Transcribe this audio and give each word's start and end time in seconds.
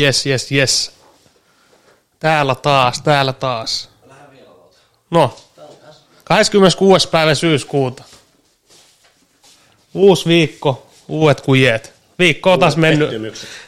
Yes, 0.00 0.26
yes, 0.26 0.52
yes. 0.52 0.92
Täällä 2.18 2.54
taas, 2.54 3.02
täällä 3.02 3.32
taas. 3.32 3.88
No, 5.10 5.36
26. 6.24 7.08
päivä 7.08 7.34
syyskuuta. 7.34 8.04
Uusi 9.94 10.26
viikko, 10.28 10.86
uudet 11.08 11.40
kujet. 11.40 11.92
Viikko 12.18 12.52
on 12.52 12.58
taas 12.60 12.76
mennyt, 12.76 13.10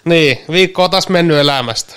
niin, 0.05 0.39
viikko 0.51 0.85
on 0.85 0.91
taas 0.91 1.09
mennyt 1.09 1.37
elämästä. 1.37 1.95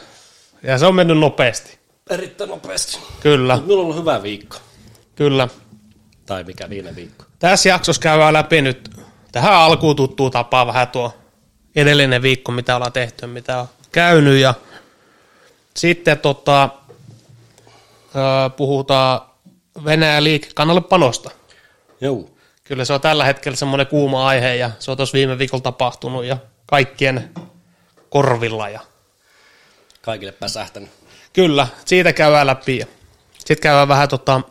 Ja 0.63 0.77
se 0.77 0.85
on 0.85 0.95
mennyt 0.95 1.17
nopeasti. 1.17 1.77
Erittäin 2.09 2.49
nopeasti. 2.49 2.99
Kyllä, 3.19 3.55
Minulla 3.55 3.73
on 3.73 3.79
ollut 3.85 3.95
hyvä 3.97 4.23
viikko. 4.23 4.57
kyllä. 5.15 5.47
Tai 6.25 6.43
mikä 6.43 6.69
viime 6.69 6.95
viikko. 6.95 7.25
Tässä 7.39 7.69
jaksossa 7.69 8.01
käydään 8.01 8.33
läpi 8.33 8.61
nyt 8.61 8.89
tähän 9.31 9.53
alkuun 9.53 9.95
tuttuu 9.95 10.29
tapaa 10.29 10.67
vähän 10.67 10.87
tuo 10.87 11.13
edellinen 11.75 12.21
viikko, 12.21 12.51
mitä 12.51 12.75
ollaan 12.75 12.91
tehty, 12.91 13.27
mitä 13.27 13.59
on 13.59 13.67
käynyt 13.93 14.41
ja 14.41 14.53
sitten 15.77 16.19
tota, 16.19 16.69
puhutaan 18.57 19.21
Venäjän 19.85 20.23
liikekannalle 20.23 20.81
panosta. 20.81 21.29
Joo. 22.01 22.29
Kyllä 22.63 22.85
se 22.85 22.93
on 22.93 23.01
tällä 23.01 23.25
hetkellä 23.25 23.55
semmoinen 23.55 23.87
kuuma 23.87 24.27
aihe 24.27 24.55
ja 24.55 24.71
se 24.79 24.91
on 24.91 24.97
tuossa 24.97 25.15
viime 25.17 25.37
viikolla 25.37 25.61
tapahtunut 25.61 26.25
ja 26.25 26.37
kaikkien 26.65 27.31
korvilla 28.09 28.69
ja 28.69 28.79
Kaikille 30.01 30.31
päsähtänyt. 30.31 30.89
kyllä, 31.33 31.67
siitä 31.85 32.13
käydään 32.13 32.47
läpi 32.47 32.87
sitten 33.45 33.63
käydään 33.63 33.87
vähän 33.87 34.09
tota, 34.09 34.41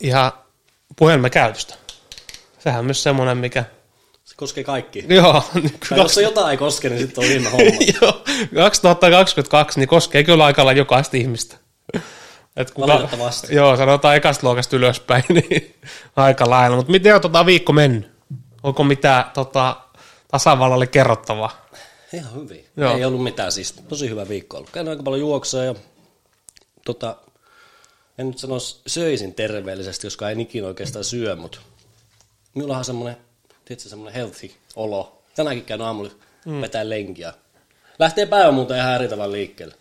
ihan 0.00 0.32
puhelimen 0.96 1.30
käytöstä. 1.30 1.74
Sehän 2.58 2.78
on 2.78 2.84
myös 2.84 3.02
semmoinen, 3.02 3.38
mikä 3.38 3.64
koskee 4.36 4.64
kaikki. 4.64 5.04
Joo, 5.14 5.42
Tai 5.88 5.98
jos 5.98 6.14
se 6.14 6.22
jotain 6.22 6.50
ei 6.50 6.56
koske, 6.56 6.88
niin 6.88 7.00
sitten 7.00 7.24
on 7.24 7.30
viime 7.30 7.50
homma. 7.50 7.72
Joo, 8.00 8.24
2022 8.54 9.80
niin 9.80 9.88
koskee 9.88 10.24
kyllä 10.24 10.44
aika 10.44 10.64
lailla 10.64 10.78
jokaista 10.78 11.16
ihmistä. 11.16 11.56
Et 12.56 12.70
kuka, 12.70 12.88
Valitettavasti. 12.88 13.54
Joo, 13.54 13.76
sanotaan 13.76 14.16
ekasta 14.16 14.46
luokasta 14.46 14.76
ylöspäin, 14.76 15.24
niin 15.34 15.74
aika 16.16 16.50
lailla. 16.50 16.76
Mutta 16.76 16.92
miten 16.92 17.14
on 17.14 17.20
tota 17.20 17.46
viikko 17.46 17.72
mennyt? 17.72 18.10
Onko 18.62 18.84
mitään 18.84 19.24
tota, 19.34 19.76
tasavallalle 20.30 20.86
kerrottavaa? 20.86 21.66
Ihan 22.12 22.34
hyvin. 22.34 22.66
Joo. 22.76 22.96
Ei 22.96 23.04
ollut 23.04 23.22
mitään 23.22 23.52
siis. 23.52 23.72
Tosi 23.72 24.10
hyvä 24.10 24.28
viikko 24.28 24.56
ollut. 24.56 24.70
Käynyt 24.70 24.90
aika 24.90 25.02
paljon 25.02 25.20
juoksua 25.20 25.64
ja 25.64 25.74
tota, 26.84 27.16
en 28.18 28.26
nyt 28.26 28.38
sanoisi 28.38 28.80
söisin 28.86 29.34
terveellisesti, 29.34 30.06
koska 30.06 30.30
en 30.30 30.40
ikinä 30.40 30.66
oikeastaan 30.66 31.04
syö, 31.04 31.36
mutta 31.36 31.58
minulla 32.54 32.78
on 32.78 32.84
semmoinen, 32.84 33.16
tiedätkö, 33.64 33.88
semmoinen 33.88 34.14
healthy 34.14 34.50
olo. 34.76 35.22
Tänäänkin 35.34 35.64
käyn 35.64 35.82
aamulla 35.82 36.10
mm. 36.46 36.60
vetää 36.60 36.88
lenkiä. 36.88 37.32
Lähtee 37.98 38.26
päivä 38.26 38.50
muuten 38.50 38.78
ihan 38.78 38.94
eri 38.94 39.08
tavalla 39.08 39.32
liikkeelle. 39.32 39.74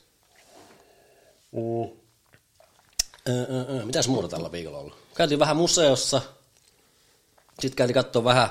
Mm. 1.52 1.90
Öö, 3.30 3.46
öö. 3.70 3.86
Mitäs 3.86 4.08
muuta 4.08 4.28
tällä 4.28 4.52
viikolla 4.52 4.78
ollut? 4.78 4.98
Käytiin 5.16 5.40
vähän 5.40 5.58
museossa. 5.58 6.22
Sitten 7.60 7.76
käytiin 7.76 7.94
katsoa 7.94 8.24
vähän 8.24 8.50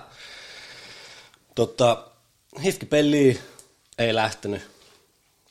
tota, 1.55 2.05
hifkipeliä. 2.63 3.35
Ei 3.99 4.15
lähtenyt. 4.15 4.63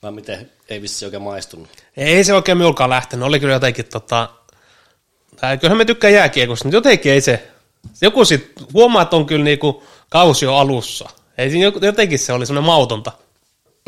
Vai 0.03 0.11
miten? 0.11 0.51
Ei 0.69 0.81
vissi 0.81 1.05
oikein 1.05 1.21
maistunut. 1.21 1.69
Ei 1.97 2.23
se 2.23 2.33
oikein 2.33 2.57
minulkaan 2.57 2.89
lähtenyt. 2.89 3.25
Oli 3.25 3.39
kyllä 3.39 3.53
jotenkin 3.53 3.85
tota... 3.85 4.29
Kyllähän 5.59 5.77
me 5.77 5.85
tykkää 5.85 6.09
jääkiekosta, 6.09 6.65
mutta 6.65 6.77
jotenkin 6.77 7.11
ei 7.11 7.21
se... 7.21 7.50
Joku 8.01 8.25
sit 8.25 8.51
huomaa, 8.73 9.01
että 9.01 9.15
on 9.15 9.25
kyllä 9.25 9.43
niinku 9.43 9.83
kausi 10.09 10.45
jo 10.45 10.55
alussa. 10.55 11.09
Ei 11.37 11.49
siinä 11.49 11.71
jotenkin 11.81 12.19
se 12.19 12.33
oli 12.33 12.45
semmoinen 12.45 12.67
mautonta. 12.67 13.11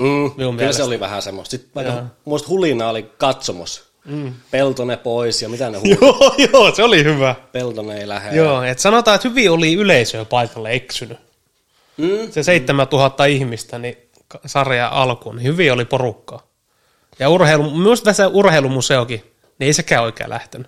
Mm, 0.01 0.31
kyllä 0.31 0.51
mielestä. 0.51 0.77
se 0.77 0.87
oli 0.87 0.99
vähän 0.99 1.21
semmoista. 1.21 1.51
Sitten 1.51 1.71
vaikka 1.75 2.03
muista 2.25 2.47
hulina 2.47 2.89
oli 2.89 3.03
katsomos. 3.17 3.83
Mm. 4.05 4.33
Peltone 4.51 4.97
pois 4.97 5.41
ja 5.41 5.49
mitä 5.49 5.69
ne 5.69 5.77
huutaa. 5.77 6.07
Joo, 6.07 6.35
joo, 6.53 6.75
se 6.75 6.83
oli 6.83 7.03
hyvä. 7.03 7.35
Peltone 7.51 7.97
ei 7.97 8.07
lähde. 8.07 8.37
Joo, 8.37 8.63
et 8.63 8.79
sanotaan, 8.79 9.15
että 9.15 9.29
hyvin 9.29 9.51
oli 9.51 9.73
yleisöä 9.73 10.25
paikalle 10.25 10.71
eksynyt. 10.71 11.17
Mm. 11.97 12.31
Se 12.31 12.43
7000 12.43 13.25
ihmistä, 13.25 13.79
niin 13.79 13.97
sarja 14.45 14.87
alkuun, 14.87 15.35
niin 15.35 15.47
hyvin 15.47 15.73
oli 15.73 15.85
porukkaa. 15.85 16.47
Ja 17.19 17.29
urheilu, 17.29 17.69
myös 17.69 18.01
tässä 18.01 18.27
urheilumuseokin, 18.27 19.19
niin 19.59 19.67
ei 19.67 19.73
sekään 19.73 20.03
oikein 20.03 20.29
lähtenyt. 20.29 20.67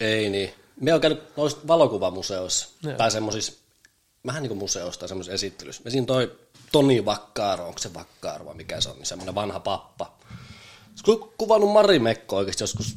Ei 0.00 0.30
niin. 0.30 0.50
Me 0.80 0.94
on 0.94 1.00
käynyt 1.00 1.36
noissa 1.36 1.58
valokuvamuseoissa. 1.66 2.68
Joo. 2.82 2.96
Tai 2.96 3.10
semmoisissa, 3.10 3.52
vähän 4.26 4.42
niin 4.42 4.48
kuin 4.48 4.58
museossa 4.58 5.00
tai 5.00 5.08
semmoisissa 5.08 5.34
esittelyissä. 5.34 5.82
Me 5.84 5.90
siinä 5.90 6.06
toi 6.06 6.38
Toni 6.72 7.04
Vakkaaro, 7.04 7.66
onko 7.66 7.78
se 7.78 7.94
Vakkaaro 7.94 8.44
vai 8.44 8.54
mikä 8.54 8.80
se 8.80 8.88
on, 8.88 8.96
niin 8.96 9.06
semmoinen 9.06 9.34
vanha 9.34 9.60
pappa. 9.60 10.18
Se 10.94 11.10
on 11.10 11.32
kuvannut 11.38 11.72
Mari 11.72 11.98
Mekko 11.98 12.36
oikeasti 12.36 12.62
joskus, 12.62 12.96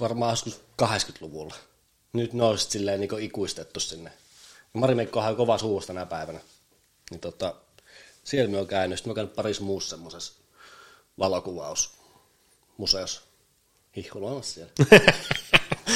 varmaan 0.00 0.32
joskus 0.32 0.60
80-luvulla. 0.82 1.54
Nyt 2.12 2.32
ne 2.32 2.44
on 2.44 2.58
silleen 2.58 3.00
niin 3.00 3.20
ikuistettu 3.20 3.80
sinne. 3.80 4.12
Ja 4.74 4.80
Mari 4.80 4.94
Mekkohan 4.94 5.30
on 5.30 5.36
kova 5.36 5.58
suusta 5.58 5.86
tänä 5.86 6.06
päivänä. 6.06 6.40
Niin 7.10 7.20
tota, 7.20 7.54
siellä 8.24 8.50
me 8.50 8.58
on 8.58 8.66
käynyt. 8.66 8.98
Sitten 8.98 9.08
me 9.08 9.12
on 9.12 9.14
käynyt 9.14 9.34
parissa 9.34 9.62
muussa 9.62 9.90
semmoisessa 9.90 10.32
valokuvausmuseossa. 11.18 13.20
Hihkulla 13.96 14.30
on 14.30 14.42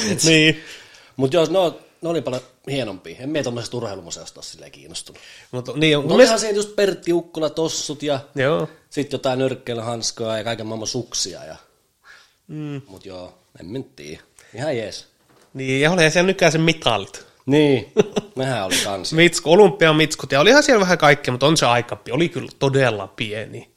siellä. 0.03 0.29
niin. 0.29 0.63
Mutta 1.15 1.37
joo, 1.37 1.47
no, 1.49 1.79
ne 2.01 2.09
oli 2.09 2.21
paljon 2.21 2.41
hienompia. 2.71 3.15
En 3.19 3.29
mie 3.29 3.43
tuommoisesta 3.43 3.77
urheilumuseosta 3.77 4.39
ole 4.39 4.45
silleen 4.45 4.71
kiinnostunut. 4.71 5.21
Mutta 5.51 5.71
niin 5.75 5.97
on. 5.97 6.07
No 6.07 6.15
olihan 6.15 6.39
siellä 6.39 6.55
just 6.55 6.75
Pertti 6.75 7.13
Ukkola 7.13 7.49
tossut 7.49 8.03
ja 8.03 8.19
Joo. 8.35 8.69
sitten 8.89 9.17
jotain 9.17 9.39
nyrkkeilyhanskoja 9.39 10.37
ja 10.37 10.43
kaiken 10.43 10.67
maailman 10.67 10.87
suksia. 10.87 11.45
Ja... 11.45 11.55
Mm. 12.47 12.81
Mut 12.87 13.05
joo, 13.05 13.37
en 13.59 13.65
mentiin. 13.65 14.19
Ihan 14.53 14.77
jees. 14.77 15.07
Niin, 15.53 15.81
ja 15.81 15.91
oli 15.91 16.11
siellä 16.11 16.27
nykyään 16.27 16.51
se 16.51 16.57
mitalit. 16.57 17.25
Niin, 17.45 17.91
nehän 18.35 18.65
oli 18.65 18.75
kans. 18.83 19.13
Mitsku, 19.13 19.51
olympiamitskut, 19.51 20.31
ja 20.31 20.39
olihan 20.39 20.63
siellä 20.63 20.81
vähän 20.81 20.97
kaikkea, 20.97 21.31
mutta 21.31 21.45
on 21.45 21.57
se 21.57 21.65
aika, 21.65 21.97
oli 22.11 22.29
kyllä 22.29 22.49
todella 22.59 23.07
pieni. 23.07 23.69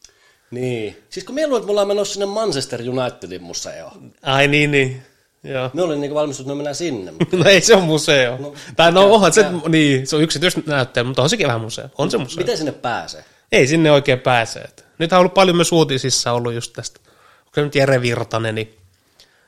niin. 0.51 0.97
Siis 1.11 1.27
kun 1.27 1.35
mie 1.35 1.47
luulen, 1.47 1.61
että 1.61 1.67
me 1.67 1.71
ollaan 1.71 1.89
menossa 1.89 2.13
sinne 2.15 2.27
Manchester 2.27 2.81
Unitedin 2.81 3.43
museoon. 3.43 4.13
Ai 4.23 4.49
niin, 4.49 4.71
niin. 4.71 5.03
Joo. 5.47 5.71
Me 5.73 5.83
olin 5.83 6.01
niinku 6.01 6.15
valmistunut, 6.15 6.47
että 6.47 6.55
me 6.55 6.59
mennään 6.59 6.75
sinne. 6.75 7.11
mutta 7.11 7.37
No 7.37 7.45
ei 7.45 7.61
se 7.61 7.75
on 7.75 7.83
museo. 7.83 8.37
No, 8.41 8.55
tai 8.77 8.93
no 8.93 9.15
onhan 9.15 9.33
se, 9.33 9.45
niin, 9.69 10.07
se 10.07 10.17
on 10.17 10.23
yksityisnäyttäjä, 10.23 11.05
mutta 11.05 11.23
on 11.23 11.31
sekin 11.31 11.47
vähän 11.47 11.61
museo. 11.61 11.89
On 11.99 12.11
se 12.11 12.19
museo. 12.19 12.37
Miten 12.37 12.57
sinne 12.57 12.73
pääsee? 12.73 13.25
Ei 13.53 13.67
sinne 13.67 13.91
oikein 13.93 14.21
pääse. 14.21 14.65
Nythän 14.99 15.19
on 15.19 15.21
ollut 15.21 15.35
paljon 15.35 15.57
myös 15.57 15.73
uutisissa 15.73 16.33
ollut 16.33 16.55
just 16.55 16.73
tästä. 16.73 17.01
Onko 17.41 17.51
se 17.55 17.63
nyt 17.63 17.75
Jere 17.75 18.03
Virtanen, 18.03 18.55
niin 18.55 18.77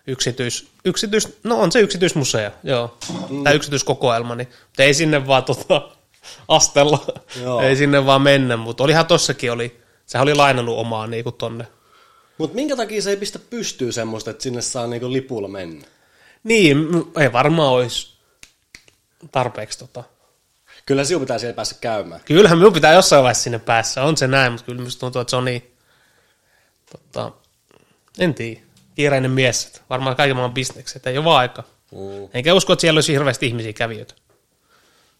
yksityis, 0.07 0.69
yksityis, 0.85 1.39
no 1.45 1.61
on 1.61 1.73
se 1.73 1.81
yksityismuseo, 1.81 2.51
joo. 2.65 2.99
Mm. 3.29 3.45
Tai 3.45 3.55
yksityiskokoelma, 3.57 4.35
niin, 4.35 4.49
mutta 4.67 4.83
ei 4.83 4.95
sinne 4.95 5.27
vaan 5.27 5.45
tota, 5.45 5.89
astella, 6.49 7.07
Joo. 7.43 7.61
ei 7.61 7.77
sinne 7.77 8.07
vaan 8.07 8.23
mennä, 8.23 8.57
mutta 8.57 8.85
olihan 8.85 9.07
tossakin 9.07 9.53
oli, 9.53 9.81
sehän 10.07 10.23
oli 10.23 10.35
lainannut 10.35 10.79
omaa 10.79 11.07
niin 11.07 11.25
kuin 11.25 11.35
tonne. 11.35 11.67
Mutta 12.39 12.55
minkä 12.55 12.77
takia 12.77 13.03
se 13.03 13.11
ei 13.11 13.17
pistä 13.17 13.39
pystyy 13.39 13.93
semmoista, 13.93 14.31
että 14.31 14.43
sinne 14.43 14.63
saa 14.63 14.87
niinku 14.87 15.13
lipulla 15.13 15.49
mennä? 15.49 15.87
Niin, 16.45 16.89
ei 17.21 17.33
varmaan 17.33 17.73
olisi 17.73 18.19
tarpeeksi 19.33 19.79
tota. 19.79 20.05
Kyllä 20.87 21.05
sinun 21.05 21.21
pitää 21.23 21.39
siellä 21.39 21.55
päästä 21.55 21.75
käymään. 21.81 22.21
Kyllähän 22.25 22.59
minun 22.59 22.73
pitää 22.73 22.93
jossain 22.93 23.23
vaiheessa 23.23 23.43
sinne 23.43 23.59
päässä, 23.59 24.03
on 24.03 24.17
se 24.17 24.27
näin, 24.27 24.53
mutta 24.53 24.65
kyllä 24.67 24.79
minusta 24.79 25.01
tuntuu, 25.01 25.21
että 25.21 25.31
se 25.31 25.37
on 25.37 25.45
niin, 25.45 25.75
tota, 26.93 27.33
en 28.19 28.35
tiedä, 28.35 28.61
kiireinen 28.95 29.31
mies, 29.31 29.67
että 29.67 29.81
varmaan 29.91 30.17
kaiken 30.17 30.37
maailman 30.37 30.55
bisnekset, 30.55 31.07
ei 31.07 31.19
ole 31.19 31.25
vaan 31.25 31.39
aika. 31.41 31.65
Mm. 31.93 32.29
Enkä 32.35 32.55
usko, 32.55 32.73
että 32.73 32.81
siellä 32.81 32.99
olisi 32.99 33.13
hirveästi 33.13 33.47
ihmisiä 33.47 33.73
kävijöitä 33.73 34.15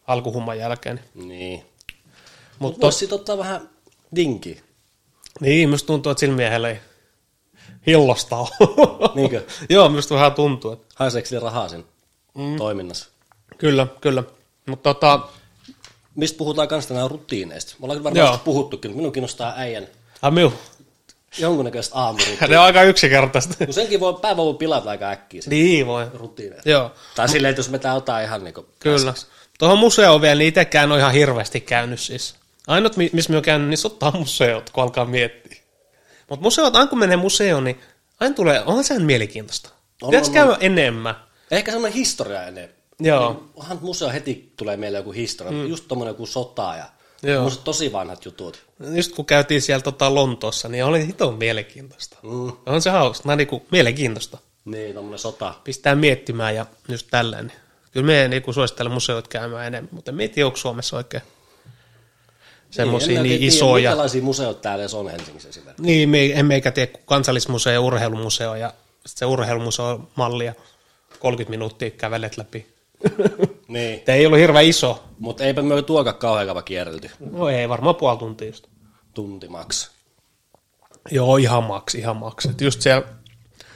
alkuhumman 0.07 0.57
jälkeen. 0.57 0.99
Niin. 1.13 1.59
Mutta 1.59 1.75
Mutta 2.59 2.81
voisi 2.81 2.97
sit 2.97 3.13
ottaa 3.13 3.37
vähän 3.37 3.69
dinki. 4.15 4.61
niin, 5.39 5.69
minusta 5.69 5.87
tuntuu, 5.87 6.11
että 6.11 6.19
sillä 6.19 6.35
miehellä 6.35 6.69
ei 6.69 6.79
hillosta 7.87 8.35
ole. 8.37 8.49
Niinkö? 9.15 9.43
Joo, 9.69 9.89
minusta 9.89 10.15
vähän 10.15 10.31
tuntuu. 10.33 10.71
Että, 10.71 10.85
Haiseeko 10.95 11.27
rahaa 11.41 11.69
sen 11.69 11.85
mm. 12.35 12.57
toiminnassa? 12.57 13.09
kyllä, 13.57 13.87
kyllä. 14.01 14.23
Mutta 14.65 14.93
tota, 14.93 15.19
Mistä 16.15 16.37
puhutaan 16.37 16.67
kans 16.67 16.87
tänään 16.87 17.11
rutiineista? 17.11 17.75
Me 17.79 17.83
ollaan 17.85 17.99
kyllä 17.99 18.11
Joo. 18.19 18.23
varmaan 18.25 18.39
puhuttukin, 18.45 18.91
mutta 18.91 18.97
minun 19.01 19.11
kiinnostaa 19.13 19.53
äijän 19.57 19.87
a, 20.21 20.31
minun, 20.31 20.53
jonkunnäköistä 21.37 21.95
aamurutiinia. 21.95 22.47
ne 22.47 22.59
on 22.59 22.65
aika 22.65 22.83
yksinkertaista. 22.83 23.65
No 23.67 23.73
senkin 23.73 23.99
voi, 23.99 24.13
päivä 24.13 24.37
voi 24.37 24.53
pilata 24.53 24.89
aika 24.89 25.09
äkkiä 25.09 25.41
niin 25.47 25.87
voi. 25.87 26.05
rutiineja. 26.13 26.61
Joo, 26.65 26.91
Tai 27.15 27.29
silleen, 27.29 27.49
että 27.49 27.59
jos 27.59 27.69
me 27.69 27.79
tää 27.79 27.93
otetaan 27.95 28.23
ihan 28.23 28.43
niinku... 28.43 28.65
kyllä. 28.79 29.13
Tuohon 29.59 29.79
museoon 29.79 30.21
vielä, 30.21 30.35
niin 30.35 30.47
itsekään 30.47 30.91
on 30.91 30.99
ihan 30.99 31.13
hirveästi 31.13 31.61
käynyt 31.61 31.99
siis. 31.99 32.35
Ainut, 32.67 32.97
mi- 32.97 33.09
missä 33.13 33.29
minä 33.29 33.37
olen 33.37 33.45
käynyt, 33.45 33.69
niin 33.69 33.77
se 33.77 33.87
ottaa 33.87 34.11
museot, 34.11 34.69
kun 34.69 34.83
alkaa 34.83 35.05
miettiä. 35.05 35.58
Mutta 36.29 36.43
museot, 36.43 36.75
aina 36.75 36.87
kun 36.87 36.99
menee 36.99 37.17
museoon, 37.17 37.63
niin 37.63 37.79
aina 38.19 38.35
tulee, 38.35 38.61
onhan 38.65 38.83
sehän 38.83 39.03
mielenkiintoista. 39.03 39.69
On, 40.01 40.09
Pitäisi 40.09 40.29
on, 40.29 40.33
käydä 40.33 40.57
enemmän. 40.59 41.15
Ehkä 41.51 41.71
semmoinen 41.71 41.97
historia 41.97 42.43
ennen. 42.43 42.69
Joo. 42.99 43.49
Onhan 43.55 43.79
museo 43.81 44.09
heti 44.09 44.53
tulee 44.57 44.77
mieleen 44.77 44.99
joku 44.99 45.11
historia. 45.11 45.51
Mm. 45.53 45.67
Just 45.67 45.85
tommonen 45.87 46.11
joku 46.11 46.25
sota 46.25 46.75
ja 46.77 46.85
Joo. 47.23 47.43
Musta 47.43 47.63
tosi 47.63 47.91
vanhat 47.91 48.25
jutut. 48.25 48.65
Just 48.95 49.15
kun 49.15 49.25
käytiin 49.25 49.61
siellä 49.61 49.83
tota 49.83 50.15
Lontoossa, 50.15 50.69
niin 50.69 50.85
oli 50.85 51.07
hiton 51.07 51.33
mielenkiintoista. 51.35 52.17
Mm. 52.23 52.51
On 52.65 52.81
se 52.81 52.89
hauska, 52.89 53.29
no 53.29 53.35
niinku 53.35 53.65
mielenkiintoista. 53.71 54.37
Niin, 54.65 54.95
tommonen 54.95 55.19
sota. 55.19 55.53
Pistää 55.63 55.95
miettimään 55.95 56.55
ja 56.55 56.65
just 56.87 57.07
tällainen. 57.11 57.51
Kyllä 57.91 58.05
me 58.05 58.27
niinku 58.27 58.53
suosittelen 58.53 58.91
museot 58.91 59.27
käymään 59.27 59.67
enemmän, 59.67 59.89
mutta 59.91 60.11
en 60.11 60.29
tiedä, 60.29 60.45
onko 60.45 60.57
Suomessa 60.57 60.97
oikein 60.97 61.23
semmoisia 62.71 63.23
niin, 63.23 63.39
tiedä, 63.39 63.45
isoja. 63.45 63.89
Minkälaisia 63.89 64.21
museot 64.21 64.61
täällä 64.61 64.85
on 64.93 65.11
Helsingissä 65.11 65.49
esimerkiksi? 65.49 65.83
Niin, 65.83 66.09
me, 66.09 66.25
emme 66.25 66.55
eikä 66.55 66.71
tiedä 66.71 66.91
kuin 66.91 67.03
kansallismuseo 67.05 67.73
ja 67.73 67.81
urheilumuseo 67.81 68.55
ja 68.55 68.73
sit 69.05 69.17
se 69.17 69.25
urheilumuseo 69.25 70.09
malli 70.15 70.45
ja 70.45 70.53
30 71.19 71.49
minuuttia 71.49 71.89
kävelet 71.89 72.37
läpi. 72.37 72.65
Niin. 73.67 73.99
Tämä 73.99 74.15
ei 74.15 74.25
ollut 74.25 74.39
hirveän 74.39 74.65
iso. 74.65 75.03
Mutta 75.19 75.43
eipä 75.43 75.61
me 75.61 75.81
tuokaan 75.81 76.15
kauhean 76.15 76.47
kauan 76.47 76.63
kierrelty. 76.63 77.11
No 77.31 77.49
ei, 77.49 77.69
varmaan 77.69 77.95
puoli 77.95 78.17
tuntia 78.17 78.47
just. 78.47 78.67
Tunti 79.13 79.47
maks. 79.47 79.91
Joo, 81.11 81.37
ihan 81.37 81.63
maks, 81.63 81.95
ihan 81.95 82.17
maks. 82.17 82.45
Et 82.45 82.61
just 82.61 82.81
siellä, 82.81 83.07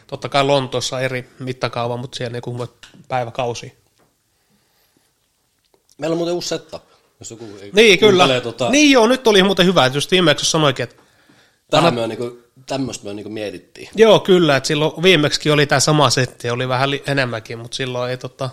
totta 0.07 0.29
kai 0.29 0.43
Lontoossa 0.43 1.01
eri 1.01 1.29
mittakaava, 1.39 1.97
mutta 1.97 2.17
siellä 2.17 2.33
niinku 2.33 2.57
voit 2.57 2.71
päiväkausi. 3.07 3.77
Meillä 5.97 6.13
on 6.13 6.17
muuten 6.17 6.35
uusi 6.35 6.47
setup. 6.47 6.83
Jos 7.23 7.31
joku 7.31 7.45
ei 7.61 7.71
Niin, 7.73 7.99
kyllä. 7.99 8.41
Tota, 8.41 8.69
Niin 8.69 8.91
joo, 8.91 9.07
nyt 9.07 9.27
oli 9.27 9.43
muuten 9.43 9.65
hyvä, 9.65 9.85
että 9.85 9.97
just 9.97 10.11
viimeksi 10.11 10.45
sanoikin, 10.45 10.83
että 10.83 10.95
Tähän 11.69 11.93
me 11.93 12.01
on 12.01 12.09
niinku, 12.09 12.39
tämmöistä 12.65 13.05
me 13.05 13.13
niinku 13.13 13.29
mietittiin. 13.29 13.89
joo, 13.95 14.19
kyllä, 14.19 14.55
että 14.55 14.67
silloin 14.67 15.03
viimeksi 15.03 15.51
oli 15.51 15.65
tämä 15.65 15.79
sama 15.79 16.09
setti, 16.09 16.49
oli 16.49 16.67
vähän 16.67 16.91
li- 16.91 17.03
enemmänkin, 17.07 17.59
mutta 17.59 17.75
silloin 17.75 18.11
ei 18.11 18.17
tota, 18.17 18.49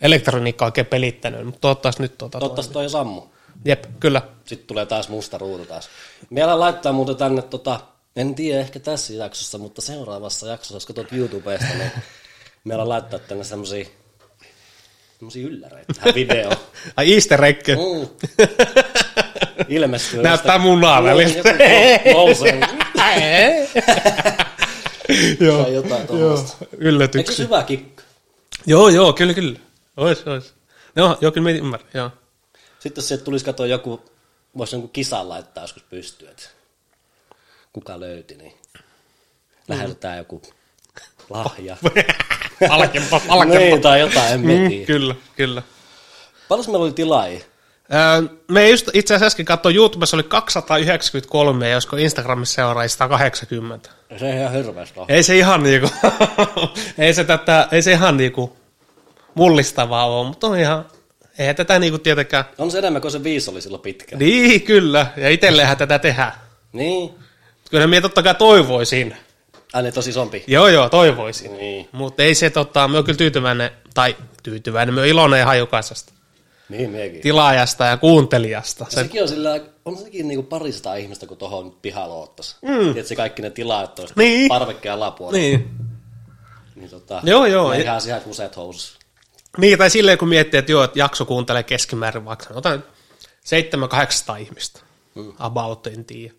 elektroniikka 0.00 0.64
oikein 0.64 0.86
pelittänyt, 0.86 1.44
mutta 1.44 1.60
toivottavasti 1.60 2.02
nyt 2.02 2.18
tota, 2.18 2.38
Toivottavasti 2.38 2.72
toi 2.72 2.90
sammu. 2.90 3.22
Jep, 3.64 3.84
kyllä. 4.00 4.22
Sitten 4.44 4.66
tulee 4.66 4.86
taas 4.86 5.08
musta 5.08 5.38
ruutu 5.38 5.66
taas. 5.66 5.88
Meillä 6.30 6.60
laittaa 6.60 6.92
muuten 6.92 7.16
tänne, 7.16 7.42
tota, 7.42 7.80
en 8.16 8.34
tiedä 8.34 8.60
ehkä 8.60 8.80
tässä 8.80 9.12
jaksossa, 9.12 9.58
mutta 9.58 9.80
seuraavassa 9.82 10.46
jaksossa, 10.48 10.76
jos 10.76 10.86
katsot 10.86 11.12
YouTubesta, 11.12 11.74
niin 11.78 11.90
meillä 12.64 12.88
laittaa 12.88 13.18
tänne 13.18 13.44
semmosia, 13.44 13.86
semmosia 15.18 15.46
ylläreitä 15.46 15.94
tähän 15.94 16.14
videoon. 16.14 16.56
Ai 16.96 17.14
easter 17.14 17.44
egg. 17.44 17.66
Mm. 17.68 18.08
Ilmestyy. 19.76 20.22
Näyttää 20.22 20.58
munaa 20.58 21.02
välistä. 21.02 21.54
Nousee. 22.12 22.60
joo, 25.40 25.62
Tai 25.62 25.74
jotain 25.74 26.00
joo, 26.00 26.06
tuommoista. 26.06 27.18
Eikö 27.18 27.32
se 27.32 27.42
hyvä 27.42 27.62
kikka? 27.62 28.02
Joo, 28.66 28.88
joo, 28.88 29.12
kyllä, 29.12 29.34
kyllä. 29.34 29.58
Ois, 29.96 30.26
ois. 30.26 30.54
No, 30.94 31.18
joo, 31.20 31.32
kyllä 31.32 31.50
mä 31.50 31.56
ymmärrän, 31.56 31.90
joo. 31.94 32.10
Sitten 32.78 33.00
jos 33.00 33.08
sieltä 33.08 33.24
tulisi 33.24 33.44
katsoa 33.44 33.66
joku, 33.66 34.02
voisi 34.58 34.74
jonkun 34.74 34.90
kisan 34.90 35.28
laittaa 35.28 35.64
joskus 35.64 35.82
pystyä, 35.82 36.30
että 36.30 36.48
kuka 37.72 38.00
löyti, 38.00 38.34
niin 38.34 38.52
lähetetään 39.68 40.18
joku 40.18 40.42
lahja. 41.30 41.76
Palkempa, 42.68 43.20
palkempa. 43.20 43.58
niin, 43.58 43.80
tai 43.80 44.00
jotain, 44.00 44.32
en 44.32 44.40
Mm, 44.40 44.86
kyllä, 44.86 45.14
kyllä. 45.36 45.62
Paljon 46.48 46.66
meillä 46.66 46.84
oli 46.84 46.92
tilaajia? 46.92 47.40
Öö, 47.94 48.28
me 48.48 48.68
just 48.70 48.88
itse 48.92 49.14
asiassa 49.14 49.26
äsken 49.26 49.44
katsoin, 49.46 49.76
YouTubessa 49.76 50.16
oli 50.16 50.22
293 50.22 51.68
ja 51.68 51.72
josko 51.74 51.96
Instagramissa 51.96 52.54
seuraa 52.54 52.88
180. 52.88 53.90
Se 54.18 54.24
on 54.24 54.30
ihan 54.30 54.52
hirveästi. 54.52 55.00
Ei 55.08 55.22
se 55.22 55.36
ihan 55.36 55.62
niinku, 55.62 55.88
ei 56.98 57.14
se, 57.14 57.24
tätä, 57.24 57.68
ei 57.72 57.82
se 57.82 57.92
ihan 57.92 58.16
niinku 58.16 58.56
mullistavaa 59.34 60.06
ole, 60.06 60.26
mutta 60.28 60.46
on 60.46 60.58
ihan, 60.58 60.84
eihän 61.38 61.56
tätä 61.56 61.78
niinku 61.78 61.98
tietenkään, 61.98 62.44
On 62.58 62.70
se 62.70 62.78
enemmän 62.78 63.02
kuin 63.02 63.12
se 63.12 63.24
viisi 63.24 63.50
oli 63.50 63.60
silloin 63.62 63.82
pitkä. 63.82 64.16
niin 64.16 64.62
kyllä, 64.62 65.06
ja 65.16 65.28
itselleenhän 65.30 65.76
tätä 65.76 65.98
tehdään. 65.98 66.32
Niin. 66.72 67.14
Kyllä 67.70 67.86
minä 67.86 68.00
totta 68.00 68.22
kai 68.22 68.34
toivoisin. 68.34 69.16
Ai 69.72 69.82
niin, 69.82 69.94
tosi 69.94 70.10
isompi. 70.10 70.44
Joo, 70.46 70.68
joo, 70.68 70.88
toivoisin. 70.88 71.56
Niin. 71.56 71.88
Mutta 71.92 72.22
ei 72.22 72.34
se, 72.34 72.50
tota, 72.50 72.88
me 72.88 72.98
on 72.98 73.04
kyllä 73.04 73.16
tyytyväinen, 73.16 73.70
tai 73.94 74.16
tyytyväinen, 74.42 74.94
me 74.94 75.00
on 75.00 75.06
iloinen 75.06 75.40
ihan 75.40 75.58
jokaisesta 75.58 76.12
Niin, 76.68 76.90
miekin. 76.90 77.20
tilaajasta 77.20 77.84
ja 77.84 77.96
kuuntelijasta. 77.96 78.84
Ja 78.84 78.90
Se, 78.90 79.02
sekin 79.02 79.22
on 79.22 79.28
sillä, 79.28 79.60
on 79.84 79.96
sekin 79.98 80.28
niinku 80.28 80.42
parista 80.42 80.94
ihmistä, 80.94 81.26
kun 81.26 81.36
tuohon 81.36 81.72
pihalla 81.82 82.14
oottais. 82.14 82.56
Mm. 82.62 82.92
Tiedätkö, 82.92 83.14
kaikki 83.16 83.42
ne 83.42 83.50
tilaajat 83.50 83.98
olisi 83.98 84.14
Niin. 84.16 84.48
parvekkeen 84.48 84.94
alapuolella. 84.94 85.38
niin. 85.38 85.68
Niin 86.74 86.90
tota, 86.90 87.20
Joo, 87.24 87.46
joo. 87.46 87.68
Meihän 87.68 88.00
ihan 88.06 88.20
kuseet 88.20 88.56
housussa. 88.56 88.98
niin, 89.58 89.78
tai 89.78 89.90
silleen 89.90 90.18
kun 90.18 90.28
miettii, 90.28 90.58
että 90.58 90.72
joo, 90.72 90.84
että 90.84 90.98
jakso 90.98 91.24
kuuntelee 91.24 91.62
keskimäärin 91.62 92.24
vaikka, 92.24 92.46
otan 92.54 92.84
700-800 93.44 94.36
ihmistä. 94.40 94.80
Mm. 95.14 95.32
About, 95.38 95.86
en 95.86 96.04
tiedä. 96.04 96.34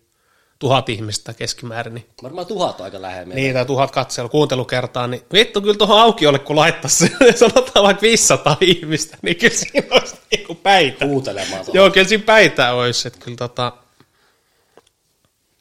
Tuhat 0.60 0.88
ihmistä 0.88 1.34
keskimäärin, 1.34 1.94
niin 1.94 2.06
Varmaan 2.22 2.46
tuhat 2.46 2.80
aika 2.80 3.02
lähellä. 3.02 3.34
Niin, 3.34 3.54
tai 3.54 3.64
tuhat 3.64 3.90
katselu, 3.90 4.28
kuuntelukertaa, 4.28 5.06
niin 5.06 5.22
vittu 5.32 5.60
kyllä 5.60 5.74
tuohon 5.74 6.00
aukiolle, 6.00 6.38
kun 6.38 6.56
laittaisi, 6.56 7.12
sanotaan 7.34 7.84
vaikka 7.84 8.02
500 8.02 8.56
ihmistä, 8.60 9.16
niin 9.22 9.36
kyllä 9.36 9.54
siinä 9.54 9.88
olisi 9.90 10.16
niinku 10.30 10.54
päitä. 10.54 11.04
Kuuntelemaan 11.06 11.64
tuohon. 11.64 11.74
Joo, 11.74 11.90
kyllä 11.90 12.08
siinä 12.08 12.24
päitä 12.24 12.72
olisi, 12.72 13.08
että 13.08 13.20
kyllä 13.24 13.36
tota, 13.36 13.72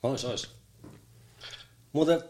Ois, 0.03 0.25
ois. 0.25 0.49
Muuten 1.93 2.23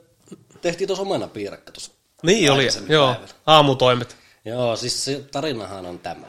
tehtiin 0.61 0.87
tuossa 0.87 1.01
omenapiirakka 1.01 1.71
tuossa. 1.71 1.91
niin 2.23 2.51
oli, 2.51 2.67
joo, 2.89 3.13
päivällä. 3.13 3.33
aamutoimet. 3.45 4.15
Joo, 4.45 4.75
siis 4.75 5.05
se 5.05 5.23
tarinahan 5.31 5.85
on 5.85 5.99
tämä. 5.99 6.27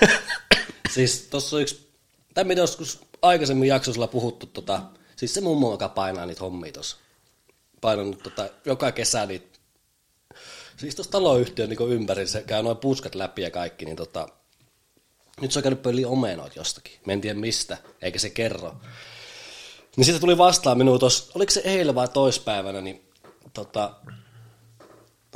siis 0.94 1.26
tuossa 1.30 1.56
on 1.56 1.62
yksi, 1.62 1.88
tämä 2.34 2.48
mitä 2.48 2.60
joskus 2.60 3.00
aikaisemmin 3.22 3.68
jaksossa 3.68 4.06
puhuttu, 4.06 4.46
tota, 4.46 4.82
siis 5.22 5.34
se 5.34 5.40
mummo, 5.40 5.70
joka 5.70 5.88
painaa 5.88 6.26
niitä 6.26 6.40
hommia 6.40 6.72
tuossa. 6.72 6.96
Painanut 7.80 8.22
tota, 8.22 8.48
joka 8.64 8.92
kesä 8.92 9.26
niitä, 9.26 9.58
siis 10.76 10.94
tuossa 10.94 11.12
taloyhtiön 11.12 11.68
niin 11.68 11.92
ympäri, 11.92 12.26
se 12.26 12.42
käy 12.42 12.62
noin 12.62 12.76
puskat 12.76 13.14
läpi 13.14 13.42
ja 13.42 13.50
kaikki, 13.50 13.84
niin 13.84 13.96
tota, 13.96 14.28
nyt 15.40 15.52
se 15.52 15.58
on 15.58 15.62
käynyt 15.62 15.82
pöliä 15.82 16.08
omenoita 16.08 16.58
jostakin. 16.58 16.92
Mä 17.06 17.12
en 17.12 17.20
tiedä 17.20 17.40
mistä, 17.40 17.78
eikä 18.02 18.18
se 18.18 18.30
kerro. 18.30 18.74
Niin 19.96 20.04
sitten 20.04 20.20
tuli 20.20 20.38
vastaan 20.38 20.78
minua 20.78 20.98
tuossa, 20.98 21.32
oliko 21.34 21.50
se 21.50 21.60
eilen 21.64 21.94
vai 21.94 22.08
toispäivänä, 22.08 22.80
niin 22.80 23.10
tota, 23.52 23.94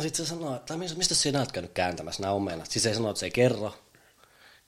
sitten 0.00 0.26
se 0.26 0.28
sanoi, 0.28 0.60
mistä, 0.76 0.98
mistä 0.98 1.14
sinä 1.14 1.38
olet 1.38 1.52
käynyt 1.52 1.72
kääntämässä 1.72 2.22
nämä 2.22 2.32
omenat? 2.32 2.70
Siis 2.70 2.82
se 2.82 2.94
sanoi, 2.94 3.10
että 3.10 3.20
se 3.20 3.26
ei 3.26 3.30
kerro. 3.30 3.74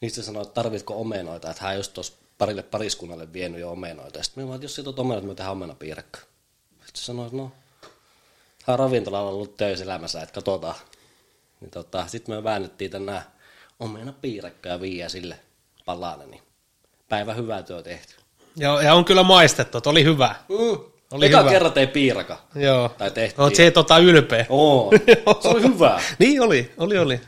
Niin 0.00 0.10
se 0.10 0.22
sanoi, 0.22 0.42
että 0.42 0.54
tarvitko 0.54 1.00
omenoita, 1.00 1.50
että 1.50 1.62
hän 1.62 1.76
just 1.76 1.94
tuossa 1.94 2.12
parille 2.38 2.62
pariskunnalle 2.62 3.32
vienyt 3.32 3.60
jo 3.60 3.70
omenoita. 3.70 4.22
Sitten 4.22 4.44
minä 4.44 4.54
että 4.54 4.64
jos 4.64 4.74
siitä 4.74 4.90
on 4.90 4.98
omenat, 4.98 5.24
me 5.24 5.34
tehdään 5.34 5.52
omenapiirakka. 5.52 6.18
Sitten 6.70 7.00
se 7.00 7.04
sanoi, 7.04 7.26
että 7.26 7.36
no, 7.36 7.52
hän 8.64 8.74
on 8.74 8.78
ravintolalla 8.78 9.30
ollut 9.30 9.56
töissä 9.56 9.84
elämässä, 9.84 10.22
että 10.22 10.34
katsotaan. 10.34 10.74
Niin 11.60 11.70
tota, 11.70 12.06
sitten 12.06 12.34
me 12.34 12.44
väännettiin 12.44 12.90
tänään 12.90 13.22
omenapiirakka 13.80 14.68
ja 14.68 14.80
viiä 14.80 15.08
sille 15.08 15.40
palanen, 15.84 16.30
niin 16.30 16.42
päivä 17.08 17.34
hyvää 17.34 17.62
työ 17.62 17.82
tehty. 17.82 18.14
Joo, 18.56 18.80
ja 18.80 18.94
on 18.94 19.04
kyllä 19.04 19.22
maistettu, 19.22 19.78
että 19.78 19.90
oli 19.90 20.04
hyvä. 20.04 20.34
Mm. 20.48 20.78
Oli 21.10 21.26
Eka 21.26 21.38
hyvä. 21.38 21.50
kerran 21.50 21.72
tein 21.72 21.88
piiraka. 21.88 22.38
Joo. 22.54 22.88
Tai 22.98 23.10
tehtiin. 23.10 23.40
Oot 23.40 23.54
se 23.54 23.70
tota 23.70 23.98
ylpeä. 23.98 24.46
Oo, 24.48 24.92
se 25.40 25.48
oli 25.48 25.62
hyvä. 25.62 26.00
niin 26.18 26.42
oli, 26.42 26.72
oli, 26.76 26.98
oli. 26.98 27.20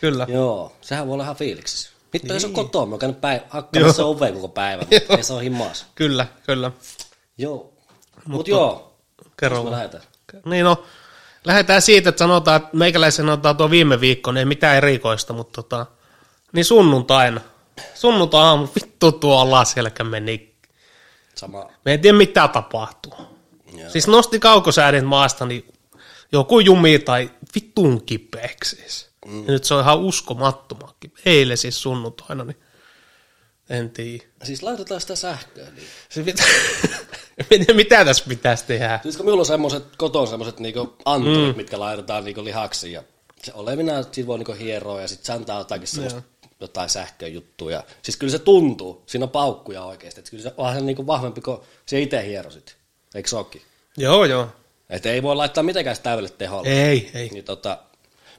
Kyllä. 0.00 0.26
Joo, 0.28 0.76
sehän 0.80 1.06
voi 1.06 1.14
olla 1.14 1.24
ihan 1.24 1.36
fiiliksissä. 1.36 1.93
Vittu, 2.14 2.28
niin. 2.28 2.34
jos 2.34 2.44
on 2.44 2.52
kotona, 2.52 2.86
mä 2.86 2.92
oon 2.92 2.98
käynyt 2.98 3.18
päiv- 3.18 3.40
Joo. 3.40 3.46
hakkaamassa 3.48 4.04
oveen 4.04 4.34
koko 4.34 4.48
päivän. 4.48 4.86
Ei 5.16 5.22
se 5.22 5.32
on 5.32 5.42
himmaas. 5.42 5.86
Kyllä, 5.94 6.26
kyllä. 6.46 6.72
Joo. 7.38 7.72
Mut, 8.14 8.26
Mut 8.26 8.48
joo, 8.48 8.96
Kerro 9.36 9.70
lähdetään. 9.70 10.02
Niin 10.44 10.64
no, 10.64 10.84
lähdetään 11.44 11.82
siitä, 11.82 12.08
että 12.08 12.18
sanotaan, 12.18 12.56
että 12.56 12.76
meikäläisen 12.76 13.26
sanotaan 13.26 13.56
tuo 13.56 13.70
viime 13.70 14.00
viikko, 14.00 14.32
niin 14.32 14.38
ei 14.38 14.44
mitään 14.44 14.76
erikoista, 14.76 15.32
mutta 15.32 15.62
tota, 15.62 15.86
niin 16.52 16.64
sunnuntaina. 16.64 17.40
Sunnuntai 17.94 18.42
aamu, 18.42 18.68
vittu 18.74 19.12
tuo 19.12 19.38
alaselkä 19.38 20.04
meni. 20.04 20.54
Sama. 21.34 21.70
Me 21.84 21.94
en 21.94 22.00
tiedä 22.00 22.18
mitä 22.18 22.48
tapahtuu. 22.48 23.14
Joo. 23.78 23.90
Siis 23.90 24.06
nosti 24.08 24.38
kaukosäädin 24.40 25.04
maasta, 25.04 25.46
niin 25.46 25.72
joku 26.32 26.60
jumi 26.60 26.98
tai 26.98 27.30
vittun 27.54 28.04
kipeäksi 28.06 28.76
siis. 28.76 29.10
Mm. 29.24 29.44
Ja 29.46 29.52
nyt 29.52 29.64
se 29.64 29.74
on 29.74 29.80
ihan 29.80 29.98
uskomattoman 29.98 30.94
kipeä. 31.00 31.22
Eilen 31.26 31.56
siis 31.56 31.82
sunnuntaina, 31.82 32.44
niin 32.44 32.56
en 33.70 33.90
tiedä. 33.90 34.24
Siis 34.42 34.62
laitetaan 34.62 35.00
sitä 35.00 35.16
sähköä. 35.16 35.66
Niin. 35.70 36.36
Tiedä, 37.48 37.74
mitä 37.74 38.04
tässä 38.04 38.24
pitäisi 38.28 38.64
tehdä. 38.66 39.00
Siis 39.02 39.16
kun 39.16 39.26
minulla 39.26 39.40
on 39.40 39.46
semmoset 39.46 39.84
koton 39.96 40.28
semmoset 40.28 40.60
niinku 40.60 40.96
anturit, 41.04 41.48
mm. 41.48 41.56
mitkä 41.56 41.80
laitetaan 41.80 42.24
niinku 42.24 42.44
lihaksi 42.44 42.92
ja 42.92 43.02
se 43.42 43.52
olevina, 43.54 44.02
siitä 44.02 44.26
voi 44.26 44.38
niinku 44.38 44.52
hieroa 44.52 45.00
ja 45.00 45.08
sitten 45.08 45.26
se 45.26 45.32
antaa 45.32 45.58
jotakin 45.58 45.88
semmoista 45.88 46.22
jotain 46.60 46.88
sähköjuttuja. 46.88 47.84
Siis 48.02 48.16
kyllä 48.16 48.30
se 48.30 48.38
tuntuu, 48.38 49.02
siinä 49.06 49.24
on 49.24 49.30
paukkuja 49.30 49.84
oikeasti. 49.84 50.20
Et 50.20 50.30
kyllä 50.30 50.42
se 50.42 50.52
onhan 50.56 50.78
se 50.78 50.84
niinku 50.84 51.06
vahvempi 51.06 51.40
kuin 51.40 51.58
se 51.86 52.00
itse 52.00 52.26
hierosit. 52.26 52.76
Eikö 53.14 53.28
se 53.28 53.36
ookin? 53.36 53.62
Joo, 53.96 54.24
joo. 54.24 54.48
Että 54.90 55.10
ei 55.10 55.22
voi 55.22 55.36
laittaa 55.36 55.64
mitenkään 55.64 55.96
täydelle 56.02 56.28
teholle. 56.28 56.68
Ei, 56.68 57.10
ei. 57.14 57.28
Niin 57.28 57.44
tota, 57.44 57.78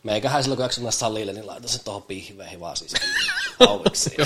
meikähän 0.05 0.43
silloin 0.43 0.57
kun 0.57 0.69
mennä 0.77 0.91
salille, 0.91 1.33
niin 1.33 1.47
laita 1.47 1.67
se 1.67 1.83
tuohon 1.83 2.03
pihveihin 2.03 2.59
vaan 2.59 2.77
siis. 2.77 2.93
Auiksi. 3.69 4.17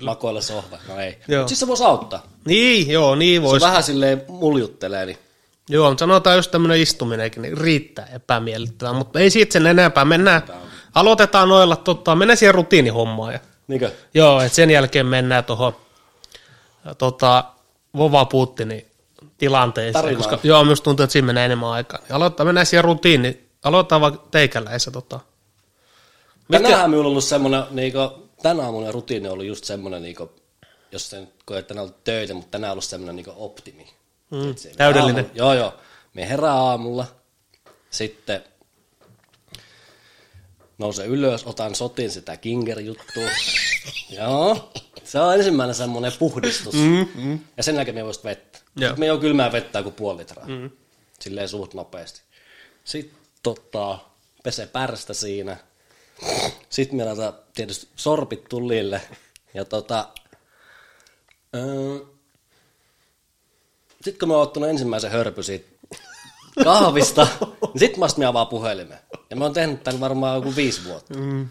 Makoilla 0.00 0.40
sohva. 0.40 0.78
No 0.88 0.98
ei. 1.00 1.18
Joo. 1.28 1.40
Mut 1.42 1.48
siis 1.48 1.60
se 1.60 1.66
voisi 1.66 1.84
auttaa. 1.84 2.22
Niin, 2.44 2.90
joo, 2.90 3.14
niin 3.14 3.42
Se 3.42 3.48
voisi. 3.48 3.66
vähän 3.66 3.82
silleen 3.82 4.22
muljuttelee, 4.28 5.06
niin 5.06 5.18
Joo, 5.68 5.88
mutta 5.88 6.02
sanotaan 6.02 6.36
just 6.36 6.50
tämmöinen 6.50 6.80
istuminenkin, 6.80 7.42
niin 7.42 7.58
riittää 7.58 8.06
epämiellyttävää, 8.14 8.92
mutta 8.92 9.20
ei 9.20 9.30
siitä 9.30 9.52
sen 9.52 9.66
enempää. 9.66 10.04
Mennään, 10.04 10.42
aloitetaan 10.94 11.48
noilla, 11.48 11.76
tota, 11.76 12.14
mennään 12.14 12.36
siihen 12.36 12.54
rutiinihommaan. 12.54 13.32
Ja, 13.32 13.40
niinkö? 13.68 13.90
joo, 14.14 14.40
että 14.40 14.56
sen 14.56 14.70
jälkeen 14.70 15.06
mennään 15.06 15.44
tuohon 15.44 15.76
tota, 16.98 17.44
Vova 17.96 18.24
Putinin 18.24 18.86
tilanteeseen, 19.38 19.92
Tarinaan. 19.92 20.28
koska 20.30 20.48
joo, 20.48 20.64
myös 20.64 20.80
tuntuu, 20.80 21.04
että 21.04 21.12
siinä 21.12 21.26
menee 21.26 21.44
enemmän 21.44 21.68
aikaa. 21.68 22.00
Niin 22.00 22.12
aloittaa, 22.12 22.46
mennään 22.46 22.66
siihen 22.66 22.84
rutiini, 22.84 23.48
aloitetaan 23.62 24.00
vaikka 24.00 24.28
teikäläisessä. 24.30 24.90
Tota. 24.90 25.20
Mitkä, 26.48 26.68
Tänään 26.68 26.90
minulla 26.90 27.06
on 27.06 27.10
ollut 27.10 27.24
semmoinen, 27.24 27.62
niinku, 27.70 27.98
tänä 28.42 28.62
aamuna 28.62 28.92
rutiini 28.92 29.26
on 29.26 29.32
ollut 29.32 29.46
just 29.46 29.64
semmoinen, 29.64 30.02
niinku, 30.02 30.30
jos 30.92 31.10
se 31.10 31.20
nyt 31.20 31.34
koe, 31.44 31.58
että 31.58 31.68
tänään 31.68 31.82
on 31.82 31.88
ollut 31.88 32.04
töitä, 32.04 32.34
mutta 32.34 32.50
tänään 32.50 32.70
on 32.70 32.72
ollut 32.72 32.84
semmoinen 32.84 33.16
niinku 33.16 33.32
optimi. 33.36 33.86
mm, 34.30 34.54
täydellinen. 34.76 35.24
Aamu, 35.24 35.36
joo, 35.38 35.54
joo. 35.54 35.74
Me 36.14 36.28
herää 36.28 36.54
aamulla, 36.54 37.06
sitten 37.90 38.44
nousen 40.78 41.06
ylös, 41.06 41.44
otan 41.46 41.74
sotin 41.74 42.10
sitä 42.10 42.36
Kinger-juttua. 42.36 43.28
joo, 44.18 44.72
se 45.04 45.20
on 45.20 45.34
ensimmäinen 45.34 45.74
semmoinen 45.74 46.12
puhdistus. 46.18 46.74
Mm, 46.74 47.08
mm. 47.14 47.38
Ja 47.56 47.62
sen 47.62 47.74
jälkeen 47.74 47.94
me 47.94 48.04
voisi 48.04 48.24
vettä. 48.24 48.58
Joo. 48.76 48.88
Sitten 48.88 49.00
me 49.00 49.06
jo 49.06 49.18
kylmää 49.18 49.52
vettä 49.52 49.82
kuin 49.82 49.94
puoli 49.94 50.18
litraa. 50.18 50.46
Mm. 50.46 50.70
Silleen 51.20 51.48
suht 51.48 51.74
nopeasti. 51.74 52.22
Sitten 52.84 53.21
tota, 53.42 53.98
pese 54.42 54.66
pärstä 54.66 55.14
siinä. 55.14 55.56
Sitten 56.70 56.96
me 56.96 57.04
laitetaan 57.04 57.34
tietysti 57.54 57.88
sorpit 57.96 58.44
tulille. 58.48 59.00
Ja 59.54 59.64
tota, 59.64 60.08
öö, 61.56 61.98
sitten 64.02 64.18
kun 64.18 64.28
mä 64.28 64.34
oon 64.34 64.42
ottanut 64.42 64.68
ensimmäisen 64.68 65.10
hörpy 65.10 65.42
siitä 65.42 65.72
kahvista, 66.64 67.26
niin 67.40 67.78
sit 67.78 67.96
mä 67.96 68.06
me 68.16 68.26
avaa 68.26 68.46
puhelimen. 68.46 68.98
Ja 69.30 69.36
mä 69.36 69.44
oon 69.44 69.54
tehnyt 69.54 69.84
tämän 69.84 70.00
varmaan 70.00 70.36
joku 70.36 70.56
viisi 70.56 70.84
vuotta. 70.84 71.18
Mm. 71.18 71.48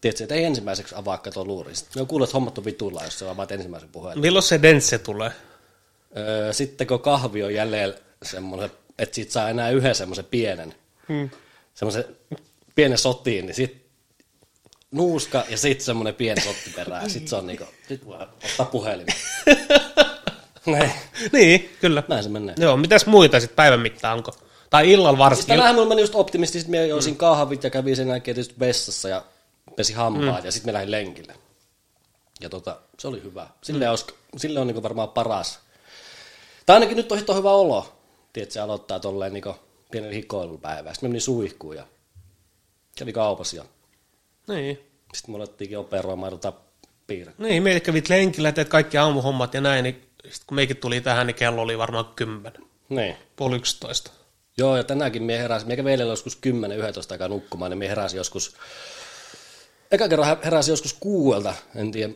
Tiedätkö, 0.00 0.24
että 0.24 0.34
ei 0.34 0.44
ensimmäiseksi 0.44 0.94
avaa 0.94 1.18
kato 1.18 1.44
luuri. 1.44 1.74
Sitten 1.74 1.92
mä 1.96 2.00
oon 2.00 2.08
kuullut, 2.08 2.28
että 2.28 2.36
hommat 2.36 2.58
on 2.58 2.64
vitulla, 2.64 3.04
jos 3.04 3.18
sä 3.18 3.30
avaat 3.30 3.52
ensimmäisen 3.52 3.88
puhelimen. 3.88 4.20
Milloin 4.20 4.42
se 4.42 4.62
dense 4.62 4.98
tulee? 4.98 5.32
Öö, 6.16 6.52
sitten 6.52 6.86
kun 6.86 7.00
kahvi 7.00 7.42
on 7.42 7.54
jäljellä 7.54 7.98
semmoinen, 8.22 8.70
että 8.98 9.14
siitä 9.14 9.32
saa 9.32 9.48
enää 9.48 9.70
yhden 9.70 9.94
semmoisen 9.94 10.24
pienen, 10.24 10.74
Mm. 11.10 11.30
semmoisen 11.74 12.04
pienen 12.74 12.98
sotiin, 12.98 13.46
niin 13.46 13.54
sit 13.54 13.86
nuuska 14.90 15.44
ja 15.48 15.56
sitten 15.56 15.84
semmoinen 15.84 16.14
pieni 16.14 16.40
sotti 16.40 16.70
perään. 16.76 17.02
Ja 17.02 17.08
sit 17.08 17.28
se 17.28 17.36
on 17.36 17.46
niinku, 17.46 17.64
sit 17.88 18.06
voi 18.06 18.18
ottaa 18.44 18.66
puhelimen. 18.66 19.14
Näin, 20.66 20.92
Niin, 21.32 21.76
kyllä. 21.80 22.02
näin 22.08 22.22
se 22.22 22.28
menee. 22.28 22.54
Joo, 22.58 22.76
mitäs 22.76 23.06
muita 23.06 23.40
sitten 23.40 23.56
päivän 23.56 23.80
mittaan 23.80 24.16
onko? 24.18 24.32
Tai 24.70 24.90
illalla 24.90 25.10
Siis 25.10 25.18
varsinkin. 25.18 25.56
tänään 25.56 25.74
mulla 25.74 25.88
meni 25.88 26.00
just 26.00 26.14
optimisti, 26.14 26.60
sit 26.60 26.68
mä 26.68 26.76
joisin 26.76 27.16
kahvit 27.16 27.64
ja 27.64 27.70
kävin 27.70 27.96
sen 27.96 28.08
jälkeen 28.08 28.34
tietysti 28.34 28.60
vessassa 28.60 29.08
ja 29.08 29.24
pesi 29.76 29.92
hampaat 29.92 30.40
mm. 30.40 30.44
ja 30.44 30.52
sitten 30.52 30.68
mä 30.68 30.72
lähdin 30.72 30.90
lenkille. 30.90 31.34
Ja 32.40 32.48
tota, 32.48 32.76
se 32.98 33.08
oli 33.08 33.22
hyvä. 33.22 33.46
Sille, 33.62 33.84
mm. 33.84 33.90
olisi, 33.90 34.04
sille 34.36 34.60
on 34.60 34.66
niinku 34.66 34.82
varmaan 34.82 35.08
paras. 35.08 35.58
Tai 36.66 36.76
ainakin 36.76 36.96
nyt 36.96 37.12
on 37.12 37.18
hito 37.18 37.34
hyvä 37.34 37.50
olo. 37.50 37.92
Tiedätkö, 38.32 38.52
se 38.52 38.60
aloittaa 38.60 39.00
tolleen 39.00 39.32
niinku 39.32 39.54
pienen 39.90 40.12
hikoilupäivän. 40.12 40.94
Sitten 40.94 41.08
me 41.08 41.12
meni 41.12 41.20
suihkuun 41.20 41.76
ja 41.76 41.86
kävi 42.98 43.12
kaupassa 43.12 43.56
ja 43.56 43.64
Niin. 44.48 44.78
sitten 45.14 45.32
me 45.34 45.36
alettiinkin 45.36 45.78
operoimaan 45.78 46.32
tota 46.32 46.52
piirrettä. 47.06 47.42
Niin, 47.42 47.62
me 47.62 47.80
kävit 47.80 48.08
lenkillä, 48.08 48.52
teet 48.52 48.68
kaikki 48.68 48.98
aamuhommat 48.98 49.54
ja 49.54 49.60
näin, 49.60 49.82
niin 49.82 49.94
sitten 50.24 50.46
kun 50.46 50.54
meikin 50.54 50.76
tuli 50.76 51.00
tähän, 51.00 51.26
niin 51.26 51.34
kello 51.34 51.62
oli 51.62 51.78
varmaan 51.78 52.04
kymmenen, 52.16 52.62
Niin. 52.88 53.16
puoli 53.36 53.56
yksitoista. 53.56 54.10
Joo, 54.58 54.76
ja 54.76 54.84
tänäänkin 54.84 55.22
me 55.22 55.38
heräsin, 55.38 55.68
me 55.68 55.76
kävin 55.76 55.90
eilen 55.90 56.08
joskus 56.08 56.36
10-11 56.36 56.40
aikaa 57.12 57.28
nukkumaan, 57.28 57.70
niin 57.70 57.78
me 57.78 57.88
heräsin 57.88 58.16
joskus, 58.16 58.56
eka 59.90 60.08
kerran 60.08 60.38
heräsin 60.44 60.72
joskus 60.72 60.92
kuuelta, 61.00 61.54
en 61.74 61.92
tiedä 61.92 62.12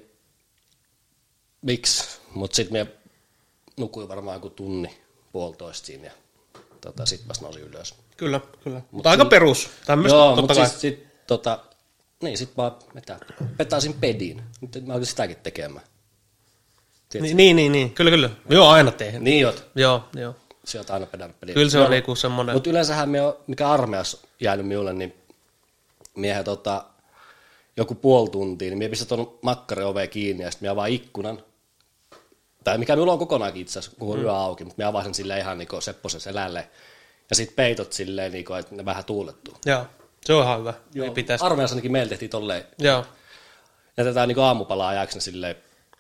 miksi, 1.63 2.05
mutta 2.35 2.57
sitten 2.57 2.73
me 2.73 2.87
nukuin 3.77 4.09
varmaan 4.09 4.37
joku 4.37 4.51
tunni, 4.51 4.97
puolitoista 5.33 5.87
siinä, 5.87 6.05
ja 6.05 6.13
tota, 6.85 7.07
sitten 7.07 7.29
vasta 7.29 7.45
nousin 7.45 7.63
ylös. 7.63 7.95
Kyllä, 8.17 8.41
kyllä. 8.65 8.81
Mutta 8.91 9.11
aika 9.11 9.25
perus. 9.25 9.71
Tämmöistä, 9.87 10.17
Joo, 10.17 10.37
mutta 10.37 10.55
kai. 10.55 10.67
siis 10.67 10.81
sit, 10.81 11.07
tota, 11.27 11.59
niin 12.23 12.39
sit 12.39 12.57
vaan 12.57 12.73
mitä, 12.95 13.19
petasin 13.57 13.95
pedin, 13.95 14.43
nyt 14.61 14.87
mä 14.87 14.93
alkin 14.93 15.07
sitäkin 15.07 15.37
tekemään. 15.37 15.87
Niin, 17.15 17.37
niin, 17.37 17.57
niin, 17.57 17.73
niin, 17.73 17.91
kyllä, 17.91 18.11
kyllä. 18.11 18.31
Joo, 18.49 18.69
aina 18.69 18.91
teen. 18.91 19.25
Niin 19.25 19.47
oot, 19.47 19.67
Joo, 19.75 20.05
joo. 20.15 20.35
sä 20.65 20.79
oot 20.79 20.91
aina 20.91 21.07
pedannut 21.07 21.41
pedin. 21.41 21.55
Kyllä 21.55 21.71
se 21.71 21.79
on 21.79 21.91
niinku 21.91 22.15
semmoinen, 22.15 22.55
Mutta 22.55 22.71
yleensähän 22.71 23.09
me 23.09 23.23
on, 23.23 23.37
mikä 23.47 23.71
armeijassa 23.71 24.19
jäänyt 24.41 24.67
minulle, 24.67 24.93
niin 24.93 25.15
miehet 26.17 26.45
tota, 26.45 26.85
joku 27.77 27.95
puoli 27.95 28.31
tuntia, 28.31 28.69
niin 28.69 28.79
minä 28.79 28.91
pistän 28.91 29.09
tuon 29.09 29.39
makkarin 29.43 29.87
oveen 29.87 30.09
kiinni 30.09 30.45
ja 30.45 30.51
sitten 30.51 30.67
minä 30.67 30.73
avaan 30.73 30.91
ikkunan. 30.91 31.43
Tai 32.65 32.79
mikä 32.79 32.97
minulla 32.97 33.13
on 33.13 33.19
kokonaankin 33.19 33.63
itse 33.63 33.79
asiassa, 33.79 33.99
kun 33.99 34.13
on 34.13 34.19
mm. 34.19 34.25
yö 34.25 34.33
auki, 34.33 34.65
mutta 34.65 34.77
minä 34.79 34.89
avaan 34.89 35.05
sen 35.05 35.15
silleen 35.15 35.41
ihan 35.41 35.59
niin 35.59 35.69
Sepposen 35.81 36.21
selälle. 36.21 36.71
Ja 37.31 37.37
sitten 37.37 37.57
peitot 37.57 37.93
silleen, 37.93 38.33
niin 38.33 38.45
kuin, 38.45 38.61
että 38.61 38.75
ne 38.75 38.85
vähän 38.85 39.05
tuulettuu. 39.05 39.55
joo. 39.67 39.87
Se 40.25 40.33
on 40.33 40.43
ihan 40.45 40.59
hyvä. 40.59 40.75
Ei 41.03 41.11
pitäisi. 41.11 41.45
Armeijassa 41.45 41.75
ainakin 41.75 41.93
meillä 41.93 42.09
tehtiin 42.09 42.31
tolleen, 42.31 42.65
Joo, 42.79 43.05
jätetään 43.97 44.29
niin 44.29 44.39
aamupalaa 44.39 44.89
ajaksi 44.89 45.21
silleen 45.21 45.57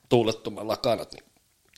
tuulettumaan 0.08 0.68
lakanat, 0.68 1.12
niin 1.12 1.24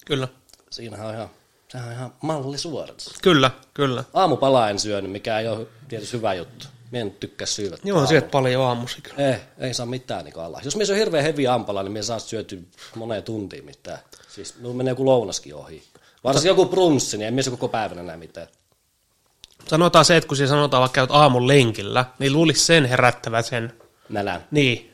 kyllä. 0.06 0.28
siinähän 0.70 1.06
on 1.06 1.14
ihan, 1.14 1.30
sehän 1.68 1.88
on 1.88 1.94
ihan 1.94 2.12
mallisuoritus. 2.22 3.14
Kyllä, 3.22 3.50
kyllä. 3.74 4.04
Aamupalaa 4.14 4.70
en 4.70 4.78
syönyt, 4.78 5.10
mikä 5.10 5.38
ei 5.38 5.48
ole 5.48 5.66
tietysti 5.88 6.16
hyvä 6.16 6.34
juttu. 6.34 6.66
Mie 6.90 7.00
en 7.00 7.10
tykkää 7.10 7.46
syödä. 7.46 7.76
Joo, 7.84 7.98
on 8.00 8.06
sieltä 8.06 8.28
paljon 8.28 8.62
aamusi 8.62 9.02
kyllä. 9.02 9.28
Ei, 9.28 9.36
ei 9.58 9.74
saa 9.74 9.86
mitään 9.86 10.24
niin 10.24 10.38
alla. 10.38 10.60
Jos 10.64 10.76
mies 10.76 10.90
on 10.90 10.96
hirveän 10.96 11.24
hevi 11.24 11.46
ampala, 11.46 11.82
niin 11.82 11.92
me 11.92 12.02
saa 12.02 12.18
syötyä 12.18 12.58
moneen 12.94 13.22
tuntiin 13.22 13.64
mitään. 13.64 13.98
Siis 14.36 14.56
minulla 14.56 14.74
menee 14.76 14.90
joku 14.90 15.06
lounaskin 15.06 15.54
ohi. 15.54 15.82
Varsinkin 16.24 16.48
joku 16.48 16.66
brunssi, 16.66 17.18
niin 17.18 17.28
en 17.28 17.34
mies 17.34 17.48
koko 17.48 17.68
päivänä 17.68 18.02
näe 18.02 18.16
mitään. 18.16 18.46
Sanotaan 19.66 20.04
se, 20.04 20.16
että 20.16 20.28
kun 20.28 20.36
siellä 20.36 20.50
sanotaan 20.50 20.80
vaikka 20.80 20.94
käyt 20.94 21.10
aamun 21.10 21.48
lenkillä, 21.48 22.04
niin 22.18 22.32
luulisi 22.32 22.64
sen 22.64 22.84
herättävän 22.84 23.44
sen. 23.44 23.72
Nälän. 24.08 24.44
Niin. 24.50 24.92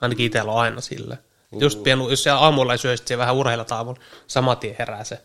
Ainakin 0.00 0.26
itsellä 0.26 0.52
on 0.52 0.60
aina 0.60 0.80
sille. 0.80 1.18
Just 1.60 1.82
pienu, 1.82 2.08
jos 2.10 2.22
siellä 2.22 2.40
aamulla 2.40 2.72
ei 2.72 2.78
syö, 2.78 2.96
sit 2.96 3.06
siellä 3.08 3.20
vähän 3.20 3.34
urheilat 3.36 3.72
aamulla, 3.72 4.00
saman 4.26 4.56
tien 4.58 4.76
herää 4.78 5.04
se 5.04 5.20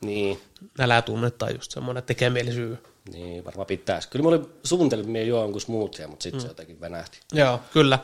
Niin, 0.00 0.40
nälätunne 0.78 1.30
tai 1.30 1.54
just 1.54 1.70
semmoinen, 1.70 2.02
tekee 2.02 2.30
mieli 2.30 2.52
syö. 2.52 2.76
niin 3.12 3.44
varmaan 3.44 3.66
pitäisi. 3.66 4.08
Kyllä 4.08 4.22
mä 4.22 4.28
olin 4.28 4.46
suunnitellut, 4.64 5.06
että 5.06 5.18
juon 5.18 5.42
jonkun 5.42 5.60
smoothie, 5.60 6.06
mutta 6.06 6.22
sitten 6.22 6.40
mm. 6.40 6.42
se 6.42 6.48
jotenkin 6.48 6.80
venähti. 6.80 7.18
Joo, 7.32 7.60
kyllä. 7.72 7.98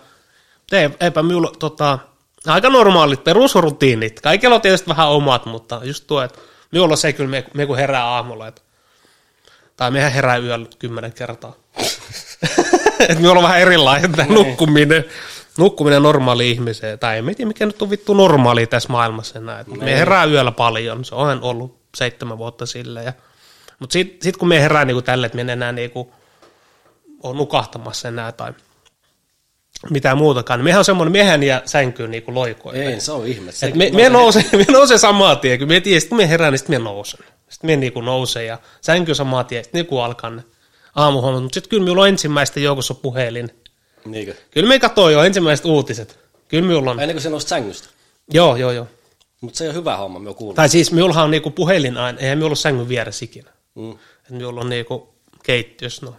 Ei, 0.72 0.90
eipä 1.00 1.22
minulla 1.22 1.52
tota, 1.58 1.98
aika 2.46 2.70
normaalit 2.70 3.24
perusrutiinit. 3.24 4.20
Kaikilla 4.20 4.54
on 4.54 4.60
tietysti 4.60 4.88
vähän 4.88 5.08
omat, 5.08 5.46
mutta 5.46 5.80
just 5.84 6.06
tuo, 6.06 6.22
että 6.22 6.38
minulla 6.72 6.92
on 6.92 6.98
se 6.98 7.12
kyllä, 7.12 7.30
me, 7.30 7.44
me 7.54 7.66
kun 7.66 7.76
herää 7.76 8.04
aamulla, 8.04 8.48
että, 8.48 8.62
tai 9.76 9.90
mehän 9.90 10.12
herää 10.12 10.36
yöllä 10.36 10.66
kymmenen 10.78 11.12
kertaa. 11.12 11.54
että 13.00 13.14
minulla 13.14 13.38
on 13.38 13.42
vähän 13.42 13.60
erilainen 13.60 14.12
tämä 14.12 14.34
nukkuminen, 14.34 15.04
nukkuminen 15.58 16.02
normaali 16.02 16.50
ihmiseen, 16.50 16.98
tai 16.98 17.18
en 17.18 17.24
tiedä 17.24 17.48
mikä 17.48 17.66
nyt 17.66 17.82
on 17.82 17.90
vittu 17.90 18.14
normaali 18.14 18.66
tässä 18.66 18.88
maailmassa 18.88 19.38
enää. 19.38 19.60
Että 19.60 19.76
me 19.76 19.98
herää 19.98 20.24
yöllä 20.24 20.52
paljon, 20.52 21.04
se 21.04 21.14
on 21.14 21.42
ollut 21.42 21.80
seitsemän 21.94 22.38
vuotta 22.38 22.66
sille. 22.66 23.04
Ja, 23.04 23.12
mutta 23.78 23.92
sitten 23.92 24.22
sit 24.22 24.36
kun 24.36 24.48
me 24.48 24.60
herää 24.60 24.84
niinku 24.84 25.02
tälle, 25.02 25.26
että 25.26 25.36
me 25.36 25.42
en 25.42 25.50
enää 25.50 25.72
niinku 25.72 26.14
ole 27.22 27.36
nukahtamassa 27.36 28.08
enää 28.08 28.32
tai 28.32 28.52
mitään 29.90 30.18
muutakaan, 30.18 30.58
niin 30.58 30.64
mehän 30.64 30.78
on 30.78 30.84
semmoinen, 30.84 31.12
miehän 31.12 31.42
ja 31.42 31.62
sänkyyn 31.64 32.10
niinku 32.10 32.34
loikoille. 32.34 32.84
Ei, 32.84 33.00
se 33.00 33.12
on 33.12 33.26
ihme. 33.26 33.52
Se, 33.52 33.66
Et 33.66 33.74
me, 33.74 33.90
me, 33.94 34.08
nousee, 34.08 34.44
me 34.56 34.64
nousee 34.72 34.98
samaa 34.98 35.36
tien, 35.36 35.58
kun 35.58 35.68
me 35.68 35.80
tiedän, 35.80 36.00
sitten 36.00 36.16
me 36.16 36.28
herään, 36.28 36.52
niin 36.52 36.58
sitten 36.58 36.80
me 36.80 36.84
nousen. 36.84 37.20
Sitten 37.48 37.70
me 37.70 37.76
niinku 37.76 38.00
nousee 38.00 38.44
ja 38.44 38.58
sänky 38.80 39.14
samaa 39.14 39.44
tien, 39.44 39.64
sitten 39.64 39.78
niinku 39.78 39.98
alkaa 39.98 40.30
ne 40.30 40.42
aamuhommat. 40.94 41.42
Mutta 41.42 41.54
sitten 41.54 41.70
kyllä 41.70 41.82
minulla 41.82 42.02
on 42.02 42.08
ensimmäistä 42.08 42.60
joukossa 42.60 42.94
puhelin. 42.94 43.50
Niinkö? 44.04 44.34
Kyllä 44.50 44.68
me 44.68 44.78
katsoo 44.78 45.10
jo 45.10 45.22
ensimmäiset 45.22 45.66
uutiset. 45.66 46.18
Kyllä 46.48 46.66
minulla 46.66 46.90
on. 46.90 47.00
Ennen 47.00 47.14
kuin 47.14 47.22
se 47.22 47.30
nousi 47.30 47.48
sängystä. 47.48 47.88
Joo, 48.32 48.56
joo, 48.56 48.70
joo. 48.70 48.86
Mutta 49.40 49.58
se 49.58 49.68
on 49.68 49.74
hyvä 49.74 49.96
homma, 49.96 50.18
me 50.18 50.34
kuullut. 50.34 50.56
Tai 50.56 50.68
siis 50.68 50.92
minullahan 50.92 51.24
on 51.24 51.30
niinku 51.30 51.50
puhelin 51.50 51.96
aina, 51.96 52.18
eihän 52.18 52.38
minulla 52.38 52.50
ole 52.50 52.56
sängyn 52.56 52.88
vieressä 52.88 53.24
ikinä. 53.24 53.50
Mm. 53.74 53.90
Et 53.90 54.30
minulla 54.30 54.60
on 54.60 54.68
niinku 54.68 55.14
keittiössä, 55.42 56.06
no 56.06 56.16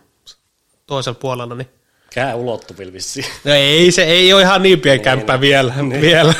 toisella 0.87 1.19
puolella, 1.21 1.55
niin 1.55 1.69
Kää 2.13 2.35
ulottuvilla 2.35 2.93
vissiin. 2.93 3.25
No 3.43 3.53
ei, 3.53 3.91
se 3.91 4.03
ei 4.03 4.33
ole 4.33 4.41
ihan 4.41 4.63
niin 4.63 4.81
pieni 4.81 4.99
kämppä 4.99 5.41
vielä, 5.41 5.73
vielä. 6.01 6.33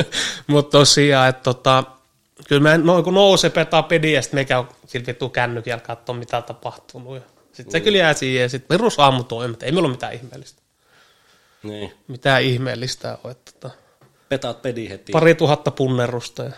mutta 0.46 0.78
tosiaan, 0.78 1.28
että 1.28 1.42
tota, 1.42 1.84
kyllä 2.48 2.62
mä 2.62 2.78
noin 2.78 3.04
kun 3.04 3.14
nousee 3.14 3.50
petaa 3.50 3.82
pediä, 3.82 4.18
ja 4.18 4.22
sitten 4.22 4.40
me 4.40 4.44
käy 4.44 4.64
sillä 4.86 5.06
vittu 5.06 5.28
kännykällä 5.28 5.80
katsoa, 5.80 6.16
mitä 6.16 6.36
on 6.36 6.44
tapahtunut. 6.44 7.22
Sitten 7.52 7.72
se 7.72 7.80
kyllä 7.80 7.98
jää 7.98 8.14
siihen, 8.14 8.42
ja 8.42 8.48
sitten 8.48 8.68
perus 8.68 8.98
aamutoimet, 8.98 9.62
ei 9.62 9.72
meillä 9.72 9.86
ole 9.86 9.94
mitään 9.94 10.14
ihmeellistä. 10.14 10.62
Niin. 11.62 11.92
Mitään 12.08 12.42
ihmeellistä 12.42 13.18
on. 13.24 13.30
Että, 13.30 13.52
tota, 13.52 13.74
Petaat 14.28 14.62
pedi 14.62 14.88
heti. 14.88 15.12
pari 15.12 15.34
tuhatta 15.34 15.70
punnerusta 15.70 16.44
ja 16.44 16.50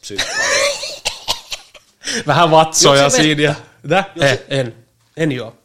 psyykkaa. 0.00 0.36
vähän 2.26 2.50
vatsoja 2.50 3.10
siinä. 3.10 3.42
Ja? 3.42 3.54
Juotko 3.84 4.24
Eh, 4.24 4.40
en. 4.48 4.74
En 5.16 5.32
juo. 5.32 5.61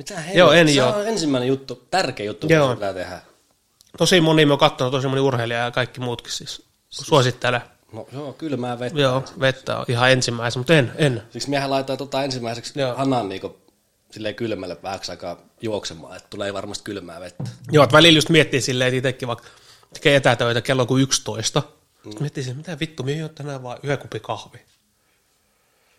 Mitä 0.00 0.14
helvettiä? 0.14 0.38
Joo, 0.38 0.52
en 0.52 0.68
Se 0.68 0.74
joo. 0.74 0.90
on 0.90 1.08
ensimmäinen 1.08 1.48
juttu, 1.48 1.86
tärkeä 1.90 2.26
juttu, 2.26 2.46
Joo. 2.50 2.68
mitä 2.68 2.74
pitää 2.74 2.94
tehdä. 2.94 3.20
Tosi 3.98 4.20
moni, 4.20 4.46
mä 4.46 4.52
oon 4.52 4.58
katsonut 4.58 4.92
tosi 4.92 5.08
moni 5.08 5.20
urheilija 5.20 5.58
ja 5.60 5.70
kaikki 5.70 6.00
muutkin 6.00 6.32
siis 6.32 6.62
suosittelen. 6.88 7.60
No 7.92 8.06
joo, 8.12 8.32
kylmää 8.32 8.78
vettä. 8.78 9.00
Joo, 9.00 9.24
vettä 9.40 9.76
on 9.78 9.84
ihan 9.88 10.10
ensimmäisenä, 10.10 10.60
mutta 10.60 10.74
en, 10.74 10.92
en. 10.96 11.22
Siksi 11.30 11.50
miehän 11.50 11.70
laittaa 11.70 11.96
tota 11.96 12.22
ensimmäiseksi 12.22 12.80
Joo. 12.80 12.94
hanan 12.94 13.28
niinku 13.28 13.56
silleen 14.10 14.34
kylmälle 14.34 14.76
vähäksi 14.82 15.10
aikaa 15.10 15.36
juoksemaan, 15.62 16.16
että 16.16 16.26
tulee 16.30 16.52
varmasti 16.54 16.84
kylmää 16.84 17.20
vettä. 17.20 17.44
Joo, 17.72 17.84
että 17.84 17.96
välillä 17.96 18.16
just 18.16 18.28
miettii 18.28 18.60
silleen, 18.60 18.88
että 18.88 18.98
itsekin 18.98 19.28
vaikka 19.28 19.46
tekee 19.94 20.16
etätöitä 20.16 20.60
kello 20.60 20.86
kuin 20.86 21.02
11. 21.02 21.62
Mm. 22.04 22.12
Miettii 22.20 22.42
silleen, 22.42 22.56
mitä 22.58 22.78
vittu, 22.80 23.02
minä 23.02 23.18
juon 23.18 23.34
tänään 23.34 23.62
vaan 23.62 23.78
yhden 23.82 23.98
kupi 23.98 24.20
kahvi. 24.20 24.58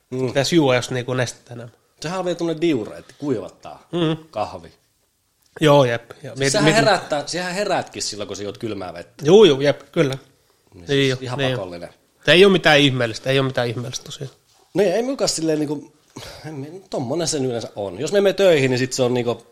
Mm. 0.09 0.27
Pitäisi 0.27 0.55
juo 0.55 0.73
jos 0.73 0.91
niinku 0.91 1.13
nestettä 1.13 1.53
enemmän. 1.53 1.80
Sehän 2.01 2.19
on 2.19 2.25
vielä 2.25 2.37
tuommoinen 2.37 2.61
diure, 2.61 2.97
että 2.97 3.13
kuivattaa 3.17 3.87
Mm. 3.91 4.17
kahvi. 4.31 4.71
Joo, 5.61 5.85
jep. 5.85 6.09
Ja 6.09 6.17
Siis 6.29 6.35
mieti, 6.39 6.51
sähän, 6.51 6.63
mieti, 6.65 6.79
herättää, 6.79 7.27
sähän 7.27 7.53
herätkin 7.53 8.01
silloin, 8.03 8.27
kun 8.27 8.37
sä 8.37 8.43
juot 8.43 8.57
kylmää 8.57 8.93
vettä. 8.93 9.25
Juu, 9.25 9.43
juu, 9.45 9.61
jep, 9.61 9.81
kyllä. 9.91 10.17
Niin, 10.73 10.85
Niin 10.87 11.09
jo, 11.09 11.17
ihan 11.21 11.37
niin 11.39 11.51
pakollinen. 11.51 11.89
Tämä 12.25 12.35
ei 12.35 12.45
ole 12.45 12.51
mitään 12.53 12.79
ihmeellistä, 12.79 13.29
ei 13.29 13.39
ole 13.39 13.47
mitään 13.47 13.67
ihmeellistä 13.67 14.05
tosiaan. 14.05 14.33
No 14.73 14.83
ei 14.83 15.03
mukaan 15.03 15.29
silleen 15.29 15.59
niinku, 15.59 15.93
tommonen 16.89 17.27
sen 17.27 17.45
yleensä 17.45 17.69
on. 17.75 17.99
Jos 17.99 18.11
me 18.11 18.21
menee 18.21 18.33
töihin, 18.33 18.71
niin 18.71 18.79
sit 18.79 18.93
se 18.93 19.03
on 19.03 19.13
niinku 19.13 19.45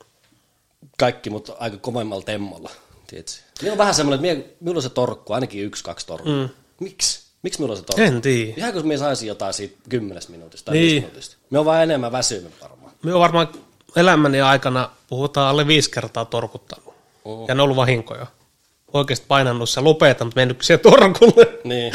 kaikki, 0.98 1.30
mutta 1.30 1.54
aika 1.60 1.78
kovemmalla 1.78 2.24
temmolla. 2.24 2.70
Tiedätkö? 3.08 3.32
Niin 3.62 3.72
on 3.72 3.78
vähän 3.78 3.94
semmoinen, 3.96 4.38
että 4.38 4.54
minulla 4.60 4.78
on 4.78 4.84
se 4.84 4.90
torkku, 4.90 5.34
ainakin 5.34 5.64
yksi, 5.64 5.84
kaksi 5.84 6.08
torkkua. 6.08 6.34
Mm. 6.34 6.50
Miksi? 6.80 7.29
Miksi 7.44 7.60
minulla 7.60 7.74
on 7.74 7.78
se 7.78 7.84
torkku? 7.84 8.02
En 8.16 8.22
tiedä. 8.22 8.54
Ihan 8.58 8.74
kun 8.74 8.88
me 8.88 8.98
saisin 8.98 9.28
jotain 9.28 9.54
siitä 9.54 9.76
kymmenes 9.90 10.30
minuutista 10.30 10.66
tai 10.66 10.78
Niin. 10.78 11.04
minuutista. 11.04 11.36
Me 11.50 11.60
on 11.60 11.66
vaan 11.66 11.84
enemmän 11.84 12.12
väsynyt 12.12 12.54
varmaan. 12.62 12.92
Me 13.04 13.14
on 13.14 13.20
varmaan 13.20 13.48
elämäni 13.96 14.42
aikana, 14.42 14.90
puhutaan 15.08 15.48
alle 15.50 15.68
viisi 15.68 15.92
kertaa 15.92 16.26
torkuttanut. 16.26 16.94
Oh. 17.26 17.48
Ja 17.48 17.56
ne 17.56 17.62
on 17.62 17.64
ollut 17.64 17.78
vahinkoja. 17.78 18.28
Oikeasti 18.94 19.26
painannut 19.28 19.70
se 19.70 19.82
lopetan, 19.82 20.28
mutta 20.28 20.40
mennyt 20.40 20.62
siihen 20.62 20.80
torkulle. 20.80 21.60
Niin. 21.64 21.94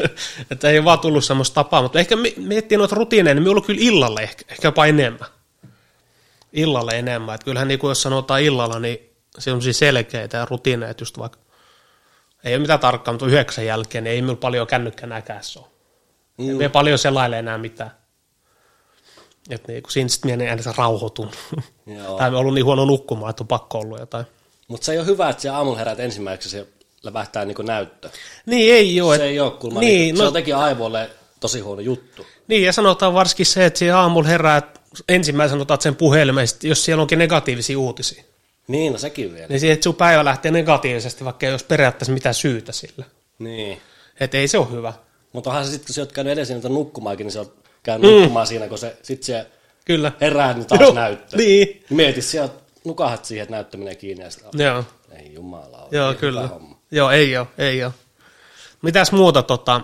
että 0.50 0.70
ei 0.70 0.84
vaan 0.84 0.98
tullut 0.98 1.24
semmoista 1.24 1.54
tapaa, 1.54 1.82
mutta 1.82 1.98
ehkä 1.98 2.16
mi- 2.16 2.34
miettii 2.36 2.78
noita 2.78 2.94
rutiineja, 2.96 3.34
niin 3.34 3.42
minulla 3.42 3.58
on 3.60 3.66
kyllä 3.66 3.80
illalle 3.82 4.20
ehkä, 4.22 4.44
ehkä 4.48 4.68
jopa 4.68 4.86
enemmän. 4.86 5.28
Illalle 6.52 6.92
enemmän. 6.98 7.34
Että 7.34 7.44
kyllähän 7.44 7.68
niin 7.68 7.78
kuin 7.78 7.88
jos 7.90 8.02
sanotaan 8.02 8.42
illalla, 8.42 8.78
niin 8.78 8.98
semmoisia 9.38 9.72
selkeitä 9.72 10.36
ja 10.36 10.44
rutiineja, 10.50 10.90
että 10.90 11.02
just 11.02 11.18
vaikka 11.18 11.38
ei 12.46 12.54
ole 12.54 12.60
mitään 12.60 12.80
tarkkaa, 12.80 13.12
mutta 13.14 13.26
yhdeksän 13.26 13.66
jälkeen 13.66 14.04
niin 14.04 14.14
ei 14.14 14.22
minulla 14.22 14.40
paljon 14.40 14.66
kännykkänä 14.66 15.22
kässä 15.22 15.60
ole. 15.60 15.68
Mm. 16.38 16.48
Ei 16.48 16.54
me 16.54 16.68
paljon 16.68 16.98
selaile 16.98 17.38
enää 17.38 17.58
mitään. 17.58 17.90
Että 19.50 19.72
niin, 19.72 19.82
kun 19.82 19.92
siinä 19.92 20.08
sitten 20.08 20.30
minä 20.30 20.44
en 20.44 20.54
edes 20.60 20.76
rauhoitun. 20.76 21.30
Joo. 21.86 22.18
tai 22.18 22.30
me 22.30 22.36
ollut 22.36 22.54
niin 22.54 22.64
huono 22.64 22.84
nukkumaan, 22.84 23.30
että 23.30 23.42
on 23.42 23.48
pakko 23.48 23.78
ollut 23.78 23.98
jotain. 24.00 24.26
Mutta 24.68 24.84
se 24.84 24.92
ei 24.92 24.98
ole 24.98 25.06
hyvä, 25.06 25.28
että 25.30 25.42
se 25.42 25.48
aamulla 25.48 25.78
herät 25.78 26.00
ensimmäiseksi 26.00 26.48
se 26.48 26.66
lävähtää 27.02 27.44
niinku 27.44 27.62
näyttö. 27.62 28.10
Niin 28.46 28.74
ei 28.74 29.00
ole. 29.00 29.16
Se 29.16 29.24
ei 29.24 29.40
ole 29.40 29.50
kulma. 29.50 29.80
Niin, 29.80 29.90
Niin, 29.90 30.16
se 30.16 30.22
no- 30.22 30.26
on 30.26 30.32
teki 30.32 30.52
aivoille 30.52 31.10
tosi 31.40 31.60
huono 31.60 31.80
juttu. 31.80 32.26
Niin, 32.48 32.62
ja 32.62 32.72
sanotaan 32.72 33.14
varsinkin 33.14 33.46
se, 33.46 33.66
että 33.66 33.78
siinä 33.78 33.98
aamulla 33.98 34.28
herää, 34.28 34.56
että 34.56 34.80
ensimmäisenä 35.08 35.62
otat 35.62 35.82
sen 35.82 35.96
puhelimen, 35.96 36.46
jos 36.62 36.84
siellä 36.84 37.00
onkin 37.02 37.18
negatiivisia 37.18 37.78
uutisia, 37.78 38.24
Niin, 38.68 38.92
no 38.92 38.98
sekin 38.98 39.34
vielä. 39.34 39.46
niin 39.48 39.60
siihen, 39.60 39.74
että 39.74 39.84
sun 39.84 39.94
päivä 39.94 40.24
lähtee 40.24 40.50
negatiivisesti, 40.50 41.24
vaikka 41.24 41.46
ei 41.46 41.52
olisi 41.52 41.64
periaatteessa 41.64 42.12
mitään 42.12 42.34
syytä 42.34 42.72
sillä. 42.72 43.04
Niin. 43.38 43.80
Että 44.20 44.38
ei 44.38 44.48
se 44.48 44.58
ole 44.58 44.70
hyvä. 44.70 44.92
Mutta 45.32 45.50
onhan 45.50 45.64
se 45.64 45.70
sitten, 45.70 45.86
kun 45.86 45.94
sä 45.94 46.00
oot 46.02 46.12
käynyt 46.12 46.32
edes 46.32 46.48
niitä 46.50 46.68
nukkumaankin, 46.68 47.24
niin 47.24 47.32
sä 47.32 47.38
oot 47.38 47.54
käynyt 47.82 48.10
mm. 48.10 48.16
nukkumaan 48.16 48.46
siinä, 48.46 48.68
kun 48.68 48.78
se 48.78 48.96
sit 49.02 49.22
se 49.22 49.46
Kyllä. 49.84 50.12
herää, 50.20 50.52
niin 50.54 50.66
taas 50.66 50.80
Joo, 50.80 50.94
näyttö. 50.94 51.36
niin. 51.36 51.84
Mieti, 51.90 52.22
siellä 52.22 52.50
nukahat 52.84 53.24
siihen, 53.24 53.42
että 53.42 53.54
näyttö 53.54 53.76
menee 53.76 53.94
kiinni 53.94 54.24
ja 54.24 54.30
sitä, 54.30 54.48
Joo, 54.54 54.84
ei 55.18 55.34
jumala 55.34 55.88
joo 55.90 56.08
hyvä 56.08 56.20
kyllä. 56.20 56.46
homma. 56.46 56.76
Joo, 56.90 57.10
ei 57.10 57.36
ole, 57.36 57.46
ei 57.58 57.84
ole. 57.84 57.92
Mitäs 58.82 59.12
muuta, 59.12 59.42
tota, 59.42 59.80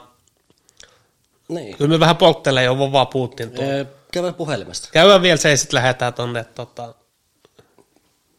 Niin. 1.49 1.77
kyllä 1.77 1.89
me 1.91 2.01
vähän 2.01 2.17
polttelee 2.17 2.65
jo, 2.65 2.93
vaan 2.93 3.07
puhuttiin 3.07 3.51
tuo. 3.51 3.65
Ee, 3.65 3.87
Käydään 4.13 4.35
puhelimesta. 4.35 4.89
Käydään 4.93 5.23
vielä 5.23 5.37
se 5.37 5.51
ja 5.51 5.57
sitten 5.57 5.77
lähdetään 5.77 6.15
tonne 6.15 6.45
tota, 6.45 6.95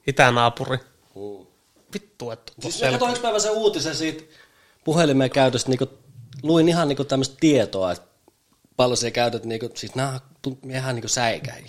itänaapuri. 0.07 0.77
Mm. 1.15 1.45
Vittu, 1.93 2.31
että 2.31 2.51
Siis 2.59 2.81
mä 2.81 2.97
katsoin 2.97 3.21
päivä 3.21 3.39
sen 3.39 3.51
uutisen 3.51 3.95
siitä 3.95 4.23
puhelimen 4.83 5.29
käytöstä, 5.29 5.69
niin 5.69 5.79
luin 6.43 6.69
ihan 6.69 6.87
niin 6.87 7.07
tämmöistä 7.07 7.35
tietoa, 7.39 7.91
että 7.91 8.07
paljon 8.75 8.97
siellä 8.97 9.13
käytät, 9.13 9.45
niin 9.45 9.59
kuin, 9.59 9.71
siis 9.75 9.95
nämä 9.95 10.19
tunt- 10.47 10.71
ihan 10.71 10.95
niin 10.95 11.09
säikäi. 11.09 11.63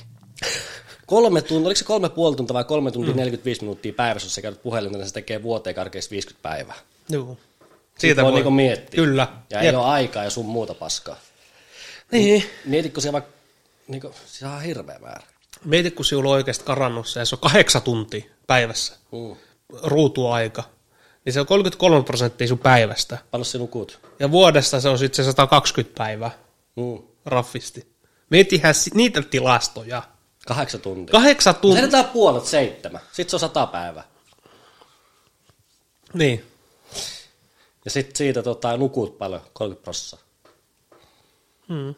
Kolme 1.06 1.42
tuntia, 1.42 1.66
oliko 1.66 1.78
se 1.78 1.84
kolme 1.84 2.08
puoli 2.08 2.36
tuntia 2.36 2.54
vai 2.54 2.64
kolme 2.64 2.90
tuntia 2.90 3.14
mm. 3.14 3.18
45 3.18 3.60
minuuttia 3.60 3.92
päivässä, 3.92 4.26
jos 4.26 4.34
sä 4.34 4.42
käytät 4.42 4.62
puhelinta, 4.62 4.98
niin 4.98 5.08
se 5.08 5.14
tekee 5.14 5.42
vuoteen 5.42 5.76
karkeasti 5.76 6.10
50 6.10 6.42
päivää. 6.42 6.76
Joo. 7.08 7.36
Siitä 7.98 8.22
voi, 8.22 8.32
niinku 8.32 8.50
miettiä. 8.50 8.96
Kyllä. 8.96 9.28
Ja 9.50 9.62
Jep. 9.62 9.74
ei 9.74 9.76
ole 9.76 9.86
aikaa 9.86 10.24
ja 10.24 10.30
sun 10.30 10.46
muuta 10.46 10.74
paskaa. 10.74 11.16
Niin. 12.12 12.44
Mietitkö 12.64 13.00
siellä 13.00 13.12
vaikka, 13.12 13.30
niin 13.88 14.00
kuin, 14.00 14.14
se 14.26 14.46
on 14.46 14.62
hirveä 14.62 14.98
määrä. 14.98 15.26
Mieti, 15.64 15.90
kun 15.90 16.04
sinulla 16.04 16.28
on 16.30 16.34
oikeasti 16.34 16.64
karannut 16.64 17.06
se, 17.08 17.20
ja 17.20 17.26
se 17.26 17.34
on 17.34 17.38
kahdeksan 17.40 17.82
tuntia 17.82 18.24
päivässä 18.46 18.94
Mm. 19.12 19.36
ruutuaika, 19.82 20.62
niin 21.24 21.32
se 21.32 21.40
on 21.40 21.46
33 21.46 22.02
prosenttia 22.04 22.48
sun 22.48 22.58
päivästä. 22.58 23.18
Paljon 23.30 23.44
sinun 23.44 23.62
nukut? 23.64 24.00
Ja 24.18 24.30
vuodesta 24.30 24.80
se 24.80 24.88
on 24.88 24.98
sitten 24.98 25.24
se 25.24 25.30
120 25.30 25.98
päivää 25.98 26.30
Mm. 26.76 27.02
raffisti. 27.24 27.94
Mietihän 28.30 28.74
niitä 28.94 29.22
tilastoja. 29.22 30.02
Kahdeksan 30.46 30.80
tuntia. 30.80 31.12
Kahdeksan 31.12 31.54
tuntia. 31.54 31.80
Säädetään 31.80 32.04
puolet 32.04 32.44
seitsemän. 32.44 33.00
Sitten 33.12 33.30
se 33.30 33.36
on 33.36 33.40
sata 33.40 33.66
päivää. 33.66 34.04
Niin. 36.14 36.44
Ja 37.84 37.90
sitten 37.90 38.16
siitä 38.16 38.42
tota, 38.42 38.76
nukut 38.76 39.18
paljon, 39.18 39.40
30 39.52 39.84
prossaa. 39.84 40.20
Hmm. 41.68 41.94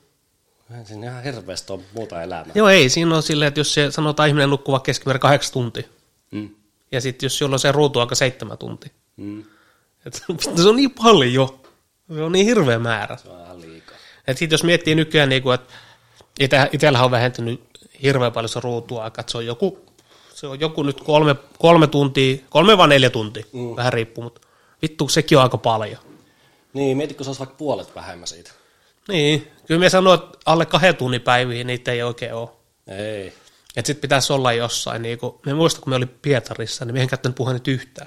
Siinä 0.84 1.06
ihan 1.10 1.22
hirveästi 1.22 1.72
on 1.72 1.82
muuta 1.94 2.22
elämää. 2.22 2.52
Joo, 2.54 2.68
ei. 2.68 2.88
Siinä 2.88 3.16
on 3.16 3.22
silleen, 3.22 3.48
että 3.48 3.60
jos 3.60 3.74
se 3.74 3.90
sanotaan 3.90 4.28
ihminen 4.28 4.50
nukkuu 4.50 4.72
vaikka 4.72 4.84
keskimäärin 4.86 5.20
kahdeksan 5.20 5.52
tuntia, 5.52 5.82
Mm. 6.30 6.50
ja 6.92 7.00
sitten 7.00 7.26
jos 7.26 7.38
sulla 7.38 7.54
on 7.54 7.58
se 7.58 7.72
ruutuaika 7.72 8.14
seitsemän 8.14 8.58
tuntia. 8.58 8.90
Mm. 9.16 9.44
Et, 10.06 10.14
se 10.56 10.68
on 10.68 10.76
niin 10.76 10.90
paljon. 10.90 11.60
Se 12.14 12.22
on 12.22 12.32
niin 12.32 12.46
hirveä 12.46 12.78
määrä. 12.78 13.16
Se 13.16 13.28
on 13.28 13.40
ihan 13.44 13.60
liikaa. 13.60 13.96
Et 14.26 14.38
sit 14.38 14.52
jos 14.52 14.64
miettii 14.64 14.94
nykyään, 14.94 15.28
niin 15.28 15.42
kuin, 15.42 15.54
että 15.54 15.74
ite, 16.40 16.68
itsellähän 16.72 17.04
on 17.04 17.10
vähentynyt 17.10 17.60
hirveän 18.02 18.32
paljon 18.32 18.48
se 18.48 18.60
ruutuaika, 18.60 19.20
että 19.20 19.30
se 19.32 19.38
on 19.38 19.46
joku, 19.46 19.78
se 20.34 20.46
on 20.46 20.60
joku 20.60 20.82
nyt 20.82 21.00
kolme, 21.00 21.36
kolme 21.58 21.86
tuntia, 21.86 22.36
kolme 22.50 22.78
vai 22.78 22.88
neljä 22.88 23.10
tuntia, 23.10 23.44
mm. 23.52 23.76
vähän 23.76 23.92
riippuu, 23.92 24.24
mutta 24.24 24.40
vittu 24.82 25.08
sekin 25.08 25.38
on 25.38 25.44
aika 25.44 25.58
paljon. 25.58 25.98
Niin, 26.72 26.96
mietitkö 26.96 27.24
se 27.24 27.30
olisi 27.30 27.38
vaikka 27.40 27.56
puolet 27.56 27.94
vähemmän 27.94 28.26
siitä? 28.26 28.50
Niin, 29.08 29.52
kyllä 29.66 29.80
me 29.80 29.88
sanoo, 29.90 30.14
että 30.14 30.38
alle 30.46 30.66
kahden 30.66 30.96
tunnin 30.96 31.20
päiviin 31.20 31.66
niitä 31.66 31.92
ei 31.92 32.02
oikein 32.02 32.34
ole. 32.34 32.48
Ei. 32.86 33.26
Että 33.76 33.86
sitten 33.86 34.00
pitäisi 34.00 34.32
olla 34.32 34.52
jossain, 34.52 35.02
niin 35.02 35.18
kuin, 35.18 35.34
me 35.46 35.54
muista, 35.54 35.80
kun 35.80 35.90
me 35.90 35.96
oli 35.96 36.06
Pietarissa, 36.06 36.84
niin 36.84 36.94
me 36.94 37.02
en 37.02 37.08
käyttänyt 37.08 37.36
puhelinta 37.36 37.70
yhtään. 37.70 38.06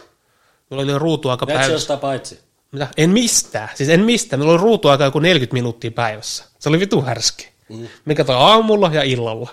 Meillä 0.70 0.84
oli 0.94 1.00
ruutuaika 1.00 1.46
Näetkö 1.46 1.60
päivässä. 1.60 1.74
jostain 1.76 2.00
paitsi? 2.00 2.40
Mitä? 2.72 2.88
En 2.98 3.10
mistään. 3.10 3.70
Siis 3.76 3.90
en 3.90 4.02
mistään. 4.06 4.40
Meillä 4.40 4.52
oli 4.54 4.62
ruutuaika 4.62 5.04
joku 5.04 5.20
40 5.20 5.54
minuuttia 5.54 5.92
päivässä. 5.92 6.46
Se 6.60 6.70
oli 6.70 6.80
vitu 6.80 7.02
härski. 7.02 7.50
Mm. 7.70 7.88
Mikä 8.06 8.24
toi 8.24 8.36
aamulla 8.36 8.90
ja 8.94 9.04
illalla. 9.04 9.50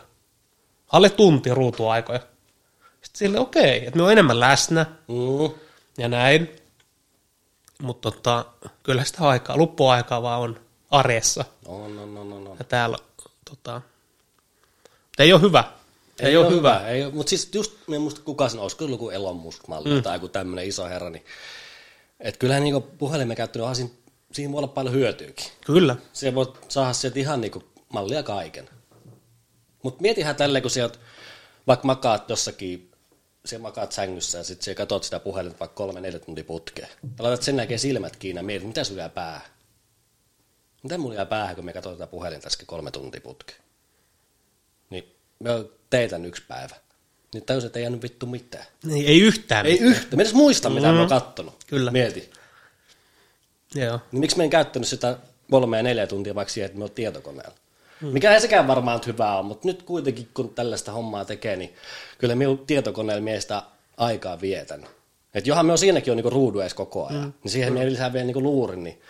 Alle 0.92 1.10
tunti 1.10 1.54
ruutuaikoja. 1.54 2.18
Sitten 3.02 3.18
sille 3.18 3.38
okei, 3.40 3.86
että 3.86 3.96
me 3.96 4.02
on 4.02 4.12
enemmän 4.12 4.40
läsnä 4.40 4.86
Mm. 5.08 5.50
ja 5.98 6.08
näin. 6.08 6.50
Mutta 7.82 8.10
tota, 8.10 8.44
kyllä 8.82 9.04
sitä 9.04 9.28
aikaa, 9.28 9.56
luppuaikaa 9.56 10.22
vaan 10.22 10.40
on 10.40 10.60
arjessa. 10.90 11.44
No, 11.66 11.88
no, 11.88 12.06
no, 12.06 12.24
no, 12.24 12.40
no. 12.40 12.56
Ja 12.58 12.64
täällä 12.64 12.98
tota, 13.50 13.82
ei 15.18 15.32
ole 15.32 15.40
hyvä. 15.40 15.64
Ei, 16.20 16.26
ei 16.26 16.36
ole 16.36 16.50
hyvä. 16.50 16.88
Ei 16.88 17.04
ole, 17.04 17.12
mutta 17.12 17.30
siis 17.30 17.48
just, 17.54 17.72
en 17.94 18.00
muista 18.00 18.20
kuka 18.20 18.48
sen 18.48 18.60
olisiko 18.60 18.84
joku 18.84 19.10
Elon 19.10 19.36
Musk-malli 19.36 19.88
mm. 19.88 20.02
tai 20.02 20.16
joku 20.16 20.28
tämmöinen 20.28 20.66
iso 20.66 20.84
herra, 20.84 21.10
niin 21.10 21.24
että 22.20 22.38
kyllähän 22.38 22.64
niinku 22.64 22.80
puhelimen 22.80 23.36
onhan 23.60 23.76
siinä, 23.76 23.90
siinä 24.32 24.52
voi 24.52 24.58
olla 24.58 24.68
paljon 24.68 24.94
hyötyäkin. 24.94 25.46
Kyllä. 25.66 25.96
Se 26.12 26.34
voi 26.34 26.52
saada 26.68 26.92
sieltä 26.92 27.18
ihan 27.18 27.40
niinku 27.40 27.62
mallia 27.88 28.22
kaiken. 28.22 28.68
Mutta 29.82 30.02
mietihän 30.02 30.36
tälleen, 30.36 30.62
kun 30.62 30.70
sieltä 30.70 30.98
vaikka 31.66 31.86
makaat 31.86 32.30
jossakin, 32.30 32.90
siellä 33.44 33.62
makaat 33.62 33.92
sängyssä 33.92 34.38
ja 34.38 34.44
sitten 34.44 34.64
siellä 34.64 34.76
katsot 34.76 35.04
sitä 35.04 35.20
puhelinta 35.20 35.58
vaikka 35.60 35.74
kolme, 35.74 36.00
neljä 36.00 36.18
tuntia 36.18 36.44
putkeen. 36.44 36.88
Ja 37.18 37.24
laitat 37.24 37.42
sen 37.42 37.56
jälkeen 37.56 37.80
silmät 37.80 38.16
kiinni 38.16 38.38
ja 38.38 38.42
mietit, 38.42 38.68
mitä 38.68 38.84
sulla 38.84 39.00
jää 39.00 39.08
Mitä 40.82 40.98
mulla 40.98 41.14
jää 41.14 41.26
päähän, 41.26 41.54
kun 41.56 41.64
me 41.64 41.72
katsotaan 41.72 41.98
tätä 41.98 42.10
puhelinta 42.10 42.46
äsken 42.46 42.66
kolme 42.66 42.90
tuntia 42.90 43.20
putkeen? 43.20 43.58
Niin 44.90 45.14
me 45.38 45.50
teitän 45.90 46.24
yksi 46.24 46.42
päivä. 46.48 46.76
Niin 47.34 47.44
täysin, 47.44 47.66
että 47.66 47.78
ei 47.78 47.82
jäänyt 47.82 48.02
vittu 48.02 48.26
mitään. 48.26 48.64
Niin, 48.84 49.06
ei 49.06 49.20
yhtään. 49.20 49.66
Ei 49.66 49.72
mitään. 49.72 49.90
yhtä. 49.90 50.16
Mä 50.16 50.22
edes 50.22 50.34
muista, 50.34 50.70
mitä 50.70 50.86
mm. 50.86 50.94
mä 50.94 51.00
oon 51.00 51.08
kattonut. 51.08 51.54
Kyllä. 51.66 51.90
Mieti. 51.90 52.30
Joo. 53.74 54.00
Niin 54.12 54.20
miksi 54.20 54.36
mä 54.36 54.42
en 54.42 54.50
käyttänyt 54.50 54.88
sitä 54.88 55.18
kolme 55.50 55.76
ja 55.76 55.82
neljä 55.82 56.06
tuntia 56.06 56.34
vaikka 56.34 56.54
siihen, 56.54 56.66
että 56.66 56.78
me 56.78 56.84
oon 56.84 56.90
tietokoneella? 56.90 57.54
Hmm. 58.00 58.08
Mikä 58.08 58.34
ei 58.34 58.40
sekään 58.40 58.66
varmaan 58.66 59.00
hyvää 59.06 59.38
on, 59.38 59.44
mutta 59.44 59.68
nyt 59.68 59.82
kuitenkin 59.82 60.28
kun 60.34 60.54
tällaista 60.54 60.92
hommaa 60.92 61.24
tekee, 61.24 61.56
niin 61.56 61.74
kyllä 62.18 62.34
minun 62.34 62.66
tietokoneella 62.66 63.22
miestä 63.22 63.62
aikaa 63.96 64.40
vietän. 64.40 64.86
Että 65.34 65.50
johan 65.50 65.66
me 65.66 65.72
on 65.72 65.78
siinäkin 65.78 66.10
on 66.10 66.16
niinku 66.16 66.30
ruudu 66.30 66.60
edes 66.60 66.74
koko 66.74 67.06
ajan, 67.06 67.22
hmm. 67.22 67.32
niin 67.42 67.52
siihen 67.52 67.72
me 67.72 67.86
lisää 67.86 68.12
vielä 68.12 68.26
niinku 68.26 68.42
luurin, 68.42 68.84
niin 68.84 69.00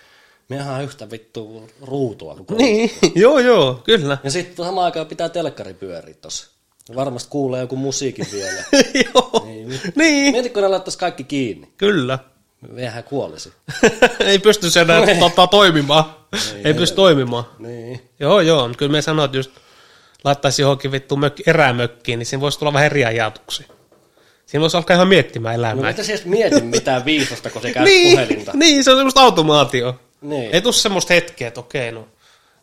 mehän 0.48 0.74
on 0.74 0.82
yhtä 0.84 1.10
vittu 1.10 1.70
ruutua. 1.82 2.34
Kuin 2.46 2.58
Niin, 2.58 2.90
joo 3.14 3.38
joo, 3.38 3.80
kyllä. 3.84 4.18
Ja 4.24 4.30
sitten 4.30 4.66
samaan 4.66 4.84
aikaan 4.84 5.06
pitää 5.06 5.28
telkkari 5.28 5.74
pyöriä 5.74 6.14
tossa. 6.14 6.50
Varmasti 6.96 7.30
kuulee 7.30 7.60
joku 7.60 7.76
musiikin 7.76 8.26
vielä. 8.32 8.62
joo. 9.14 9.42
niin. 9.46 9.80
Niin, 9.96 10.32
Mieti, 10.32 10.50
kun 10.50 10.62
ne 10.62 10.68
laittaisi 10.68 10.98
kaikki 10.98 11.24
kiinni. 11.24 11.68
kyllä. 11.76 12.18
Mehän 12.68 13.04
kuolisi. 13.04 13.52
ei 14.20 14.38
pysty 14.38 14.70
sen 14.70 14.90
enää 14.90 15.18
tota, 15.20 15.46
toimimaan. 15.46 16.04
Ei, 16.32 16.60
ei 16.64 16.74
pysty 16.74 16.96
toimimaan. 16.96 17.44
Niin. 17.58 18.00
Joo, 18.20 18.40
joo. 18.40 18.70
Kyllä 18.78 18.92
me 18.92 19.02
sanoin, 19.02 19.24
että 19.24 19.36
just 19.36 19.50
laittaisi 20.24 20.62
johonkin 20.62 20.92
vittu 20.92 21.16
mök, 21.16 21.48
erämökkiin, 21.48 22.18
niin 22.18 22.26
siinä 22.26 22.40
voisi 22.40 22.58
tulla 22.58 22.72
vähän 22.72 22.86
eri 22.86 23.04
ajatuksia. 23.04 23.66
Siinä 24.46 24.60
voisi 24.60 24.76
alkaa 24.76 24.94
ihan 24.94 25.08
miettimään 25.08 25.54
No 25.54 25.58
elämää. 25.58 25.90
mitä 25.90 26.02
se 26.02 26.12
edes 26.12 26.24
mieti 26.24 26.60
mitään 26.60 27.04
viisasta, 27.04 27.50
kun 27.50 27.62
se 27.62 27.72
käy 27.72 27.84
niin, 27.84 28.10
puhelinta? 28.10 28.52
niin, 28.54 28.84
se 28.84 28.90
on 28.90 28.96
semmoista 28.96 29.20
automaatio. 29.20 30.00
Niin. 30.20 30.54
Ei 30.54 30.62
tule 30.62 30.72
semmoista 30.72 31.14
hetkeä, 31.14 31.48
että 31.48 31.60
okei, 31.60 31.92
no 31.92 32.08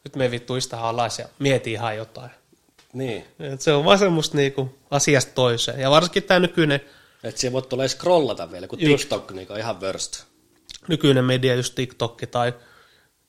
nyt 0.04 0.16
me 0.16 0.32
vittu 0.32 0.56
istahan 0.56 0.89
alas 0.89 1.20
ja 1.20 1.26
mieti 1.39 1.72
ihan 1.72 1.98
jotain. 1.98 2.32
Niin. 2.94 3.26
Et 3.39 3.62
se 3.62 3.74
on 3.74 3.86
vaan 3.86 4.00
semmoista 4.00 4.38
niinku 4.38 4.76
asiasta 4.92 5.32
toiseen. 5.34 5.80
Ja 5.80 5.92
varsinkin 5.92 6.24
tämä 6.24 6.39
nykyinen, 6.39 6.82
Että 7.24 7.42
siellä 7.42 7.54
voit 7.54 7.70
tulee 7.70 7.88
scrollata 7.88 8.52
vielä, 8.52 8.68
kun 8.68 8.82
Just. 8.82 9.02
TikTok 9.02 9.32
niin 9.32 9.52
on 9.52 9.60
ihan 9.60 9.82
worst. 9.82 10.24
nykyinen 10.88 11.26
media, 11.26 11.56
just 11.56 11.76
TikTok 11.76 12.22
tai 12.32 12.54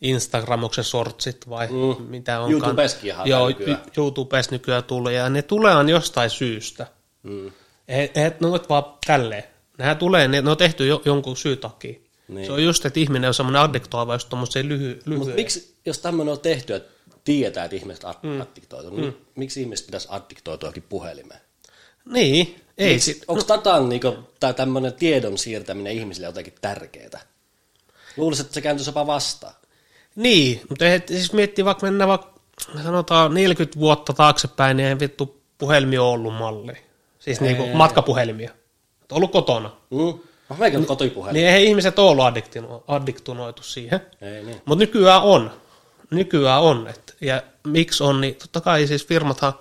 Instagram, 0.00 0.62
onko 0.62 0.74
se 0.74 0.82
shortsit 0.82 1.48
vai 1.48 1.66
mm. 1.66 2.02
mitä 2.08 2.40
onkaan. 2.40 2.52
YouTubeskin 2.52 3.10
ihan 3.10 3.28
Joo, 3.28 3.48
nykyään. 3.48 3.82
YouTubes 3.96 4.50
nykyään 4.50 4.84
tulee 4.84 5.14
ja 5.14 5.28
ne 5.28 5.42
tulee 5.42 5.74
jostain 5.90 6.30
syystä. 6.30 6.86
Mm. 7.22 7.52
Et, 7.88 8.16
et 8.16 8.40
ne 8.40 8.46
ovat 8.46 8.68
vaan 8.68 8.84
tälleen. 9.06 9.44
Nehän 9.78 9.96
tulee, 9.96 10.28
ne, 10.28 10.42
ne 10.42 10.50
on 10.50 10.56
tehty 10.56 10.86
jo, 10.86 11.02
jonkun 11.04 11.36
syy 11.36 11.56
takia. 11.56 12.03
Niin. 12.28 12.46
Se 12.46 12.52
on 12.52 12.64
just, 12.64 12.86
että 12.86 13.00
ihminen 13.00 13.28
on 13.28 13.34
semmoinen 13.34 13.62
addiktoiva 13.62 14.14
just 14.14 14.28
tommoseen 14.28 14.68
lyhy, 14.68 15.02
lyhyen. 15.04 15.18
Mutta 15.18 15.34
miksi, 15.34 15.74
jos 15.86 15.98
tämmöinen 15.98 16.32
on 16.32 16.40
tehty, 16.40 16.74
että 16.74 16.94
tietää, 17.24 17.64
että 17.64 17.76
ihmiset 17.76 18.04
ad- 18.04 18.18
mm. 18.22 18.40
addiktoituu, 18.40 18.96
niin 18.96 19.16
miksi 19.34 19.60
ihmiset 19.60 19.86
pitäisi 19.86 20.08
addiktoituakin 20.10 20.82
puhelimeen? 20.88 21.40
Niin, 22.04 22.60
ei 22.78 23.00
sit, 23.00 23.24
Onko 23.28 23.44
datan 23.48 23.88
niinku, 23.88 24.14
tai 24.40 24.54
tämmöinen 24.54 24.92
tiedon 24.92 25.38
siirtäminen 25.38 25.92
ihmisille 25.92 26.26
jotenkin 26.26 26.54
tärkeää? 26.60 27.20
Luulisin, 28.16 28.44
että 28.44 28.54
se 28.54 28.60
kääntyisi 28.60 28.88
jopa 28.88 29.06
vastaan. 29.06 29.54
Niin, 30.16 30.60
mutta 30.68 30.84
ei, 30.84 31.02
siis 31.06 31.32
miettii 31.32 31.64
vaikka 31.64 31.86
mennään 31.86 32.08
vaikka 32.08 32.34
sanotaan 32.82 33.34
40 33.34 33.80
vuotta 33.80 34.12
taaksepäin, 34.12 34.76
niin 34.76 34.88
ei 34.88 34.98
vittu 34.98 35.42
puhelimia 35.58 36.02
ole 36.02 36.12
ollut 36.12 36.34
malli. 36.34 36.72
Siis 37.18 37.40
niinku 37.40 37.66
matkapuhelimia. 37.66 38.50
Et 39.02 39.12
ollut 39.12 39.32
kotona. 39.32 39.76
Mm. 39.90 40.18
Meikä 40.58 40.78
on 40.78 40.86
kotipuhelin. 40.86 41.34
Niin 41.34 41.46
eihän 41.46 41.60
ihmiset 41.62 41.98
ole 41.98 42.10
ollut 42.10 42.24
addiktino- 42.24 42.84
addiktunoitu 42.88 43.62
siihen. 43.62 44.00
Ei 44.20 44.44
niin. 44.44 44.62
Mutta 44.64 44.82
nykyään 44.82 45.22
on. 45.22 45.50
Nykyään 46.10 46.62
on. 46.62 46.88
Et, 46.88 47.16
ja 47.20 47.42
miksi 47.66 48.04
on, 48.04 48.20
niin 48.20 48.34
totta 48.34 48.60
kai 48.60 48.86
siis 48.86 49.06
firmathan, 49.06 49.52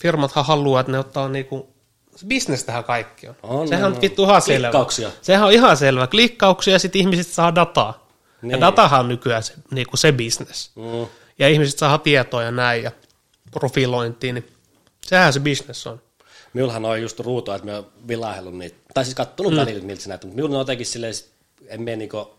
firmathan 0.00 0.44
haluaa, 0.44 0.80
että 0.80 0.92
ne 0.92 0.98
ottaa 0.98 1.28
niinku, 1.28 1.74
se 2.16 2.26
bisnes 2.26 2.64
tähän 2.64 2.84
kaikki 2.84 3.28
on. 3.28 3.36
On, 3.42 3.68
Sehän 3.68 3.84
on, 3.84 3.92
on 3.92 3.96
on. 3.96 4.02
vittu 4.02 4.22
ihan 4.24 4.42
selvä. 4.42 4.66
Klikkauksia. 4.66 5.10
Sehän 5.22 5.46
on 5.46 5.52
ihan 5.52 5.76
selvä. 5.76 6.06
Klikkauksia 6.06 6.72
ja 6.72 6.78
sitten 6.78 7.00
ihmiset 7.00 7.26
saa 7.26 7.54
dataa. 7.54 8.06
Niin. 8.42 8.50
Ja 8.50 8.60
datahan 8.60 9.00
on 9.00 9.08
nykyään 9.08 9.42
se, 9.42 9.52
niinku 9.70 9.96
se 9.96 10.12
bisnes. 10.12 10.70
Mm. 10.76 11.06
Ja 11.38 11.48
ihmiset 11.48 11.78
saa 11.78 11.98
tietoa 11.98 12.42
ja 12.42 12.50
näin 12.50 12.82
ja 12.82 12.90
profilointiin, 13.50 14.34
niin 14.34 14.48
sehän 15.06 15.32
se 15.32 15.40
bisnes 15.40 15.86
on. 15.86 16.00
Minullahan 16.52 16.84
on 16.84 17.02
just 17.02 17.20
ruutua, 17.20 17.54
että 17.54 17.66
me 17.66 17.74
oon 17.74 17.92
vilahdellut 18.08 18.58
niitä, 18.58 18.76
tai 18.94 19.04
siis 19.04 19.14
kattonut 19.14 19.52
mm. 19.52 19.58
välillä, 19.58 19.84
miltä 19.84 20.02
se 20.02 20.08
näyttää, 20.08 20.28
mutta 20.28 20.36
minulla 20.36 20.56
on 20.56 20.60
jotenkin 20.60 20.86
silleen, 20.86 21.14
en 21.66 21.82
mene 21.82 21.96
niinku, 21.96 22.34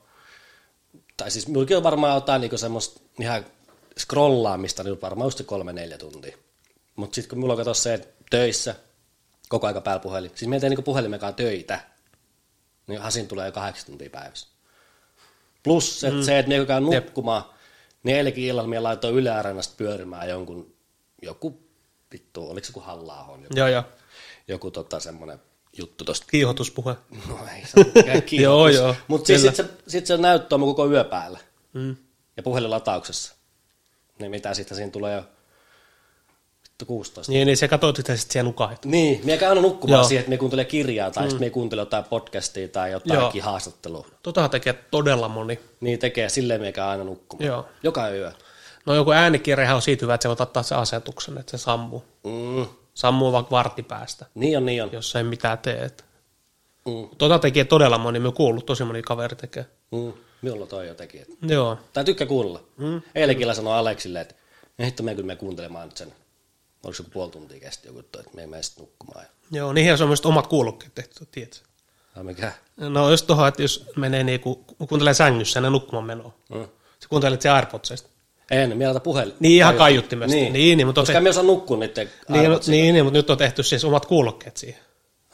tai 1.17 1.31
siis 1.31 1.47
minullakin 1.47 1.77
on 1.77 1.83
varmaan 1.83 2.15
jotain 2.15 2.41
niinku 2.41 2.57
semmoista 2.57 3.01
ihan 3.19 3.45
scrollaamista, 3.99 4.83
niin 4.83 5.01
varmaan 5.01 5.25
just 5.25 5.37
se 5.37 5.43
kolme 5.43 5.73
neljä 5.73 5.97
tuntia. 5.97 6.37
Mutta 6.95 7.15
sitten 7.15 7.29
kun 7.29 7.37
minulla 7.37 7.53
on 7.53 7.57
kato 7.57 7.73
se, 7.73 7.93
että 7.93 8.07
töissä, 8.29 8.75
koko 9.49 9.67
aika 9.67 9.81
päällä 9.81 9.99
puhelin, 9.99 10.31
siis 10.35 10.49
me 10.49 10.55
ei 10.55 10.59
tee 10.59 10.69
niinku 10.69 10.81
puhelimekaan 10.81 11.35
töitä, 11.35 11.79
niin 12.87 13.01
hasin 13.01 13.27
tulee 13.27 13.45
jo 13.45 13.51
kahdeksan 13.51 13.85
tuntia 13.85 14.09
päivässä. 14.09 14.47
Plus 15.63 16.03
että 16.03 16.17
mm. 16.17 16.23
se, 16.23 16.39
että 16.39 16.49
me 16.49 16.65
käy 16.65 16.79
nukkumaan, 16.79 17.43
niin 18.03 18.17
eilenkin 18.17 18.43
illalla 18.43 18.69
minä 18.69 18.83
laitoin 18.83 19.15
Yle 19.15 19.29
Areenasta 19.29 19.73
pyörimään 19.77 20.29
jonkun, 20.29 20.73
joku, 21.21 21.59
vittu, 22.11 22.49
oliko 22.49 22.65
se 22.65 22.69
joku 22.69 22.79
halla 22.79 23.37
Joo, 23.55 23.67
joo. 23.67 23.83
Joku 24.47 24.71
tota 24.71 24.99
semmoinen 24.99 25.41
juttu 25.77 26.03
tosta. 26.03 26.27
Kiihotuspuhe. 26.31 26.95
No 27.29 27.39
ei 27.55 27.65
se 27.65 27.79
ole. 27.79 28.23
Joo, 28.41 28.67
joo, 28.67 28.95
Mutta 29.07 29.27
siis 29.27 29.41
kyllä. 29.41 29.53
sit 29.53 29.65
se, 29.67 29.73
sit 29.87 30.05
se 30.05 30.17
näyttö 30.17 30.55
on 30.55 30.61
koko 30.61 30.89
yö 30.89 31.03
päällä. 31.03 31.39
Mm. 31.73 31.95
Ja 32.37 32.43
puhelinlatauksessa. 32.43 33.35
Niin 34.19 34.31
mitä 34.31 34.53
sitten 34.53 34.77
siinä 34.77 34.91
tulee 34.91 35.15
jo 35.15 35.23
vittu 36.81 36.85
16. 36.85 37.31
Niin, 37.31 37.45
niin 37.45 37.57
se 37.57 37.67
katsoit 37.67 37.95
sitä 37.95 38.15
sitten 38.15 38.33
siellä 38.33 38.47
lukahit. 38.47 38.85
Niin, 38.85 39.19
minä 39.23 39.37
käyn 39.37 39.49
aina 39.49 39.61
nukkumaan 39.61 39.99
Joo. 39.99 40.07
siihen, 40.07 40.19
että 40.19 40.29
me 40.29 40.37
kuuntelee 40.37 40.65
kirjaa 40.65 41.11
tai 41.11 41.23
mm. 41.23 41.29
sitten 41.29 41.47
me 41.47 41.49
kuuntelee 41.49 41.81
jotain 41.81 42.03
podcastia 42.03 42.67
tai 42.67 42.91
jotain 42.91 43.41
haastattelua. 43.41 44.07
Tota 44.23 44.49
tekee 44.49 44.73
todella 44.73 45.27
moni. 45.27 45.59
Niin 45.79 45.99
tekee, 45.99 46.29
silleen 46.29 46.61
me 46.61 46.73
aina 46.81 47.03
nukkumaan. 47.03 47.47
Joo. 47.47 47.65
Joka 47.83 48.09
yö. 48.09 48.31
No 48.85 48.95
joku 48.95 49.11
äänikirjahan 49.11 49.75
on 49.75 49.81
siitä 49.81 50.05
hyvä, 50.05 50.13
että 50.13 50.23
se 50.23 50.27
voit 50.27 50.41
ottaa 50.41 50.63
se 50.63 50.75
asetuksen, 50.75 51.37
että 51.37 51.57
se 51.57 51.63
sammuu. 51.63 52.03
Mm. 52.23 52.65
Sammuu 53.01 53.31
vaikka 53.31 53.51
vartti 53.51 53.83
päästä, 53.83 54.25
Niin 54.35 54.57
on, 54.57 54.65
niin 54.65 54.83
on. 54.83 54.89
jos 54.91 55.15
ei 55.15 55.23
mitään 55.23 55.57
tee. 55.57 55.89
Mm. 56.85 57.09
Tota 57.17 57.39
tekee 57.39 57.63
todella 57.63 57.97
moni, 57.97 58.19
me 58.19 58.31
kuullut 58.31 58.65
tosi 58.65 58.83
moni 58.83 59.01
kaveri 59.01 59.35
tekee. 59.35 59.65
Mm. 59.91 60.13
Minulla 60.41 60.65
toi 60.67 60.87
jo 60.87 60.93
teki. 60.95 61.19
että- 61.19 61.33
Joo. 61.53 61.77
Tai 61.93 62.03
tykkää 62.05 62.27
kuunnella. 62.27 62.63
Mm. 62.77 63.01
Eilenkin 63.15 63.55
sanoi 63.55 63.73
Aleksille, 63.77 64.21
että 64.21 64.35
"No 64.77 64.85
hitto 64.85 65.03
me 65.03 65.15
kyllä 65.15 65.27
me 65.27 65.35
kuuntelemaan 65.35 65.87
nyt 65.87 65.97
sen. 65.97 66.13
Oliko 66.83 66.95
se 66.95 67.03
puoli 67.03 67.31
tuntia 67.31 67.59
kesti 67.59 67.87
joku 67.87 67.99
että 67.99 68.21
me 68.33 68.41
ei 68.41 68.47
mene 68.47 68.63
sitten 68.63 68.81
nukkumaan. 68.85 69.25
Joo, 69.51 69.73
niihin 69.73 70.01
on 70.01 70.07
myös 70.07 70.25
omat 70.25 70.47
kuulokkeet 70.47 70.95
tehty, 70.95 71.25
tiedätkö? 71.31 71.59
tai 72.13 72.23
mikä? 72.23 72.51
No 72.77 73.09
just 73.09 73.27
tuohon, 73.27 73.47
että 73.47 73.61
jos 73.61 73.85
menee 73.95 74.23
niinku, 74.23 74.55
kuuntelee 74.89 75.13
sängyssä 75.13 75.59
ennen 75.59 75.71
nukkumaan 75.71 76.05
menoa. 76.05 76.33
Mm. 76.49 76.67
Sä 76.99 77.09
kuuntelet 77.09 77.41
se 77.41 77.49
AirPodsista. 77.49 78.09
En, 78.51 78.77
minä 78.77 78.85
laitan 78.85 79.01
puhelin. 79.01 79.33
Niin, 79.39 79.55
ihan 79.55 79.75
kaiuttimesta. 79.75 80.35
Niin, 80.35 80.53
Niin, 80.53 80.77
niin, 80.77 80.87
mutta 80.87 81.01
Koska 81.01 81.17
en 81.17 81.23
minä 81.23 81.29
osaa 81.29 81.43
nukkua 81.43 81.77
niiden 81.77 82.09
Niin, 82.29 82.51
niin, 82.67 82.93
niin, 82.93 83.05
mutta 83.05 83.19
nyt 83.19 83.29
on 83.29 83.37
tehty 83.37 83.63
siis 83.63 83.85
omat 83.85 84.05
kuulokkeet 84.05 84.57
siihen. 84.57 84.81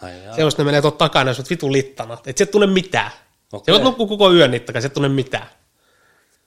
Ai. 0.01 0.12
Se 0.36 0.43
on, 0.43 0.51
ne 0.58 0.63
menee 0.63 0.82
tuot 0.82 0.97
takana, 0.97 1.30
jos 1.30 1.39
olet 1.39 1.49
vitu 1.49 1.71
littana. 1.71 2.17
Et 2.25 2.38
sä 2.38 2.43
et 2.43 2.51
tunne 2.51 2.67
mitään. 2.67 3.12
Okei. 3.53 3.65
Se 3.65 3.71
voit 3.71 3.84
nukkua 3.84 4.08
koko 4.08 4.34
yön 4.34 4.51
niitä, 4.51 4.82
sä 4.82 4.88
et 4.88 4.93
tunne 4.93 5.10
mitään. 5.10 5.47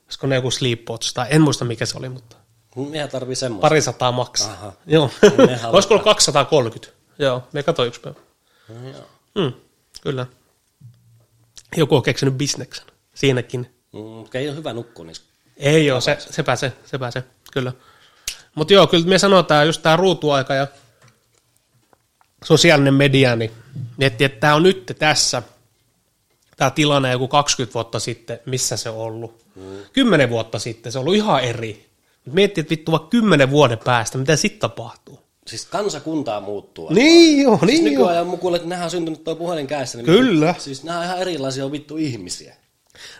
Olisiko 0.05 0.27
ne 0.27 0.35
joku 0.35 0.51
Sleepwatch 0.51 1.15
tai 1.15 1.27
en 1.31 1.43
muista 1.43 1.65
mikä 1.65 1.87
se 1.87 1.99
oli, 1.99 2.09
mutta 2.09 2.37
Minä 2.77 3.09
tarvii 3.09 3.37
semmoista. 3.37 3.61
pari 3.61 3.83
sataa 3.83 4.13
maksaa. 4.13 4.53
Aha. 4.53 4.73
Joo. 4.87 5.11
Halutaan. 5.23 5.75
Olisiko 5.75 5.95
ollut 5.95 6.05
230? 6.05 6.93
Joo, 7.19 7.43
me 7.53 7.63
katsoin 7.63 7.89
yksi 7.89 8.01
päivä. 8.01 8.19
No, 8.69 8.89
joo. 8.89 9.09
Mm, 9.35 9.53
kyllä. 10.01 10.27
Joku 11.77 11.97
on 11.97 12.03
keksinyt 12.03 12.35
bisneksen. 12.35 12.87
Siinäkin. 13.15 13.61
Mm, 13.93 14.25
ei 14.35 14.49
ole 14.49 14.57
hyvä 14.57 14.73
nukkua 14.73 15.05
niissä. 15.05 15.23
Ei 15.61 15.91
ole, 15.91 16.01
se, 16.01 16.17
se 16.31 16.43
pääsee, 16.43 16.73
se 16.85 16.99
pääsee, 16.99 17.25
kyllä. 17.53 17.73
Mutta 18.55 18.73
joo, 18.73 18.87
kyllä 18.87 19.07
me 19.07 19.19
sanotaan 19.19 19.67
just 19.67 19.83
tämä 19.83 19.97
ruutuaika 19.97 20.55
ja 20.55 20.67
sosiaalinen 22.45 22.95
media, 22.95 23.37
niin 23.37 23.51
miettii, 23.97 24.25
että 24.25 24.41
tämä 24.41 24.55
on 24.55 24.63
nyt 24.63 24.97
tässä, 24.99 25.43
tämä 26.57 26.71
tilanne 26.71 27.13
joku 27.13 27.29
20 27.29 27.75
vuotta 27.75 27.99
sitten, 27.99 28.41
missä 28.47 28.77
se 28.77 28.91
on 28.91 28.97
ollut. 28.97 29.45
Mm. 29.55 29.63
10 29.93 30.31
vuotta 30.31 30.59
sitten 30.59 30.93
se 30.93 30.99
on 30.99 31.03
ollut 31.03 31.15
ihan 31.15 31.45
eri. 31.45 31.91
Mut 32.25 32.35
miettii, 32.35 32.61
että 32.63 32.71
vittu 32.71 32.93
vaikka 32.93 33.09
10 33.09 33.51
vuoden 33.51 33.79
päästä, 33.79 34.19
mitä 34.19 34.37
sitten 34.37 34.61
tapahtuu. 34.61 35.21
Siis 35.47 35.67
kansakuntaa 35.67 36.41
muuttuu. 36.41 36.93
Niin 36.93 37.43
joo, 37.43 37.59
Siis 37.59 37.83
niin 37.83 37.93
joo. 37.93 38.03
nykyajan 38.03 38.27
mukulle, 38.27 38.57
että 38.57 38.69
nehän 38.69 38.85
on 38.85 38.91
syntynyt 38.91 39.25
tuo 39.25 39.37
puhelin 39.37 39.67
kädessä. 39.67 39.99
Niin 39.99 40.07
Kyllä. 40.07 40.55
Siis 40.59 40.85
nämä 40.85 40.99
on 40.99 41.05
ihan 41.05 41.19
erilaisia 41.19 41.73
vittu 41.73 41.97
ihmisiä. 41.97 42.57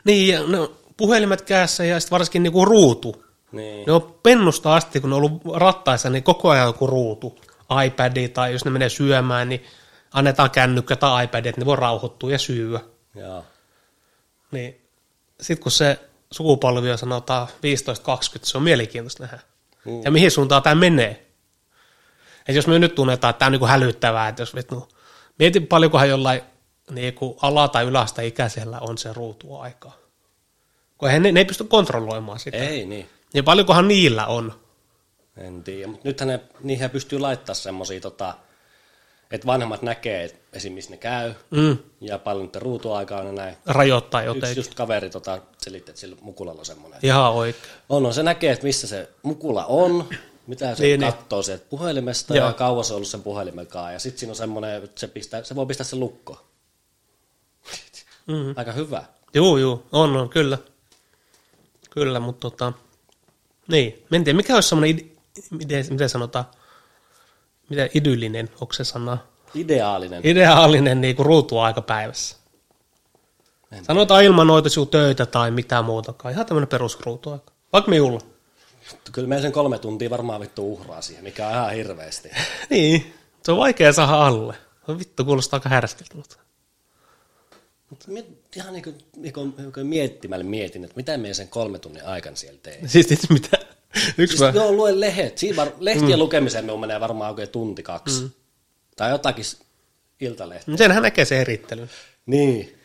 Niin, 0.05 0.35
ja 0.35 0.41
on 0.41 0.77
puhelimet 1.01 1.43
kädessä 1.43 1.85
ja 1.85 2.01
sitten 2.01 2.11
varsinkin 2.11 2.43
niinku 2.43 2.65
ruutu. 2.65 3.25
Niin. 3.53 3.87
Ne 3.87 3.93
on 3.93 4.19
pennusta 4.23 4.75
asti, 4.75 5.01
kun 5.01 5.11
ne 5.11 5.17
on 5.17 5.23
ollut 5.23 5.43
rattaissa, 5.57 6.11
niin 6.11 6.23
koko 6.23 6.51
ajan 6.51 6.67
joku 6.67 6.87
ruutu, 6.87 7.39
iPad 7.87 8.29
tai 8.29 8.53
jos 8.53 8.65
ne 8.65 8.71
menee 8.71 8.89
syömään, 8.89 9.49
niin 9.49 9.65
annetaan 10.13 10.51
kännykkä 10.51 10.97
tai 10.97 11.25
iPad, 11.25 11.47
että 11.47 11.61
ne 11.61 11.67
voi 11.67 11.77
rauhoittua 11.77 12.31
ja 12.31 12.39
syyä. 12.39 12.81
Niin 14.51 14.81
sitten 15.41 15.63
kun 15.63 15.73
se 15.73 15.99
sukupolvi 16.31 16.91
on 16.91 16.99
sanotaan 16.99 17.49
15-20, 17.49 17.51
se 18.43 18.57
on 18.59 18.63
mielenkiintoista 18.63 19.23
nähdä. 19.23 19.41
Mm. 19.85 20.03
Ja 20.05 20.11
mihin 20.11 20.31
suuntaan 20.31 20.63
tämä 20.63 20.75
menee. 20.75 21.27
että 22.39 22.53
jos 22.53 22.67
me 22.67 22.79
nyt 22.79 22.95
tunnetaan, 22.95 23.31
että 23.31 23.39
tämä 23.39 23.47
on 23.47 23.53
niin 23.53 23.61
kuin 23.61 23.71
hälyttävää, 23.71 24.29
että 24.29 24.43
jos 24.43 24.55
vittu, 24.55 24.89
mietin 25.39 25.67
paljonkohan 25.67 26.09
jollain 26.09 26.43
niin 26.91 27.15
ala- 27.43 27.69
tai 27.69 27.85
ylästä 27.85 28.23
ikäisellä 28.23 28.79
on 28.81 28.99
se 28.99 29.13
ruutuaika. 29.13 30.00
Kun 31.01 31.09
eihän 31.09 31.23
ne, 31.23 31.33
ne 31.33 31.41
ei 31.41 31.45
pysty 31.45 31.65
kontrolloimaan 31.65 32.39
sitä. 32.39 32.57
Ei 32.57 32.87
niin. 32.87 33.09
Niin 33.35 33.45
paljonkohan 33.45 33.89
niillä 33.89 34.27
on. 34.27 34.61
En 35.37 35.63
tiedä, 35.65 35.87
mutta 35.87 36.09
nythän 36.09 36.29
ne, 36.29 36.41
niihin 36.63 36.91
pystyy 36.91 37.19
laittaa 37.19 37.55
semmoisia, 37.55 38.01
tota, 38.01 38.35
että 39.31 39.47
vanhemmat 39.47 39.83
näkee 39.83 40.25
et 40.25 40.41
esim. 40.53 40.73
missä 40.73 40.91
ne 40.91 40.97
käy, 40.97 41.33
Mm. 41.51 41.79
ja 42.01 42.19
paljon 42.19 42.45
niiden 42.47 42.63
ruutuaikaa 42.63 43.21
on 43.21 43.27
ja 43.27 43.33
näin. 43.33 43.57
Rajoittaa 43.67 44.23
Yksi 44.23 44.29
jotenkin. 44.37 44.57
just 44.57 44.75
kaveri 44.75 45.11
tota, 45.11 45.39
selitti, 45.59 45.91
että 45.91 46.01
sillä 46.01 46.17
mukulalla 46.21 46.59
on 46.61 46.67
semmoinen. 46.67 47.01
Ihan 47.03 47.33
oikein. 47.33 47.65
On, 47.89 48.07
on, 48.07 48.15
se 48.15 48.23
näkee, 48.23 48.53
että 48.53 48.65
missä 48.67 48.87
se 48.87 49.09
mukula 49.23 49.65
on, 49.65 50.09
mitä 50.47 50.75
se 50.75 50.83
Niin, 50.83 51.01
niin, 51.01 51.01
niin. 51.01 51.13
katsoo 51.13 51.43
sieltä 51.43 51.65
puhelimesta 51.71 52.37
Joo. 52.37 52.47
ja 52.47 52.53
kauan 52.53 52.85
se 52.85 52.93
on 52.93 52.97
ollut 52.97 53.09
sen 53.09 53.23
puhelimenkaan. 53.23 53.93
Ja 53.93 53.99
sitten 53.99 54.19
siinä 54.21 54.31
on 54.33 54.37
semmoinen, 54.37 54.85
että 54.85 55.01
se, 55.01 55.09
pistää, 55.09 55.43
se 55.43 55.55
voi 55.57 55.67
pistää 55.67 55.85
sen 55.85 56.01
lukkoon. 56.01 56.39
Mm. 58.27 58.55
Aika 58.57 58.73
hyvä. 58.73 59.05
Juu, 59.35 59.57
juu, 59.57 59.87
on, 59.93 60.17
on, 60.17 60.29
kyllä. 60.29 60.59
Kyllä, 61.91 62.21
mutta 62.21 62.51
tota, 62.51 62.73
niin. 63.69 64.07
En 64.13 64.25
tiedä, 64.25 64.37
mikä 64.37 64.55
olisi 64.55 64.69
semmoinen, 64.69 64.99
ide, 64.99 65.07
miten, 65.51 65.87
miten 65.91 66.09
sanotaan, 66.09 66.45
mitä 67.69 67.89
idyllinen, 67.95 68.51
onko 68.61 68.73
se 68.73 68.85
sana? 68.85 69.19
Ideaalinen. 69.55 70.27
Ideaalinen 70.27 71.01
niin 71.01 71.17
kuin 71.17 71.27
ruutuaika 71.27 71.83
päivässä. 71.83 72.37
En 73.73 73.85
Sanotaan 73.85 74.25
ilman 74.25 74.47
noita 74.47 74.69
sinun 74.69 74.89
töitä 74.89 75.27
tai 75.27 75.51
mitään 75.51 75.85
muutakaan. 75.85 76.35
Ihan 76.35 76.47
tämmöinen 76.47 76.69
perusruutuaika. 76.69 77.53
Vaikka 77.73 77.91
minulla. 77.91 78.21
Kyllä 79.13 79.29
meillä 79.29 79.43
sen 79.43 79.53
kolme 79.53 79.79
tuntia 79.79 80.11
varmaan 80.11 80.41
vittu 80.41 80.73
uhraa 80.73 81.03
siihen, 81.03 81.25
mikä 81.25 81.49
on 81.49 81.55
ihan 81.55 81.73
hirveästi. 81.73 82.31
Niin, 82.71 83.15
se 83.45 83.53
on 83.53 83.59
vaikea 83.59 83.93
saada 83.93 84.27
alle. 84.27 84.55
Vittu, 84.99 85.25
kuulostaa 85.25 85.57
aika 85.57 85.69
härskiltä, 85.69 86.15
mutta... 86.17 86.37
Mutta 87.91 88.07
ihan 88.57 88.73
niin 88.73 88.83
kuin, 88.83 88.99
niin 89.17 89.33
kuin, 89.33 89.55
niin 89.59 89.73
kuin 89.73 89.87
miettimällä 89.87 90.45
mietin, 90.45 90.85
että 90.85 90.97
mitä 90.97 91.17
me 91.17 91.35
sen 91.35 91.49
kolme 91.49 91.79
tunnin 91.79 92.05
aikana 92.05 92.37
siellä 92.37 92.61
teen. 92.63 92.89
Siis 92.89 93.07
tietysti 93.07 93.33
mitä? 93.33 93.59
Yksi 94.19 94.37
Siis, 94.37 94.39
siis, 94.39 94.55
joo, 94.55 94.73
luen 94.73 95.01
lehet. 95.01 95.39
Siinä 95.39 95.57
var, 95.57 95.73
lehtien 95.79 96.13
mm. 96.13 96.19
lukemiseen 96.19 96.65
me 96.65 96.77
menee 96.77 97.01
varmaan 97.01 97.31
oikein 97.31 97.49
tunti 97.49 97.83
kaksi. 97.83 98.23
Mm. 98.23 98.31
Tai 98.97 99.11
jotakin 99.11 99.45
iltalehtiä. 100.21 100.77
Senhän 100.77 101.03
näkee 101.03 101.25
se 101.25 101.41
erittelyn. 101.41 101.91
Niin. 102.27 102.79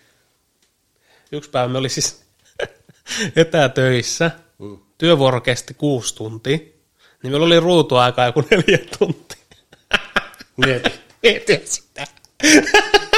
Yksi 1.32 1.50
päivä 1.50 1.68
me 1.68 1.78
oli 1.78 1.90
siis 1.90 2.22
etätöissä. 3.36 4.32
Mm. 4.60 4.78
Työvuoro 4.98 5.42
kesti 5.42 5.74
kuusi 5.74 6.16
tuntia. 6.16 6.58
Niin 6.58 7.32
meillä 7.32 7.46
oli 7.46 7.60
ruutuaika 7.60 8.26
joku 8.26 8.44
neljä 8.52 8.80
tuntia. 9.00 9.38
Mieti. 10.58 10.90
Mietin 11.24 11.62
sitä. 11.66 12.08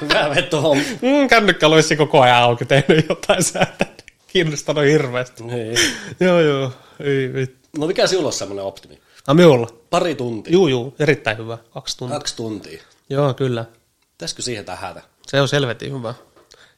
Hyvä 0.00 0.30
veto. 0.34 0.74
Mm, 1.02 1.28
kännykkä 1.28 1.66
olisi 1.66 1.96
koko 1.96 2.20
ajan 2.20 2.42
auki, 2.42 2.64
tehnyt 2.64 3.08
jotain 3.08 3.42
säätä. 3.42 3.86
Kiinnostanut 4.26 4.84
hirveästi. 4.84 5.42
Niin. 5.44 5.78
joo, 6.20 6.40
joo. 6.40 6.72
Ei 7.00 7.32
vittu. 7.34 7.68
No 7.78 7.86
mikä 7.86 8.06
sinulla 8.06 8.26
on 8.26 8.32
semmoinen 8.32 8.64
optimi? 8.64 8.98
Ah, 9.26 9.36
minulla. 9.36 9.68
Pari 9.90 10.14
tuntia. 10.14 10.52
Juu, 10.52 10.68
juu. 10.68 10.94
Erittäin 10.98 11.38
hyvä. 11.38 11.58
Kaksi 11.74 11.96
tuntia. 11.98 12.18
Kaksi 12.18 12.36
tuntia. 12.36 12.82
Joo, 13.10 13.34
kyllä. 13.34 13.64
Pitäisikö 14.10 14.42
siihen 14.42 14.64
tähätä? 14.64 15.02
Se 15.26 15.40
on 15.40 15.48
selvetin 15.48 15.98
hyvä. 15.98 16.14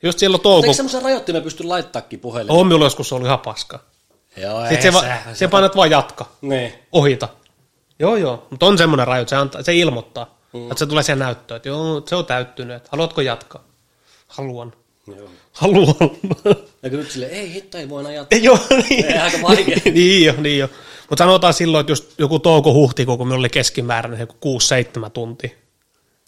Just 0.02 0.18
silloin 0.18 0.38
Eikö 0.38 0.42
touko... 0.42 0.72
semmoisen 0.72 1.02
rajoittimen 1.02 1.42
pysty 1.42 1.64
laittaakin 1.64 2.20
puhelimeen? 2.20 2.58
On 2.58 2.66
minulla 2.66 2.86
joskus 2.86 3.12
ollut 3.12 3.26
ihan 3.26 3.38
paska. 3.38 3.80
Joo, 4.36 4.60
Sitten 4.68 4.82
se, 4.82 4.92
va- 4.92 5.34
se 5.34 5.48
painat 5.48 5.76
vaan 5.76 5.90
jatka. 5.90 6.26
Niin. 6.40 6.72
ohita. 6.92 7.28
Joo, 7.98 8.16
joo. 8.16 8.46
Mutta 8.50 8.66
on 8.66 8.78
semmoinen 8.78 9.06
rajoite, 9.06 9.30
se, 9.30 9.36
antaa, 9.36 9.62
se 9.62 9.74
ilmoittaa. 9.74 10.38
Mm. 10.52 10.62
Että 10.70 10.78
se 10.78 10.86
tulee 10.86 11.02
siihen 11.02 11.18
näyttöön, 11.18 11.56
että 11.56 11.68
joo, 11.68 12.02
se 12.06 12.16
on 12.16 12.26
täyttynyt. 12.26 12.76
Että 12.76 12.88
haluatko 12.92 13.20
jatkaa? 13.20 13.64
Haluan. 14.28 14.72
Joo. 15.16 15.28
Haluan. 15.52 15.94
Ja 16.82 16.90
kyllä 16.90 17.04
sille, 17.08 17.26
ei 17.26 17.52
hitto, 17.52 17.78
ei 17.78 17.88
voi 17.88 18.14
jatkaa. 18.14 18.38
joo, 18.38 18.58
niin. 18.90 19.04
Ei, 19.06 19.18
aika 19.18 19.38
vaikea. 19.42 19.76
niin 19.94 20.24
jo, 20.26 20.34
niin 20.38 20.58
jo. 20.58 20.68
Mutta 21.10 21.24
sanotaan 21.24 21.54
silloin, 21.54 21.80
että 21.80 21.92
just 21.92 22.18
joku 22.18 22.38
touko-huhtikuun, 22.38 23.18
kun 23.18 23.26
minulla 23.26 23.40
oli 23.40 23.48
keskimääräinen 23.48 24.20
joku 24.20 24.58
6-7 25.06 25.10
tuntia, 25.10 25.50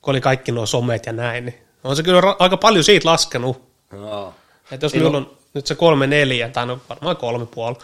kun 0.02 0.12
oli 0.12 0.20
kaikki 0.20 0.52
nuo 0.52 0.66
somet 0.66 1.06
ja 1.06 1.12
näin, 1.12 1.44
niin 1.44 1.58
on 1.84 1.96
se 1.96 2.02
kyllä 2.02 2.36
aika 2.38 2.56
paljon 2.56 2.84
siitä 2.84 3.08
laskenut. 3.08 3.62
Joo. 3.92 4.34
Että 4.70 4.84
jos 4.84 4.92
Silloin- 4.92 5.12
minulla 5.12 5.30
on 5.30 5.36
nyt 5.54 5.66
se 5.66 5.74
kolme 5.74 6.06
neljä, 6.06 6.48
tai 6.48 6.66
no 6.66 6.78
varmaan 6.88 7.16
kolme 7.16 7.46
puoli, 7.46 7.76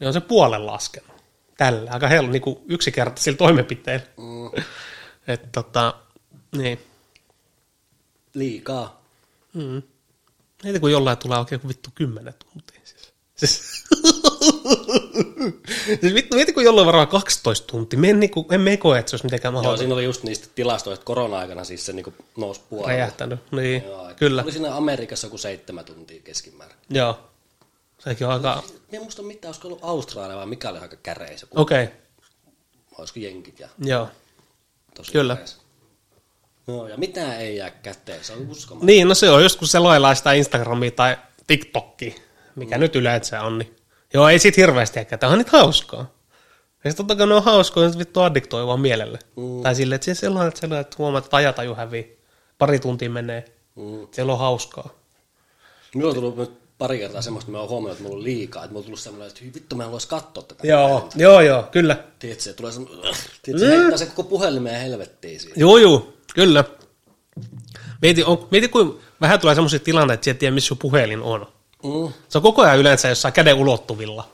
niin 0.00 0.08
on 0.08 0.12
se 0.14 0.20
puolen 0.20 0.66
laskenut. 0.66 1.10
Tällä, 1.58 1.90
aika 1.90 2.08
helppo, 2.08 2.32
niin 2.32 2.42
kuin 2.42 2.58
yksinkertaisilla 2.68 3.36
toimenpiteillä. 3.38 4.06
Mm. 4.16 4.62
Että 5.28 5.48
tota, 5.52 5.94
niin. 6.56 6.78
Liikaa. 8.34 9.02
Mm. 9.52 9.82
Niitä 10.62 10.80
kun 10.80 10.92
jollain 10.92 11.18
tulee 11.18 11.38
oikein 11.38 11.60
kuin 11.60 11.68
vittu 11.68 11.90
kymmenen 11.94 12.34
tuntia. 12.34 12.80
Siis, 12.84 13.12
siis, 13.34 13.84
siis 16.00 16.14
vittu, 16.14 16.36
mieti 16.36 16.52
kun 16.52 16.64
jollain 16.64 16.86
varmaan 16.86 17.08
12 17.08 17.66
tuntia. 17.66 17.98
Me 17.98 18.10
en, 18.10 18.20
niinku, 18.20 18.46
en 18.50 18.60
me 18.60 18.76
koe, 18.76 18.98
että 18.98 19.10
se 19.10 19.14
olisi 19.14 19.26
mitenkään 19.26 19.54
Joo, 19.54 19.58
mahdollista. 19.58 19.82
siinä 19.82 19.94
oli 19.94 20.04
just 20.04 20.22
niistä 20.22 20.48
tilastoista, 20.54 20.94
että 21.00 21.04
korona-aikana 21.06 21.64
siis 21.64 21.86
se 21.86 21.92
niinku 21.92 22.14
nousi 22.36 22.60
puolella. 22.70 22.88
Räjähtänyt. 22.88 23.40
Niin, 23.52 23.84
Joo, 23.84 24.10
kyllä. 24.16 24.42
Oli 24.42 24.52
siinä 24.52 24.76
Amerikassa 24.76 25.26
joku 25.26 25.38
seitsemän 25.38 25.84
tuntia 25.84 26.22
keskimäärin. 26.22 26.76
Joo. 26.90 27.18
Sekin 27.98 28.26
on 28.26 28.32
aika... 28.32 28.62
Mä 28.66 28.78
en 28.92 29.02
muista 29.02 29.22
mitään, 29.22 29.48
olisiko 29.48 29.68
ollut 29.68 29.84
Australia 29.84 30.36
vai 30.36 30.46
mikä 30.46 30.70
oli 30.70 30.78
aika 30.78 30.96
käreis. 30.96 31.46
Okei, 31.54 31.84
okay. 31.84 31.96
Olisiko 32.98 33.20
jenkit 33.20 33.60
ja 33.60 33.68
joo. 33.78 34.08
Tosi 34.94 35.12
Kyllä. 35.12 35.36
Joo, 36.68 36.88
ja 36.88 36.96
mitään 36.96 37.40
ei 37.40 37.56
jää 37.56 37.70
käteen, 37.70 38.24
se 38.24 38.32
on 38.32 38.50
uskomaton. 38.50 38.86
Niin, 38.86 39.08
no 39.08 39.14
se 39.14 39.30
on 39.30 39.42
just 39.42 39.58
kun 39.58 39.68
se 39.68 39.78
lailaa 39.78 40.14
sitä 40.14 40.32
Instagramia 40.32 40.90
tai 40.90 41.16
TikTokia, 41.46 42.14
mikä 42.56 42.76
mm. 42.76 42.80
nyt 42.80 42.96
yleensä 42.96 43.42
on, 43.42 43.58
niin 43.58 43.76
joo, 44.14 44.28
ei 44.28 44.38
sit 44.38 44.56
hirveästi 44.56 45.00
ehkä, 45.00 45.18
tämä 45.18 45.32
on 45.32 45.38
nyt 45.38 45.48
hauskaa. 45.48 46.14
Ja 46.84 46.90
sitten 46.90 47.06
totta 47.06 47.16
kai 47.16 47.26
ne 47.26 47.34
on 47.34 47.44
hauskoja, 47.44 47.86
että 47.86 47.98
vittu 47.98 48.20
addiktoi 48.20 48.66
vaan 48.66 48.80
mielelle. 48.80 49.18
Mm. 49.36 49.62
Tai 49.62 49.74
silleen, 49.74 49.96
että 49.96 50.14
sellainen, 50.14 50.48
että, 50.48 50.60
sellainen, 50.60 50.80
että 50.80 50.96
huomaat, 50.98 51.24
että 51.24 51.36
ajataju 51.36 51.74
hävii. 51.74 52.18
Pari 52.58 52.78
tuntia 52.78 53.10
menee. 53.10 53.44
Mm. 53.74 54.08
Siellä 54.12 54.32
on 54.32 54.38
hauskaa. 54.38 54.90
Minulla 55.94 56.10
on 56.10 56.14
tullut 56.14 56.36
nyt 56.36 56.63
pari 56.78 56.98
kertaa 56.98 57.22
semmoista, 57.22 57.50
mä 57.50 57.60
oon 57.60 57.68
huomannut, 57.68 57.92
että 57.92 58.02
mulla 58.04 58.16
on 58.18 58.24
liikaa. 58.24 58.64
Että 58.64 58.72
mulla 58.72 58.80
on 58.80 58.84
tullut 58.84 59.00
semmoinen, 59.00 59.28
että 59.28 59.40
vittu 59.54 59.76
mä 59.76 59.84
haluaisin 59.84 60.08
katsoa 60.10 60.42
tätä. 60.42 60.66
Joo, 60.66 61.08
joo, 61.16 61.40
joo, 61.40 61.62
kyllä. 61.62 62.04
Tiedätkö, 62.18 62.52
tulee 62.52 62.72
semmoinen, 62.72 63.00
tiedätkö, 63.42 63.66
se 63.68 63.76
heittää 63.76 63.98
se 63.98 64.06
koko 64.06 64.22
puhelimeen 64.22 64.80
helvettiin 64.80 65.40
siinä. 65.40 65.54
Joo, 65.58 65.78
joo, 65.78 66.12
kyllä. 66.34 66.64
Mieti, 68.02 68.24
on, 68.24 68.48
mieti 68.50 68.68
kuin 68.68 68.94
vähän 69.20 69.40
tulee 69.40 69.54
semmoisia 69.54 69.78
tilanteita, 69.78 70.14
että 70.14 70.24
sä 70.24 70.30
et 70.30 70.38
tiedä, 70.38 70.54
missä 70.54 70.68
sun 70.68 70.78
puhelin 70.78 71.22
on. 71.22 71.46
Mm. 71.84 72.12
Se 72.28 72.38
on 72.38 72.42
koko 72.42 72.62
ajan 72.62 72.78
yleensä 72.78 73.08
jossain 73.08 73.34
käden 73.34 73.54
ulottuvilla. 73.54 74.28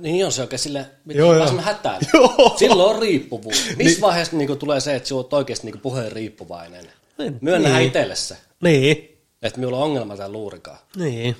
Niin 0.00 0.26
on 0.26 0.32
se 0.32 0.42
oikein 0.42 0.58
sille, 0.60 0.86
Joo, 1.06 1.34
joo, 1.34 1.56
hätään. 1.60 2.00
Joo. 2.14 2.54
Silloin 2.56 2.96
on 2.96 3.02
riippuvuus. 3.02 3.56
Missä 3.66 3.76
niin. 3.78 4.00
vaiheessa 4.00 4.36
niinku 4.36 4.56
tulee 4.56 4.80
se, 4.80 4.94
että 4.94 5.08
sinä 5.08 5.18
olet 5.18 5.32
oikeasti 5.32 5.66
niinku 5.66 5.78
puheen 5.82 6.12
riippuvainen? 6.12 6.86
Niin. 7.18 7.38
Myönnähän 7.40 7.78
Niin. 7.78 7.86
itselle 7.86 8.14
se, 8.16 8.36
Niin, 8.62 9.18
että 9.42 9.60
minulla 9.60 9.76
on 9.76 9.82
ongelma 9.82 10.16
tämän 10.16 10.32
luurikaan. 10.32 10.78
niin. 10.96 11.36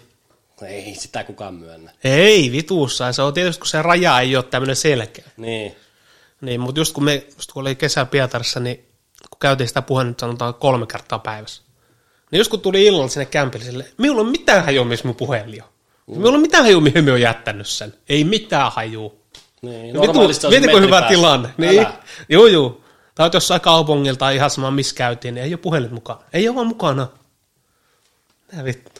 Ei 0.62 0.94
sitä 0.94 1.24
kukaan 1.24 1.54
myönnä. 1.54 1.90
Ei 2.04 2.52
vituussa, 2.52 3.12
se 3.12 3.22
on 3.22 3.34
tietysti 3.34 3.60
kun 3.60 3.66
se 3.68 3.82
raja 3.82 4.20
ei 4.20 4.36
ole 4.36 4.44
tämmöinen 4.44 4.76
selkeä. 4.76 5.24
Niin. 5.36 5.76
Niin, 6.40 6.60
mutta 6.60 6.80
just 6.80 6.94
kun 6.94 7.04
me, 7.04 7.26
just 7.36 7.52
kun 7.52 7.60
oli 7.60 7.74
kesä 7.74 8.04
Pietarissa, 8.04 8.60
niin 8.60 8.76
kun 9.30 9.38
käytiin 9.40 9.68
sitä 9.68 9.82
puhetta 9.82 10.26
sanotaan 10.26 10.54
kolme 10.54 10.86
kertaa 10.86 11.18
päivässä. 11.18 11.62
Niin 12.30 12.38
just 12.38 12.50
kun 12.50 12.60
tuli 12.60 12.86
illalla 12.86 13.08
sinne 13.08 13.26
kämpille, 13.26 13.64
sille, 13.64 13.86
minulla 13.98 14.20
on 14.20 14.28
mitään 14.28 14.64
hajua, 14.64 14.84
missä 14.84 15.08
mun 15.08 15.16
puhelin 15.16 15.62
on. 15.62 15.68
Mm. 16.06 16.12
Minulla 16.12 16.34
on 16.34 16.40
mitään 16.40 16.64
hajua, 16.64 16.80
mihin 16.80 17.04
me 17.04 17.12
on 17.12 17.20
jättänyt 17.20 17.66
sen. 17.66 17.94
Ei 18.08 18.24
mitään 18.24 18.72
hajua. 18.72 19.14
niin. 19.62 19.86
Vitu, 19.86 20.06
Normaalisti 20.06 20.46
on 20.46 20.52
hyvä 20.82 21.00
päässä. 21.00 21.08
tilanne. 21.08 21.48
Niin. 21.56 21.80
Älä. 21.80 21.92
Joo, 22.28 22.46
joo. 22.46 22.80
Tai 23.14 23.30
jossain 23.32 23.60
kaupungilla 23.60 24.16
tai 24.16 24.36
ihan 24.36 24.50
sama, 24.50 24.70
missä 24.70 24.94
käytiin, 24.94 25.34
niin 25.34 25.44
ei 25.44 25.52
ole 25.52 25.56
puhelin 25.58 25.94
mukana. 25.94 26.20
Ei 26.32 26.48
ole 26.48 26.56
vaan 26.56 26.66
mukana. 26.66 27.08
Mitä 28.52 28.64
vittu. 28.64 28.93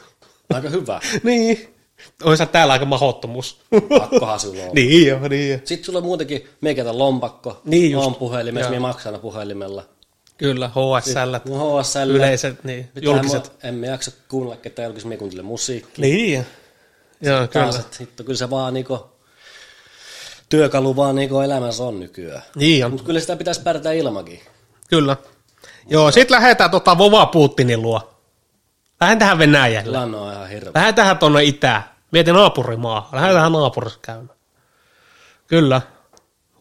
Aika 0.53 0.69
hyvä. 0.69 0.99
niin. 1.23 1.75
Oisa 2.23 2.45
täällä 2.45 2.73
aika 2.73 2.85
mahottomuus. 2.85 3.57
Pakkohan 3.89 4.39
sulla 4.39 4.63
on. 4.63 4.69
niin 4.75 5.07
jo, 5.07 5.19
niin 5.29 5.51
jo. 5.51 5.59
Sitten 5.63 5.85
sulla 5.85 5.99
on 5.99 6.05
muutenkin, 6.05 6.47
meikätä 6.61 6.97
lompakko, 6.97 7.61
Niin 7.65 7.91
just. 7.91 8.07
on 8.07 8.15
puhelimessa, 8.15 8.65
Joo. 8.65 8.69
minä 8.69 8.79
maksan 8.79 9.19
puhelimella. 9.19 9.83
Kyllä, 10.37 10.67
HSL. 10.69 11.49
No 11.49 11.81
HSL. 11.81 12.09
Yleiset, 12.09 12.63
niin, 12.63 12.89
Mitään 12.95 13.03
julkiset. 13.15 13.43
Mä, 13.63 13.69
emme 13.69 13.87
jaksa 13.87 14.11
kuunnella 14.29 14.57
ketään 14.57 14.85
julkisia, 14.85 15.09
me 15.09 15.17
kuuntele 15.17 15.41
musiikkia. 15.41 16.01
Niin. 16.01 16.45
Joo, 17.21 17.47
kyllä. 17.47 17.47
Taas, 17.47 17.79
että 17.79 17.97
hitto, 17.99 18.23
kyllä 18.23 18.37
se 18.37 18.49
vaan 18.49 18.73
niinku, 18.73 18.99
työkalu 20.49 20.95
vaan 20.95 21.15
niinku 21.15 21.39
elämässä 21.39 21.83
on 21.83 21.99
nykyään. 21.99 22.41
Niin 22.55 22.85
on, 22.85 22.91
Mutta 22.91 23.05
kyllä 23.05 23.19
sitä 23.19 23.35
pitäisi 23.35 23.61
pärjätä 23.61 23.91
ilmakin. 23.91 24.39
kyllä. 24.89 25.17
Joo, 25.89 26.11
sit 26.11 26.29
lähdetään 26.31 26.71
tota 26.71 26.97
Vova 26.97 27.25
Putinin 27.25 27.81
luo. 27.81 28.14
Lähdetään 29.05 29.37
Venäjälle. 29.37 29.83
Tilanne 29.91 30.17
on 30.17 30.33
ihan 30.33 30.49
hirveä. 30.49 30.71
Lähdetään 30.75 31.17
tuonne 31.17 31.43
itään. 31.43 31.83
Mieti 32.11 32.31
naapurimaa. 32.31 33.09
Lähdetään 33.13 33.51
naapurissa 33.51 33.99
käymään. 34.01 34.37
Kyllä. 35.47 35.81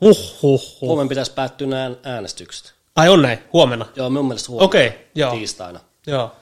Huhhuh. 0.00 0.62
Huomenna 0.80 1.09
pitäisi 1.09 1.33
päättyä 1.33 1.66
nämä 1.66 1.90
äänestykset. 2.02 2.74
Ai 2.96 3.09
on 3.09 3.22
näin, 3.22 3.38
huomenna. 3.52 3.87
Joo, 3.96 4.11
mun 4.11 4.24
mielestä 4.28 4.48
huomenna. 4.48 4.64
Okei, 4.64 5.09
joo. 5.14 5.30
Tiistaina. 5.30 5.80
Joo. 6.07 6.33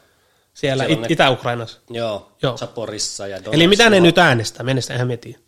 Siellä, 0.55 0.85
Siellä 0.85 0.95
it- 0.95 1.01
ne- 1.01 1.07
Itä-Ukrainassa. 1.11 1.81
Joo, 1.91 2.33
Joo. 2.43 2.57
Zaporissa 2.59 3.27
ja 3.27 3.39
Eli 3.53 3.67
mitä 3.67 3.91
ne 3.91 4.01
nyt 4.01 4.19
äänestää? 4.19 4.63
Mennessä 4.63 4.95
eihän 4.95 5.07
mietiä. 5.07 5.39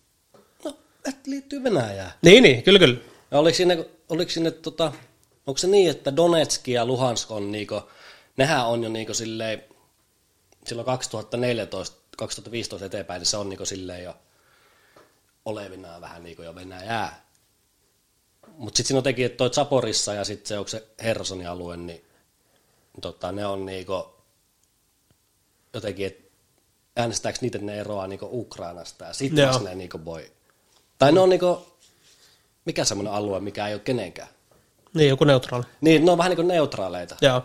No, 0.64 0.76
et 1.08 1.26
liittyy 1.26 1.62
Venäjään. 1.64 2.12
Niin, 2.22 2.42
niin, 2.42 2.62
kyllä, 2.62 2.78
kyllä. 2.78 2.96
Ja 3.30 3.38
oliko 3.38 3.56
sinne, 3.56 3.86
oliko 4.08 4.30
sinne 4.30 4.50
tota, 4.50 4.92
onko 5.46 5.58
se 5.58 5.66
niin, 5.66 5.90
että 5.90 6.16
Donetsk 6.16 6.68
ja 6.68 6.86
Luhansk 6.86 7.30
on 7.30 7.52
niinku, 7.52 7.82
nehän 8.36 8.66
on 8.66 8.82
jo 8.84 8.88
niinku 8.90 9.14
silleen, 9.14 9.64
silloin 10.66 10.86
2014, 10.86 11.96
2015 12.16 12.86
eteenpäin, 12.86 13.20
niin 13.20 13.26
se 13.26 13.36
on 13.36 13.48
niinku 13.48 13.66
silleen 13.66 14.04
jo 14.04 14.16
olevinaan 15.44 16.00
vähän 16.00 16.22
niinku 16.22 16.42
jo 16.42 16.54
Venäjää. 16.54 17.24
Mutta 18.56 18.76
sitten 18.76 18.88
siinä 18.88 18.98
on 18.98 19.04
teki, 19.04 19.24
että 19.24 19.36
toi 19.36 19.50
Zaporissa 19.50 20.14
ja 20.14 20.24
sitten 20.24 20.48
se, 20.48 20.58
onko 20.58 20.68
se 20.68 20.86
Hersonin 21.02 21.48
alue, 21.48 21.76
niin 21.76 22.04
tota, 23.00 23.32
ne 23.32 23.46
on 23.46 23.66
niinku 23.66 24.14
jotenkin, 25.74 26.06
että 26.06 26.24
äänestääkö 26.96 27.38
niitä, 27.40 27.58
että 27.58 27.66
ne 27.66 27.80
eroaa 27.80 28.06
niinku 28.06 28.28
Ukrainasta 28.32 29.04
ja 29.04 29.12
sitten 29.12 29.48
vasta 29.48 29.64
ne 29.64 29.74
niinku 29.74 30.04
voi. 30.04 30.32
Tai 30.98 31.12
ne 31.12 31.20
on 31.20 31.28
niinku, 31.28 31.66
mikä 32.64 32.84
semmoinen 32.84 33.12
alue, 33.12 33.40
mikä 33.40 33.68
ei 33.68 33.74
ole 33.74 33.80
kenenkään. 33.80 34.28
Niin, 34.94 35.08
joku 35.08 35.24
neutraali. 35.24 35.64
Niin, 35.80 36.04
ne 36.04 36.10
on 36.10 36.18
vähän 36.18 36.30
niin 36.30 36.36
kuin 36.36 36.48
neutraaleita. 36.48 37.16
Joo. 37.20 37.42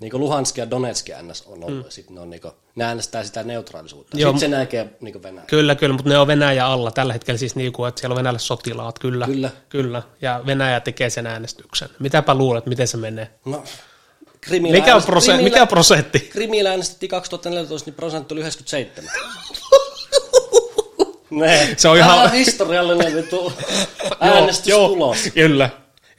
Niin 0.00 0.10
kuin 0.10 0.20
Luhansk 0.20 0.56
ja 0.56 0.70
Donetsk 0.70 1.08
NS 1.22 1.42
on 1.46 1.64
ollut, 1.64 1.84
mm. 1.84 1.90
sitten 1.90 2.14
ne, 2.14 2.20
on 2.20 2.30
niin 2.30 2.40
kuin, 2.40 2.52
ne 2.74 2.84
äänestää 2.84 3.24
sitä 3.24 3.42
neutraalisuutta. 3.42 4.18
Joo, 4.18 4.32
Sitten 4.32 4.50
se 4.50 4.56
näkee 4.56 4.88
niin 5.00 5.22
Venäjä. 5.22 5.44
Kyllä, 5.46 5.74
kyllä, 5.74 5.92
mutta 5.92 6.08
ne 6.08 6.18
on 6.18 6.26
Venäjä 6.26 6.66
alla 6.66 6.90
tällä 6.90 7.12
hetkellä 7.12 7.38
siis 7.38 7.56
niin 7.56 7.72
kuin, 7.72 7.88
että 7.88 8.00
siellä 8.00 8.12
on 8.12 8.18
venäläiset 8.18 8.46
sotilaat, 8.46 8.98
kyllä. 8.98 9.26
Kyllä. 9.26 9.50
Kyllä, 9.68 10.02
ja 10.22 10.40
Venäjä 10.46 10.80
tekee 10.80 11.10
sen 11.10 11.26
äänestyksen. 11.26 11.88
Mitäpä 11.98 12.34
luulet, 12.34 12.66
miten 12.66 12.88
se 12.88 12.96
menee? 12.96 13.30
No, 13.44 13.64
Krimillä 14.40 14.78
Mikä 14.78 14.96
on, 14.96 15.02
prose- 15.02 15.32
Krimillä- 15.32 15.42
mikä 15.42 15.66
prosentti? 15.66 16.18
Krimillä 16.18 16.70
äänestettiin 16.70 17.10
2014, 17.10 17.90
niin 17.90 17.94
prosentti 17.96 18.34
oli 18.34 18.40
97. 18.40 19.10
ne. 21.30 21.74
Se 21.76 21.88
on 21.88 21.96
ihan- 21.96 22.32
historiallinen 22.32 23.14
vittu 23.16 23.52
äänestystulos. 24.20 25.24
Joo, 25.24 25.32
kyllä. 25.34 25.70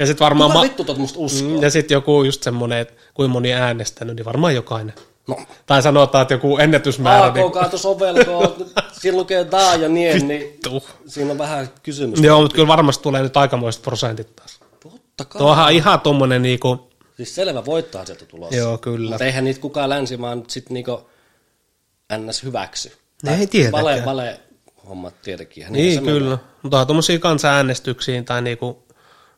Ja 0.02 0.08
sitten 0.08 0.26
varmaan... 0.26 0.50
Kuka 0.50 0.60
Ma- 0.60 0.64
vittu 0.64 0.84
tot 0.84 0.98
musta 0.98 1.20
uskoo? 1.20 1.50
Mm, 1.50 1.62
ja 1.62 1.70
sitten 1.70 1.96
joku 1.96 2.24
just 2.24 2.44
semmoinen, 2.44 2.80
että 2.80 2.94
kuinka 3.14 3.34
moni 3.34 3.54
on 3.54 3.62
äänestänyt, 3.62 4.16
niin 4.16 4.26
varmaan 4.26 4.56
jokainen. 4.56 4.94
No, 5.28 5.38
Tai 5.66 5.82
sanotaan, 5.82 6.22
että 6.22 6.34
joku 6.34 6.58
ennätysmäärä. 6.58 7.26
AK 7.26 7.52
kaato 7.54 7.78
sovelkoon, 7.78 8.56
siinä 8.92 9.18
lukee 9.18 9.48
daa 9.52 9.76
ja 9.76 9.90
niin 9.90 10.28
Vittu. 10.28 10.84
siinä 11.08 11.32
on 11.32 11.38
vähän 11.38 11.70
kysymys. 11.84 12.20
Joo, 12.22 12.42
mutta 12.42 12.56
kyllä 12.56 12.68
varmasti 12.68 13.04
tulee 13.04 13.22
nyt 13.22 13.38
aikamoiset 13.38 13.82
prosentit 13.82 14.36
taas. 14.36 14.60
Totta 14.80 15.26
kai. 15.26 15.40
Tuohan 15.40 15.74
ihan 15.74 16.00
tommonen 16.00 16.42
niinku... 16.42 16.90
Siis 17.18 17.36
selvä 17.36 17.66
voittaa 17.66 18.06
sieltä 18.06 18.26
tulossa. 18.26 18.56
Joo, 18.56 18.78
kyllä. 18.78 19.10
Mutta 19.10 19.26
eihän 19.26 19.44
niitä 19.44 19.62
kukaan 19.62 19.90
länsimaa 19.90 20.36
nyt 20.36 20.50
sit 20.50 20.70
niinku 20.70 21.10
ns. 22.18 22.44
hyväksy. 22.44 22.92
Ne 23.24 23.36
ei 23.36 23.48
tietenkään. 23.48 23.84
Vale, 23.86 24.06
vale 24.06 24.40
hommat 24.90 25.22
tietenkin. 25.22 25.66
Niin, 25.70 25.94
se 26.00 26.02
kyllä. 26.02 26.38
Mutta 26.64 26.80
on 26.80 26.88
tuommoisia 26.88 27.20
kansanäänestyksiin 27.20 28.26
tai 28.26 28.42
niinku 28.42 28.84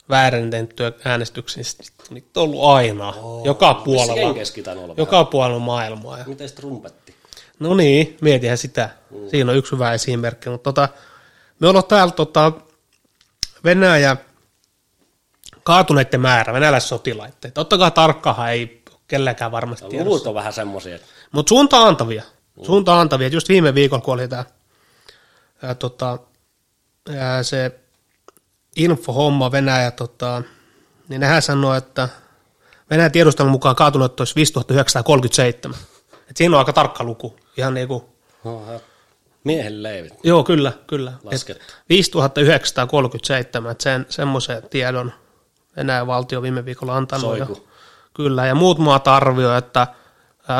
väärennettyjä 0.09 0.91
äänestyksiä, 1.05 1.63
sit 1.63 1.93
niitä 2.09 2.39
on 2.39 2.43
ollut 2.43 2.65
aina. 2.65 3.09
Oh, 3.09 3.45
joka 3.45 3.73
puolella. 3.73 4.93
Joka 4.97 5.25
puolella 5.25 5.59
maailmaa. 5.59 6.17
Ja. 6.19 6.25
Miten 6.27 6.51
trumpetti? 6.55 7.15
No 7.59 7.73
niin, 7.75 8.17
mietihän 8.21 8.57
sitä. 8.57 8.89
Mm. 9.11 9.29
Siinä 9.29 9.51
on 9.51 9.57
yksi 9.57 9.71
hyvä 9.71 9.93
esimerkki. 9.93 10.49
Mutta 10.49 10.73
tota, 10.73 10.89
me 11.59 11.67
ollaan 11.67 11.85
täällä 11.85 12.13
tota, 12.13 12.51
Venäjä 13.63 14.17
kaatuneiden 15.63 16.21
määrä, 16.21 16.53
venäläissotilaiden. 16.53 17.51
Ottakaa 17.57 17.91
tarkkahan, 17.91 18.51
ei 18.51 18.83
kelläkään 19.07 19.51
varmasti 19.51 19.87
tiedossa. 19.87 20.09
Luvut 20.09 20.27
on 20.27 20.33
vähän 20.33 20.53
semmosia, 20.53 20.95
että 20.95 21.07
Mutta 21.31 21.49
suunta 21.49 21.87
antavia. 21.87 22.23
Suunta 22.63 22.99
antavia. 22.99 23.27
Just 23.27 23.49
viime 23.49 23.75
viikolla, 23.75 24.03
kun 24.03 24.13
oli 24.13 24.27
tämä 24.27 24.45
tota, 25.79 26.19
ää, 27.17 27.43
se 27.43 27.79
infohomma 28.75 29.51
Venäjä, 29.51 29.91
tota, 29.91 30.41
niin 31.09 31.21
nehän 31.21 31.41
sanoi, 31.41 31.77
että 31.77 32.09
Venäjän 32.89 33.11
tiedustelun 33.11 33.51
mukaan 33.51 33.75
kaatunut 33.75 34.19
olisi 34.19 34.35
5937. 34.35 35.77
Et 36.29 36.37
siinä 36.37 36.55
on 36.55 36.59
aika 36.59 36.73
tarkka 36.73 37.03
luku. 37.03 37.35
Ihan 37.57 37.73
niin 37.73 37.87
kuin, 37.87 38.03
miehen 39.43 39.83
leivit. 39.83 40.13
joo, 40.23 40.43
kyllä, 40.43 40.71
kyllä. 40.87 41.13
Et 41.17 41.23
Laskettu. 41.23 41.73
5937, 41.89 43.71
että 43.71 43.83
sen, 43.83 44.05
semmoisen 44.09 44.63
tiedon 44.69 45.13
Venäjän 45.75 46.07
valtio 46.07 46.41
viime 46.41 46.65
viikolla 46.65 46.97
antanut. 46.97 47.37
Ja, 47.37 47.45
Soiku. 47.45 47.67
kyllä, 48.13 48.45
ja 48.45 48.55
muut 48.55 48.77
maat 48.77 49.07
arvioi, 49.07 49.57
että 49.57 49.87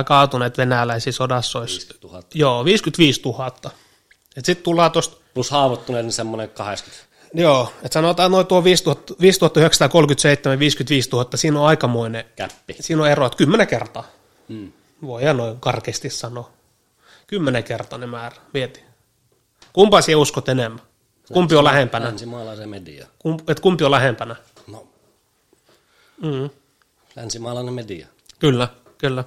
kaatuneet 0.05 0.57
venäläisiä 0.57 1.13
sodassa 1.13 1.59
olisi 1.59 1.75
50 1.75 2.07
000. 2.07 2.23
Joo, 2.33 2.65
55 2.65 3.21
000. 3.25 3.51
Sitten 4.43 4.63
tullaan 4.63 4.91
tuosta, 4.91 5.17
Plus 5.33 5.51
haavoittuneet, 5.51 6.05
niin 6.05 6.13
semmoinen 6.13 6.49
80. 6.49 7.12
joo, 7.33 7.73
että 7.83 7.93
sanotaan 7.93 8.31
noin 8.31 8.47
tuo 8.47 8.63
5000 8.63 9.13
5937 9.21 10.59
55 10.59 11.09
000, 11.09 11.29
siinä 11.35 11.59
on 11.59 11.65
aikamoinen, 11.67 12.25
Käppi. 12.35 12.75
siinä 12.79 13.01
on 13.01 13.09
ero, 13.09 13.25
että 13.25 13.37
kymmenen 13.37 13.67
kertaa. 13.67 14.07
Mm. 14.47 14.71
Voidaan 15.01 15.37
noin 15.37 15.59
karkeasti 15.59 16.09
sanoa. 16.09 16.51
Kymmenen 17.27 17.63
kertainen 17.63 18.09
määrä, 18.09 18.35
mieti. 18.53 18.79
Kumpaa 19.73 20.01
sinä 20.01 20.17
uskot 20.17 20.49
enemmän? 20.49 20.81
Kumpi 21.33 21.55
on 21.55 21.63
lähempänä? 21.63 22.05
Länsimaalaisen 22.05 22.69
media. 22.69 23.07
Kum, 23.19 23.37
et 23.47 23.59
kumpi 23.59 23.83
on 23.83 23.91
lähempänä? 23.91 24.35
No, 24.67 24.87
Mm, 26.21 26.49
länsimaalainen 27.15 27.73
media. 27.73 28.07
kyllä, 28.39 28.67
kyllä. 28.97 29.23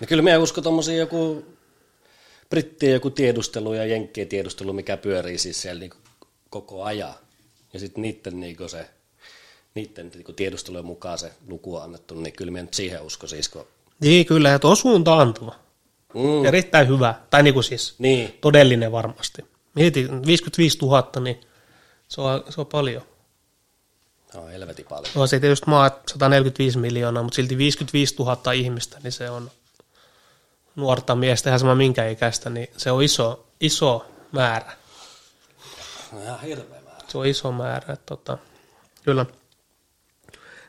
No 0.00 0.06
kyllä 0.06 0.22
minä 0.22 0.38
uskon 0.38 0.64
tommosia 0.64 0.96
joku 0.96 1.44
brittien 2.50 2.92
joku 2.92 3.10
tiedustelu 3.10 3.74
ja 3.74 3.86
jenkkien 3.86 4.28
tiedustelu, 4.28 4.72
mikä 4.72 4.96
pyörii 4.96 5.38
siis 5.38 5.62
siellä 5.62 5.80
niinku 5.80 5.96
koko 6.54 6.82
ajan. 6.84 7.14
Ja 7.72 7.80
sitten 7.80 8.02
niiden, 8.02 8.40
niinku 8.40 8.68
se, 8.68 8.90
niiden 9.74 10.10
niinku 10.14 10.32
tiedustelujen 10.32 10.84
mukaan 10.84 11.18
se 11.18 11.32
luku 11.48 11.76
on 11.76 11.82
annettu, 11.82 12.14
niin 12.14 12.32
kyllä 12.32 12.50
minä 12.50 12.62
nyt 12.62 12.74
siihen 12.74 13.02
uskon 13.02 13.28
siis, 13.28 13.48
kun... 13.48 13.66
Niin, 14.00 14.26
kyllä, 14.26 14.54
että 14.54 14.68
on 14.68 14.76
suunta 14.76 15.18
antava. 15.18 15.54
Mm. 16.14 16.44
Erittäin 16.44 16.88
hyvä, 16.88 17.14
tai 17.30 17.42
niin 17.42 17.54
kuin 17.54 17.64
siis 17.64 17.94
Niin, 17.98 18.38
todellinen 18.40 18.92
varmasti. 18.92 19.44
Mieti, 19.74 20.08
55 20.26 20.78
000, 20.82 21.10
niin 21.20 21.40
se 22.08 22.20
on, 22.20 22.44
se 22.48 22.60
on 22.60 22.66
paljon. 22.66 23.02
se 24.32 24.38
on 24.38 24.50
helvetin 24.50 24.86
paljon. 24.88 25.12
No 25.14 25.26
se 25.26 25.40
tietysti 25.40 25.70
maat 25.70 26.02
145 26.08 26.78
miljoonaa, 26.78 27.22
mutta 27.22 27.36
silti 27.36 27.58
55 27.58 28.14
000 28.18 28.52
ihmistä, 28.52 28.98
niin 29.02 29.12
se 29.12 29.30
on 29.30 29.50
nuorta 30.76 31.14
miestä, 31.14 31.50
ihan 31.50 31.60
sama 31.60 31.74
minkä 31.74 32.08
ikäistä, 32.08 32.50
niin 32.50 32.68
se 32.76 32.90
on 32.90 33.02
iso, 33.02 33.46
iso 33.60 34.06
määrä. 34.32 34.83
No 36.14 36.22
ihan 36.22 36.40
hirveä 36.40 36.80
määrä. 36.80 36.98
Se 37.08 37.18
on 37.18 37.26
iso 37.26 37.52
määrä, 37.52 37.92
että 37.92 38.06
tota, 38.06 38.38
kyllä. 39.04 39.26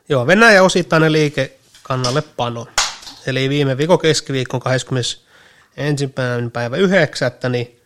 Joo, 0.08 0.26
Venäjä 0.26 0.62
osittainen 0.62 1.12
liike 1.12 1.58
kannalle 1.82 2.22
pano. 2.22 2.66
Eli 3.26 3.48
viime 3.48 3.76
viikon 3.76 3.98
keskiviikon 3.98 4.60
21. 4.60 6.12
päivä 6.52 6.76
9. 6.76 7.32
niin 7.48 7.80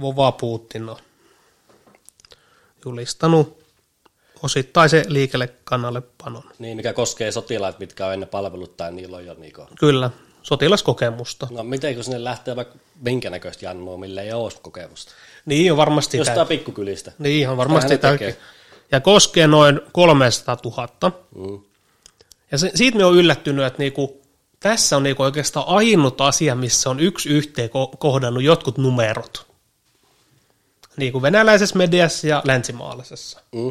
Vova 0.00 0.32
Putin 0.32 0.88
on 0.88 0.96
julistanut 2.84 3.62
osittaisen 4.42 5.04
liikelle 5.08 5.48
kannalle 5.64 6.02
panon. 6.24 6.44
Niin, 6.58 6.76
mikä 6.76 6.92
koskee 6.92 7.32
sotilaat, 7.32 7.78
mitkä 7.78 8.06
on 8.06 8.12
ennen 8.12 8.28
palvelut 8.28 8.76
tai 8.76 8.92
niillä 8.92 9.16
on 9.16 9.26
jo 9.26 9.34
niinku... 9.34 9.66
Kyllä, 9.78 10.10
sotilaskokemusta. 10.42 11.48
No 11.50 11.62
miten 11.62 11.94
kun 11.94 12.04
sinne 12.04 12.24
lähtee 12.24 12.56
vaikka 12.56 12.74
minkä 13.00 13.30
näköistä 13.30 13.64
jannua, 13.64 13.96
millä 13.96 14.22
ei 14.22 14.32
ole 14.32 14.52
kokemusta? 14.62 15.12
Niin 15.46 15.72
on 15.72 15.76
varmasti 15.78 16.16
Jostain 16.16 16.36
tää- 16.36 16.44
pikkukylistä. 16.44 17.12
Niin 17.18 17.40
ihan 17.40 17.56
varmasti. 17.56 17.98
Tekee. 17.98 18.36
ja 18.92 19.00
koskee 19.00 19.46
noin 19.46 19.80
300 19.92 20.56
000. 20.64 20.88
Mm. 21.34 21.60
Ja 22.52 22.58
se, 22.58 22.70
siitä 22.74 22.98
me 22.98 23.04
on 23.04 23.14
yllättynyt, 23.16 23.64
että 23.66 23.78
niinku, 23.78 24.22
tässä 24.60 24.96
on 24.96 25.02
niinku 25.02 25.22
oikeastaan 25.22 25.68
ainut 25.68 26.20
asia, 26.20 26.54
missä 26.54 26.90
on 26.90 27.00
yksi 27.00 27.28
yhteen 27.28 27.68
ko- 27.70 27.96
kohdannut 27.98 28.42
jotkut 28.42 28.78
numerot. 28.78 29.46
Niin 30.96 31.12
kuin 31.12 31.22
venäläisessä 31.22 31.78
mediassa 31.78 32.26
ja 32.26 32.42
länsimaalaisessa. 32.44 33.40
Mm. 33.52 33.68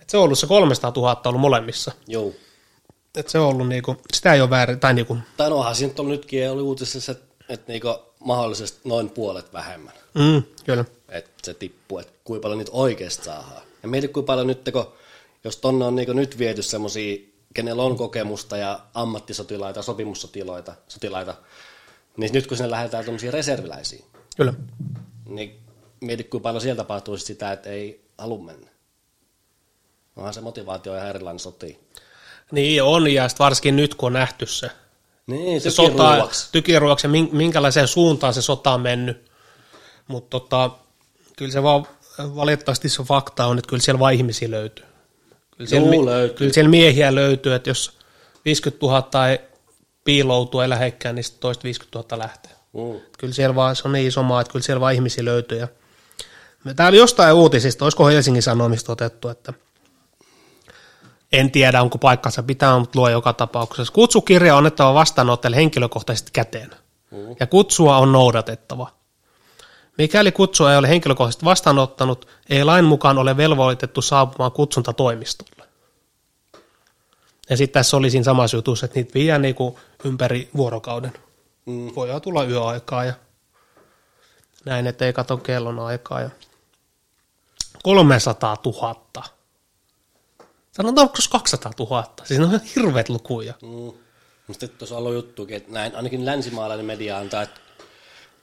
Et 0.00 0.10
se 0.10 0.16
on 0.16 0.22
ollut 0.24 0.38
se 0.38 0.46
300 0.46 0.92
000 0.96 1.20
ollut 1.24 1.40
molemmissa. 1.40 1.92
Joo. 2.06 2.32
Et 3.16 3.28
se 3.28 3.38
on 3.38 3.48
ollut 3.48 3.68
niinku, 3.68 3.96
sitä 4.12 4.34
ei 4.34 4.40
ole 4.40 4.50
väärin, 4.50 4.80
tai 4.80 4.94
niinku, 4.94 5.18
Tai 5.36 5.50
no 5.50 5.56
onhan 5.56 5.74
siinä 5.74 5.94
nyt 5.98 6.06
nytkin 6.08 6.50
oli 6.50 6.62
uutisissa, 6.62 7.12
että, 7.12 7.33
että 7.48 7.72
niinku 7.72 7.94
mahdollisesti 8.20 8.80
noin 8.84 9.10
puolet 9.10 9.52
vähemmän. 9.52 9.94
mm, 10.14 10.42
kyllä. 10.64 10.84
Että 11.08 11.30
se 11.42 11.54
tippuu, 11.54 11.98
että 11.98 12.12
kuinka 12.24 12.42
paljon 12.42 12.58
niitä 12.58 12.72
oikeasti 12.74 13.24
saadaan. 13.24 13.62
Ja 13.82 13.88
mieti 13.88 14.08
kuinka 14.08 14.26
paljon 14.26 14.46
nyt, 14.46 14.70
kun, 14.72 14.92
jos 15.44 15.56
tonne 15.56 15.84
on 15.84 15.96
niinku 15.96 16.12
nyt 16.12 16.38
viety 16.38 16.62
semmoisia, 16.62 17.18
kenellä 17.54 17.82
on 17.82 17.96
kokemusta 17.96 18.56
ja 18.56 18.80
ammattisotilaita, 18.94 19.82
sopimussotilaita, 19.82 20.74
sotilaita, 20.88 21.34
niin 22.16 22.32
nyt 22.32 22.46
kun 22.46 22.56
sinne 22.56 22.70
lähdetään 22.70 23.04
tuommoisia 23.04 23.30
reserviläisiä, 23.30 24.04
Kyllä. 24.36 24.54
niin 25.28 25.60
mieti 26.00 26.24
kuinka 26.24 26.42
paljon 26.42 26.60
sieltä 26.60 26.82
tapahtuu 26.82 27.16
sit 27.16 27.26
sitä, 27.26 27.52
että 27.52 27.70
ei 27.70 28.04
halua 28.18 28.44
mennä. 28.44 28.70
Onhan 30.16 30.34
se 30.34 30.40
motivaatio 30.40 30.96
ihan 30.96 31.08
erilainen 31.08 31.38
sotiin. 31.38 31.78
Niin 32.52 32.82
on, 32.82 33.12
ja 33.12 33.28
varsinkin 33.38 33.76
nyt 33.76 33.94
kun 33.94 34.06
on 34.06 34.12
nähty 34.12 34.46
se, 34.46 34.70
Niin, 35.26 35.60
se 35.60 35.70
sota, 35.70 36.28
tykiruoksi 36.52 37.06
ja 37.06 37.10
min- 37.10 37.28
minkälaiseen 37.32 37.88
suuntaan 37.88 38.34
se 38.34 38.42
sota 38.42 38.70
on 38.74 38.80
mennyt. 38.80 39.30
Mutta 40.08 40.30
tota, 40.40 40.70
kyllä 41.36 41.52
se 41.52 41.62
vaan 41.62 41.86
valitettavasti 42.18 42.88
se 42.88 43.02
fakta 43.02 43.46
on, 43.46 43.58
että 43.58 43.68
kyllä 43.68 43.82
siellä 43.82 43.98
vaan 43.98 44.14
ihmisiä 44.14 44.50
löytyy. 44.50 44.84
Kyllä 45.56 45.68
siellä, 45.70 45.94
Juu, 45.94 46.06
löytyy. 46.06 46.36
kyllä 46.36 46.52
siellä 46.52 46.70
miehiä 46.70 47.14
löytyy, 47.14 47.54
että 47.54 47.70
jos 47.70 47.98
50 48.44 48.86
000 48.86 49.28
ei 49.28 49.38
piiloutuu 50.04 50.60
ei 50.60 50.68
lähekkään, 50.68 51.14
niin 51.14 51.24
toista 51.40 51.64
50 51.64 52.14
000 52.14 52.24
lähtee. 52.24 52.52
Mm. 52.72 53.00
Kyllä 53.18 53.34
siellä 53.34 53.54
vaan, 53.54 53.76
se 53.76 53.82
on 53.84 53.92
niin 53.92 54.06
iso 54.08 54.22
maa, 54.22 54.40
että 54.40 54.52
kyllä 54.52 54.64
siellä 54.64 54.80
vaan 54.80 54.94
ihmisiä 54.94 55.24
löytyy. 55.24 55.58
Ja 55.58 55.68
Täällä 56.76 56.88
oli 56.88 56.96
jostain 56.96 57.34
uutisista, 57.34 57.84
olisiko 57.84 58.06
Helsingin 58.06 58.42
Sanomista 58.42 58.92
otettu, 58.92 59.28
että 59.28 59.52
en 61.34 61.50
tiedä, 61.50 61.82
onko 61.82 61.98
paikkansa 61.98 62.42
pitää, 62.42 62.78
mutta 62.78 62.98
luo 62.98 63.08
joka 63.08 63.32
tapauksessa. 63.32 63.92
Kutsukirja 63.92 64.54
on 64.54 64.58
annettava 64.58 64.94
vastaanottajalle 64.94 65.56
henkilökohtaisesti 65.56 66.30
käteen. 66.32 66.70
Mm. 67.10 67.36
Ja 67.40 67.46
kutsua 67.46 67.98
on 67.98 68.12
noudatettava. 68.12 68.90
Mikäli 69.98 70.32
kutsua 70.32 70.72
ei 70.72 70.78
ole 70.78 70.88
henkilökohtaisesti 70.88 71.44
vastaanottanut, 71.44 72.28
ei 72.50 72.64
lain 72.64 72.84
mukaan 72.84 73.18
ole 73.18 73.36
velvoitettu 73.36 74.02
saapumaan 74.02 74.52
kutsuntatoimistolle. 74.52 75.64
Ja 77.50 77.56
sitten 77.56 77.74
tässä 77.80 77.96
oli 77.96 78.10
siinä 78.10 78.24
samassa 78.24 78.56
jutussa, 78.56 78.86
että 78.86 78.98
niitä 78.98 79.14
viedään 79.14 79.42
niinku 79.42 79.78
ympäri 80.04 80.50
vuorokauden. 80.56 81.12
Mm. 81.66 81.92
Voidaan 81.96 82.20
tulla 82.20 82.44
yöaikaa 82.44 83.04
ja 83.04 83.14
näin, 84.64 84.86
ettei 84.86 85.12
kato 85.12 85.36
kellon 85.36 85.78
aikaa. 85.78 86.20
Ja 86.20 86.30
300 87.82 88.56
000. 88.64 89.04
Sanotaanko 90.76 91.14
200 91.30 91.72
000? 91.78 92.14
Siis 92.24 92.40
ne 92.40 92.46
on 92.46 92.60
hirveät 92.76 93.08
lukuja. 93.08 93.54
Mm. 93.62 93.92
Sitten 94.52 94.78
tuossa 94.78 94.96
ollut 94.96 95.14
juttukin, 95.14 95.56
että 95.56 95.72
näin, 95.72 95.96
ainakin 95.96 96.26
länsimaalainen 96.26 96.86
media 96.86 97.18
antaa, 97.18 97.42
että 97.42 97.60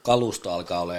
kalusto 0.03 0.51
alkaa 0.51 0.81
olla, 0.81 0.93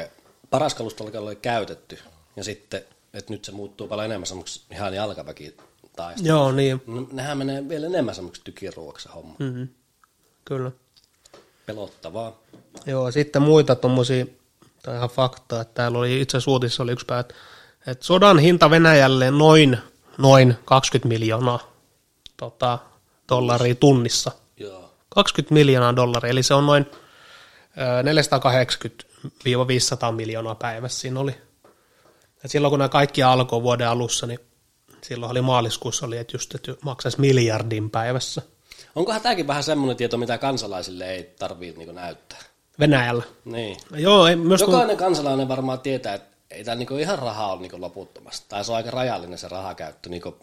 paras 0.50 0.74
kalusto 0.74 1.04
alkaa 1.04 1.20
olla 1.20 1.34
käytetty. 1.34 1.98
Ja 2.36 2.44
sitten, 2.44 2.84
että 3.14 3.32
nyt 3.32 3.44
se 3.44 3.52
muuttuu 3.52 3.88
paljon 3.88 4.04
enemmän 4.04 4.26
semmoiksi 4.26 4.62
ihan 4.70 4.94
jalkaväki 4.94 5.56
taista. 5.96 6.28
Joo, 6.28 6.52
niin. 6.52 6.82
No, 6.86 7.08
nehän 7.12 7.38
menee 7.38 7.68
vielä 7.68 7.86
enemmän 7.86 8.14
semmoiksi 8.14 8.42
tykiruoksi 8.44 9.08
homma. 9.14 9.34
Mm. 9.38 9.46
Mm-hmm. 9.46 9.68
Kyllä. 10.44 10.70
Pelottavaa. 11.66 12.40
Joo, 12.86 13.10
sitten 13.10 13.42
muita 13.42 13.74
tuommoisia, 13.74 14.26
tai 14.82 14.96
ihan 14.96 15.10
faktaa, 15.10 15.60
että 15.60 15.74
täällä 15.74 15.98
oli 15.98 16.20
itse 16.20 16.36
asiassa 16.36 16.82
oli 16.82 16.92
yksi 16.92 17.06
että, 17.20 17.34
että 17.86 18.04
sodan 18.04 18.38
hinta 18.38 18.70
Venäjälle 18.70 19.30
noin, 19.30 19.78
noin 20.18 20.54
20 20.64 21.08
miljoonaa 21.08 21.58
tota, 22.36 22.78
dollaria 23.28 23.74
tunnissa. 23.74 24.32
Joo. 24.56 24.94
20 25.08 25.54
miljoonaa 25.54 25.96
dollaria, 25.96 26.30
eli 26.30 26.42
se 26.42 26.54
on 26.54 26.66
noin 26.66 26.86
ö, 27.78 28.02
480-500 30.08 30.12
miljoonaa 30.12 30.54
päivässä 30.54 31.00
siinä 31.00 31.20
oli. 31.20 31.34
Ja 32.42 32.48
silloin 32.48 32.70
kun 32.70 32.78
nämä 32.78 32.88
kaikki 32.88 33.22
alkoi 33.22 33.62
vuoden 33.62 33.88
alussa, 33.88 34.26
niin 34.26 34.38
silloin 35.02 35.30
oli 35.30 35.40
maaliskuussa 35.40 36.06
oli, 36.06 36.18
että 36.18 36.34
just, 36.34 36.54
että 36.54 36.74
maksaisi 36.82 37.20
miljardin 37.20 37.90
päivässä 37.90 38.42
Onkohan 38.94 39.20
tämäkin 39.20 39.46
vähän 39.46 39.62
semmoinen 39.62 39.96
tieto, 39.96 40.16
mitä 40.16 40.38
kansalaisille 40.38 41.10
ei 41.10 41.34
tarvitse 41.38 41.78
niin 41.78 41.94
näyttää? 41.94 42.38
Venäjällä. 42.78 43.22
Niin. 43.44 43.76
Joo, 43.96 44.26
ei, 44.26 44.36
myös 44.36 44.62
kun, 44.62 44.72
Jokainen 44.72 44.96
kansalainen 44.96 45.48
varmaan 45.48 45.80
tietää, 45.80 46.14
että 46.14 46.31
ei 46.52 46.64
täällä 46.64 46.78
niinku 46.78 46.96
ihan 46.96 47.18
rahaa 47.18 47.52
ole 47.52 47.60
niinku 47.60 47.80
loputtomasti. 47.80 48.46
Tai 48.48 48.64
se 48.64 48.72
on 48.72 48.76
aika 48.76 48.90
rajallinen 48.90 49.38
se 49.38 49.48
rahakäyttö. 49.48 50.08
Niinku, 50.08 50.36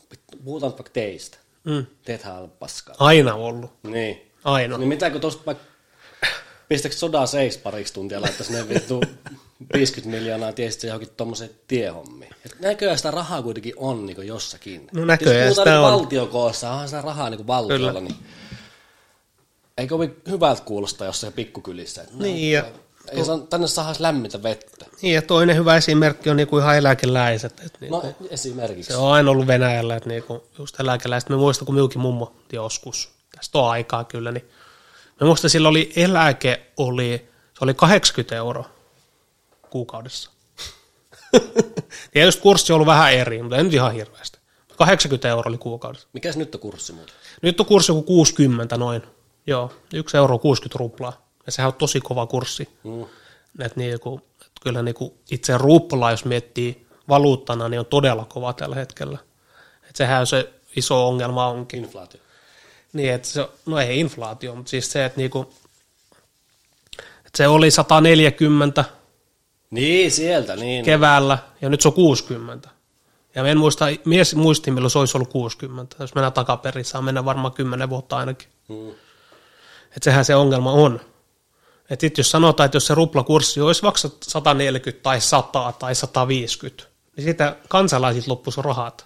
puhutaan 0.44 0.72
vaikka 0.72 0.92
teistä. 0.94 1.38
mm, 1.64 1.86
Teethän 2.06 2.42
on 2.42 2.52
paskaa. 2.52 2.96
aina 3.00 3.36
ollut, 3.36 3.72
Niin. 3.84 4.32
aina. 4.44 4.78
Niin 4.78 4.88
mitä 4.90 5.10
kun 5.10 5.22
tuosta 5.22 5.46
vaikka 5.46 5.64
pistäkö 6.70 6.96
sodaa 6.96 7.26
seis 7.26 7.58
pariksi 7.58 7.94
tuntia 7.94 8.18
ja 8.18 8.22
laittaisi 8.22 8.54
ne 8.54 8.70
vittu 8.70 9.02
50 9.74 10.18
miljoonaa 10.20 10.54
tiesit 10.54 10.82
se 10.82 10.88
johonkin 10.88 11.10
tommoseen 11.18 11.50
tiehommiin. 11.68 12.32
Et 12.46 12.60
näköjään 12.60 12.98
sitä 12.98 13.12
rahaa 13.12 13.42
kuitenkin 13.42 13.74
on 13.78 14.06
niinku 14.06 14.22
jossakin. 14.22 14.88
No 14.94 15.06
näköjään 15.06 15.48
Jos 15.48 15.56
sitä 15.56 15.64
puhutaan 15.64 15.94
on. 15.94 16.00
valtiokoossa, 16.00 16.72
onhan 16.72 16.88
sitä 16.88 17.02
rahaa 17.02 17.30
niinku 17.30 17.48
valtiolla, 17.48 17.88
Kyllä. 17.88 18.02
niin 18.02 18.16
ei 19.78 19.88
kovin 19.88 20.16
hyvältä 20.30 20.62
kuulosta 20.62 21.06
jossain 21.06 21.34
pikkukylissä. 21.34 22.06
Niin, 22.14 22.52
ja- 22.52 22.66
ei 23.12 23.26
saa, 23.26 23.38
tänne 23.38 23.68
saadaan 23.68 23.96
lämmintä 24.00 24.44
vettä. 24.44 24.86
Niin, 25.02 25.16
ja 25.16 25.22
toinen 25.22 25.56
hyvä 25.56 25.78
esimerkki 25.78 26.30
on 26.30 26.38
niinku 26.38 26.58
ihan 26.58 26.78
eläkeläiset. 26.78 27.60
Että 27.66 27.78
niinku, 27.82 27.98
No 27.98 28.14
esimerkiksi. 28.30 28.92
Se 28.92 28.98
on 28.98 29.12
aina 29.12 29.32
ollut 29.32 29.48
Venäjällä, 29.48 29.96
että 29.96 30.10
niinku, 30.10 30.44
just 30.58 30.80
eläkeläiset. 30.80 31.30
Mä 31.30 31.38
muistan, 31.38 31.66
kun 31.66 31.76
minunkin 31.76 32.02
mummo 32.02 32.36
joskus, 32.54 33.12
tästä 33.36 33.60
on 33.60 33.70
aikaa 33.70 34.04
kyllä, 34.04 34.32
niin 34.32 34.50
mä 35.22 35.28
muistan, 35.28 35.50
sillä 35.50 35.70
oli 35.70 35.94
eläke, 35.96 36.66
oli, 36.78 37.30
se 37.54 37.64
oli 37.66 37.74
80 37.74 38.36
euroa 38.36 38.70
kuukaudessa. 39.70 40.32
Tietysti 42.12 42.42
kurssi 42.42 42.74
on 42.74 42.76
ollut 42.76 42.88
vähän 42.88 43.14
eri, 43.14 43.42
mutta 43.42 43.58
ei 43.58 43.64
nyt 43.64 43.74
ihan 43.74 43.94
hirveästi. 43.94 44.40
80 44.78 45.30
euroa 45.30 45.44
oli 45.48 45.58
kuukaudessa. 45.58 46.08
Mikäs 46.14 46.38
nyt 46.38 46.56
on 46.56 46.62
kurssi 46.62 46.94
muuten? 46.94 47.16
Nyt 47.42 47.60
on 47.60 47.66
kurssi 47.66 47.92
joku 47.92 48.04
60 48.04 48.78
noin. 48.78 49.04
Joo, 49.48 49.74
1 49.94 50.18
euro 50.18 50.40
60 50.40 50.80
ruplaa. 50.80 51.29
Ja 51.50 51.54
sehän 51.54 51.68
on 51.68 51.74
tosi 51.74 52.02
kova 52.02 52.26
kurssi. 52.28 52.70
Mm. 52.84 53.06
Et 53.60 53.76
niinku, 53.76 54.22
et 54.42 54.52
kyllä 54.62 54.82
niinku 54.82 55.18
itse 55.32 55.58
rupla, 55.58 56.12
jos 56.12 56.26
miettii 56.26 56.88
valuuttana, 57.10 57.70
niin 57.70 57.80
on 57.80 57.86
todella 57.86 58.26
kova 58.26 58.54
tällä 58.54 58.76
hetkellä. 58.76 59.18
Et 59.90 59.96
sehän 59.96 60.28
se 60.28 60.54
iso 60.76 61.08
ongelma 61.08 61.48
onkin. 61.48 61.84
Inflaatio. 61.84 62.22
Niin, 62.94 63.14
että 63.14 63.28
se, 63.28 63.50
no 63.66 63.80
ei 63.80 64.00
inflaatio, 64.00 64.56
mutta 64.56 64.70
siis 64.70 64.92
se, 64.92 65.06
että 65.06 65.18
niinku, 65.18 65.54
et 67.26 67.36
se 67.36 67.48
oli 67.48 67.72
140 67.72 68.86
Niin, 69.70 70.12
sieltä, 70.12 70.56
niin. 70.56 70.86
keväällä 70.86 71.38
ja 71.62 71.70
nyt 71.70 71.82
se 71.82 71.88
on 71.88 71.94
60. 71.94 72.70
Ja 73.36 73.48
en 73.48 73.58
muista, 73.58 73.86
mies 74.06 74.36
muisti 74.36 74.72
milloin 74.72 74.92
se 74.92 75.00
olisi 75.00 75.18
ollut 75.18 75.30
60. 75.30 75.96
Jos 76.00 76.16
mennään 76.16 76.34
takaperin, 76.34 76.86
saa 76.86 77.02
mennä 77.02 77.26
varmaan 77.26 77.54
10 77.54 77.90
vuotta 77.90 78.18
ainakin. 78.18 78.50
Mm. 78.68 78.90
Että 79.86 80.04
sehän 80.04 80.26
se 80.26 80.36
ongelma 80.36 80.72
on. 80.72 81.02
Että 81.90 82.02
sitten 82.02 82.20
jos 82.24 82.32
sanotaan, 82.32 82.66
että 82.66 82.76
jos 82.76 82.88
se 82.88 82.96
ruplakurssi 82.96 83.62
olisi 83.62 83.84
vaikka 83.84 84.00
140 84.22 85.04
tai 85.04 85.22
100 85.22 85.74
tai 85.80 85.96
150, 85.96 86.84
niin 87.16 87.26
sitä 87.26 87.56
kansalaisit 87.70 88.28
loppuisi 88.28 88.62
rahat. 88.62 89.06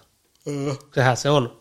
Sehän 0.94 1.16
se 1.16 1.30
on. 1.30 1.58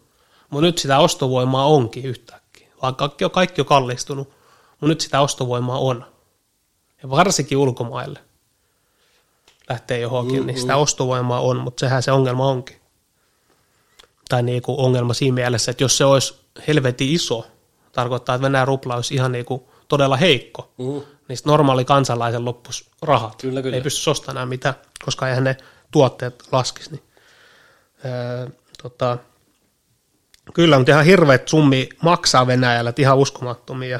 Mutta 0.50 0.66
nyt 0.66 0.78
sitä 0.78 1.00
ostovoimaa 1.00 1.66
onkin 1.66 2.06
yhtäkkiä. 2.06 2.68
Vaikka 2.82 3.08
kaikki 3.08 3.26
on, 3.26 3.32
kaikki 3.32 3.62
on 3.62 3.68
kallistunut, 3.68 4.28
mutta 4.70 4.88
nyt 4.88 5.02
sitä 5.02 5.22
ostovoimaa 5.22 5.80
on. 5.80 6.06
Ja 7.04 7.10
varsinkin 7.10 7.58
ulkomaille 7.58 8.20
lähtee 9.70 10.00
johonkin, 10.00 10.40
mm, 10.40 10.48
niin 10.48 10.62
sitä 10.62 10.76
ostovoimaa 10.76 11.40
on, 11.40 11.58
mutta 11.58 11.80
sehän 11.80 12.04
se 12.04 12.12
ongelma 12.12 12.48
onkin. 12.48 12.78
Tai 14.30 14.44
niinku 14.44 14.84
ongelma 14.84 15.14
siinä 15.14 15.36
mielessä, 15.36 15.72
että 15.72 15.84
jos 15.84 15.98
se 15.98 16.06
olisi 16.06 16.36
helvetin 16.68 17.10
iso, 17.10 17.48
tarkoittaa, 17.92 18.36
että 18.36 18.46
Venäjän 18.46 18.68
rupla 18.68 18.96
olisi 18.96 19.14
ihan 19.14 19.32
niinku 19.32 19.70
todella 19.88 20.18
heikko, 20.18 20.74
Mm. 20.78 21.02
Niin 21.28 21.38
sit 21.38 21.46
normaali 21.46 21.86
kansalaisen 21.86 22.46
loppus 22.46 22.90
rahat. 23.02 23.42
Kyllä, 23.42 23.62
kyllä. 23.62 23.76
Ei 23.78 23.82
pysty 23.84 24.10
ostamaan 24.10 24.38
enää 24.38 24.46
mitään, 24.46 24.76
koska 25.06 25.30
eihän 25.30 25.44
ne 25.44 25.58
tuotteet 25.92 26.44
laskisi. 26.52 26.92
Niin. 26.92 27.04
Öö, 28.06 28.48
tota, 28.84 29.18
kyllä, 30.54 30.78
mutta 30.78 30.92
ihan 30.92 31.06
hirveät 31.06 31.48
summi 31.48 31.90
maksaa 32.02 32.48
Venäjällä, 32.48 32.90
että 32.90 33.02
ihan 33.02 33.18
uskomattomia. 33.18 34.00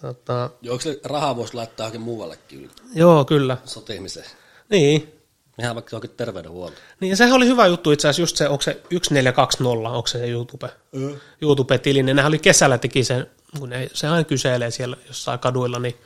Tota, 0.00 0.50
Joo, 0.62 0.72
onko 0.72 0.82
se 0.82 1.00
rahaa 1.04 1.36
voisi 1.36 1.54
laittaa 1.54 1.84
johonkin 1.84 2.00
muuallekin 2.00 2.70
joo, 2.94 3.24
kyllä. 3.24 3.56
sotimiseen? 3.64 4.26
Niin, 4.70 5.12
Ihan 5.58 5.74
vaikka 5.74 5.88
johonkin 5.94 6.10
terveydenhuoltoon. 6.16 6.82
Niin 7.00 7.10
ja 7.10 7.16
sehän 7.16 7.32
oli 7.34 7.46
hyvä 7.46 7.66
juttu 7.66 7.90
itse 7.90 8.08
asiassa, 8.08 8.22
just 8.22 8.36
se, 8.36 8.48
onko 8.48 8.62
se 8.62 8.74
1420, 8.74 9.90
onko 9.90 10.06
se 10.06 10.18
se 10.18 10.28
YouTube, 10.28 10.70
Mm. 10.92 11.16
YouTube-tili, 11.42 12.02
niin 12.02 12.16
nehän 12.16 12.28
oli 12.28 12.38
kesällä 12.38 12.78
teki 12.78 13.04
sen, 13.04 13.26
kun 13.58 13.70
ne, 13.70 13.90
se 13.92 14.08
aina 14.08 14.24
kyselee 14.24 14.70
siellä 14.70 14.96
jossain 15.06 15.38
kaduilla, 15.38 15.78
niin 15.78 15.96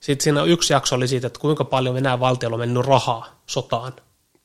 sitten 0.00 0.24
siinä 0.24 0.42
yksi 0.42 0.72
jakso 0.72 0.96
oli 0.96 1.08
siitä, 1.08 1.26
että 1.26 1.40
kuinka 1.40 1.64
paljon 1.64 1.94
Venäjän 1.94 2.20
valtiolla 2.20 2.54
on 2.54 2.60
mennyt 2.60 2.86
rahaa 2.86 3.40
sotaan 3.46 3.92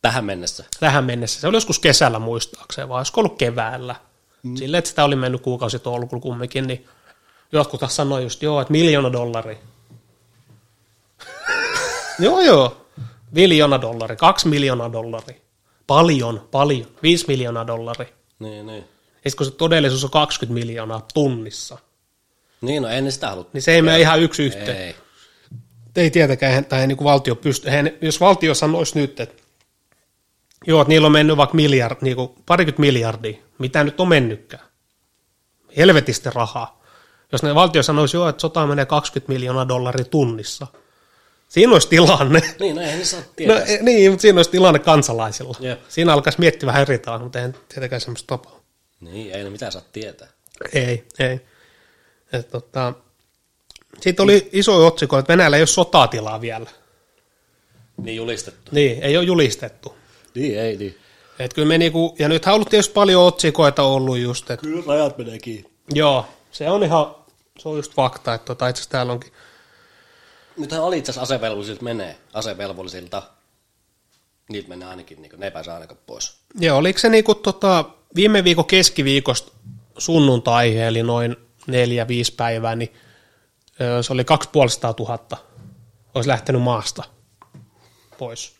Tähän 0.01 0.25
mennessä. 0.25 0.65
tähän 0.79 1.03
mennessä. 1.03 1.41
Se 1.41 1.47
oli 1.47 1.57
joskus 1.57 1.79
kesällä 1.79 2.19
muistaakseen, 2.19 2.89
vai 2.89 2.97
olisiko 2.97 3.21
ollut 3.21 3.37
keväällä. 3.37 3.95
Mm. 4.43 4.55
Silleen, 4.55 4.79
että 4.79 4.89
sitä 4.89 5.03
oli 5.03 5.15
mennyt 5.15 5.41
kuukausi 5.41 5.79
tolkulla 5.79 6.21
kumminkin, 6.21 6.67
niin 6.67 6.87
jotkut 7.51 7.79
taas 7.79 7.95
sanoi 7.95 8.23
just, 8.23 8.41
joo, 8.41 8.61
että 8.61 8.71
miljoona 8.71 9.11
dollari. 9.11 9.59
joo, 12.19 12.41
joo. 12.41 12.77
Miljoona 13.31 13.81
dollari, 13.81 14.15
kaksi 14.15 14.47
miljoonaa 14.47 14.91
dollari. 14.91 15.41
Paljon, 15.87 16.47
paljon. 16.51 16.87
Viisi 17.03 17.25
miljoonaa 17.27 17.67
dollari. 17.67 18.13
Niin, 18.39 18.67
niin. 18.67 18.83
Ja 19.25 19.31
kun 19.37 19.45
se 19.45 19.51
todellisuus 19.51 20.03
on 20.03 20.09
20 20.09 20.53
miljoonaa 20.53 21.07
tunnissa, 21.13 21.77
Niin, 22.61 22.81
no 22.83 22.89
ei 22.89 23.01
ne 23.01 23.11
sitä 23.11 23.29
halua. 23.29 23.49
niin 23.53 23.61
se 23.61 23.71
ei 23.75 23.81
mene 23.81 23.99
ihan 23.99 24.19
yksi 24.19 24.43
yhteen. 24.43 24.77
Ei. 24.77 24.95
Ei 25.95 26.11
tietenkään, 26.11 26.65
tai 26.65 26.81
ei 26.81 26.87
niin 26.87 26.97
kuin 26.97 27.05
valtio 27.05 27.35
pysty. 27.35 27.67
Eihän, 27.69 27.91
jos 28.01 28.19
valtio 28.19 28.53
sanoisi 28.53 28.99
nyt, 28.99 29.19
että 29.19 29.41
Joo, 30.67 30.81
että 30.81 30.89
niillä 30.89 31.05
on 31.05 31.11
mennyt 31.11 31.37
vaikka 31.37 31.55
miljard, 31.55 31.97
niin 32.01 32.15
kuin 32.15 32.29
parikymmentä 32.45 32.81
miljardia, 32.81 33.37
mitä 33.57 33.83
nyt 33.83 33.99
on 33.99 34.07
mennytkään. 34.07 34.63
Helvetistä 35.77 36.31
rahaa. 36.35 36.81
Jos 37.31 37.43
ne 37.43 37.55
valtio 37.55 37.83
sanoisi 37.83 38.17
jo, 38.17 38.29
että 38.29 38.41
sota 38.41 38.67
menee 38.67 38.85
20 38.85 39.33
miljoonaa 39.33 39.67
dollaria 39.67 40.05
tunnissa, 40.05 40.67
siinä 41.49 41.73
olisi 41.73 41.87
tilanne. 41.87 42.41
Niin, 42.59 42.75
no 42.75 42.81
eihän 42.81 42.99
ne 42.99 43.05
saa 43.05 43.19
No, 43.25 43.25
tietää. 43.35 43.63
e- 43.63 43.79
niin, 43.81 44.11
mutta 44.11 44.21
siinä 44.21 44.39
olisi 44.39 44.51
tilanne 44.51 44.79
kansalaisilla. 44.79 45.57
Jep. 45.59 45.79
Siinä 45.87 46.13
alkaisi 46.13 46.39
miettiä 46.39 46.67
vähän 46.67 46.81
eri 46.81 46.99
tavalla, 46.99 47.23
mutta 47.23 47.39
eihän 47.39 47.55
tietenkään 47.69 48.01
semmoista 48.01 48.27
tapaa. 48.27 48.59
Niin, 48.99 49.33
ei 49.35 49.43
ne 49.43 49.49
mitään 49.49 49.71
saa 49.71 49.81
tietää. 49.93 50.27
Ei, 50.73 51.05
ei. 51.19 51.41
Et, 52.33 52.49
tota, 52.49 52.93
sitten 54.01 54.23
oli 54.23 54.49
iso 54.51 54.87
otsikko, 54.87 55.17
että 55.17 55.31
Venäjällä 55.33 55.57
ei 55.57 55.61
ole 55.61 55.67
sotatilaa 55.67 56.41
vielä. 56.41 56.65
Niin 57.97 58.15
julistettu. 58.15 58.71
Niin, 58.71 59.03
ei 59.03 59.17
ole 59.17 59.25
julistettu. 59.25 59.95
Niin, 60.35 60.59
ei 60.59 60.77
niin. 60.77 60.97
Et 61.39 61.53
kyllä 61.53 61.67
me 61.67 61.77
niinku, 61.77 62.15
ja 62.19 62.29
nythän 62.29 62.53
on 62.53 62.55
ollut 62.55 62.69
tietysti 62.69 62.93
paljon 62.93 63.23
otsikoita 63.23 63.83
ollut 63.83 64.17
just, 64.17 64.51
että 64.51 64.65
Kyllä 64.67 64.83
rajat 64.87 65.17
menee 65.17 65.39
kiinni. 65.39 65.69
joo, 65.93 66.25
se 66.51 66.69
on 66.69 66.83
ihan, 66.83 67.15
se 67.59 67.69
on 67.69 67.75
just 67.75 67.93
fakta, 67.95 68.33
että 68.33 68.45
tota, 68.45 68.67
itse 68.67 68.79
asiassa 68.79 68.91
täällä 68.91 69.11
onkin, 69.13 69.31
Nythän 70.57 70.83
oli 70.83 70.97
itse 70.97 71.11
asiassa 71.11 71.21
asevelvollisilta 71.35 71.83
menee, 71.83 72.17
asevelvollisilta. 72.33 73.23
Niitä 74.49 74.69
menee 74.69 74.87
ainakin, 74.87 75.21
niin 75.21 75.31
ne 75.37 75.45
ei 75.45 75.51
pääse 75.51 75.71
ainakaan 75.71 75.99
pois. 76.07 76.33
joo, 76.59 76.77
oliko 76.77 76.99
se 76.99 77.09
niinku 77.09 77.35
tota, 77.35 77.85
viime 78.15 78.43
viikon 78.43 78.65
keskiviikosta 78.65 79.51
sunnuntai, 79.97 80.77
eli 80.77 81.03
noin 81.03 81.35
neljä, 81.67 82.07
viisi 82.07 82.33
päivää, 82.35 82.75
niin 82.75 82.93
se 84.01 84.13
oli 84.13 84.23
2500 84.23 84.93
000, 84.99 85.37
olisi 86.15 86.29
lähtenyt 86.29 86.61
maasta 86.61 87.03
pois. 88.17 88.53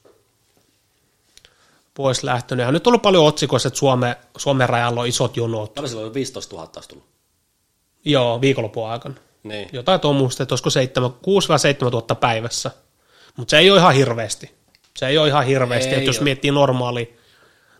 Pois 1.94 2.24
lähtenyt. 2.24 2.66
Ja 2.66 2.72
nyt 2.72 2.88
on 2.88 2.92
ollut 2.92 3.02
paljon 3.02 3.26
otsikoissa, 3.26 3.68
että 3.68 3.80
Suome, 3.80 4.18
Suomen 4.38 4.70
rajalla 4.70 5.02
on 5.02 5.08
isot 5.08 5.38
jonot. 5.38 5.74
Paljon 5.74 5.90
silloin 5.90 6.14
15 6.14 6.56
000 6.56 6.68
taas 6.68 6.88
tullut. 6.88 7.06
Joo, 8.06 8.42
viikonlopun 8.42 8.90
aikana. 8.90 9.16
Niin. 9.44 9.70
Jotain 9.72 10.00
tuommoista, 10.00 10.44
että 10.44 10.54
olisiko 10.54 11.88
6-7 11.88 11.92
tuhatta 11.92 12.16
päivässä. 12.16 12.72
Mutta 13.38 13.52
se 13.52 13.58
ei 13.58 13.72
ole 13.72 13.80
ihan 13.80 13.94
hirveästi. 13.94 14.52
Se 14.98 15.08
ei 15.08 15.18
ole 15.18 15.28
ihan 15.28 15.46
hirveästi, 15.46 15.90
Ei 15.90 15.96
että 15.98 16.10
jos 16.10 16.18
oo. 16.18 16.24
miettii 16.24 16.52
normaali, 16.52 17.18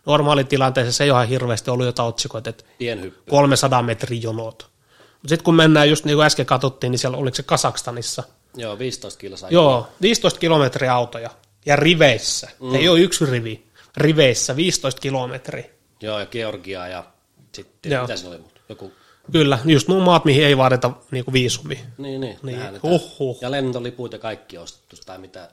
normaali 0.06 0.44
tilanteessa, 0.44 0.92
se 0.92 1.04
ei 1.04 1.10
ole 1.10 1.18
ihan 1.18 1.28
hirveästi 1.28 1.70
ollut 1.70 1.86
jotain 1.86 2.08
otsikoita, 2.08 2.50
että 2.50 2.64
Pienhyppy. 2.78 3.30
300 3.30 3.82
metrin 3.82 4.22
jonot. 4.22 4.70
Mutta 5.22 5.28
sitten 5.28 5.44
kun 5.44 5.54
mennään, 5.54 5.88
just 5.90 6.04
niin 6.04 6.16
kuin 6.16 6.26
äsken 6.26 6.46
katsottiin, 6.46 6.90
niin 6.90 6.98
siellä 6.98 7.16
oliko 7.18 7.34
se 7.34 7.42
Kasakstanissa. 7.42 8.22
Joo, 8.56 8.78
15 8.78 9.20
kilsaa. 9.20 9.50
Joo, 9.50 9.88
15 10.02 10.40
kilometriä 10.40 10.94
autoja. 10.94 11.30
Ja 11.66 11.76
riveissä. 11.76 12.48
Mm. 12.60 12.74
Ei 12.74 12.88
ole 12.88 13.00
yksi 13.00 13.26
rivi. 13.26 13.66
Riveissä 13.96 14.56
15 14.56 15.00
kilometriä. 15.00 15.64
Joo, 16.00 16.18
ja 16.18 16.26
Georgia 16.26 16.88
ja 16.88 17.04
sitten, 17.52 17.92
Joo. 17.92 18.02
mitä 18.02 18.16
siinä 18.16 18.30
oli 18.30 18.38
muuta? 18.38 18.60
Joku, 18.68 18.92
Kyllä, 19.32 19.58
just 19.64 19.88
nuo 19.88 20.00
maat, 20.00 20.24
mihin 20.24 20.44
ei 20.46 20.56
vaadita 20.56 20.90
niinku 21.10 21.32
viisumia. 21.32 21.78
niin, 21.98 22.20
niin. 22.20 22.38
Niin, 22.42 22.58
tää- 22.58 22.72
Ja 23.40 23.50
lentoliput 23.50 24.12
ja 24.12 24.18
kaikki 24.18 24.58
ostettu, 24.58 24.96
tai 25.06 25.18
mitä, 25.18 25.48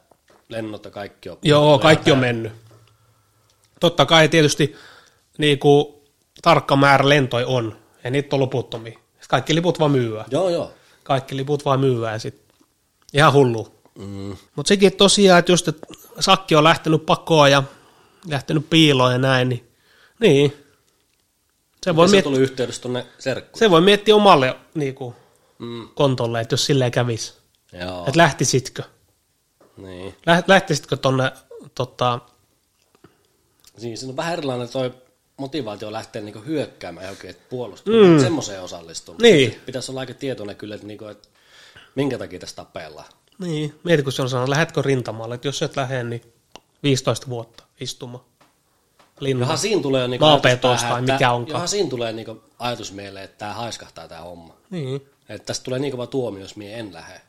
lennot 0.50 0.86
ja 0.86 0.92
kaikki 0.92 1.30
on. 1.30 1.38
Joo, 1.44 1.80
kaikki 1.80 2.12
on 2.12 2.18
mennyt. 2.18 2.52
Totta 3.80 4.06
kai 4.06 4.30
tietysti 4.30 4.76
niin 5.38 5.60
kuin, 5.60 5.86
tarkka 6.42 6.76
määrä 6.76 7.10
lentoja 7.10 7.48
on, 7.48 7.78
ja 8.04 8.12
niitä 8.12 8.36
on 8.36 8.40
loputtomia. 8.40 9.00
Sitten 9.30 9.38
Kaikki 9.38 9.56
liput 9.56 9.80
vaan 9.80 9.92
myyä. 9.92 10.26
Joo, 10.32 10.50
joo. 10.50 10.72
Kaikki 11.04 11.38
liput 11.38 11.66
vaan 11.66 11.80
myyä 11.80 12.12
ja 12.12 12.20
sit 12.20 12.42
ihan 13.14 13.34
hullu. 13.34 13.68
Mm. 14.00 14.38
Mutta 14.56 14.68
sekin 14.68 14.94
tosiaan, 14.96 15.40
että 15.40 15.52
just, 15.52 15.68
että 15.68 15.88
sakki 16.20 16.56
on 16.56 16.64
lähtenyt 16.64 17.06
pakoon 17.06 17.52
ja 17.52 17.64
lähtenyt 18.28 18.70
piiloon 18.70 19.12
ja 19.12 19.18
näin, 19.18 19.50
niin, 19.50 19.70
niin. 20.20 20.54
Se, 21.86 21.96
voi 21.96 22.08
Se 22.08 22.12
miettiä, 22.12 22.32
tuli 22.32 22.42
yhteydessä 22.42 22.82
tuonne 22.82 23.06
serkkuun. 23.20 23.60
se 23.60 23.70
voi 23.70 23.82
miettiä 23.82 24.16
omalle 24.16 24.56
niin 24.74 24.96
kuin, 24.96 25.16
Mm. 25.60 25.88
kontolle, 25.96 26.42
että 26.42 26.54
jos 26.54 26.66
silleen 26.66 26.92
kävisi. 26.92 27.34
Joo, 27.74 28.00
Että 28.08 28.18
lähtisitkö? 28.18 28.84
niin. 29.78 30.12
Läht- 30.14 30.44
Lähtisitkö 30.48 30.98
tonne 30.98 31.32
tota, 31.76 32.20
siinä 33.78 34.10
on 34.10 34.16
vähän 34.18 34.34
erilainen 34.34 34.70
toi 34.70 34.94
motivaatio 35.40 35.92
lähteä 35.92 36.22
niinku 36.22 36.40
hyökkäämään 36.40 37.06
johonkin, 37.06 37.30
että 37.30 37.44
puolustaa. 37.50 37.94
Mm. 37.94 38.20
Semmoiseen 38.20 38.62
osallistuu. 38.62 39.16
Niin. 39.22 39.62
Pitäisi 39.66 39.92
olla 39.92 40.00
aika 40.00 40.14
tietoinen 40.14 40.56
kyllä, 40.56 40.76
että, 40.76 40.88
niinku, 40.88 41.06
että 41.06 41.28
minkä 41.96 42.18
takia 42.18 42.40
tässä 42.40 42.56
tapellaan. 42.56 43.08
Niin, 43.40 43.80
mieti 43.84 44.04
kun 44.04 44.12
se 44.12 44.22
on 44.22 44.30
sanonut, 44.30 44.50
lähetkö 44.50 44.82
rintamalle, 44.82 45.36
että 45.36 45.48
jos 45.48 45.62
et 45.62 45.76
lähde, 45.76 46.04
niin 46.04 46.22
15 46.84 47.28
vuotta 47.30 47.64
istumaan. 47.80 48.24
Linna. 49.20 49.44
Johan 49.44 49.58
siinä 49.58 49.82
tulee 49.82 50.08
niinku 50.08 50.26
Maapetos 50.26 50.84
ajatus 50.84 50.90
tai 50.90 51.02
mikä 51.02 51.32
onkaan. 51.32 51.56
Johan 51.56 51.68
siinä 51.68 51.90
tulee 51.90 52.14
niinku 52.14 52.44
ajatus 52.60 52.92
mieleen, 52.92 53.26
että 53.26 53.38
tämä 53.38 53.54
haiskahtaa 53.54 54.08
tämä 54.08 54.22
homma. 54.22 54.58
Niin. 54.70 54.96
Että 55.30 55.46
tästä 55.46 55.64
tulee 55.64 55.80
niin 55.80 55.92
kova 55.92 56.08
tuomio, 56.08 56.42
jos 56.42 56.56
mie 56.56 56.80
en 56.80 56.94
lähde. 56.94 57.22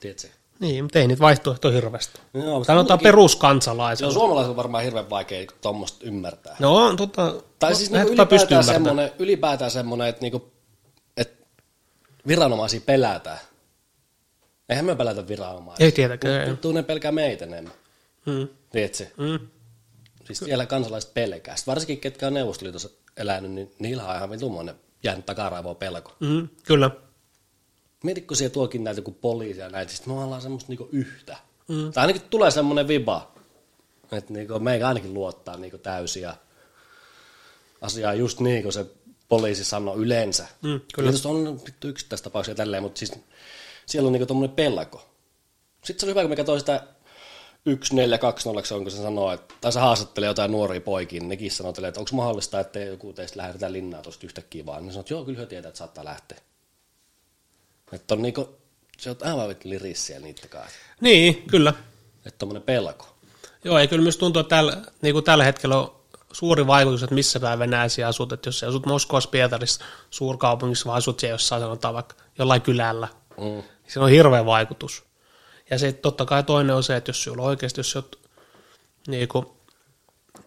Tiedätkö? 0.00 0.28
Niin, 0.60 0.84
mutta 0.84 0.98
ei 0.98 1.06
niitä 1.08 1.20
vaihtoehtoja 1.20 1.74
hirveästi. 1.74 2.20
Joo, 2.34 2.44
Sanotaan 2.44 2.66
kuitenkin- 2.66 2.98
Se 2.98 3.02
peruskansalaisella. 3.02 4.22
on 4.48 4.56
varmaan 4.56 4.84
hirveän 4.84 5.10
vaikea 5.10 5.46
tuommoista 5.62 5.98
ymmärtää. 6.06 6.56
No 6.58 6.76
on 6.76 6.96
tota, 6.96 7.34
Tai 7.58 7.70
no, 7.70 7.76
siis 7.76 7.90
niinku 7.90 8.12
ylipäätään, 8.12 8.64
semmoinen, 8.64 9.10
ylipäätään 9.18 9.70
semmoinen, 9.70 10.06
että, 10.08 10.20
niinku, 10.22 10.52
että 11.16 11.46
viranomaisia 12.26 12.80
pelätään. 12.86 13.38
Eihän 14.68 14.84
me 14.84 14.94
pelätä 14.94 15.28
viranomaisia. 15.28 15.84
Ei 15.86 15.92
tietenkään. 15.92 16.48
ei. 16.48 16.56
Tuu 16.56 16.72
ne 16.72 16.82
pelkää 16.82 17.12
meitä 17.12 17.44
enemmän. 17.44 17.72
Mm. 18.26 18.48
Tiedätkö? 18.72 19.04
Mm. 19.16 19.38
Siis 20.24 20.38
siellä 20.38 20.66
kansalaiset 20.66 21.14
pelkää. 21.14 21.56
Sitten 21.56 21.72
varsinkin 21.72 22.00
ketkä 22.00 22.26
on 22.26 22.34
Neuvostoliitossa 22.34 22.88
elänyt, 23.16 23.50
niin 23.50 23.72
niillä 23.78 24.06
on 24.06 24.16
ihan 24.16 24.30
vitumoinen 24.30 24.74
jäänyt 25.02 25.26
takaraivoa 25.26 25.74
pelko. 25.74 26.12
Mm. 26.20 26.48
Kyllä. 26.66 26.90
Mieti, 28.04 28.20
kun 28.20 28.36
siellä 28.36 28.52
tuokin 28.52 28.84
näitä 28.84 28.98
joku 28.98 29.10
poliisia 29.10 29.68
näitä, 29.68 29.92
sitten 29.92 30.12
me 30.14 30.22
ollaan 30.22 30.42
semmoista 30.42 30.68
niinku 30.68 30.88
yhtä. 30.92 31.36
Mm. 31.68 31.92
Tai 31.92 32.02
ainakin 32.02 32.22
tulee 32.30 32.50
semmoinen 32.50 32.88
viba, 32.88 33.32
että 34.12 34.32
niinku 34.32 34.58
meikä 34.58 34.88
ainakin 34.88 35.14
luottaa 35.14 35.56
niinku 35.56 35.78
täysin 35.78 36.22
ja 36.22 36.36
asiaa 37.80 38.14
just 38.14 38.40
niin 38.40 38.62
kuin 38.62 38.72
se 38.72 38.86
poliisi 39.28 39.64
sanoo 39.64 39.96
yleensä. 39.96 40.46
Mm, 40.62 40.80
kyllä. 40.94 41.06
Tietysti 41.06 41.28
on 41.28 41.60
vittu 41.66 41.88
yksittäistapauksia 41.88 42.54
tälleen, 42.54 42.82
mutta 42.82 42.98
siis 42.98 43.12
siellä 43.86 44.06
on 44.06 44.12
niinku 44.12 44.26
tommonen 44.26 44.56
pelko. 44.56 45.10
Sitten 45.84 46.00
se 46.00 46.06
oli 46.06 46.10
hyvä, 46.10 46.20
kun 46.22 46.30
me 46.30 46.36
katsoin 46.36 46.60
sitä 46.60 46.86
1420, 47.64 48.74
onko 48.74 48.90
se 48.90 48.96
sanoo, 48.96 49.32
että, 49.32 49.54
tai 49.60 49.72
se 49.72 49.80
haastattelee 49.80 50.26
jotain 50.26 50.52
nuoria 50.52 50.80
poikia, 50.80 51.20
niin 51.20 51.28
nekin 51.28 51.50
sanoo, 51.50 51.72
että 51.88 52.00
onko 52.00 52.10
mahdollista, 52.12 52.60
että 52.60 52.78
joku 52.78 53.12
teistä 53.12 53.38
lähdetään 53.38 53.72
linnaan 53.72 54.02
tuosta 54.02 54.26
yhtäkkiä 54.26 54.66
vaan. 54.66 54.82
Niin 54.82 54.92
sanoo, 54.92 55.00
että 55.00 55.14
joo, 55.14 55.24
kyllä 55.24 55.38
he 55.38 55.46
tietää, 55.46 55.68
että 55.68 55.78
saattaa 55.78 56.04
lähteä. 56.04 56.38
Että 57.92 58.14
on 58.14 58.22
niinku, 58.22 58.48
se 58.98 59.10
on 59.10 59.16
aivan 59.24 59.48
vittu 59.48 59.68
liris 59.68 60.06
siellä 60.06 60.24
niitä 60.24 60.48
kanssa. 60.48 60.70
Niin, 61.00 61.42
kyllä. 61.46 61.74
Että 62.26 62.38
tommonen 62.38 62.62
pelko. 62.62 63.06
Joo, 63.64 63.78
ja 63.78 63.86
kyllä 63.86 64.02
myös 64.02 64.16
tuntuu, 64.16 64.40
että 64.40 64.56
tällä, 64.56 64.76
niin 65.02 65.12
kuin 65.12 65.24
tällä 65.24 65.44
hetkellä 65.44 65.76
on 65.78 66.00
suuri 66.32 66.66
vaikutus, 66.66 67.02
että 67.02 67.14
missä 67.14 67.40
päin 67.40 67.58
Venäjäisiä 67.58 68.08
asut. 68.08 68.32
Että 68.32 68.48
jos 68.48 68.58
sä 68.58 68.68
asut 68.68 68.86
Moskovassa, 68.86 69.30
Pietarissa, 69.30 69.84
suurkaupungissa, 70.10 70.90
vai 70.90 70.98
asut 70.98 71.20
siellä 71.20 71.34
jossain, 71.34 71.62
sanotaan 71.62 71.94
vaikka 71.94 72.14
jollain 72.38 72.62
kylällä, 72.62 73.08
Mm. 73.36 73.44
niin 73.44 73.64
siinä 73.86 74.04
on 74.04 74.10
hirveä 74.10 74.46
vaikutus. 74.46 75.04
Ja 75.70 75.78
sitten 75.78 76.02
totta 76.02 76.24
kai 76.24 76.42
toinen 76.42 76.76
on 76.76 76.82
se, 76.82 76.96
että 76.96 77.08
jos 77.10 77.22
sulla 77.22 77.42
oikeasti, 77.42 77.80
jos 77.80 77.90
sä 77.90 77.98
oot 77.98 78.18
niin 79.06 79.28
kuin, 79.28 79.46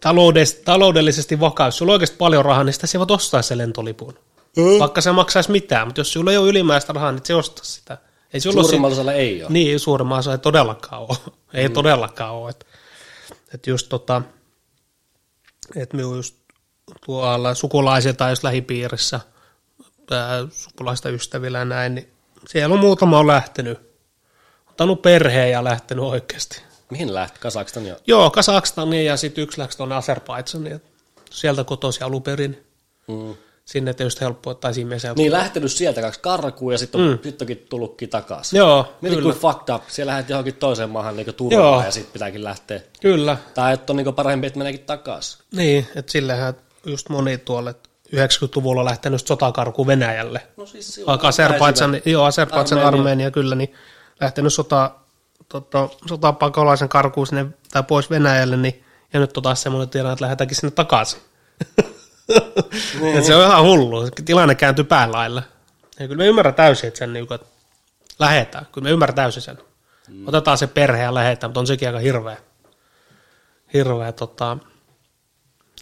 taloudellisesti, 0.00 0.62
taloudellisesti 0.64 1.40
vakaa, 1.40 1.66
jos 1.66 1.78
sulla 1.78 1.92
on 1.92 1.94
oikeasti 1.94 2.16
paljon 2.16 2.44
rahaa, 2.44 2.64
niin 2.64 2.72
sitä 2.72 2.86
sä 2.86 2.98
voit 2.98 3.10
ostaa 3.10 3.42
se 3.42 3.58
lentolipun. 3.58 4.18
Mm. 4.56 4.78
Vaikka 4.78 5.00
se 5.00 5.12
maksaisi 5.12 5.50
mitään, 5.50 5.88
mutta 5.88 6.00
jos 6.00 6.12
sulla 6.12 6.30
ei 6.30 6.36
ole 6.36 6.48
ylimääräistä 6.48 6.92
rahaa, 6.92 7.12
niin 7.12 7.26
se 7.26 7.34
ostaa 7.34 7.64
sitä. 7.64 7.98
Ei 8.32 8.40
sulla 8.40 8.62
Suurimmalla 8.62 8.94
osalla 8.94 9.12
ei 9.12 9.42
ole. 9.42 9.52
niin, 9.52 9.80
suurimman 9.80 10.18
osa 10.18 10.32
ei 10.32 10.38
todellakaan 10.38 11.02
ole. 11.02 11.18
Ei 11.54 11.68
mm. 11.68 11.74
todellakaan 11.74 12.34
ole. 12.34 12.50
Että 12.50 12.66
et 13.54 13.66
just 13.66 13.88
tota, 13.88 14.22
että 15.76 15.96
minun 15.96 16.16
just 16.16 16.36
tuolla 17.06 17.54
sukulaisilta 17.54 18.16
tai 18.16 18.32
just 18.32 18.44
lähipiirissä, 18.44 19.20
ää, 20.10 20.46
sukulaista 20.50 21.08
ystävillä 21.08 21.58
ja 21.58 21.64
näin, 21.64 21.94
niin 21.94 22.12
siellä 22.48 22.74
on 22.74 22.80
muutama 22.80 23.18
on 23.18 23.26
lähtenyt, 23.26 23.78
ottanut 24.68 25.02
perheen 25.02 25.50
ja 25.50 25.64
lähtenyt 25.64 26.04
oikeasti. 26.04 26.62
Mihin 26.90 27.14
lähti? 27.14 27.40
Kazakstan 27.40 27.86
jo? 27.86 27.96
Joo, 28.06 28.30
Kasakstaniin 28.30 29.06
ja 29.06 29.16
sitten 29.16 29.42
yksi 29.42 29.58
lähti 29.58 29.76
tuonne 29.76 29.94
Azerbaidsaniin. 29.94 30.82
Sieltä 31.30 31.64
kotoisin 31.64 32.04
alun 32.04 32.22
perin. 32.22 32.66
Mm. 33.08 33.34
Sinne 33.64 33.94
tietysti 33.94 34.20
helppoa, 34.20 34.54
tai 34.54 34.74
siinä 34.74 34.88
mielessä 34.88 35.14
Niin 35.16 35.32
lähtenyt 35.32 35.72
sieltä 35.72 36.00
kaksi 36.00 36.20
karkuun 36.20 36.72
ja 36.72 36.78
sitten 36.78 37.00
on, 37.00 37.10
mm. 37.10 37.18
sit 37.22 37.42
onkin 37.42 37.66
tullutkin 37.68 38.08
takaisin. 38.08 38.56
Joo, 38.56 38.94
Mieti 39.00 39.16
kyllä. 39.16 39.32
kuin 39.32 39.40
fucked 39.40 39.74
up. 39.74 39.82
Siellä 39.88 40.10
lähdet 40.10 40.28
johonkin 40.28 40.54
toiseen 40.54 40.90
maahan 40.90 41.16
niinku 41.16 41.32
turvaan 41.32 41.62
Joo. 41.62 41.82
ja 41.84 41.90
sitten 41.90 42.12
pitääkin 42.12 42.44
lähteä. 42.44 42.80
Kyllä, 43.00 43.36
Tai 43.54 43.74
että 43.74 43.92
on 43.92 43.96
niinku 43.96 44.12
parempi, 44.12 44.46
että 44.46 44.58
meneekin 44.58 44.86
takaisin. 44.86 45.40
Niin, 45.52 45.86
että 45.96 46.12
sillähän 46.12 46.54
just 46.86 47.08
moni 47.08 47.38
tuolle 47.38 47.70
että 47.70 47.88
90-luvulla 48.16 48.84
lähtenyt 48.84 49.26
sotakarku 49.26 49.86
Venäjälle. 49.86 50.42
No 50.56 50.66
siis 50.66 50.94
silloin 50.94 51.06
Vaikka 51.06 51.28
Azerbaidsan, 51.28 52.00
joo, 52.04 52.24
Azerbaidsan 52.24 52.78
Armeenia. 52.78 52.98
Armeenia 52.98 53.30
kyllä, 53.30 53.54
niin 53.54 53.74
lähtenyt 54.20 54.52
sota 54.52 54.90
tota, 55.48 55.88
sotapakolaisen 56.08 56.88
karkuun 56.88 57.26
sinne 57.26 57.46
tai 57.72 57.82
pois 57.82 58.10
Venäjälle, 58.10 58.56
niin 58.56 58.84
ja 59.12 59.20
nyt 59.20 59.36
on 59.36 59.42
taas 59.42 59.62
semmoinen 59.62 59.88
tilanne, 59.88 60.12
että 60.12 60.24
lähdetäänkin 60.24 60.56
sinne 60.56 60.70
takaisin. 60.70 61.20
niin. 63.00 63.24
se 63.24 63.34
on 63.34 63.46
ihan 63.46 63.64
hullu. 63.64 64.10
Tilanne 64.24 64.54
kääntyy 64.54 64.84
päälailla. 64.84 65.42
Ja 66.00 66.08
kyllä 66.08 66.18
me 66.18 66.26
ymmärrän 66.26 66.54
täysin, 66.54 66.88
että 66.88 66.98
sen 66.98 67.12
niin 67.12 67.26
kuin, 67.26 67.34
että 67.34 67.46
lähetään. 68.18 68.66
Kyllä 68.72 68.84
me 68.84 68.90
ymmärrän 68.90 69.16
täysin 69.16 69.42
sen. 69.42 69.58
Mm. 70.08 70.28
Otetaan 70.28 70.58
se 70.58 70.66
perhe 70.66 71.02
ja 71.02 71.14
lähetään, 71.14 71.50
mutta 71.50 71.60
on 71.60 71.66
sekin 71.66 71.88
aika 71.88 71.98
hirveä. 71.98 72.36
Hirveä, 73.74 74.12
tota, 74.12 74.58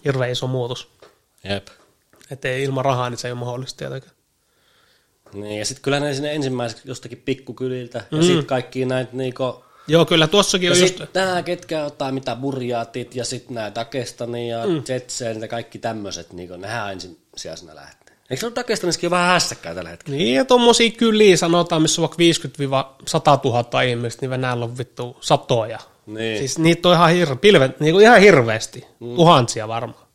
hirveä 0.04 0.28
iso 0.28 0.46
muutos. 0.46 0.88
Jep. 1.44 1.66
Että 2.30 2.48
ei 2.48 2.62
ilman 2.62 2.84
rahaa, 2.84 3.10
niin 3.10 3.18
se 3.18 3.28
ei 3.28 3.32
ole 3.32 3.40
mahdollista 3.40 3.78
tietenkään. 3.78 4.14
Niin, 5.32 5.58
ja 5.58 5.64
sitten 5.64 5.82
kyllä 5.82 6.00
ne 6.00 6.14
sinne 6.14 6.34
ensimmäiseksi 6.34 6.88
jostakin 6.88 7.22
pikkukyliltä, 7.24 8.04
mm. 8.10 8.18
ja 8.18 8.22
sitten 8.22 8.46
kaikki 8.46 8.84
näitä 8.84 9.10
niinku... 9.12 9.64
Joo, 9.86 10.04
kyllä 10.04 10.26
tuossakin 10.26 10.66
Ja 10.66 10.72
on 10.72 10.80
just... 10.80 11.00
nämä, 11.14 11.42
ketkä 11.42 11.84
ottaa 11.84 12.12
mitä 12.12 12.36
burjaatit, 12.36 13.16
ja 13.16 13.24
sitten 13.24 13.54
nämä 13.54 13.74
Dagestani 13.74 14.48
ja 14.48 14.66
mm. 14.66 14.82
Jetsen 14.88 15.40
ja 15.40 15.48
kaikki 15.48 15.78
tämmöiset, 15.78 16.32
niinku, 16.32 16.56
nehän 16.56 16.92
ensisijaisena 16.92 17.74
lähtee. 17.74 18.16
Eikö 18.30 18.40
se 18.40 18.46
ole 18.46 18.54
Dagestanissakin 18.54 19.10
vähän 19.10 19.28
hässäkkää 19.28 19.74
tällä 19.74 19.90
hetkellä? 19.90 20.18
Niin, 20.18 20.34
ja 20.34 20.44
tuommoisia 20.44 20.90
kyliä 20.90 21.36
sanotaan, 21.36 21.82
missä 21.82 22.02
on 22.02 22.08
vaikka 22.08 22.46
50-100 23.38 23.40
000 23.44 23.82
ihmistä, 23.82 24.20
niin 24.20 24.30
Venäjällä 24.30 24.64
on 24.64 24.78
vittu 24.78 25.16
satoja. 25.20 25.78
Niin. 26.06 26.38
Siis 26.38 26.58
niitä 26.58 26.88
on 26.88 26.94
ihan, 26.94 27.10
hirve, 27.10 27.36
pilve, 27.36 27.70
niin 27.80 27.92
kuin 27.92 28.04
ihan 28.04 28.20
hirveästi, 28.20 28.86
mm. 29.00 29.14
tuhansia 29.14 29.68
varmaan. 29.68 30.06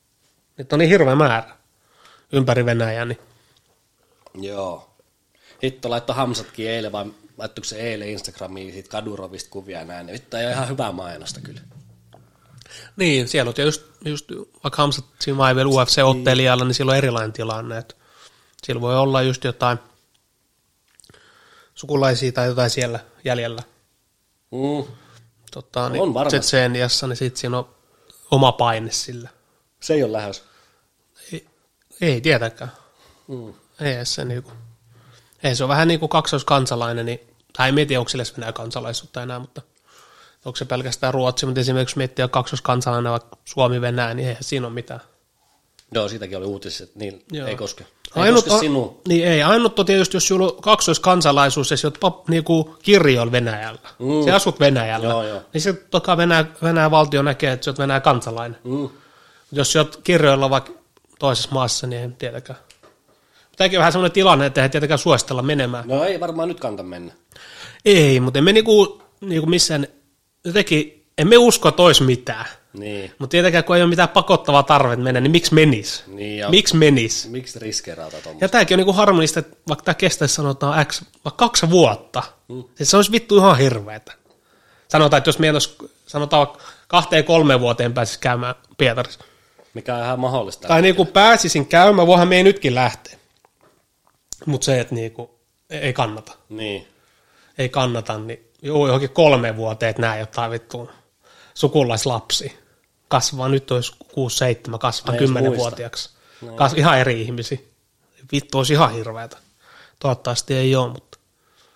Niitä 0.57 0.75
on 0.75 0.79
niin 0.79 0.89
hirveä 0.89 1.15
määrä 1.15 1.57
ympäri 2.31 2.65
Venäjää. 2.65 3.05
Niin. 3.05 3.19
Joo. 4.41 4.89
Hitto 5.63 5.89
laittoi 5.89 6.15
Hamsatkin 6.15 6.69
eilen, 6.69 6.91
vai 6.91 7.05
laittoiko 7.37 7.65
se 7.65 7.75
eilen 7.75 8.09
Instagramiin 8.09 8.73
siitä 8.73 8.89
Kadurovista 8.89 9.49
kuvia 9.49 9.79
ja 9.79 9.85
näin. 9.85 10.05
niin 10.05 10.13
Vittu, 10.13 10.37
ei 10.37 10.45
ole 10.45 10.53
ihan 10.53 10.69
hyvää 10.69 10.91
mainosta 10.91 11.39
kyllä. 11.41 11.61
niin, 12.95 13.27
siellä 13.27 13.49
on 13.57 13.65
just, 13.65 13.81
just 14.05 14.31
vaikka 14.63 14.81
Hamsat 14.81 15.05
siinä 15.19 15.37
vai 15.37 15.55
vielä 15.55 15.69
UFC-ottelijalla, 15.69 16.65
niin 16.65 16.73
siellä 16.73 16.91
on 16.91 16.97
erilainen 16.97 17.33
tilanne. 17.33 17.77
Että 17.77 17.95
siellä 18.63 18.81
voi 18.81 18.97
olla 18.97 19.21
just 19.21 19.43
jotain 19.43 19.79
sukulaisia 21.75 22.31
tai 22.31 22.47
jotain 22.47 22.69
siellä 22.69 22.99
jäljellä. 23.23 23.63
Mm. 24.51 24.93
Tota, 25.51 25.83
On 25.83 25.91
niin 25.91 26.13
varmasti. 26.13 26.39
Tsetseeniassa, 26.39 27.07
niin 27.07 27.17
sitten 27.17 27.39
siinä 27.39 27.57
on 27.57 27.69
oma 28.31 28.51
paine 28.51 28.91
sillä. 28.91 29.29
Se 29.79 29.93
ei 29.93 30.03
ole 30.03 30.11
lähes. 30.11 30.43
Ei, 31.33 31.47
ei 32.01 32.21
tietenkään. 32.21 32.71
Mm. 33.27 33.53
Ei 33.79 34.05
se 34.05 34.25
niinku, 34.25 34.51
ei 35.43 35.55
se 35.55 35.63
on 35.63 35.69
vähän 35.69 35.87
niin 35.87 35.99
kuin 35.99 36.09
kaksoiskansalainen, 36.09 37.05
niin, 37.05 37.19
tai 37.57 37.67
en 37.69 37.73
mieti, 37.75 37.97
onko 37.97 38.09
sillä 38.09 38.21
edes 38.21 38.37
Venäjän 38.37 38.53
kansalaisuutta 38.53 39.23
enää, 39.23 39.39
mutta 39.39 39.61
onko 40.45 40.55
se 40.55 40.65
pelkästään 40.65 41.13
Ruotsi, 41.13 41.45
mutta 41.45 41.61
esimerkiksi 41.61 41.91
jos 41.91 41.97
miettii 41.97 42.27
kaksoiskansalainen 42.31 43.11
vaikka 43.11 43.37
Suomi-Venäjä, 43.45 44.13
niin 44.13 44.27
eihän 44.27 44.43
siinä 44.43 44.67
ole 44.67 44.73
mitään. 44.73 44.99
Joo, 45.91 46.07
siitäkin 46.07 46.37
oli 46.37 46.45
uutisissa, 46.45 46.83
että 46.83 46.99
niin 46.99 47.25
Joo. 47.31 47.47
ei 47.47 47.55
koske. 47.55 47.83
Ei 47.83 48.23
Ainut, 48.23 48.45
koske 48.45 48.59
sinua. 48.59 49.01
Niin 49.07 49.27
ei, 49.27 49.43
ainut 49.43 49.79
on 49.79 49.85
tietysti, 49.85 50.17
jos 50.17 50.27
sulla 50.27 50.45
on 50.45 50.61
kaksoiskansalaisuus 50.61 51.71
ja 51.71 51.77
oot 51.83 51.97
pap, 51.99 52.29
niinku 52.29 52.75
kirjoilla 52.83 53.31
Venäjällä. 53.31 53.89
Mm. 53.99 54.23
Se 54.23 54.31
asut 54.31 54.59
Venäjällä. 54.59 55.07
Joo, 55.07 55.23
joo. 55.23 55.41
Niin 55.53 55.61
se 55.61 55.73
toka 55.73 56.17
Venäjä, 56.17 56.45
Venäjän 56.63 56.91
valtio 56.91 57.21
näkee, 57.21 57.51
että 57.51 57.65
sä 57.65 57.71
oot 57.71 57.79
Venäjän 57.79 58.01
kansalainen. 58.01 58.59
Mm. 58.63 58.89
Jos 59.51 59.71
sä 59.71 59.79
oot 59.79 59.99
kirjoilla 60.03 60.49
vaikka 60.49 60.71
toisessa 61.19 61.49
maassa, 61.51 61.87
niin 61.87 62.01
ei 62.01 62.09
tietenkään. 62.09 62.59
Tämäkin 63.57 63.79
on 63.79 63.81
vähän 63.81 63.91
semmoinen 63.91 64.13
tilanne, 64.13 64.45
että 64.45 64.63
ei 64.63 64.69
tietenkään 64.69 64.97
suositella 64.97 65.41
menemään. 65.41 65.87
No 65.87 66.03
ei 66.03 66.19
varmaan 66.19 66.47
nyt 66.47 66.59
kanta 66.59 66.83
mennä. 66.83 67.13
Ei, 67.85 68.19
mutta 68.19 68.39
emme 68.39 68.53
niinku, 68.53 69.01
niinku 69.21 69.49
missään, 69.49 69.87
jotenkin, 70.45 71.05
emme 71.17 71.37
usko, 71.37 71.71
olisi 71.77 72.03
mitään. 72.03 72.45
Niin. 72.73 73.11
Mutta 73.19 73.31
tietenkään, 73.31 73.63
kun 73.63 73.75
ei 73.75 73.81
ole 73.81 73.89
mitään 73.89 74.09
pakottavaa 74.09 74.63
tarvetta 74.63 75.03
mennä, 75.03 75.21
niin 75.21 75.31
miksi 75.31 75.53
menis? 75.53 76.03
Niin 76.07 76.37
ja 76.37 76.49
Miksi 76.49 76.75
menis? 76.75 77.29
miksi 77.29 77.59
riskeerata 77.59 78.11
tuommoista? 78.11 78.45
Ja 78.45 78.49
tämäkin 78.49 78.75
on 78.75 78.77
niinku 78.77 78.93
harmillista, 78.93 79.39
että 79.39 79.57
vaikka 79.67 79.83
tämä 79.83 79.95
kestäisi 79.95 80.35
sanotaan 80.35 80.85
X, 80.85 81.01
vaikka 81.25 81.45
kaksi 81.45 81.69
vuotta, 81.69 82.23
mm. 82.47 82.63
siis 82.75 82.91
se 82.91 82.97
olisi 82.97 83.11
vittu 83.11 83.37
ihan 83.37 83.57
hirveetä. 83.57 84.13
Sanotaan, 84.87 85.17
että 85.17 85.27
jos 85.27 85.39
meidän 85.39 85.55
olisi, 85.55 85.77
sanotaan 86.07 86.47
kahteen 86.87 87.23
kolmeen 87.23 87.59
vuoteen 87.59 87.93
pääsisi 87.93 88.19
käymään 88.19 88.55
Pietarissa. 88.77 89.19
Mikä 89.73 89.95
on 89.95 90.03
ihan 90.03 90.19
mahdollista. 90.19 90.67
Tai 90.67 90.81
niinku 90.81 91.05
pääsisin 91.05 91.65
käymään, 91.65 92.07
voihan 92.07 92.27
me 92.27 92.37
ei 92.37 92.43
nytkin 92.43 92.75
lähteä. 92.75 93.16
Mutta 94.45 94.65
se, 94.65 94.79
että 94.79 94.95
niinku, 94.95 95.39
ei 95.69 95.93
kannata. 95.93 96.31
Niin. 96.49 96.87
Ei 97.57 97.69
kannata, 97.69 98.17
niin 98.17 98.51
joo, 98.61 98.87
johonkin 98.87 99.09
kolme 99.09 99.55
vuoteen, 99.55 99.89
että 99.89 100.01
näin 100.01 100.19
jotain 100.19 100.51
vittu 100.51 100.89
sukulaislapsi. 101.53 102.57
Kasvaa, 103.07 103.49
nyt 103.49 103.71
olisi 103.71 103.91
6-7, 104.73 104.77
kasvaa 104.77 105.15
Ei 105.15 105.19
edes 105.19 105.29
10-vuotiaaksi. 105.29 106.09
Kas, 106.55 106.73
ihan 106.73 106.99
eri 106.99 107.21
ihmisiä. 107.21 107.57
Vittu 108.31 108.57
olisi 108.57 108.73
ihan 108.73 108.93
hirveätä. 108.93 109.37
Toivottavasti 109.99 110.53
ei 110.53 110.75
ole, 110.75 110.93
mutta... 110.93 111.17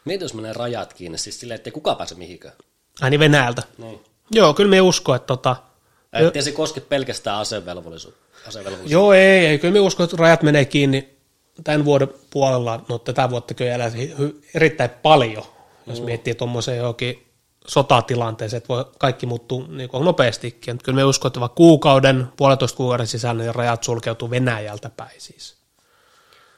Mieti, 0.06 0.24
jos 0.24 0.34
menee 0.34 0.54
rajat 0.54 0.94
kiinni, 0.94 1.18
siis 1.18 1.40
silleen, 1.40 1.56
ettei 1.56 1.72
kukaan 1.72 1.98
pääse 1.98 2.16
mihinkään. 2.16 2.54
Ai 3.02 3.10
niin 3.10 3.20
Venäjältä. 3.20 3.64
Niin. 3.78 4.04
Joo, 4.32 4.54
kyllä 4.54 4.70
me 4.70 4.82
usko, 4.82 5.16
että 5.16 5.28
tota... 5.28 5.56
Ettei 6.14 6.42
se 6.42 6.52
koske 6.52 6.82
pelkästään 6.82 7.38
asevelvollisuutta. 7.38 8.20
asevelvollisuutta. 8.48 8.94
Joo, 8.94 9.14
ei, 9.14 9.46
ei. 9.46 9.60
Kyllä 9.60 9.74
me 9.74 9.80
usko, 9.80 10.04
että 10.04 10.18
rajat 10.20 10.44
menee 10.44 10.66
kiinni 10.66 11.18
tämän 11.64 11.86
vuoden 11.86 12.08
puolella. 12.30 12.82
No 12.90 12.98
tätä 12.98 13.30
vuotta 13.30 13.54
kyllä 13.54 13.76
elää 13.76 13.92
erittäin 14.56 14.90
paljon, 14.90 15.44
jos 15.88 16.00
mm. 16.00 16.06
miettii 16.06 16.36
tuommoiseen 16.36 16.78
johonkin 16.78 17.28
sotatilanteeseen, 17.68 18.58
että 18.58 18.68
voi 18.68 18.86
kaikki 19.00 19.26
muuttuu 19.26 19.66
niin 19.68 19.90
kuin 19.90 20.06
nopeastikin. 20.06 20.78
Kyllä 20.84 20.96
me 20.96 21.04
usko, 21.04 21.28
että 21.28 21.40
vaikka 21.40 21.56
kuukauden, 21.56 22.28
puolitoista 22.38 22.78
kuukauden 22.78 23.08
sisällä 23.08 23.44
ne 23.44 23.52
rajat 23.52 23.84
sulkeutuu 23.84 24.30
Venäjältä 24.30 24.90
päin 24.98 25.16
siis. 25.18 25.56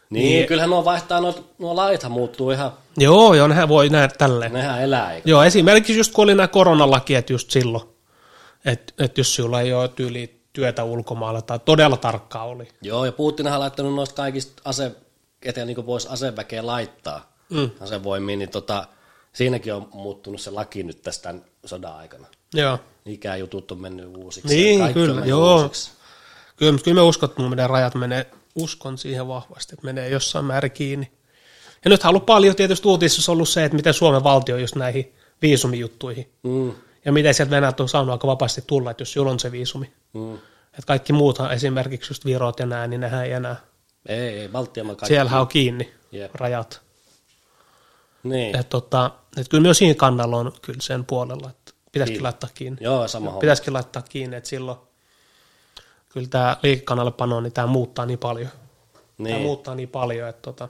Niin, 0.10 0.24
Niin. 0.30 0.48
kyllähän 0.48 0.70
nuo 0.70 0.86
vaihtaa, 0.86 1.22
nuo, 1.22 1.36
nuo 1.58 1.76
laithan 1.76 2.12
muuttuu 2.12 2.52
ihan, 2.52 2.72
Joo, 2.98 3.34
joo, 3.34 3.48
nehän 3.48 3.70
voi 3.70 3.90
nähdä 3.90 4.08
tälleen. 4.18 4.54
nehän 4.54 4.82
elää, 4.82 5.14
eikö? 5.14 5.30
Joo, 5.30 5.44
esimerkiksi 5.44 5.98
just 5.98 6.14
kun 6.14 6.24
oli 6.24 6.36
nämä 6.36 6.48
koronalaki, 6.48 7.16
että 7.16 7.34
just 7.34 7.52
silloin, 7.52 7.84
että, 8.66 8.94
että 9.00 9.20
jos 9.20 9.36
sulla 9.36 9.62
ei 9.62 9.74
ole 9.74 9.88
tyyli 9.88 10.43
työtä 10.54 10.84
ulkomailla 10.84 11.42
tai 11.42 11.60
todella 11.66 11.98
tarkkaa 11.98 12.44
oli. 12.44 12.68
Joo, 12.82 13.06
ja 13.06 13.12
Putinhan 13.12 13.54
on 13.54 13.60
laittanut 13.60 13.96
noista 13.96 14.16
kaikista 14.16 14.62
ase, 14.66 14.92
eteen 15.42 15.68
niin 15.68 15.86
voisi 15.86 16.08
aseväkeä 16.12 16.66
laittaa 16.66 17.34
Mm. 17.50 17.70
asevoimiin, 17.80 18.40
niin 18.40 18.50
tota, 18.50 18.88
siinäkin 19.34 19.74
on 19.74 19.90
muuttunut 19.94 20.42
se 20.42 20.52
laki 20.52 20.84
nyt 20.84 21.02
tästä 21.02 21.24
tämän 21.24 21.46
sodan 21.66 21.96
aikana. 21.96 22.28
Joo. 22.54 22.80
Ikäjutut 23.06 23.72
on 23.72 23.82
mennyt 23.82 24.18
uusiksi. 24.18 24.56
Niin, 24.56 24.80
ja 24.80 24.86
kaikki 24.86 25.00
kyllä, 25.00 25.26
joo. 25.26 25.62
Uusiksi. 25.62 25.92
Kyllä, 26.56 26.80
kyllä 26.84 26.96
me 26.96 27.02
uskon, 27.02 27.30
että 27.30 27.42
meidän 27.42 27.70
rajat 27.70 27.96
menee, 27.96 28.32
uskon 28.56 28.98
siihen 28.98 29.28
vahvasti, 29.28 29.76
että 29.76 29.86
menee 29.86 30.10
jossain 30.10 30.46
määrin 30.46 30.72
kiinni. 30.72 31.12
Ja 31.86 31.90
nyt 31.90 32.04
on 32.04 32.10
ollut 32.10 32.26
paljon 32.26 32.56
tietysti 32.56 32.88
uutisissa 32.88 33.32
ollut 33.32 33.50
se, 33.50 33.66
että 33.66 33.76
miten 33.76 33.94
Suomen 33.94 34.24
valtio 34.24 34.58
just 34.58 34.76
näihin 34.76 35.14
viisumijuttuihin. 35.42 36.32
Mm, 36.44 36.74
Ja 37.06 37.12
miten 37.12 37.34
sieltä 37.34 37.52
Venäjät 37.56 37.80
on 37.80 37.90
saanut 37.90 38.12
aika 38.12 38.28
vapaasti 38.28 38.64
tulla, 38.68 38.92
että 38.92 39.02
jos 39.02 39.14
sulla 39.14 39.32
on 39.32 39.40
se 39.40 39.52
viisumi. 39.52 39.94
mm. 40.14 40.34
Että 40.64 40.88
kaikki 40.88 41.14
muuthan, 41.14 41.52
esimerkiksi 41.54 42.12
just 42.12 42.26
Virot 42.26 42.60
ja 42.60 42.66
nämä, 42.66 42.88
niin 42.88 43.02
nehän 43.02 43.26
ei 43.26 43.32
enää. 43.32 43.56
Ei, 44.06 44.20
ei, 44.40 44.48
Baltian 44.48 44.88
kaikki. 44.88 45.06
Siellähän 45.06 45.42
on 45.42 45.48
kiinni 45.48 45.94
Jep. 46.12 46.36
rajat. 46.36 46.82
Niin, 48.24 48.56
Että 48.56 48.70
tota, 48.70 49.12
et 49.38 49.50
kyllä 49.50 49.62
myös 49.62 49.78
siinä 49.78 49.94
kannalla 49.96 50.38
on 50.38 50.52
kyllä 50.62 50.82
sen 50.82 51.06
puolella, 51.06 51.50
että 51.50 51.72
pitäisikin 51.92 52.18
Niin. 52.18 52.24
laittaa 52.24 52.50
kiinni. 52.54 52.78
joo, 52.82 53.08
sama 53.08 53.26
homma. 53.26 53.40
Pitäisikin 53.40 53.74
laittaa 53.74 54.02
kiinni, 54.02 54.36
että 54.38 54.50
silloin 54.50 54.78
kyllä 56.10 56.28
tämä 56.28 56.58
liikekannallepano, 56.64 57.42
niin 57.42 57.54
tämä 57.54 57.68
muuttaa 57.68 58.06
niin 58.06 58.20
paljon. 58.20 58.50
Tämä 59.18 59.30
Niin. 59.30 59.42
muuttaa 59.42 59.76
niin 59.76 59.90
paljon, 59.90 60.30
että 60.30 60.42
tota, 60.42 60.70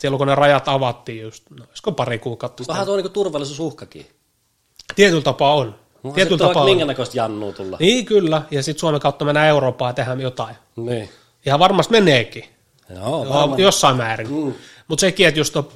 silloin 0.00 0.18
kun 0.18 0.26
ne 0.26 0.34
rajat 0.34 0.68
avattiin 0.68 1.22
just, 1.22 1.50
no, 1.50 1.64
olisiko 1.68 1.92
pari 1.92 2.18
kuukautta. 2.18 2.64
Vähän 2.68 2.86
tuo 2.86 2.96
niinku 2.96 3.08
turvallisuusuhkakin. 3.08 4.06
Tietyllä 4.94 5.22
tapaa 5.22 5.54
on. 5.54 5.74
Onhan 6.04 6.14
Tietyllä 6.14 6.38
tapaa 6.38 6.62
on. 6.62 6.68
minkä 6.68 6.84
näköistä 6.84 7.16
jannua 7.16 7.52
tulla. 7.52 7.76
Niin 7.80 8.04
kyllä, 8.04 8.42
ja 8.50 8.62
sitten 8.62 8.80
Suomen 8.80 9.00
kautta 9.00 9.24
mennään 9.24 9.48
Eurooppaan 9.48 9.88
ja 9.88 9.94
tehdään 9.94 10.20
jotain. 10.20 10.56
Niin. 10.76 11.08
Ihan 11.46 11.60
varmasti 11.60 11.92
meneekin, 11.92 12.44
Joo, 12.90 13.24
joo, 13.24 13.56
jossain 13.58 13.96
määrin. 13.96 14.30
Mm. 14.30 14.54
Mutta 14.88 15.00
sekin, 15.00 15.26
että 15.28 15.40
just 15.40 15.56
on 15.56 15.68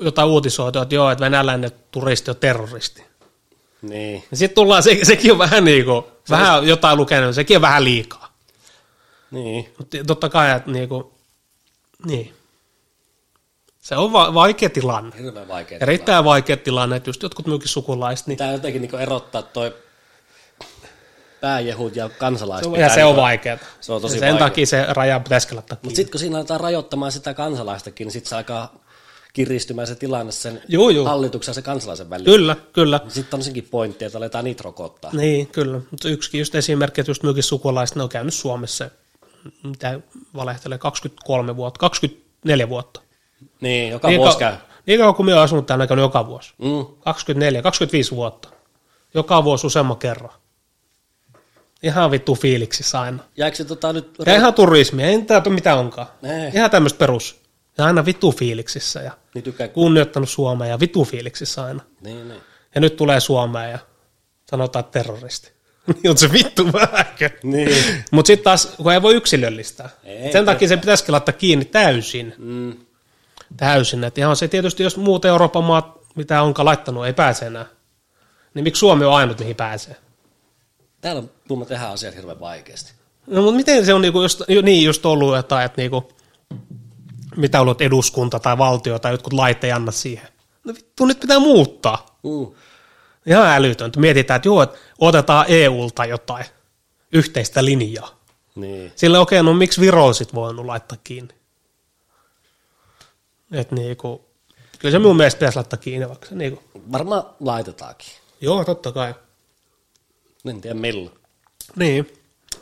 jotain 0.00 0.28
uutisoitu, 0.28 0.78
että 0.78 0.94
joo, 0.94 1.10
että 1.10 1.24
venäläinen 1.24 1.70
turisti 1.90 2.30
on 2.30 2.36
terroristi. 2.36 3.02
Niin. 3.82 4.24
Sitten 4.32 4.54
tullaan, 4.54 4.82
se, 4.82 4.98
sekin 5.02 5.32
on 5.32 5.38
vähän 5.38 5.64
niin 5.64 5.84
kuin, 5.84 6.04
vähän 6.30 6.66
jotain 6.68 6.98
lukenut, 6.98 7.34
sekin 7.34 7.56
on 7.56 7.62
vähän 7.62 7.84
liikaa. 7.84 8.36
Niin. 9.30 9.68
Mutta 9.78 9.96
totta 10.06 10.28
kai, 10.28 10.56
että 10.56 10.70
niin 10.70 10.88
kuin, 10.88 11.04
niin. 12.06 12.35
Se 13.86 13.96
on 13.96 14.12
va- 14.12 14.34
vaikea 14.34 14.70
tilanne. 14.70 15.16
Hirveän 15.18 15.48
vaikea. 15.48 15.78
Erittäin 15.80 16.24
vaikea 16.24 16.56
tilanne, 16.56 16.96
että 16.96 17.08
just 17.08 17.22
jotkut 17.22 17.46
minunkin 17.46 17.68
sukulaiset, 17.68 18.26
niin 18.26 18.36
Pitää 18.36 18.52
jotenkin 18.52 18.82
niinku 18.82 18.96
erottaa 18.96 19.42
toi 19.42 19.74
pääjehut 21.40 21.96
ja 21.96 22.08
kansalaiset. 22.08 22.72
ja 22.76 22.88
se 22.88 23.04
on 23.04 23.16
vaikeaa. 23.16 23.58
Se 23.80 23.92
on 23.92 24.02
tosi 24.02 24.16
ja 24.16 24.20
sen 24.20 24.32
vaikea. 24.32 24.48
takia 24.48 24.66
se 24.66 24.86
raja 24.88 25.20
pitäisi 25.20 25.54
laittaa 25.54 25.78
Mutta 25.82 25.96
sitten 25.96 26.10
kun 26.10 26.20
siinä 26.20 26.36
aletaan 26.36 26.60
rajoittamaan 26.60 27.12
sitä 27.12 27.34
kansalaistakin, 27.34 28.04
niin 28.04 28.12
sitten 28.12 28.28
se 28.28 28.36
alkaa 28.36 28.74
kiristymään 29.32 29.86
se 29.86 29.94
tilanne 29.94 30.32
sen 30.32 30.62
Juu, 30.68 30.90
juu. 30.90 31.04
hallituksen 31.04 31.50
ja 31.50 31.54
sen 31.54 31.64
kansalaisen 31.64 32.10
välillä. 32.10 32.30
Kyllä, 32.36 32.56
kyllä. 32.72 33.00
Sitten 33.08 33.38
on 33.38 33.42
senkin 33.44 33.68
pointti, 33.70 34.04
että 34.04 34.18
aletaan 34.18 34.44
niitä 34.44 34.62
rokottaa. 34.62 35.10
Niin, 35.12 35.46
kyllä. 35.46 35.80
Mutta 35.90 36.08
yksikin 36.08 36.38
just 36.38 36.54
esimerkki, 36.54 37.00
että 37.00 37.10
just 37.10 37.22
myöskin 37.22 37.42
sukulaiset, 37.42 37.96
ne 37.96 38.02
on 38.02 38.08
käynyt 38.08 38.34
Suomessa, 38.34 38.90
mitä 39.62 40.00
valehtelee, 40.34 40.78
23 40.78 41.56
vuotta, 41.56 41.78
24 41.78 42.68
vuotta. 42.68 43.05
Niin, 43.60 43.90
joka 43.90 44.08
Niin, 44.08 44.20
vuosi 44.20 44.36
kau- 44.36 44.38
käy. 44.40 44.54
niin 44.86 44.98
kauan 44.98 45.14
kuin 45.14 45.26
minä 45.26 45.36
olen 45.36 45.44
asunut 45.44 45.66
täällä, 45.66 45.86
käynyt 45.86 46.02
joka 46.02 46.26
vuosi. 46.26 46.54
Mm. 46.58 46.86
24, 47.00 47.62
25 47.62 48.10
vuotta. 48.10 48.48
Joka 49.14 49.44
vuosi 49.44 49.66
useamman 49.66 49.96
kerran. 49.96 50.30
Ihan 51.82 52.10
vittu 52.10 52.34
fiiliksissä 52.34 53.00
aina. 53.00 53.18
Jäikö 53.36 53.56
se 53.56 53.64
tota 53.64 53.92
nyt... 53.92 54.10
Ja 54.26 54.34
ihan 54.34 54.54
turismi, 54.54 55.02
ei 55.04 55.22
tämä 55.22 55.42
mitä 55.48 55.74
onkaan. 55.74 56.06
Ei. 56.22 56.50
Ihan 56.54 56.70
tämmöistä 56.70 56.98
perus. 56.98 57.40
Ja 57.78 57.84
aina 57.84 58.04
vittu 58.04 58.32
fiiliksissä 58.32 59.00
ja 59.02 59.12
Niin 59.34 59.42
tykkää... 59.44 59.68
kunnioittanut 59.68 60.28
Suomea 60.28 60.68
ja 60.68 60.80
vittu 60.80 61.04
fiiliksissä 61.04 61.64
aina. 61.64 61.80
Niin, 62.00 62.28
niin. 62.28 62.40
Ja 62.74 62.80
nyt 62.80 62.96
tulee 62.96 63.20
Suomeen 63.20 63.70
ja 63.70 63.78
sanotaan 64.50 64.84
terroristi. 64.84 65.52
niin 66.02 66.10
on 66.10 66.16
se 66.18 66.32
vittu 66.32 66.72
vähäkö. 66.72 67.30
Niin. 67.42 68.04
Mutta 68.10 68.26
sitten 68.26 68.44
taas, 68.44 68.66
kun 68.76 68.92
ei 68.92 69.02
voi 69.02 69.14
yksilöllistää. 69.14 69.88
Ei, 70.04 70.32
Sen 70.32 70.44
takia 70.44 70.68
se 70.68 70.76
pitäisikin 70.76 71.12
laittaa 71.12 71.32
kiinni 71.32 71.64
täysin. 71.64 72.34
Mm. 72.38 72.76
Täysin. 73.56 74.04
Et 74.04 74.18
ihan 74.18 74.36
se 74.36 74.48
tietysti, 74.48 74.82
jos 74.82 74.96
muut 74.96 75.24
Euroopan 75.24 75.64
maat, 75.64 75.86
mitä 76.14 76.42
onkaan 76.42 76.66
laittanut, 76.66 77.06
ei 77.06 77.12
pääse 77.12 77.46
enää. 77.46 77.66
Niin 78.54 78.64
miksi 78.64 78.80
Suomi 78.80 79.04
on 79.04 79.14
ainut, 79.14 79.38
mihin 79.38 79.56
pääsee? 79.56 79.96
Täällä 81.00 81.18
on 81.18 81.30
kuulemma 81.48 81.68
tehdään 81.68 81.92
asiat 81.92 82.16
hirveän 82.16 82.40
vaikeasti. 82.40 82.92
No, 83.26 83.42
mutta 83.42 83.56
miten 83.56 83.86
se 83.86 83.94
on 83.94 84.02
niinku 84.02 84.22
just, 84.22 84.42
ju- 84.48 84.62
niin 84.62 84.84
just 84.84 85.06
ollut 85.06 85.36
jotain, 85.36 85.66
että 85.66 85.80
niinku, 85.82 86.08
mitä 87.36 87.60
ollut 87.60 87.80
eduskunta 87.80 88.40
tai 88.40 88.58
valtio 88.58 88.98
tai 88.98 89.12
jotkut 89.12 89.32
lait 89.32 89.64
ei 89.64 89.72
anna 89.72 89.92
siihen. 89.92 90.28
No 90.64 90.74
vittu, 90.74 91.06
nyt 91.06 91.20
pitää 91.20 91.38
muuttaa. 91.38 92.18
Mm. 92.22 92.46
Ihan 93.26 93.46
älytöntä. 93.46 94.00
Mietitään, 94.00 94.36
että 94.36 94.48
joo, 94.48 94.62
että 94.62 94.78
otetaan 94.98 95.46
EUlta 95.48 96.04
jotain 96.04 96.44
yhteistä 97.12 97.64
linjaa. 97.64 98.20
Niin. 98.54 98.92
Sillä 98.96 99.20
okei, 99.20 99.42
no 99.42 99.54
miksi 99.54 99.80
Viro 99.80 100.12
sit 100.12 100.34
voinut 100.34 100.66
laittaa 100.66 100.98
kiinni? 101.04 101.34
Et 103.52 103.72
niinku, 103.72 104.24
kyllä 104.78 104.92
se 104.92 104.98
mun 104.98 105.16
mielestä 105.16 105.38
pitäisi 105.38 105.56
laittaa 105.56 105.78
kiinni, 105.78 106.08
vaikka 106.08 106.26
niinku, 106.30 106.62
Varmaan 106.92 107.22
laitetaankin. 107.40 108.08
joo, 108.40 108.64
totta 108.64 108.92
kai. 108.92 109.14
En 110.48 110.60
tiedä 110.60 110.74
milloin. 110.74 111.18
Niin. 111.76 112.12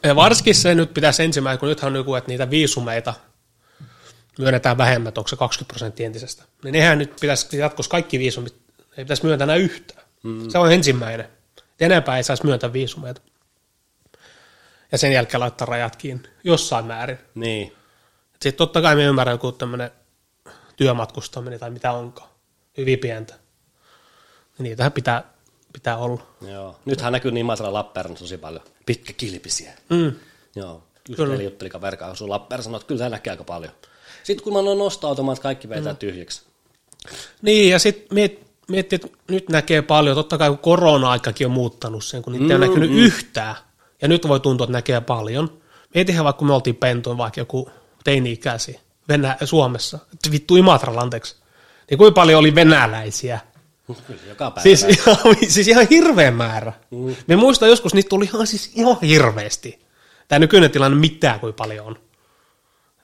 Ja 0.02 0.16
varsinkin 0.16 0.54
se 0.54 0.74
nyt 0.74 0.94
pitäisi 0.94 1.22
ensimmäinen, 1.22 1.58
kun 1.58 1.68
nythän 1.68 1.92
on 1.92 1.96
joku, 1.96 2.14
että 2.14 2.28
niitä 2.28 2.50
viisumeita 2.50 3.14
myönnetään 4.38 4.78
vähemmän, 4.78 5.08
että 5.08 5.20
onko 5.20 5.28
se 5.28 5.36
20 5.36 5.72
prosenttia 5.72 6.06
entisestä. 6.06 6.42
Niin 6.64 6.72
nehän 6.72 6.98
nyt 6.98 7.16
pitäisi 7.20 7.58
jatkossa 7.58 7.90
kaikki 7.90 8.18
viisumit, 8.18 8.54
ei 8.96 9.04
pitäisi 9.04 9.24
myöntää 9.24 9.44
enää 9.44 9.56
yhtään. 9.56 10.02
Mm. 10.22 10.50
Se 10.50 10.58
on 10.58 10.72
ensimmäinen. 10.72 11.28
Enempää 11.80 12.16
ei 12.16 12.22
saisi 12.22 12.46
myöntää 12.46 12.72
viisumeita. 12.72 13.20
Ja 14.92 14.98
sen 14.98 15.12
jälkeen 15.12 15.40
laittaa 15.40 15.66
rajat 15.66 15.96
kiinni, 15.96 16.28
jossain 16.44 16.84
määrin. 16.84 17.18
Niin. 17.34 17.72
Sitten 18.32 18.54
totta 18.54 18.82
kai 18.82 18.96
me 18.96 19.04
ymmärrän 19.04 19.34
joku 19.34 19.52
tämmöinen 19.52 19.90
työmatkustaminen 20.76 21.60
tai 21.60 21.70
mitä 21.70 21.92
onkaan, 21.92 22.28
hyvin 22.76 22.98
pientä. 22.98 23.34
Niitähän 24.58 24.92
pitää, 24.92 25.24
pitää 25.72 25.96
olla. 25.96 26.22
Joo. 26.40 26.80
Nythän 26.84 27.12
näkyy 27.12 27.30
niin 27.30 27.40
Imatra 27.40 27.72
Lappeenrannassa 27.72 28.24
tosi 28.24 28.38
paljon. 28.38 28.62
Pitkä 28.86 29.12
kilpisiä. 29.12 29.72
Mm. 29.90 30.12
Joo. 30.56 30.82
Kyllä. 31.16 31.34
eli 31.34 31.44
jutteli 31.44 31.70
kaverkaan, 31.70 32.12
asuu 32.12 32.28
Lappeenrannassa, 32.28 32.68
sanoi, 32.68 32.78
että 32.78 32.88
kyllä 32.88 32.98
tämä 32.98 33.10
näkee 33.10 33.30
aika 33.30 33.44
paljon. 33.44 33.72
Sitten 34.22 34.44
kun 34.44 34.52
mä 34.52 34.62
noin 34.62 34.78
nosto-automaat, 34.78 35.38
kaikki 35.38 35.68
vetää 35.68 35.92
mm. 35.92 35.96
tyhjäksi. 35.96 36.42
Niin, 37.42 37.70
ja 37.70 37.78
sitten 37.78 38.06
miet, 38.10 38.40
miettii, 38.68 38.96
että 38.96 39.08
nyt 39.28 39.48
näkee 39.48 39.82
paljon, 39.82 40.16
totta 40.16 40.38
kai 40.38 40.48
kun 40.48 40.58
korona-aikakin 40.58 41.46
on 41.46 41.52
muuttanut 41.52 42.04
sen, 42.04 42.22
kun 42.22 42.32
niitä 42.32 42.44
mm, 42.44 42.50
ei 42.50 42.56
ole 42.56 42.66
näkynyt 42.66 42.90
mm. 42.90 42.96
yhtään, 42.96 43.54
ja 44.02 44.08
nyt 44.08 44.28
voi 44.28 44.40
tuntua, 44.40 44.64
että 44.64 44.72
näkee 44.72 45.00
paljon. 45.00 45.62
Mietihän 45.94 46.24
vaikka 46.24 46.38
kun 46.38 46.48
me 46.48 46.54
oltiin 46.54 46.76
pentoin 46.76 47.18
vaikka 47.18 47.40
joku 47.40 47.70
teini-ikäisiä 48.04 48.80
Venä- 49.08 49.36
Suomessa, 49.44 49.98
vittu 50.30 50.56
Imatralla, 50.56 51.00
anteeksi, 51.00 51.36
niin 51.90 51.98
kuinka 51.98 52.14
paljon 52.14 52.38
oli 52.40 52.54
venäläisiä, 52.54 53.40
Kyllä, 54.06 54.20
joka 54.28 54.50
päivä. 54.50 54.62
Siis 54.62 54.82
ihan, 54.84 55.16
siis 55.48 55.68
ihan 55.68 55.86
hirveä 55.90 56.30
määrä. 56.30 56.72
Mm. 56.90 57.16
Me 57.26 57.36
muistan 57.36 57.68
joskus, 57.68 57.94
niitä 57.94 58.08
tuli 58.08 58.24
ihan, 58.24 58.46
siis 58.46 58.70
ihan 58.74 58.96
hirveästi. 59.02 59.84
Tämä 60.28 60.38
nykyinen 60.38 60.70
tilanne 60.70 60.98
mitään 60.98 61.40
kuin 61.40 61.54
paljon 61.54 61.86
on. 61.86 61.98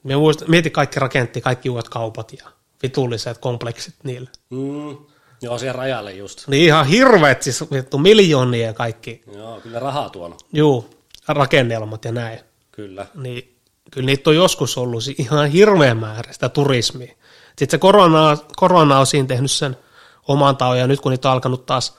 Me 0.03 0.16
muistan, 0.16 0.51
mieti 0.51 0.70
kaikki 0.70 1.01
rakentti, 1.01 1.40
kaikki 1.40 1.70
uudet 1.70 1.88
kaupat 1.88 2.32
ja 2.32 2.44
vitulliset 2.82 3.38
kompleksit 3.38 3.94
niille. 4.03 4.30
Mm. 4.51 4.96
Joo, 5.42 5.59
siihen 5.59 5.74
rajalle 5.74 6.12
just. 6.12 6.48
Niin 6.48 6.64
ihan 6.64 6.86
hirveät, 6.86 7.42
siis 7.42 7.70
vittu 7.72 7.98
miljoonia 7.98 8.66
ja 8.66 8.72
kaikki, 8.74 9.22
Joo, 9.34 9.61
kyllä 9.61 9.78
rahaa 9.78 10.11
tuonut. 10.11 10.46
juu, 10.53 10.90
rakennelmat 11.28 12.05
ja 12.05 12.12
näin. 12.12 12.40
Kyllä. 12.72 13.07
Niin 13.14 13.57
kyllä 13.91 14.07
niitä 14.07 14.30
on 14.30 14.36
joskus 14.36 14.78
ollut 14.78 15.03
ihan 15.18 15.49
hirveä 15.49 15.95
määrä 15.95 16.32
sitä 16.32 16.49
turismia. 16.49 17.14
Sitten 17.49 17.70
se 17.70 17.78
korona, 17.78 18.36
korona 18.57 18.99
on 18.99 19.07
siinä 19.07 19.28
tehnyt 19.28 19.51
sen 19.51 19.76
oman 20.28 20.57
taon, 20.57 20.78
ja 20.78 20.86
nyt 20.86 21.01
kun 21.01 21.11
niitä 21.12 21.28
on 21.28 21.32
alkanut 21.32 21.66
taas 21.66 21.97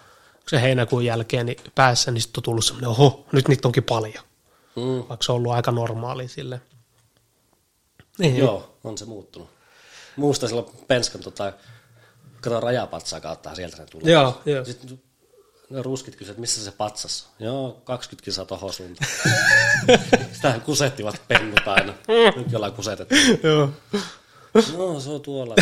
se 0.47 0.61
heinäkuun 0.61 1.05
jälkeen 1.05 1.45
niin 1.45 1.57
päässä, 1.75 2.11
niin 2.11 2.21
sitten 2.21 2.39
on 2.39 2.43
tullut 2.43 2.65
semmoinen, 2.65 2.89
oho, 2.89 3.25
nyt 3.31 3.47
niitä 3.47 3.67
onkin 3.67 3.83
paljon, 3.83 4.23
Mm. 4.75 4.83
vaikka 5.09 5.17
se 5.25 5.31
on 5.31 5.35
ollut 5.35 5.51
aika 5.53 5.71
normaali 5.71 6.27
sille. 6.27 6.61
Niin, 8.17 8.37
Joo, 8.37 8.77
on 8.83 8.97
se 8.97 9.05
muuttunut. 9.05 9.49
Muista 10.15 10.47
silloin 10.47 10.67
Penskan 10.87 11.21
tota, 11.21 11.53
kato 12.41 12.59
rajapatsaa 12.59 13.19
kautta 13.19 13.55
sieltä 13.55 13.77
ne 13.77 13.85
tulee. 13.85 14.13
Joo, 14.13 14.41
joo. 14.45 14.65
Sitten 14.65 15.01
ruskit 15.83 16.15
kysyivät, 16.15 16.39
missä 16.39 16.63
se 16.63 16.71
patsas? 16.71 17.27
Joo, 17.39 17.81
20 17.83 18.25
kilsaa 18.25 18.45
tohon 18.45 18.73
suuntaan. 18.73 19.11
Sitä 20.33 20.59
kusettivat 20.65 21.21
pennut 21.27 21.67
aina. 21.67 21.93
Nyt 22.35 22.51
jollain 22.51 22.73
kusetettu. 22.73 23.15
joo. 23.43 23.69
No, 24.53 24.99
se 24.99 25.09
on 25.09 25.21
tuolla. 25.21 25.55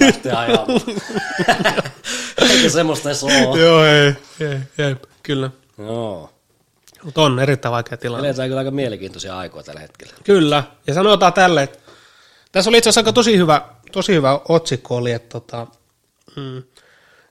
Lähtee 0.00 0.32
ajamaan. 0.32 0.68
Eikä 2.50 2.68
semmoista 2.68 3.08
edes 3.08 3.24
ole. 3.24 3.60
Joo, 3.60 3.84
ei, 3.84 4.14
ei, 4.40 4.86
ei, 4.86 4.96
kyllä. 5.22 5.50
Joo. 5.78 6.30
Mutta 7.02 7.22
on 7.22 7.38
erittäin 7.38 7.72
vaikea 7.72 7.98
tilanne. 7.98 8.28
Eletään 8.28 8.48
kyllä 8.48 8.58
aika 8.58 8.70
mielenkiintoisia 8.70 9.38
aikoja 9.38 9.62
tällä 9.62 9.80
hetkellä. 9.80 10.12
Kyllä, 10.24 10.64
ja 10.86 10.94
sanotaan 10.94 11.32
tälle, 11.32 11.62
että 11.62 11.78
tässä 12.52 12.70
oli 12.70 12.78
itse 12.78 12.88
asiassa 12.90 13.00
aika 13.00 13.12
tosi 13.12 13.36
hyvä, 13.36 13.62
tosi 13.92 14.14
hyvä 14.14 14.40
otsikko 14.48 14.96
oli, 14.96 15.12
että, 15.12 15.28
tota, 15.28 15.66
mm, 16.36 16.62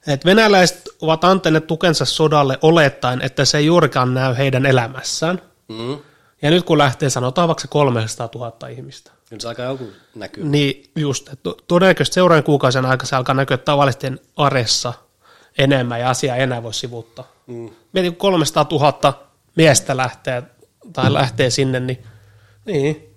että 0.06 0.26
venäläiset 0.26 0.88
ovat 1.00 1.24
antaneet 1.24 1.66
tukensa 1.66 2.04
sodalle 2.04 2.58
olettaen, 2.62 3.20
että 3.22 3.44
se 3.44 3.58
ei 3.58 3.66
juurikaan 3.66 4.14
näy 4.14 4.36
heidän 4.36 4.66
elämässään. 4.66 5.42
Mm. 5.68 5.98
Ja 6.42 6.50
nyt 6.50 6.64
kun 6.64 6.78
lähtee, 6.78 7.10
sanotaan 7.10 7.48
vaikka 7.48 7.62
se 7.62 7.68
300 7.68 8.28
000 8.34 8.68
ihmistä, 8.68 9.10
Kyllä 9.28 9.40
se 9.40 9.48
aika 9.48 9.62
joku 9.62 9.88
näkyy. 10.14 10.44
niin 10.44 10.90
just, 10.96 11.28
että 11.28 11.42
to- 11.42 11.56
todennäköisesti 11.68 12.14
seuraavan 12.14 12.44
kuukausien 12.44 12.86
aikana 12.86 13.08
se 13.08 13.16
alkaa 13.16 13.34
näkyä 13.34 13.56
tavallisten 13.56 14.20
aressa 14.36 14.92
enemmän 15.58 16.00
ja 16.00 16.10
asia 16.10 16.36
ei 16.36 16.42
enää 16.42 16.62
voi 16.62 16.74
sivuttaa. 16.74 17.32
Mm. 17.46 17.70
Mietin, 17.92 18.12
kun 18.12 18.18
300 18.18 18.66
000 18.70 19.22
miestä 19.56 19.96
lähtee 19.96 20.42
tai 20.92 21.12
lähtee 21.12 21.50
sinne, 21.50 21.80
niin, 21.80 22.04
niin 22.64 23.14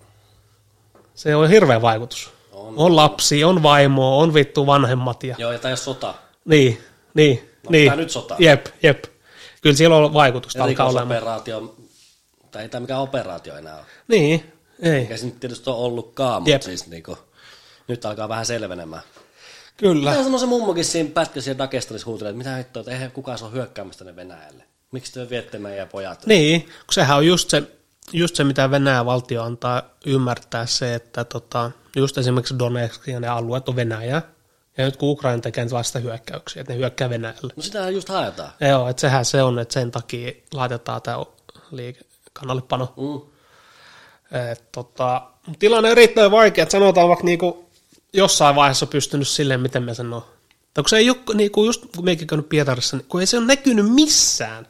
se 1.15 1.35
on 1.35 1.49
hirveä 1.49 1.81
vaikutus. 1.81 2.31
On. 2.53 2.73
On 2.77 2.95
lapsi, 2.95 3.43
on 3.43 3.63
vaimo, 3.63 4.19
on 4.19 4.33
vittu 4.33 4.67
vanhemmat 4.67 5.23
ja 5.23 5.35
Joo, 5.37 5.51
ja 5.51 5.59
tai 5.59 5.71
jos 5.71 5.85
sota. 5.85 6.13
Niin, 6.45 6.77
niin, 7.13 7.51
No, 7.63 7.71
niin. 7.71 7.97
nyt 7.97 8.09
sota. 8.11 8.35
Jep, 8.39 8.65
jep. 8.83 9.03
Kyllä 9.61 9.75
siellä 9.75 9.95
on 9.95 10.13
vaikutusta 10.13 10.63
alkaa 10.63 10.89
olemaan. 10.89 11.11
Erikoisoperaatio, 11.11 11.75
tai 12.51 12.61
ei 12.61 12.69
tämä 12.69 12.81
mikään 12.81 13.01
operaatio 13.01 13.55
enää 13.55 13.75
ole. 13.75 13.85
Niin, 14.07 14.53
ei. 14.81 14.91
Eikä 14.91 15.17
se 15.17 15.25
nyt 15.25 15.39
tietysti 15.39 15.69
ole 15.69 15.77
ollutkaan, 15.85 16.41
mutta 16.41 16.51
Jep. 16.51 16.61
siis 16.61 16.87
niinku, 16.87 17.17
nyt 17.87 18.05
alkaa 18.05 18.29
vähän 18.29 18.45
selvenemään. 18.45 19.01
Kyllä. 19.77 20.11
Tämä 20.11 20.23
sanoi 20.23 20.39
se 20.39 20.45
mummokin 20.45 20.85
siinä 20.85 21.09
pätkässä 21.13 21.45
siellä 21.45 21.57
Dagestanissa 21.57 22.05
huutelee, 22.05 22.29
että 22.29 22.37
mitä 22.37 22.55
hittoa, 22.55 22.79
että 22.81 22.91
eihän 22.91 23.11
kukaan 23.11 23.37
saa 23.37 23.49
hyökkäämästä 23.49 24.05
tänne 24.05 24.15
Venäjälle. 24.15 24.63
Miksi 24.91 25.13
te 25.13 25.29
viette 25.29 25.59
meidän 25.59 25.87
pojat? 25.87 26.25
Niin, 26.25 26.61
kun 26.61 26.93
sehän 26.93 27.17
on 27.17 27.27
just 27.27 27.49
se, 27.49 27.63
just 28.13 28.35
se, 28.35 28.43
mitä 28.43 28.71
Venäjän 28.71 29.05
valtio 29.05 29.43
antaa 29.43 29.83
ymmärtää 30.05 30.65
se, 30.65 30.95
että 30.95 31.23
tota, 31.23 31.71
just 31.95 32.17
esimerkiksi 32.17 32.59
Donetsk 32.59 33.07
ja 33.07 33.19
ne 33.19 33.27
alueet 33.27 33.69
on 33.69 33.75
Venäjä. 33.75 34.21
Ja 34.77 34.85
nyt 34.85 34.97
kun 34.97 35.09
Ukraina 35.09 35.41
tekee 35.41 35.69
vasta 35.71 35.99
hyökkäyksiä, 35.99 36.61
että 36.61 36.73
ne 36.73 36.79
hyökkää 36.79 37.09
Venäjälle. 37.09 37.53
No 37.55 37.63
sitähän 37.63 37.93
just 37.93 38.09
haetaan. 38.09 38.51
Joo, 38.69 38.87
että 38.87 39.01
sehän 39.01 39.25
se 39.25 39.43
on, 39.43 39.59
että 39.59 39.73
sen 39.73 39.91
takia 39.91 40.31
laitetaan 40.53 41.01
tämä 41.01 41.17
liike 41.71 42.01
kannallepano. 42.33 42.93
Mm. 42.97 43.21
Et, 44.51 44.71
tota, 44.71 45.21
tilanne 45.59 45.89
on 45.89 45.91
erittäin 45.91 46.31
vaikea, 46.31 46.63
että 46.63 46.71
sanotaan 46.71 47.07
vaikka 47.07 47.25
niinku 47.25 47.69
jossain 48.13 48.55
vaiheessa 48.55 48.85
pystynyt 48.85 49.27
silleen, 49.27 49.61
miten 49.61 49.83
me 49.83 49.93
sanoo. 49.93 50.29
Tai 50.73 50.83
kun 50.83 50.89
se 50.89 50.97
ei 50.97 51.09
ole, 51.09 51.17
niinku 51.33 51.65
just 51.65 51.85
kun 51.95 52.05
meikin 52.05 52.27
käynyt 52.27 52.49
Pietarissa, 52.49 52.97
niin 52.97 53.05
kun 53.09 53.21
ei 53.21 53.27
se 53.27 53.37
ole 53.37 53.45
näkynyt 53.45 53.93
missään. 53.93 54.67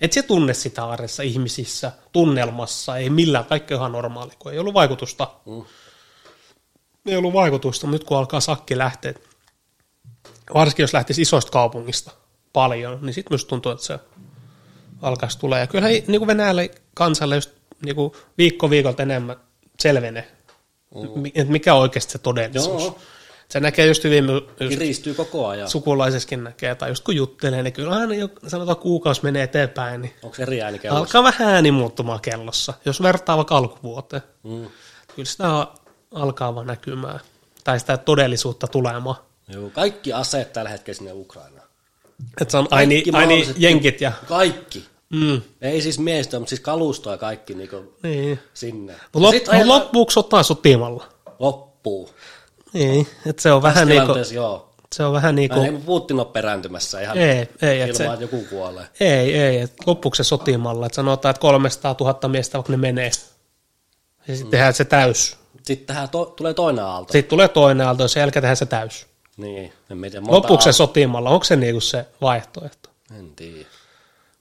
Et 0.00 0.12
se 0.12 0.22
tunne 0.22 0.54
sitä 0.54 0.84
arjessa 0.84 1.22
ihmisissä, 1.22 1.92
tunnelmassa, 2.12 2.96
ei 2.96 3.10
millään, 3.10 3.44
kaikki 3.44 3.74
on 3.74 3.80
ihan 3.80 3.92
normaali, 3.92 4.32
kun 4.38 4.52
ei 4.52 4.58
ollut 4.58 4.74
vaikutusta. 4.74 5.28
Mm. 5.46 5.64
Ei 7.06 7.16
ollut 7.16 7.32
vaikutusta, 7.32 7.86
mutta 7.86 7.98
nyt 7.98 8.04
kun 8.04 8.18
alkaa 8.18 8.40
sakki 8.40 8.78
lähteä, 8.78 9.14
varsinkin 10.54 10.82
jos 10.82 10.94
lähtisi 10.94 11.22
isoista 11.22 11.52
kaupungista 11.52 12.10
paljon, 12.52 12.98
niin 13.02 13.14
sitten 13.14 13.32
myös 13.32 13.44
tuntuu, 13.44 13.72
että 13.72 13.84
se 13.84 13.98
alkaisi 15.02 15.38
tulla. 15.38 15.58
Ja 15.58 15.66
kyllähän 15.66 15.92
niin 16.06 16.20
kuin 16.20 16.26
Venäjälle 16.26 16.70
kansalle 16.94 17.34
just 17.34 17.50
niin 17.84 17.96
kuin 17.96 18.12
viikko 18.38 18.70
viikolta 18.70 19.02
enemmän 19.02 19.36
selvenee, 19.80 20.32
mm. 20.94 21.26
että 21.26 21.52
mikä 21.52 21.74
on 21.74 21.80
oikeasti 21.80 22.12
se 22.12 22.18
todellisuus. 22.18 22.82
Joo. 22.84 22.98
Se 23.48 23.60
näkee 23.60 23.86
just 23.86 24.04
hyvin, 24.04 24.24
just 24.30 24.50
Kiristyy 24.58 25.14
koko 25.14 25.46
ajan. 25.46 25.70
sukulaiseskin 25.70 26.44
näkee, 26.44 26.74
tai 26.74 26.88
just 26.90 27.04
kun 27.04 27.16
juttelee, 27.16 27.62
niin 27.62 27.72
kyllä 27.72 27.94
aina 27.94 28.14
jo, 28.14 28.28
sanotaan 28.46 28.76
kuukausi 28.76 29.22
menee 29.24 29.42
eteenpäin, 29.42 30.02
niin 30.02 30.14
Onko 30.22 30.36
eri 30.38 30.62
ääni 30.62 30.78
kellossa? 30.78 31.00
alkaa 31.00 31.22
vähän 31.22 31.54
ääni 31.54 31.70
muuttumaan 31.70 32.20
kellossa, 32.20 32.74
jos 32.84 33.02
vertaa 33.02 33.36
vaikka 33.36 33.56
alkuvuoteen. 33.56 34.22
Mm. 34.42 34.66
Kyllä 35.16 35.28
sitä 35.28 35.66
alkaa 36.14 36.54
vaan 36.54 36.66
näkymään, 36.66 37.20
tai 37.64 37.80
sitä 37.80 37.96
todellisuutta 37.96 38.66
tulemaan. 38.66 39.16
Joo, 39.48 39.70
kaikki 39.70 40.12
aseet 40.12 40.52
tällä 40.52 40.70
hetkellä 40.70 40.96
sinne 40.96 41.12
Ukrainaan. 41.12 41.68
Että 42.40 42.52
se 42.52 42.56
on 42.56 42.68
aini, 42.70 42.94
Kaikki 42.94 43.10
aini 43.10 43.54
jenkit 43.56 44.00
ja... 44.00 44.12
Kaikki. 44.28 44.84
Mm, 45.10 45.40
Ei 45.62 45.80
siis 45.82 45.98
miestä, 45.98 46.38
mutta 46.38 46.48
siis 46.50 46.60
kalustoa 46.60 47.16
kaikki 47.16 47.54
niinku 47.54 47.94
niin. 48.02 48.38
sinne. 48.54 48.92
Mutta 48.92 49.22
lop, 49.22 49.34
mut 49.34 49.48
ajetaan- 49.48 49.68
loppuuko 49.68 50.10
sotaa 50.10 50.42
sotimalla? 50.42 51.06
loppuu. 51.38 52.10
Niin, 52.72 53.06
että 53.26 53.42
se 53.42 53.52
on 53.52 53.62
vähän 53.62 53.74
Tässä 53.74 53.84
niinku, 53.88 54.02
tilanteessa 54.04 54.34
joo. 54.34 54.70
se 54.94 55.04
on 55.04 55.12
vähän 55.12 55.34
niinku, 55.34 55.60
Ei 55.60 55.72
Putin 55.72 56.18
ole 56.20 56.26
perääntymässä 56.26 57.00
ihan 57.00 57.18
ei, 57.18 57.28
ei, 57.30 57.40
että 57.40 57.66
ilman, 57.84 57.96
se, 57.96 58.04
että 58.06 58.24
joku 58.24 58.44
kuolee. 58.50 58.86
ei, 59.00 59.34
ei, 59.38 59.58
että 59.60 59.82
loppuuko 59.86 60.14
se 60.14 60.24
sotimalla, 60.24 60.86
että 60.86 60.96
sanotaan, 60.96 61.30
että 61.30 61.40
300 61.40 61.96
000 62.00 62.28
miestä, 62.28 62.58
vaikka 62.58 62.72
ne 62.72 62.76
menee, 62.76 63.10
ja 64.28 64.34
sitten 64.34 64.50
tehdään 64.50 64.74
se 64.74 64.84
täys. 64.84 65.36
Sitten 65.62 65.96
to, 66.10 66.24
tulee 66.24 66.54
toinen 66.54 66.84
aalto. 66.84 67.12
Sitten 67.12 67.30
tulee 67.30 67.48
toinen 67.48 67.86
aalto, 67.86 68.02
ja 68.02 68.08
sen 68.08 68.20
jälkeen 68.20 68.42
tehdään 68.42 68.56
se 68.56 68.66
täys. 68.66 69.06
Niin, 69.42 69.72
en 69.90 70.00
tiedä. 70.00 70.20
monta 70.20 70.34
Loppuuko 70.34 70.62
se 70.62 70.72
sotimalla, 70.72 71.30
onko 71.30 71.44
se 71.44 71.56
niinku 71.56 71.80
se 71.80 72.06
vaihtoehto? 72.20 72.90
En 73.18 73.34
tiedä. 73.36 73.68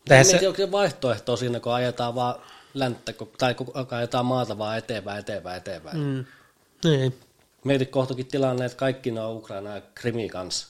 En 0.09 0.25
se, 0.25 0.47
onko 0.47 0.57
se 0.57 0.71
vaihtoehto 0.71 1.37
siinä, 1.37 1.59
kun 1.59 1.73
ajetaan 1.73 2.15
vaan 2.15 2.35
länttä, 2.73 3.13
tai 3.37 3.53
kun 3.53 3.73
ajetaan 3.91 4.25
maata 4.25 4.57
vaan 4.57 4.77
eteenpäin, 4.77 5.19
eteenpäin, 5.19 5.57
eteenpäin. 5.57 5.97
Mm. 5.97 6.25
niin. 6.83 7.19
Mieti 7.63 7.85
kohtakin 7.85 8.25
tilanne, 8.25 8.65
että 8.65 8.77
kaikki 8.77 9.11
ne 9.11 9.21
on 9.21 9.35
Ukraina 9.35 9.75
ja 9.75 9.81
Krimi 9.95 10.29
kanssa. 10.29 10.67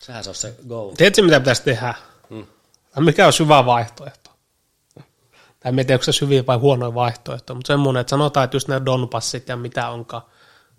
Sehän 0.00 0.24
se 0.24 0.30
on 0.30 0.34
se 0.34 0.54
go. 0.68 0.92
Tiedätkö, 0.96 1.22
mitä 1.22 1.40
pitäisi 1.40 1.62
tehdä? 1.62 1.94
Mm. 2.30 2.46
Tai 2.94 3.04
mikä 3.04 3.26
on 3.26 3.32
hyvä 3.40 3.66
vaihtoehto? 3.66 4.30
Tai 5.60 5.70
en 5.70 5.76
tiedä, 5.76 5.94
onko 5.94 6.12
se 6.12 6.20
hyviä 6.20 6.46
vai 6.46 6.56
huonoja 6.56 6.94
vaihtoehto, 6.94 7.54
mutta 7.54 7.66
semmoinen, 7.66 8.00
että 8.00 8.10
sanotaan, 8.10 8.44
että 8.44 8.56
just 8.56 8.68
ne 8.68 8.82
Donbassit 8.84 9.48
ja 9.48 9.56
mitä 9.56 9.88
onkaan, 9.88 10.22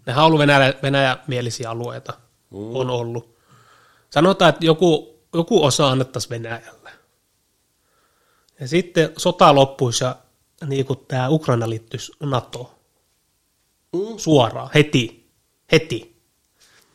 nehän 0.06 0.24
on 0.24 0.28
ollut 0.28 0.40
Venäjä, 0.40 0.74
Venäjämielisiä 0.84 1.70
alueita, 1.70 2.14
mm. 2.52 2.76
on 2.76 2.90
ollut. 2.90 3.36
Sanotaan, 4.10 4.50
että 4.50 4.66
joku, 4.66 5.20
joku 5.34 5.66
osa 5.66 5.88
annettaisiin 5.88 6.30
Venäjälle. 6.30 6.92
Ja 8.60 8.68
sitten 8.68 9.10
sota 9.18 9.56
loppuisi 9.56 10.04
ja 10.04 10.16
niin 10.66 10.86
kuin 10.86 11.00
tämä 11.08 11.30
Ukraina 11.30 11.70
liittyisi 11.70 12.12
NATOon 12.20 12.76
Mm. 13.96 14.18
suoraan, 14.18 14.70
heti, 14.76 15.30
heti. 15.72 16.22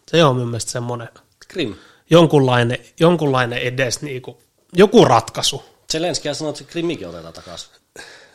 Se 0.09 0.25
on 0.25 0.37
minun 0.37 0.49
mielestä 0.49 0.71
semmoinen 0.71 1.09
Krim. 1.49 1.75
jonkunlainen, 2.11 2.79
jonkunlainen 3.01 3.59
edes 3.59 4.03
niinku, 4.03 4.39
joku 4.73 5.05
ratkaisu. 5.05 5.63
Zelenski 5.93 6.35
sanoi, 6.35 6.51
että 6.51 6.59
se 6.59 6.71
Krimikin 6.71 7.09
otetaan 7.09 7.35
takaisin. 7.35 7.71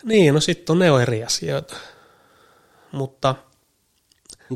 Niin, 0.04 0.34
no 0.34 0.40
sitten 0.40 0.74
on 0.74 0.80
ne 0.80 0.92
on 0.92 1.02
eri 1.02 1.24
asioita. 1.24 1.76
Mutta 2.92 3.36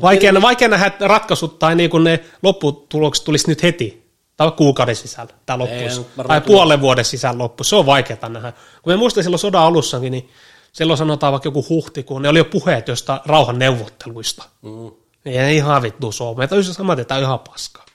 vaikea, 0.00 0.42
vaikea 0.42 0.68
nähdä 0.68 0.92
ratkaisut 1.00 1.58
tai 1.58 1.74
niinku 1.74 1.98
ne 1.98 2.24
lopputulokset 2.42 3.24
tulisi 3.24 3.48
nyt 3.48 3.62
heti. 3.62 4.10
Tai 4.36 4.50
kuukauden 4.50 4.96
sisällä 4.96 5.32
tämä 5.46 5.58
loppuisi. 5.58 6.06
varmaan 6.16 6.42
Tai 6.42 6.48
puolen 6.48 6.80
vuoden 6.80 7.04
sisällä 7.04 7.38
loppu. 7.38 7.64
Se 7.64 7.76
on 7.76 7.86
vaikeaa 7.86 8.28
nähdä. 8.28 8.52
Kun 8.82 8.92
me 8.92 8.96
muistan 8.96 9.22
silloin 9.24 9.38
sodan 9.38 9.62
alussakin, 9.62 10.10
niin 10.10 10.30
silloin 10.72 10.98
sanotaan 10.98 11.32
vaikka 11.32 11.46
joku 11.46 11.66
huhtikuun, 11.68 12.22
ne 12.22 12.28
oli 12.28 12.38
jo 12.38 12.44
puheet 12.44 12.88
jostain 12.88 13.20
rauhan 13.24 13.58
neuvotteluista. 13.58 14.44
Mm. 14.62 14.90
Ei 15.24 15.56
ihan 15.56 15.82
vittu 15.82 16.12
se 16.12 16.24
ole. 16.24 16.36
Meitä 16.36 16.54
on 16.54 16.64
sama, 16.64 16.92
että 16.92 17.18
ihan 17.18 17.38
paskaa. 17.38 17.86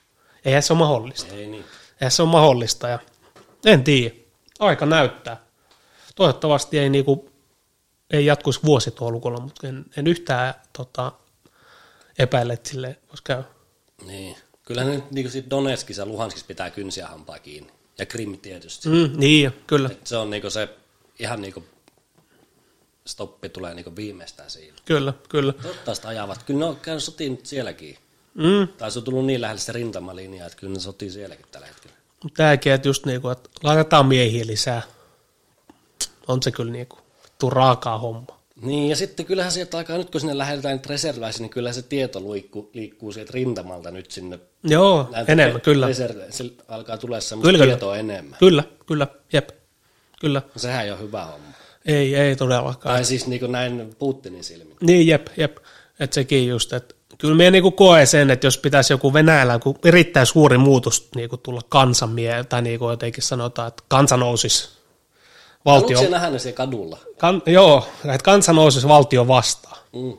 Eihän 0.46 0.64
se 0.64 0.74
ole 0.74 0.80
mahdollista. 0.80 1.36
Ei 1.36 1.48
niin. 1.48 1.66
Eihän 2.02 2.12
se 2.12 2.22
ole 2.22 2.32
mahdollista 2.32 2.88
ja 2.88 3.00
en 3.66 3.84
tiedä. 3.84 4.16
Aika 4.60 4.86
näyttää. 4.86 5.38
Toivottavasti 6.16 6.80
ei, 6.80 6.89
niinku, 6.89 7.30
ei 8.12 8.26
jatkuisi 8.26 8.60
vuosi 8.66 8.91
tuo 8.91 9.12
lukulla, 9.12 9.39
mutta 9.39 9.68
en, 9.68 9.86
en 9.98 10.08
yhtään 10.08 10.54
tota, 10.78 11.12
epäile, 12.20 12.53
että 12.53 12.70
sille 12.70 12.99
voisi 13.09 13.24
käydä. 13.24 13.43
Niin. 14.05 14.36
Kyllähän 14.63 14.91
nyt 14.95 15.11
niin 15.11 15.32
sit 15.32 15.49
Donetskissa 15.49 16.01
ja 16.01 16.05
Luhanskissa 16.05 16.47
pitää 16.47 16.70
kynsiä 16.70 17.07
hampaa 17.07 17.39
kiinni. 17.39 17.72
Ja 17.97 18.05
Krim 18.05 18.38
tietysti. 18.38 18.89
Mm, 18.89 19.11
niin, 19.20 19.51
kyllä, 19.68 19.89
Et 19.91 20.07
se 20.07 20.18
on 20.18 20.30
niinku 20.30 20.49
se 20.49 20.70
ihan 21.20 21.41
niinku 21.41 21.63
stoppi 23.07 23.49
tulee 23.49 23.74
niinku 23.74 23.95
viimeistään 23.95 24.49
siinä. 24.49 24.78
kyllä, 24.86 25.13
kyllä. 25.30 25.53
Toivottavasti 25.53 26.07
ajavat. 26.07 26.43
Kyllä 26.43 26.59
ne 26.59 26.66
on 26.66 26.76
käynyt 26.76 27.03
sotiin 27.03 27.32
nyt 27.32 27.45
sielläkin. 27.45 27.97
Mm, 28.34 28.68
Tai 28.68 28.91
se 28.91 28.99
on 28.99 29.05
tullut 29.05 29.26
niin 29.26 29.41
lähelle 29.41 29.59
se 29.61 29.72
rintamalinja, 29.72 30.45
että 30.45 30.57
kyllä 30.57 30.74
ne 30.74 30.80
sotii 30.80 31.11
sielläkin 31.11 31.45
tällä 31.51 31.68
hetkellä. 31.68 31.95
tämäkin, 32.38 32.72
että 32.74 32.88
just 32.88 33.05
niinku, 33.05 33.30
että 33.30 33.49
laitetaan 33.63 34.05
miehiä 34.05 34.47
lisää. 34.47 34.82
On 36.28 36.43
se 36.43 36.51
kyllä 36.51 36.72
niinku, 36.72 36.97
tuu 37.39 37.49
raakaa 37.49 37.97
homma. 37.97 38.35
Niin, 38.62 38.89
ja 38.89 38.95
sitten 38.95 39.26
kyllähän 39.26 39.51
sieltä 39.51 39.78
alkaa, 39.78 39.97
nyt 39.97 40.10
kun 40.10 40.22
sinne 40.22 40.38
lähdetään 40.38 40.76
nyt 40.76 40.86
reserviläisiin, 40.86 41.41
niin 41.41 41.49
kyllä 41.49 41.74
se 41.74 41.82
tieto 41.82 42.34
liikkuu, 42.34 42.70
liikkuu 42.74 43.12
sieltä 43.12 43.32
rintamalta 43.34 43.91
nyt 43.91 44.12
sinne. 44.12 44.39
Joo, 44.64 45.10
enemmän, 45.28 45.62
kyllä. 45.62 45.88
Reservi, 45.88 46.22
se 46.30 46.43
alkaa 46.68 46.97
tulla 46.97 47.20
semmoista 47.20 47.47
Kyllä, 47.47 47.58
kyllä. 47.58 47.74
tietoa 47.74 47.97
enemmän. 47.97 48.39
Kyllä, 48.39 48.64
kyllä, 48.86 49.08
jep, 49.34 49.49
kyllä. 50.20 50.41
Sehän 50.56 50.86
ei 50.86 50.91
ole 50.91 50.99
hyvä 50.99 51.26
homma. 51.26 51.47
Ei, 51.86 52.16
ei 52.16 52.36
todellakaan. 52.36 52.95
Tai 52.95 53.06
siis 53.06 53.28
niin 53.28 53.39
kuin 53.39 53.51
näin 53.51 53.95
Putinin 53.99 54.43
silmin. 54.43 54.78
Niin, 54.82 55.08
jep, 55.08 55.28
jep. 55.38 55.58
Että 55.99 56.14
sekin 56.14 56.47
just, 56.47 56.74
että 56.74 56.95
kyllä 57.18 57.36
minä 57.36 57.51
niinku 57.51 57.72
koen 57.72 58.08
sen, 58.08 58.32
että 58.32 58.47
jos 58.47 58.58
pitäisi 58.58 58.93
joku 58.93 59.14
Venäjällä, 59.14 59.60
kun 59.60 59.76
erittäin 59.86 60.26
suuri 60.26 60.58
muutos 60.58 61.10
niinku 61.16 61.38
tulla 61.38 61.62
kansanmie, 61.70 62.43
tai 62.43 62.62
niinku 62.62 62.89
jotenkin 62.89 63.24
sanotaan, 63.24 63.68
että 63.68 63.84
kansa 63.88 64.18
nousisi 64.18 64.70
valtio, 65.66 65.97
Haluatko 65.97 66.16
nähdä 66.18 66.30
ne 66.30 66.39
siellä 66.39 66.57
kadulla? 66.57 66.97
kan, 67.18 67.41
joo, 67.45 67.88
että 68.05 68.24
kansa 68.24 68.53
nousisi 68.53 68.88
valtio 68.88 69.28
vastaan. 69.28 69.78
Mm. 69.95 70.13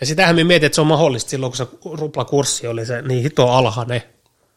Ja 0.00 0.06
sitähän 0.06 0.36
me 0.36 0.44
mietin, 0.44 0.66
että 0.66 0.74
se 0.74 0.80
on 0.80 0.86
mahdollista 0.86 1.30
silloin, 1.30 1.52
kun 1.52 1.56
se 1.56 1.66
ruplakurssi 1.92 2.66
oli 2.66 2.86
se 2.86 3.02
niin 3.02 3.22
hito 3.22 3.48
alhainen. 3.48 4.02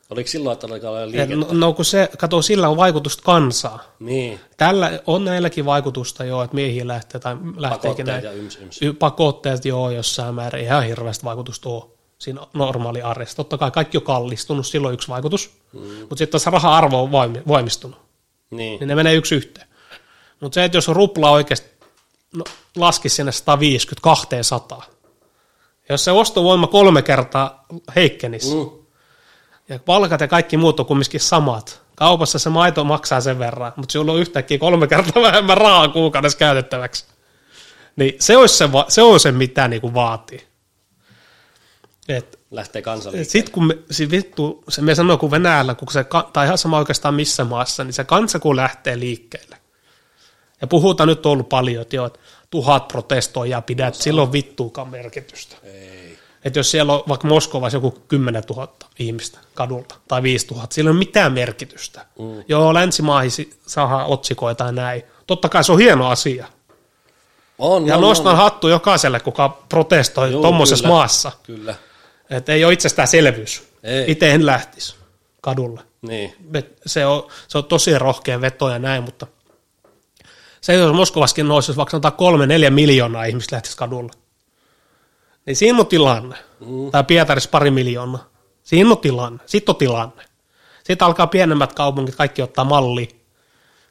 Oliko 0.09 0.27
silloin, 0.27 0.53
että 0.53 0.67
alkaa 0.67 0.89
olla 0.91 1.03
Et 1.03 1.09
liikettä? 1.09 1.35
No, 1.35 1.47
no, 1.51 1.73
kun 1.73 1.85
se, 1.85 2.09
kato, 2.17 2.41
sillä 2.41 2.69
on 2.69 2.77
vaikutusta 2.77 3.23
kansaa. 3.25 3.83
Niin, 3.99 4.39
Tällä 4.57 4.99
on 5.07 5.25
näilläkin 5.25 5.65
vaikutusta 5.65 6.23
jo, 6.25 6.41
että 6.43 6.55
miehiä 6.55 6.87
lähtee 6.87 7.19
tai 7.21 7.35
lähteekin 7.57 8.05
pakotteet 8.05 8.07
näin. 8.07 8.23
ja 8.23 8.31
yms, 8.31 8.55
yms. 8.61 8.81
Y- 8.81 8.93
pakotteet 8.93 9.65
joo 9.65 9.89
jossain 9.91 10.35
määrin, 10.35 10.63
ihan 10.65 10.83
hirveästi 10.83 11.23
vaikutusta 11.25 11.69
on 11.69 11.91
siinä 12.17 12.41
normaali 12.53 13.01
arjessa. 13.01 13.35
Totta 13.37 13.57
kai 13.57 13.71
kaikki 13.71 13.97
on 13.97 14.03
kallistunut, 14.03 14.67
silloin 14.67 14.93
yksi 14.93 15.07
vaikutus, 15.07 15.49
mm. 15.73 15.79
mutta 15.79 16.15
sitten 16.15 16.41
taas 16.41 16.53
raha-arvo 16.53 17.01
on 17.03 17.11
voimi- 17.11 17.43
voimistunut, 17.47 17.97
Niin. 18.51 18.79
niin 18.79 18.87
ne 18.87 18.95
menee 18.95 19.13
yksi 19.15 19.35
yhteen. 19.35 19.66
Mutta 20.39 20.55
se, 20.55 20.63
että 20.63 20.77
jos 20.77 20.87
rupla 20.87 21.31
oikeasti 21.31 21.69
no, 22.35 22.43
laskisi 22.75 23.15
sinne 23.15 23.31
150-200, 24.79 24.83
jos 25.89 26.03
se 26.03 26.11
ostovoima 26.11 26.67
kolme 26.67 27.01
kertaa 27.01 27.65
heikkenisi, 27.95 28.55
mm. 28.55 28.87
Ja 29.69 29.79
palkat 29.79 30.21
ja 30.21 30.27
kaikki 30.27 30.57
muut 30.57 30.79
on 30.79 30.85
kumminkin 30.85 31.19
samat, 31.19 31.81
kaupassa 31.95 32.39
se 32.39 32.49
maito 32.49 32.83
maksaa 32.83 33.21
sen 33.21 33.39
verran, 33.39 33.73
mutta 33.75 33.93
sulla 33.93 34.11
on 34.11 34.19
yhtäkkiä 34.19 34.57
kolme 34.57 34.87
kertaa 34.87 35.23
vähemmän 35.23 35.57
rahaa 35.57 35.87
kuukaudessa 35.87 36.37
käytettäväksi. 36.37 37.05
Niin 37.95 38.15
se 38.19 38.37
olisi 38.37 38.57
se, 38.57 38.69
se, 38.87 39.01
on 39.01 39.19
se 39.19 39.31
mitä 39.31 39.67
niinku 39.67 39.93
vaatii. 39.93 40.47
Et, 42.07 42.39
Lähtee 42.51 42.81
kansalliin. 42.81 43.25
sitten 43.25 43.53
kun 43.53 43.67
me, 43.67 43.77
sit 43.91 44.11
vittu, 44.11 44.63
se 44.69 44.81
me 44.81 44.95
sanoo, 44.95 45.17
kun 45.17 45.31
Venäjällä, 45.31 45.75
kun 45.75 45.91
se, 45.91 46.05
tai 46.33 46.45
ihan 46.45 46.57
sama 46.57 46.77
oikeastaan 46.77 47.13
missä 47.13 47.43
maassa, 47.43 47.83
niin 47.83 47.93
se 47.93 48.03
kansa 48.03 48.39
kun 48.39 48.55
lähtee 48.55 48.99
liikkeelle. 48.99 49.57
Ja 50.61 50.67
puhutaan 50.67 51.07
nyt 51.09 51.25
on 51.25 51.31
ollut 51.31 51.49
paljon, 51.49 51.81
että, 51.81 51.95
joo, 51.95 52.05
että 52.05 52.19
tuhat 52.49 52.87
protestoijaa 52.87 53.61
pidät, 53.61 53.95
sillä 53.95 54.21
on 54.21 54.31
vittuukaan 54.31 54.87
merkitystä. 54.89 55.55
Ei. 55.63 56.17
Että 56.43 56.59
jos 56.59 56.71
siellä 56.71 56.93
on 56.93 57.03
vaikka 57.07 57.27
Moskovassa 57.27 57.75
joku 57.75 57.91
10 58.07 58.43
000 58.49 58.67
ihmistä 58.99 59.39
kadulta 59.53 59.95
tai 60.07 60.23
5 60.23 60.47
000, 60.53 60.67
sillä 60.71 60.87
ei 60.87 60.91
ole 60.91 60.97
mitään 60.99 61.33
merkitystä. 61.33 62.05
Mm. 62.19 62.43
Joo, 62.47 62.73
länsimaahin 62.73 63.31
si- 63.31 63.59
saadaan 63.67 64.05
otsikoita 64.05 64.63
ja 64.63 64.71
näin. 64.71 65.03
Totta 65.27 65.49
kai 65.49 65.63
se 65.63 65.71
on 65.71 65.77
hieno 65.79 66.07
asia. 66.07 66.45
On, 67.57 67.87
Ja 67.87 67.95
on, 67.95 68.01
nostan 68.01 68.31
on. 68.31 68.37
hattu 68.37 68.67
jokaiselle, 68.67 69.19
kuka 69.19 69.49
protestoi 69.69 70.31
tuommoisessa 70.31 70.87
maassa. 70.87 71.31
Kyllä. 71.43 71.75
Että 72.29 72.53
ei 72.53 72.65
ole 72.65 72.73
itsestäänselvyys. 72.73 73.63
Itse 74.07 74.31
en 74.31 74.45
lähtisi 74.45 74.95
kadulle. 75.41 75.81
Niin. 76.01 76.35
Et 76.53 76.77
Se 76.85 77.05
on, 77.05 77.27
se 77.47 77.57
on 77.57 77.63
tosi 77.65 77.99
rohkea 77.99 78.41
veto 78.41 78.69
ja 78.69 78.79
näin, 78.79 79.03
mutta 79.03 79.27
se, 80.61 80.73
jos 80.73 80.93
Moskovaskin 80.95 81.47
nousisi 81.47 81.77
vaikka 81.77 81.91
sanotaan 81.91 82.13
kolme, 82.13 82.47
neljä 82.47 82.69
miljoonaa 82.69 83.25
ihmistä 83.25 83.55
lähtisi 83.55 83.77
kadulle, 83.77 84.11
niin 85.45 85.55
siinä 85.55 85.79
on 85.79 85.87
tilanne. 85.87 86.35
Mm. 86.59 86.91
Tai 86.91 87.03
Pietarissa 87.03 87.49
pari 87.49 87.71
miljoonaa. 87.71 88.29
Siinä 88.63 88.89
on 88.89 88.97
tilanne. 88.97 89.39
Sitten 89.45 89.73
on 89.73 89.77
tilanne. 89.77 90.23
Sitten 90.83 91.05
alkaa 91.05 91.27
pienemmät 91.27 91.73
kaupungit, 91.73 92.15
kaikki 92.15 92.41
ottaa 92.41 92.65
malli. 92.65 93.09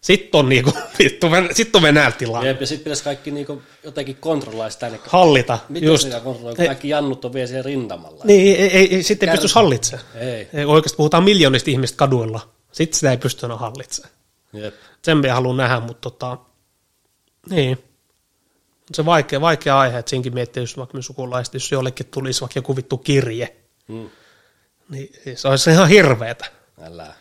Sitten 0.01 0.39
on, 0.39 0.49
niinku, 0.49 0.73
vittu, 0.99 1.27
sitten 1.53 1.79
on 1.79 1.83
Venäjällä 1.83 2.17
tilanne. 2.17 2.49
Jep, 2.49 2.61
ja 2.61 2.67
sitten 2.67 2.85
pitäisi 2.85 3.05
kaikki 3.05 3.31
niinku 3.31 3.63
jotenkin 3.85 4.17
kontrolloida 4.17 4.71
sitä. 4.71 4.89
Niin, 4.89 5.01
Hallita. 5.07 5.59
miten 5.69 5.87
just. 5.87 6.03
sitä 6.03 6.21
kontrolloida, 6.21 6.57
kun 6.57 6.67
kaikki 6.67 6.89
jannut 6.89 7.25
on 7.25 7.33
vielä 7.33 7.47
siellä 7.47 7.63
rintamalla? 7.63 8.25
Niin, 8.25 8.61
ei, 8.61 8.71
ei, 8.71 8.95
ei, 8.95 9.03
sitten 9.03 9.29
ei 9.29 9.35
Kär- 9.35 9.41
pysty 9.41 9.55
hallitsemaan. 9.55 10.07
Ei. 10.15 10.49
Ei, 10.53 10.65
oikeasti 10.65 10.97
puhutaan 10.97 11.25
miljoonista 11.25 11.71
ihmistä 11.71 11.97
kaduilla. 11.97 12.41
Sitten 12.73 12.97
sitä 12.97 13.11
ei 13.11 13.17
pysty 13.17 13.47
enää 13.47 13.59
hallitsemaan. 13.59 14.15
Jep. 14.53 14.75
Sen 15.03 15.19
minä 15.19 15.35
haluan 15.35 15.57
nähdä, 15.57 15.81
mutta 15.81 16.11
tota, 16.11 16.39
niin. 17.51 17.79
On 18.91 18.95
se 18.95 19.05
vaikea, 19.05 19.41
vaikea 19.41 19.79
aihe, 19.79 19.99
että 19.99 20.11
siinkin 20.11 20.35
miettii, 20.35 20.63
jos 20.63 20.77
vaikka 20.77 21.03
sukulaiset, 21.03 21.55
jos 21.55 21.73
jollekin 21.73 22.07
tulisi 22.07 22.41
vaikka 22.41 22.59
joku 22.59 22.77
vittu 22.77 22.99
kirje, 22.99 23.57
Mm. 23.89 24.11
niin 24.89 25.11
se 25.35 25.49
olisi 25.49 25.71
ihan 25.71 25.89
hirveetä. 25.89 26.47
Älä. 26.83 27.15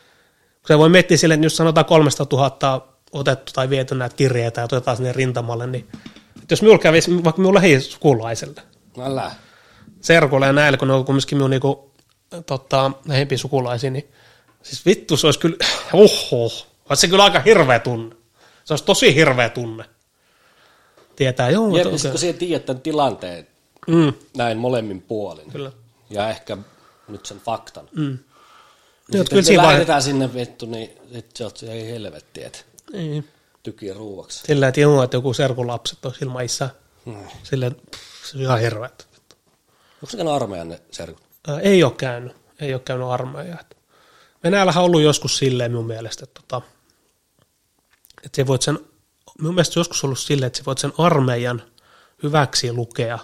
Se 0.68 0.78
voi 0.78 0.90
miettiä 0.90 1.18
sille, 1.18 1.34
että 1.34 1.46
jos 1.46 1.58
sanotaan 1.58 1.86
300 1.86 2.28
000 2.32 2.88
otettu 3.12 3.52
tai 3.56 3.70
viety 3.70 3.96
näitä 3.96 4.16
kirjeitä 4.16 4.62
ja 4.62 4.66
otetaan 4.66 4.98
sinne 4.98 5.12
rintamalle, 5.14 5.68
niin 5.68 5.88
että 6.36 6.52
jos 6.54 6.62
minulla 6.62 6.80
kävisi 6.80 7.24
vaikka 7.24 7.42
minun 7.42 7.54
lähisukulaiselle, 7.56 8.62
Älä. 9.02 9.32
serkulle 10.02 10.46
ja 10.46 10.54
näille, 10.54 10.78
kun 10.78 10.88
ne 10.88 10.94
on 10.94 11.06
kumminkin 11.06 11.38
minun 11.38 11.50
niinku, 11.50 11.92
tota, 12.46 12.92
lähempiä 13.08 13.38
sukulaisia, 13.38 13.92
niin 13.92 14.12
siis 14.64 14.86
vittu 14.86 15.18
se 15.18 15.28
olisi 15.28 15.40
kyllä, 15.40 15.58
oho, 15.94 16.44
olisi 16.90 17.02
se 17.02 17.08
kyllä 17.08 17.24
aika 17.24 17.40
hirveä 17.40 17.80
tunne. 17.80 18.16
Se 18.66 18.74
olisi 18.74 18.86
tosi 18.86 19.16
hirveä 19.16 19.50
tunne. 19.50 19.86
Tietää, 21.16 21.50
joo, 21.50 21.64
Jep, 21.64 21.70
mutta 21.72 21.80
ja 21.80 21.88
okay. 21.88 21.98
sitten 21.98 22.12
kun 22.12 22.20
siellä 22.20 22.40
tiedät 22.40 22.66
tämän 22.66 22.82
tilanteen 22.82 23.48
mm, 23.88 24.14
näin 24.38 24.58
molemmin 24.58 25.02
puolin, 25.02 25.52
kyllä. 25.52 25.72
ja 26.10 26.30
ehkä 26.30 26.58
nyt 27.08 27.26
sen 27.26 27.40
faktan, 27.40 27.90
Mm. 27.92 28.02
niin 28.02 28.18
sitten 29.08 29.26
kyllä 29.30 29.42
siinä 29.42 29.64
vaihe- 29.64 29.72
lähdetään 29.72 30.02
sinne 30.02 30.34
vittu, 30.34 30.66
niin 30.66 30.90
sit 31.14 31.36
se 31.36 31.44
oot 31.44 31.64
ei 31.64 31.88
helvetti, 31.92 32.44
että 32.44 32.60
Niin. 32.94 33.28
tykiä 33.64 33.94
ruuaksi. 33.94 34.40
Sillä 34.48 34.68
että 34.68 34.82
joo, 34.82 35.04
että 35.04 35.18
joku 35.18 35.34
serkun 35.34 35.68
lapset 35.68 36.06
olisi 36.06 36.26
ilman 36.26 36.46
isää. 36.46 36.70
Mm. 37.06 37.14
Pff, 37.92 38.26
se 38.26 38.38
on 38.38 38.44
ihan 38.44 38.60
hirveä. 38.60 38.90
Onko 39.96 40.10
se 40.12 40.18
käynyt 40.18 40.34
armeijan 40.34 40.70
ne 40.70 40.82
serkut? 40.92 41.24
Ää, 41.48 41.60
ei 41.60 41.84
ole 41.84 41.92
käynyt, 41.92 42.36
ei 42.60 42.74
ole 42.74 42.82
käynyt 42.86 43.08
armeijaa. 43.08 43.60
Et 43.62 43.78
Venäjällähän 44.44 44.84
on 44.84 44.86
ollut 44.86 45.02
joskus 45.02 45.38
silleen 45.38 45.72
minun 45.72 45.88
mielestä, 45.88 46.24
että, 46.24 46.42
tota, 46.42 46.62
että 48.24 48.36
se 48.36 48.48
voit 48.48 48.62
sen, 48.62 48.80
minun 49.40 49.54
mielestä 49.56 49.80
joskus 49.80 50.04
ollut 50.04 50.20
silleen, 50.20 50.48
että 50.48 50.58
sä 50.58 50.66
voit 50.66 50.78
sen 50.78 50.94
armeijan 50.98 51.62
hyväksi 52.24 52.74
lukea 52.74 53.20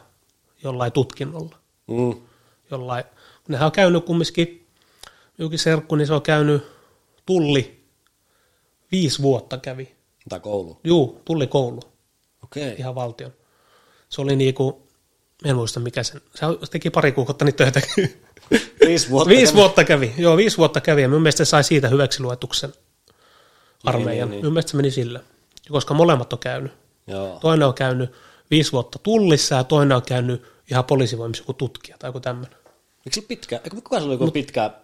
jollain 0.64 0.91
tutkinnolla. 0.91 1.55
Mm. 1.88 2.22
Jollain, 2.72 3.03
nehän 3.47 3.66
on 3.66 3.72
käynyt 3.72 4.05
kumminkin, 4.05 4.68
jokin 5.38 5.59
serkku, 5.59 5.95
niin 5.95 6.07
se 6.07 6.14
on 6.14 6.22
käynyt 6.22 6.64
tulli, 7.26 7.84
viisi 8.91 9.22
vuotta 9.22 9.57
kävi. 9.57 9.95
Tai 10.30 10.39
koulu. 10.39 10.80
Juu, 10.84 11.22
tulli 11.26 11.47
koulu, 11.47 11.82
Okei. 12.43 12.76
ihan 12.78 12.95
valtion. 12.95 13.34
Se 14.09 14.22
oli 14.22 14.36
niinku, 14.36 14.88
en 15.45 15.55
muista 15.55 15.80
mikä 15.80 16.03
sen, 16.03 16.22
se 16.34 16.45
teki 16.72 16.89
pari 16.89 17.12
kuukautta 17.12 17.45
niitä 17.45 17.72
töitä. 17.72 17.82
Viisi 18.86 19.09
vuotta. 19.09 19.30
Viisi 19.30 19.53
kävi- 19.53 19.55
vuotta 19.57 19.84
kävi, 19.84 20.14
joo, 20.18 20.38
viisi 20.38 20.57
vuotta 20.57 20.82
kävi, 20.82 21.01
ja 21.01 21.07
minun 21.07 21.22
mielestä 21.22 21.45
sai 21.45 21.64
siitä 21.64 21.88
hyväksi 21.88 22.22
luetuksen 22.22 22.74
armeijan. 23.84 24.30
niin, 24.30 24.32
niin. 24.32 24.41
Minun 24.41 24.53
mielestä 24.53 24.72
se 24.72 24.78
meni 24.78 24.91
sillä, 24.91 25.20
koska 25.72 25.94
molemmat 25.94 26.34
on 26.34 26.40
käynyt. 26.40 26.72
Joo. 27.08 27.40
Toinen 27.42 27.68
on 27.68 27.74
käynyt 27.74 28.12
viisi 28.52 28.72
vuotta 28.72 29.00
tullissa, 29.00 29.56
ja 29.56 29.64
toinen 29.64 29.96
on 29.96 30.04
käynyt 30.04 30.44
ihan 30.72 30.84
poliisivoimissa 30.84 31.42
joku 31.42 31.54
tutkija 31.54 31.98
tai 31.98 32.08
joku 32.08 32.20
tämmöinen. 32.20 32.58
Eikö 33.06 33.16
se 33.16 33.22
pitkä, 33.22 33.56
eikö 33.56 33.76
kuka 33.76 34.00
se 34.00 34.06
oli, 34.06 34.18
kun 34.18 34.32
pitkää 34.32 34.80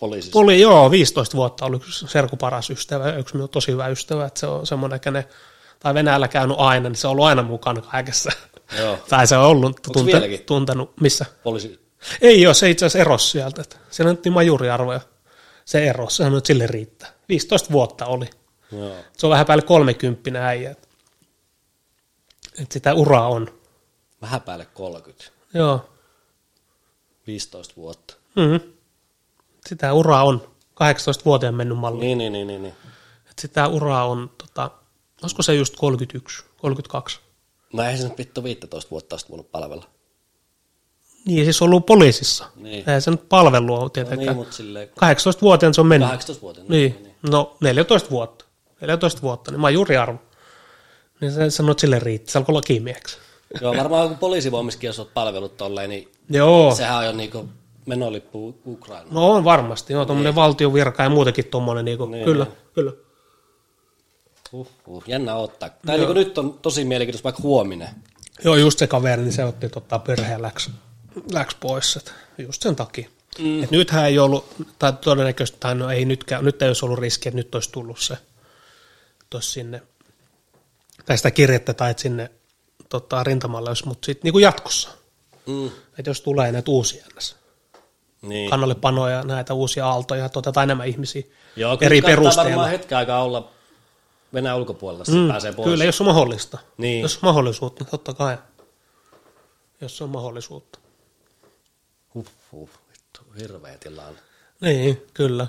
poliisissa? 0.00 0.38
Oli 0.38 0.60
joo, 0.60 0.90
15 0.90 1.36
vuotta 1.36 1.66
oli 1.66 1.76
yksi 1.76 2.06
Serku 2.08 2.36
paras 2.36 2.70
ystävä, 2.70 3.12
yksi 3.12 3.34
minun 3.34 3.48
tosi 3.48 3.72
hyvä 3.72 3.88
ystävä, 3.88 4.26
että 4.26 4.40
se 4.40 4.46
on 4.46 4.66
semmoinen, 4.66 4.96
että 4.96 5.10
ne, 5.10 5.28
tai 5.80 5.94
Venäjällä 5.94 6.28
käynyt 6.28 6.56
aina, 6.60 6.88
niin 6.88 6.96
se 6.96 7.06
on 7.06 7.10
ollut 7.10 7.24
aina 7.24 7.42
mukana 7.42 7.80
kaikessa. 7.80 8.30
Joo. 8.78 8.98
tai 9.08 9.26
se 9.26 9.36
on 9.36 9.44
ollut 9.44 9.80
tunte, 9.92 10.12
vieläkin? 10.12 10.40
tuntenut, 10.40 11.00
missä? 11.00 11.26
Poliisi. 11.42 11.80
Ei 12.20 12.46
ole, 12.46 12.54
se 12.54 12.70
itse 12.70 12.86
asiassa 12.86 12.98
erosi 12.98 13.30
sieltä. 13.30 13.62
Että 13.62 13.76
siellä 13.90 14.10
on 14.10 14.16
nyt 14.16 14.24
niin 14.24 14.32
majuriarvoja. 14.32 15.00
Se 15.64 15.88
erosi, 15.88 16.16
sehän 16.16 16.32
nyt 16.32 16.46
sille 16.46 16.66
riittää. 16.66 17.08
15 17.28 17.72
vuotta 17.72 18.06
oli. 18.06 18.30
Joo. 18.72 18.96
Se 19.16 19.26
on 19.26 19.30
vähän 19.30 19.46
päälle 19.46 19.62
30 19.62 20.46
äijä. 20.46 20.70
Että 20.70 20.88
et 22.58 22.72
sitä 22.72 22.94
uraa 22.94 23.28
on. 23.28 23.48
Vähän 24.22 24.40
päälle 24.40 24.66
30. 24.74 25.24
Joo. 25.54 25.90
15 27.26 27.74
vuotta. 27.76 28.14
Mm-hmm. 28.36 28.72
Sitä 29.68 29.92
uraa 29.92 30.24
on. 30.24 30.50
18-vuotiaan 30.70 31.54
mennyt 31.54 31.78
malli. 31.78 32.00
Niin, 32.00 32.18
niin, 32.18 32.32
niin, 32.32 32.46
niin. 32.46 32.62
niin. 32.62 32.74
Et 33.30 33.38
sitä 33.38 33.68
uraa 33.68 34.08
on, 34.08 34.30
tota, 34.38 34.70
olisiko 35.22 35.42
se 35.42 35.54
just 35.54 35.76
31, 35.76 36.44
32? 36.56 37.20
No 37.72 37.82
ei 37.82 37.96
se 37.98 38.08
nyt 38.08 38.18
vittu 38.18 38.44
15 38.44 38.90
vuotta 38.90 39.14
olisi 39.14 39.26
voinut 39.28 39.50
palvella. 39.50 39.84
Niin, 41.26 41.44
siis 41.44 41.62
ollut 41.62 41.86
poliisissa. 41.86 42.44
Niin. 42.56 42.78
Eihän 42.78 43.02
se 43.02 43.10
nyt 43.10 43.28
palvelu 43.28 43.74
ole 43.74 43.82
No 43.82 43.88
tietenkään. 43.88 44.26
niin, 44.26 44.36
mutta 44.36 44.56
silleen 44.56 44.88
18-vuotiaan 44.88 45.74
se 45.74 45.80
on 45.80 45.86
mennyt. 45.86 46.08
18 46.08 46.42
vuotta. 46.42 46.62
Niin, 46.68 47.14
no 47.30 47.56
14 47.60 48.10
vuotta. 48.10 48.44
14 48.80 49.22
vuotta, 49.22 49.50
niin 49.50 49.60
majuriarvo. 49.60 50.18
Niin 51.20 51.32
sä 51.32 51.50
sanoit 51.50 51.78
sille 51.78 51.98
riittää, 51.98 52.32
se 52.32 52.38
alkoi 52.38 52.52
lakimieheksi. 52.52 53.18
Joo, 53.60 53.76
varmaan 53.76 54.08
kun 54.08 54.18
poliisivoimiskin, 54.18 54.88
jos 54.88 54.98
olet 54.98 55.14
palvellut 55.14 55.56
tolleen, 55.56 55.90
niin 55.90 56.08
Joo, 56.30 56.74
sehän 56.74 56.98
on 56.98 57.04
jo 57.04 57.12
niinku 57.12 57.48
menolippu 57.86 58.60
Ukraina. 58.66 59.06
no 59.10 59.30
on 59.30 59.44
varmasti. 59.44 59.92
Joo, 59.92 60.04
tuommoinen 60.04 60.34
valtion 60.34 60.74
virka 60.74 61.02
ja 61.02 61.08
muutenkin 61.10 61.44
tuommoinen, 61.44 61.84
niinku, 61.84 62.06
Niin, 62.06 62.24
kyllä, 62.24 62.44
niin. 62.44 62.56
kyllä. 62.74 62.92
Uh, 64.52 64.68
uh, 64.86 65.04
jännä 65.06 65.34
ottaa. 65.34 65.68
Tai 65.86 65.96
niinku 65.96 66.12
nyt 66.12 66.38
on 66.38 66.58
tosi 66.62 66.84
mielenkiintoista 66.84 67.24
vaikka 67.24 67.42
huominen. 67.42 67.88
Joo, 68.44 68.56
just 68.56 68.78
se 68.78 68.86
kaveri, 68.86 69.22
niin 69.22 69.32
se 69.32 69.44
otti 69.44 69.68
tota 69.68 69.98
perheen 69.98 70.42
läks, 70.42 70.70
läks 71.32 71.54
pois. 71.60 71.96
Et 71.96 72.14
just 72.38 72.62
sen 72.62 72.76
takia. 72.76 73.08
Mm. 73.38 73.62
Et 73.62 73.70
nythän 73.70 74.04
ei 74.06 74.18
ollut, 74.18 74.46
tai 74.78 74.92
todennäköisesti, 74.92 75.56
tai 75.60 75.74
no 75.74 75.90
ei 75.90 76.04
nytkään, 76.04 76.44
nyt 76.44 76.62
ei 76.62 76.68
olisi 76.68 76.84
ollut 76.84 76.98
riski, 76.98 77.28
että 77.28 77.36
nyt 77.36 77.54
olisi 77.54 77.72
tullut 77.72 77.98
se, 77.98 78.16
tos 79.30 79.52
sinne, 79.52 79.82
tai 81.06 81.16
sitä 81.16 81.30
kirjettä 81.30 81.74
tai 81.74 81.94
sinne 81.96 82.30
tota, 82.88 83.24
rintamalle 83.24 83.70
mutta 83.84 84.06
sitten 84.06 84.32
niin 84.32 84.42
jatkossa. 84.42 84.88
Mm. 85.46 85.66
Että 85.98 86.10
jos 86.10 86.20
tulee 86.20 86.52
näitä 86.52 86.70
uusia 86.70 87.06
ns. 87.16 87.36
Niin. 88.22 88.50
kannallepanoja, 88.50 89.22
näitä 89.22 89.54
uusia 89.54 89.88
aaltoja, 89.88 90.24
että 90.24 90.38
otetaan 90.38 90.64
enemmän 90.64 90.88
ihmisiä 90.88 91.22
Joo, 91.56 91.76
kyllä 91.76 91.86
eri 91.86 92.02
perusteella. 92.02 92.50
varmaan 92.50 92.70
hetken 92.70 92.98
aikaa 92.98 93.24
olla 93.24 93.50
Venäjän 94.34 94.56
ulkopuolella, 94.56 95.04
mm, 95.08 95.28
pääsee 95.28 95.52
pois. 95.52 95.70
Kyllä, 95.70 95.84
jos 95.84 96.00
on 96.00 96.06
mahdollista. 96.06 96.58
Niin. 96.78 97.02
Jos 97.02 97.14
on 97.14 97.20
mahdollisuutta, 97.22 97.84
niin 97.84 97.90
totta 97.90 98.14
kai. 98.14 98.38
Jos 99.80 100.02
on 100.02 100.10
mahdollisuutta. 100.10 100.78
Huh, 102.14 102.26
huh, 102.52 102.70
vittu, 102.92 103.20
hirveä 103.38 103.78
tilanne. 103.78 104.20
Niin, 104.60 105.06
kyllä. 105.14 105.46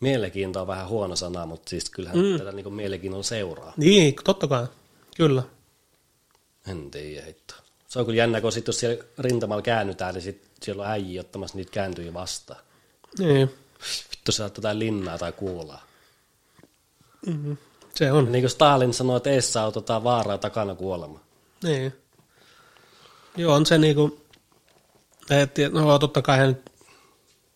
Mielenkiinto 0.00 0.60
on 0.60 0.66
vähän 0.66 0.88
huono 0.88 1.16
sana, 1.16 1.46
mutta 1.46 1.70
siis 1.70 1.90
kyllähän 1.90 2.18
mm. 2.18 2.38
tätä 2.38 2.52
niin 2.52 2.74
mielenkiinnon 2.74 3.24
seuraa. 3.24 3.72
Niin, 3.76 4.14
totta 4.24 4.46
kai. 4.46 4.66
Kyllä. 5.16 5.42
En 6.66 6.90
tiedä, 6.90 7.26
hitto. 7.26 7.54
Se 7.88 7.98
on 7.98 8.04
kyllä 8.06 8.18
jännä, 8.18 8.40
kun 8.40 8.52
sit, 8.52 8.66
jos 8.66 8.80
siellä 8.80 9.04
rintamalla 9.18 9.62
käännytään, 9.62 10.14
niin 10.14 10.22
sit 10.22 10.50
siellä 10.62 10.82
on 10.82 10.88
äijä 10.88 11.20
ottamassa 11.20 11.56
niitä 11.56 11.70
kääntyjä 11.70 12.14
vastaan. 12.14 12.60
Niin, 13.18 13.50
Vittu, 14.10 14.32
sä 14.32 14.44
jotain 14.44 14.78
linnaa 14.78 15.18
tai 15.18 15.32
kuulaa. 15.32 15.86
se 17.94 18.12
on. 18.12 18.32
Niin 18.32 18.42
kuin 18.42 18.50
Stalin 18.50 18.94
sanoi, 18.94 19.16
että 19.16 19.30
eessä 19.30 19.64
on 19.64 19.72
tota 19.72 20.04
vaaraa 20.04 20.38
takana 20.38 20.74
kuolema. 20.74 21.20
Niin. 21.62 21.92
Joo, 23.36 23.54
on 23.54 23.66
se 23.66 23.78
niinku, 23.78 24.20
että 25.30 25.68
no 25.68 25.98
totta 25.98 26.22
kai 26.22 26.38
hän, 26.38 26.58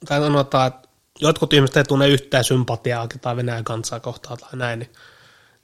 tai 0.09 0.20
sanotaan, 0.20 0.66
että 0.66 0.82
jotkut 1.23 1.53
ihmiset 1.53 1.77
ei 1.77 1.85
tunne 1.85 2.09
yhtään 2.09 2.45
sympatiaa 2.45 3.09
tai 3.20 3.37
Venäjän 3.37 3.64
kansaa 3.64 4.01
kohtaan 4.01 4.39
tai 4.39 4.51
näin, 4.53 4.79
niin 4.79 4.91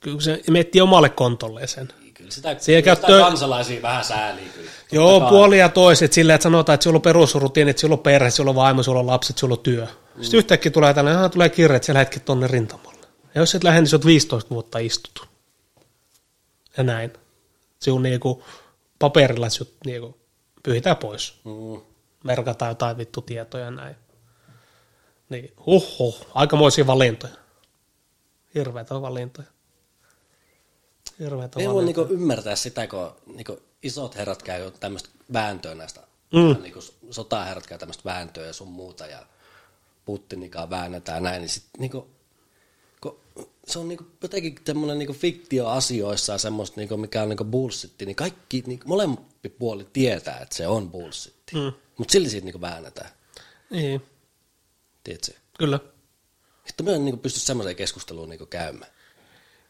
kyllä 0.01 0.21
se 0.21 0.43
miettii 0.51 0.81
omalle 0.81 1.09
kontolleen 1.09 1.69
sen. 1.69 1.89
Kyllä 2.15 2.31
sitä, 2.31 2.57
Siihen 2.59 2.83
kyllä 2.83 2.95
sitä 2.95 3.07
kansalaisia 3.07 3.83
vähän 3.83 4.05
sääliä 4.05 4.49
kyllä. 4.55 4.71
Joo, 4.93 5.21
kai. 5.21 5.29
puoli 5.29 5.59
ja 5.59 5.69
toiset 5.69 6.13
silleen, 6.13 6.35
että 6.35 6.43
sanotaan, 6.43 6.75
että 6.75 6.85
sulla 6.85 6.97
on 6.97 7.03
perusrutiini, 7.03 7.71
että 7.71 7.81
sulla 7.81 7.95
on 7.95 7.99
perhe, 7.99 8.31
sulla 8.31 8.51
on 8.51 8.55
vaimo, 8.55 8.83
sulla 8.83 9.01
on 9.01 9.07
lapset, 9.07 9.39
sulla 9.39 9.55
on 9.55 9.61
työ. 9.61 9.85
Mm. 9.85 10.23
Sitten 10.23 10.39
yhtäkkiä 10.39 10.73
tulee 10.73 10.95
tällainen, 10.95 11.25
että 11.25 11.33
tulee 11.33 11.49
kirje, 11.49 11.77
että 11.77 11.87
sä 11.87 11.95
lähdetkin 11.95 12.23
tonne 12.23 12.47
rintamalle. 12.47 13.07
Ja 13.35 13.41
jos 13.41 13.55
et 13.55 13.65
lähde, 13.65 13.81
niin 13.81 13.89
sä 13.89 13.97
oot 13.97 14.05
15 14.07 14.51
vuotta 14.51 14.79
istuttu. 14.79 15.23
Ja 16.77 16.83
näin. 16.83 17.13
Sinun 17.81 18.03
niinku 18.03 18.45
paperilla 18.99 19.49
sut 19.49 19.75
niinku 19.87 20.19
pyhitään 20.63 20.97
pois. 20.97 21.35
Mm. 21.45 21.81
Merkataan 22.25 22.71
jotain 22.71 22.99
vittu 22.99 23.21
tietoja 23.21 23.65
ja 23.65 23.71
näin. 23.71 23.97
Niin, 25.29 25.53
huhhuh, 25.67 26.27
aikamoisia 26.35 26.87
valintoja. 26.87 27.35
Hirveitä 28.55 29.03
valintoja. 29.03 29.49
Hirveitä 31.19 31.61
Ei 31.61 31.67
voi 31.67 31.75
valintoja. 31.75 32.07
niinku 32.07 32.23
ymmärtää 32.23 32.57
sitä, 32.57 32.87
kun 32.87 33.13
niinku 33.27 33.63
isot 33.83 34.17
herrat 34.17 34.43
käy 34.43 34.71
tämmöistä 34.71 35.09
vääntöä 35.33 35.75
näistä 35.75 36.01
mm. 36.33 36.63
niin 36.63 36.75
sotaherrat 37.11 37.67
käy 37.67 37.79
tämmöistä 37.79 38.05
vääntöä 38.05 38.47
ja 38.47 38.53
sun 38.53 38.69
muuta, 38.69 39.07
ja 39.07 39.27
Putinikaan 40.05 40.71
väännetään 40.71 41.23
näin, 41.23 41.41
niin 41.41 41.49
sit 41.49 41.65
niin 41.79 41.91
kuin, 41.91 42.05
kun 43.01 43.21
se 43.67 43.79
on 43.79 43.89
niin 43.89 43.99
kuin, 43.99 44.11
jotenkin 44.23 44.55
tämmöinen 44.65 44.99
niin 44.99 45.15
fiktioasioissa 45.15 46.33
ja 46.33 46.39
semmoista, 46.39 46.81
niin 46.81 46.89
kuin, 46.89 47.01
mikä 47.01 47.23
on 47.23 47.29
niin 47.29 47.37
kuin 47.37 47.51
bullshitti, 47.51 48.07
niin 48.07 48.17
kaikki, 48.17 48.65
niin 48.67 48.81
molempi 48.85 49.49
puoli 49.49 49.87
tietää, 49.93 50.39
että 50.39 50.57
se 50.57 50.67
on 50.67 50.91
bullshitti. 50.91 51.57
Mm. 51.57 51.73
Mutta 51.99 52.13
silti 52.13 52.31
siitä 52.31 52.45
niin 52.45 52.61
väännetään. 52.61 53.11
Niin. 53.71 54.03
Tiedätkö? 55.09 55.33
Kyllä. 55.59 55.81
Että 56.69 56.83
me 56.83 56.95
en 56.95 57.05
niin 57.05 57.19
pysty 57.19 57.41
semmoiseen 57.41 57.77
keskusteluun 57.77 58.29
niin 58.29 58.49
käymään. 58.49 58.91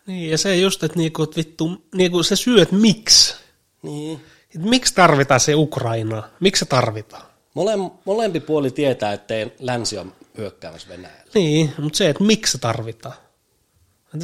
Niin, 0.06 0.30
ja 0.30 0.38
se 0.38 0.56
just, 0.56 0.84
että, 0.84 0.98
niinku, 0.98 1.22
että 1.22 1.36
vittu, 1.36 1.84
niinku 1.94 2.22
se 2.22 2.36
syy, 2.36 2.60
että 2.60 2.74
miksi. 2.74 3.34
Niin. 3.82 4.20
Et 4.54 4.62
miksi 4.62 4.94
tarvitaan 4.94 5.40
se 5.40 5.54
Ukraina? 5.54 6.22
Miksi 6.40 6.58
se 6.58 6.64
tarvitaan? 6.64 7.22
Mole, 7.54 7.72
molempi 8.04 8.40
puoli 8.40 8.70
tietää, 8.70 9.12
ettei 9.12 9.52
länsi 9.58 9.98
ole 9.98 10.06
hyökkäämässä 10.38 10.88
Venäjällä. 10.88 11.30
Niin, 11.34 11.72
mutta 11.78 11.96
se, 11.96 12.08
että 12.08 12.24
miksi 12.24 12.52
se 12.52 12.58
tarvitaan. 12.58 13.14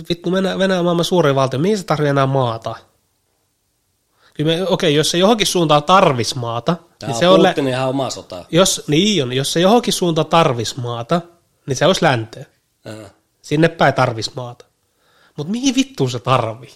Vittu, 0.09 0.33
Venäjä, 0.33 0.59
Venäjä 0.59 0.79
on 0.79 0.85
maailman 0.85 1.05
suurin 1.05 1.35
valtio. 1.35 1.59
Mihin 1.59 1.79
se 1.79 1.85
tarvitsee 1.85 2.11
enää 2.11 2.27
maata? 2.27 2.77
Kyllä 4.35 4.55
me, 4.57 4.69
okei, 4.69 4.95
jos 4.95 5.11
se 5.11 5.19
johonkin 5.19 5.47
suuntaan 5.47 5.83
tarvis 5.83 6.35
maata, 6.35 6.77
Tämä 6.99 7.13
niin 7.13 7.19
se 7.19 7.29
on 7.29 7.41
Putin 7.49 7.69
ihan 7.69 7.89
oma 7.89 8.11
sota. 8.11 8.45
Jos, 8.51 8.85
niin 8.89 9.23
on, 9.23 9.33
jos 9.33 9.53
se 9.53 9.61
johonkin 9.61 9.93
suuntaan 9.93 10.27
tarvis 10.27 10.77
maata, 10.77 11.21
niin 11.67 11.77
se 11.77 11.87
olisi 11.87 12.05
länteen. 12.05 12.47
Uh-huh. 12.87 13.11
Sinne 13.43 13.69
päin 13.69 13.95
tarvis 13.95 14.35
maata. 14.35 14.65
Mutta 15.37 15.51
mihin 15.51 15.75
vittuun 15.75 16.11
se 16.11 16.19
tarvii? 16.19 16.75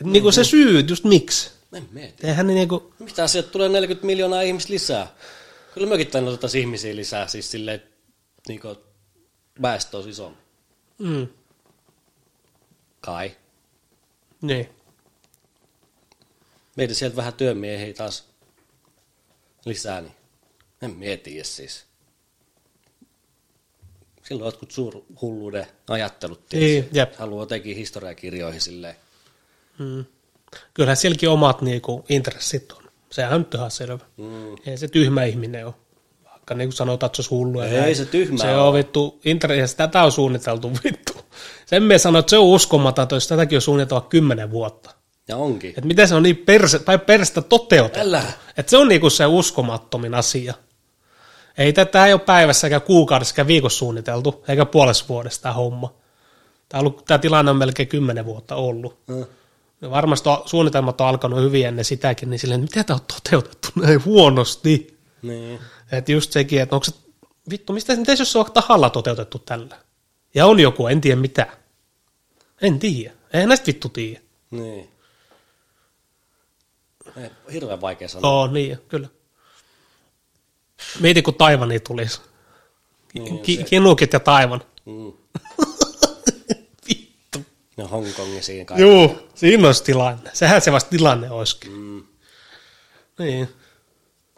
Et 0.00 0.06
niinku 0.06 0.32
se 0.32 0.44
syy, 0.44 0.80
just 0.80 1.04
miksi. 1.04 1.50
En 1.72 1.88
mieti. 1.92 2.26
Eihän 2.26 2.46
ne 2.46 2.54
niinku... 2.54 2.94
Mitä 2.98 3.26
sieltä 3.26 3.50
tulee 3.50 3.68
40 3.68 4.06
miljoonaa 4.06 4.40
ihmistä 4.40 4.72
lisää? 4.72 5.06
Kyllä 5.74 5.86
mekin 5.86 6.06
tänne 6.06 6.30
otetaan 6.30 6.56
ihmisiä 6.56 6.96
lisää, 6.96 7.28
siis 7.28 7.50
silleen, 7.50 7.82
niinku 8.48 8.76
väestö 9.62 9.98
on 9.98 10.08
isompi. 10.08 10.38
Mm. 10.98 11.28
Kai. 13.00 13.36
Niin. 14.42 14.68
Mieti 16.76 16.94
sieltä 16.94 17.16
vähän 17.16 17.34
työmiehiä 17.34 17.94
taas 17.94 18.28
lisää, 19.64 20.00
niin 20.00 20.14
en 20.82 20.90
mieti 20.90 21.44
siis. 21.44 21.84
Silloin 24.22 24.46
jotkut 24.46 24.70
suurhulluuden 24.70 25.66
ajattelut, 25.88 26.40
niin, 26.52 26.88
jep. 26.92 27.14
haluaa 27.16 27.42
jotenkin 27.42 27.76
historiakirjoihin 27.76 28.60
silleen. 28.60 28.96
Mm. 29.78 30.04
Kyllähän 30.74 30.96
sielläkin 30.96 31.28
omat 31.28 31.62
niinku, 31.62 32.04
intressit 32.08 32.72
on. 32.72 32.84
Sehän 33.10 33.34
on 33.34 33.46
ihan 33.54 33.70
selvä. 33.70 33.98
Mm. 34.16 34.56
Ei 34.66 34.78
se 34.78 34.88
tyhmä 34.88 35.24
ihminen 35.24 35.66
ole. 35.66 35.74
Vaikka 36.24 36.54
niin 36.54 36.68
kuin 36.68 36.76
sanotaan, 36.76 37.08
että 37.08 37.16
se 37.16 37.20
olisi 37.20 37.30
hullu. 37.30 37.60
Ei 37.60 37.80
näin. 37.80 37.96
se 37.96 38.04
tyhmä 38.04 38.38
Se 38.38 38.56
on 38.56 38.74
vittu, 38.74 39.20
intressissä 39.24 39.76
tätä 39.76 40.02
on 40.02 40.12
suunniteltu 40.12 40.72
vittu. 40.84 41.12
Sen 41.66 41.82
me 41.82 41.98
sanoin, 41.98 42.20
että 42.20 42.30
se 42.30 42.38
on 42.38 42.44
uskomaton, 42.44 43.08
jos 43.10 43.28
tätäkin 43.28 43.56
on 43.58 43.62
suunniteltu 43.62 44.08
kymmenen 44.08 44.50
vuotta. 44.50 44.93
Ja 45.28 45.36
onkin. 45.36 45.70
Että 45.70 45.86
miten 45.86 46.08
se 46.08 46.14
on 46.14 46.22
niin 46.22 46.36
perse, 46.36 46.78
tai 46.78 46.98
perstä 46.98 47.42
toteutettu. 47.42 48.08
Älä. 48.08 48.22
Että 48.56 48.70
se 48.70 48.76
on 48.76 48.88
niinku 48.88 49.10
se 49.10 49.26
uskomattomin 49.26 50.14
asia. 50.14 50.54
Ei 51.58 51.72
tätä 51.72 52.06
ei 52.06 52.12
ole 52.12 52.20
päivässä 52.20 52.66
eikä 52.66 52.80
kuukaudessa 52.80 53.32
eikä 53.32 53.46
viikossa 53.46 53.78
suunniteltu, 53.78 54.44
eikä 54.48 54.64
puolessa 54.64 55.04
vuodessa 55.08 55.42
tämä 55.42 55.52
homma. 55.52 55.94
Tämä, 56.68 56.80
ollut, 56.80 57.04
tämä 57.04 57.18
tilanne 57.18 57.50
on 57.50 57.56
melkein 57.56 57.88
kymmenen 57.88 58.24
vuotta 58.24 58.54
ollut. 58.54 58.98
Mm. 59.06 59.24
Ja 59.80 59.90
varmasti 59.90 60.28
suunnitelmat 60.44 61.00
on 61.00 61.06
alkanut 61.06 61.40
hyvin 61.40 61.66
ennen 61.66 61.84
sitäkin, 61.84 62.30
niin 62.30 62.38
silleen, 62.38 62.60
miten 62.60 62.84
tämä 62.84 62.94
on 62.94 63.06
toteutettu 63.14 63.68
näin 63.82 64.04
huonosti. 64.04 64.98
Niin. 65.22 65.60
Että 65.92 66.12
just 66.12 66.32
sekin, 66.32 66.60
että 66.60 66.76
onko 66.76 66.84
se, 66.84 66.92
vittu, 67.50 67.72
mistä, 67.72 67.96
miten 67.96 68.18
jos 68.18 68.32
se 68.32 68.38
on 68.38 68.52
tahalla 68.52 68.90
toteutettu 68.90 69.38
tällä? 69.38 69.76
Ja 70.34 70.46
on 70.46 70.60
joku, 70.60 70.86
en 70.86 71.00
tiedä 71.00 71.20
mitä. 71.20 71.46
En 72.62 72.78
tiedä. 72.78 73.12
Eihän 73.32 73.48
näistä 73.48 73.66
vittu 73.66 73.88
tiedä. 73.88 74.20
Niin. 74.50 74.93
Hirveän 77.52 77.80
vaikea 77.80 78.08
sanoa. 78.08 78.30
Oo, 78.30 78.46
niin, 78.46 78.78
kyllä. 78.88 79.08
Mieti, 81.00 81.22
kun 81.22 81.34
Taivani 81.34 81.80
tulisi. 81.80 82.20
Niin, 83.14 83.38
Ki-. 83.38 83.64
Kinukit 83.64 84.12
ja 84.12 84.20
Taivan. 84.20 84.60
Mm. 84.84 85.12
Vittu. 86.88 87.38
Ja 87.76 87.88
Hongkongi 87.88 88.42
siinä 88.42 88.64
kaikki. 88.64 88.82
Juu, 88.82 89.16
siinä 89.34 89.66
olisi 89.66 89.84
tilanne. 89.84 90.30
Sehän 90.32 90.60
se 90.60 90.72
vasta 90.72 90.90
tilanne 90.90 91.30
olisikin. 91.30 91.72
Mm. 91.72 92.04
Niin. 93.18 93.48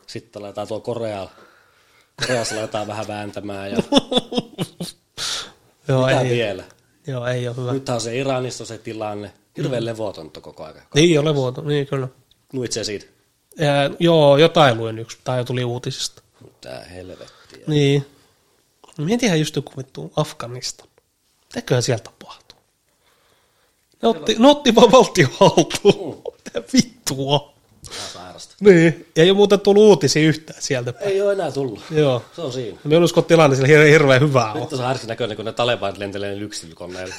Sitten 0.06 0.42
aletaan 0.42 0.68
tuo 0.68 0.80
Korea. 0.80 1.28
Koreassa 2.20 2.58
aletaan 2.58 2.86
vähän 2.86 3.08
vääntämään. 3.08 3.70
Ja... 3.70 3.78
Joo, 5.88 6.06
Mitä 6.06 6.20
ei, 6.20 6.30
vielä? 6.30 6.64
Joo, 7.06 7.26
ei 7.26 7.48
ole 7.48 7.56
hyvä. 7.56 7.72
Nythän 7.72 7.94
on 7.94 8.00
se 8.00 8.16
Iranissa 8.16 8.66
se 8.66 8.78
tilanne. 8.78 9.32
Hirveän 9.56 9.82
mm. 9.82 9.86
levotonta 9.86 10.40
koko 10.40 10.64
ajan. 10.64 10.82
Niin, 10.94 11.20
ole 11.20 11.30
levoton, 11.30 11.66
niin 11.66 11.86
kyllä. 11.86 12.08
Luit 12.52 12.72
se 12.72 12.84
siitä? 12.84 13.06
Ja, 13.58 13.90
joo, 13.98 14.36
jotain 14.36 14.76
luin 14.76 14.98
yksi, 14.98 15.18
tai 15.24 15.44
tuli 15.44 15.64
uutisista. 15.64 16.22
Mitä 16.44 16.80
helvettiä. 16.90 17.64
Niin. 17.66 18.06
Mietihän 18.98 19.38
just 19.38 19.56
joku 19.56 19.72
vittu 19.76 20.12
Afganistan. 20.16 20.88
Mitäköhän 21.44 21.82
siellä 21.82 22.02
tapahtuu? 22.02 22.58
Ne 24.02 24.08
otti, 24.08 24.36
ne 24.38 24.48
otti 24.48 24.74
vaan 24.74 24.92
valtion 24.92 25.30
haltuun. 25.32 26.16
Mm. 26.16 26.32
Mitä 26.44 26.62
vittua? 26.72 27.56
sairasta. 28.12 28.54
Niin, 28.60 29.06
ei 29.16 29.30
ole 29.30 29.36
muuten 29.36 29.60
tullut 29.60 29.82
uutisia 29.82 30.22
yhtään 30.22 30.62
sieltä. 30.62 30.94
Ei 31.00 31.22
ole 31.22 31.32
enää 31.32 31.52
tullut. 31.52 31.80
Joo. 31.90 32.24
Se 32.36 32.40
on 32.40 32.52
siinä. 32.52 32.78
Me 32.84 32.96
uskon 32.96 33.24
tilanne 33.24 33.56
siellä 33.56 33.84
hirveän 33.84 34.20
hyvää 34.20 34.54
Nyt 34.54 34.72
on 34.72 34.78
se 34.78 34.84
härski 34.84 35.06
näköinen, 35.06 35.36
kun 35.36 35.44
ne 35.44 35.52
talebanit 35.52 35.98
lentelee 35.98 36.34
yksilökoneella. 36.34 37.14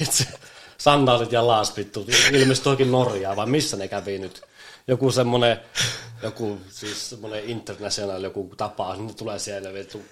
Sandaalit 0.86 1.32
ja 1.32 1.46
laas 1.46 1.76
vittu. 1.76 2.06
Ilmeisesti 2.32 2.64
toikin 2.64 2.92
Norjaa, 2.92 3.36
vai 3.36 3.46
missä 3.46 3.76
ne 3.76 3.88
kävi 3.88 4.18
nyt? 4.18 4.42
Joku 4.88 5.10
semmonen, 5.10 5.60
joku 6.22 6.58
siis 6.68 7.10
semmonen 7.10 7.44
international 7.44 8.22
joku 8.22 8.50
tapaa, 8.56 8.96
niin 8.96 9.14
tulee 9.14 9.38
siellä 9.38 9.72
vittu. 9.72 10.02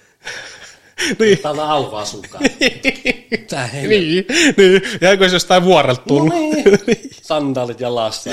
Niin. 1.18 1.39
Tää 1.39 1.51
on 1.51 1.61
aukaa 1.61 2.05
sunkaan. 2.05 2.45
Tää 3.51 3.68
Niin, 3.72 4.27
niin. 4.57 4.83
Jääkö 5.01 5.29
se 5.29 5.35
jostain 5.35 5.64
vuorelta 5.64 6.03
tullut? 6.09 6.29
No 6.29 6.39
niin. 6.87 7.11
Sandaalit 7.22 7.81
ja 7.81 7.95
laas. 7.95 8.25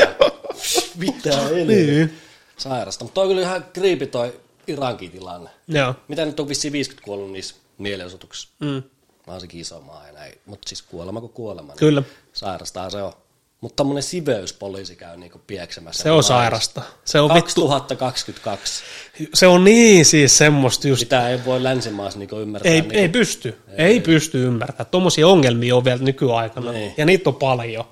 Mitä 0.98 1.50
niin. 1.66 2.18
Sairasta. 2.58 3.06
Mutta 3.06 3.16
toi 3.16 3.28
kyllä 3.28 3.42
ihan 3.42 3.66
kriipi 3.74 4.08
toi 4.08 4.40
Irankin 4.68 5.12
tilanne. 5.12 5.50
Joo. 5.68 5.96
Mitä 6.08 6.26
nyt 6.26 6.40
on 6.40 6.50
vissiin 6.50 6.72
50 6.72 7.06
kuollut 7.06 7.32
niissä 7.32 7.56
mielenosoituksissa? 7.78 8.50
Mm. 8.60 8.84
Varsinkin 9.28 9.62
iso 9.62 9.82
maa 9.82 10.08
ja 10.08 10.14
näin. 10.14 10.34
Mutta 10.46 10.70
siis 10.70 10.82
kuolema 10.82 11.20
kuin 11.20 11.34
kuolema. 11.34 11.68
Niin 11.68 11.80
kyllä. 11.80 12.04
Sairastaa 12.34 12.90
se 12.90 13.02
on. 13.02 13.14
Mutta 13.62 13.76
tämmöinen 13.76 14.04
siveyspoliisi 14.04 14.96
käy 14.96 15.18
niinku 15.18 15.42
pieksemässä. 15.48 16.04
Se 16.04 16.12
on 16.12 16.24
sairasta. 16.24 16.82
Se 17.06 17.20
on 17.20 17.30
2022. 17.30 18.84
Vittu. 19.20 19.38
Se 19.38 19.48
on 19.48 19.64
niin 19.64 20.06
siis 20.06 20.38
semmoista 20.38 20.88
just. 20.88 21.00
Sitä 21.00 21.30
ei 21.30 21.46
voi 21.46 21.64
länsimaassa 21.64 22.20
niinku 22.20 22.36
ymmärtää. 22.36 22.72
Ei, 22.72 22.82
niinku... 22.82 22.98
ei 22.98 23.10
pysty. 23.10 23.58
Ei, 23.68 23.86
ei 23.86 24.00
pysty 24.00 24.44
ymmärtämään. 24.46 24.92
Tuommoisia 24.92 25.28
ongelmia 25.28 25.76
on 25.76 25.86
vielä 25.86 26.02
nykyaikana. 26.04 26.72
Niin. 26.72 26.94
Ja 26.98 27.06
niitä 27.06 27.30
on 27.30 27.36
paljon. 27.36 27.86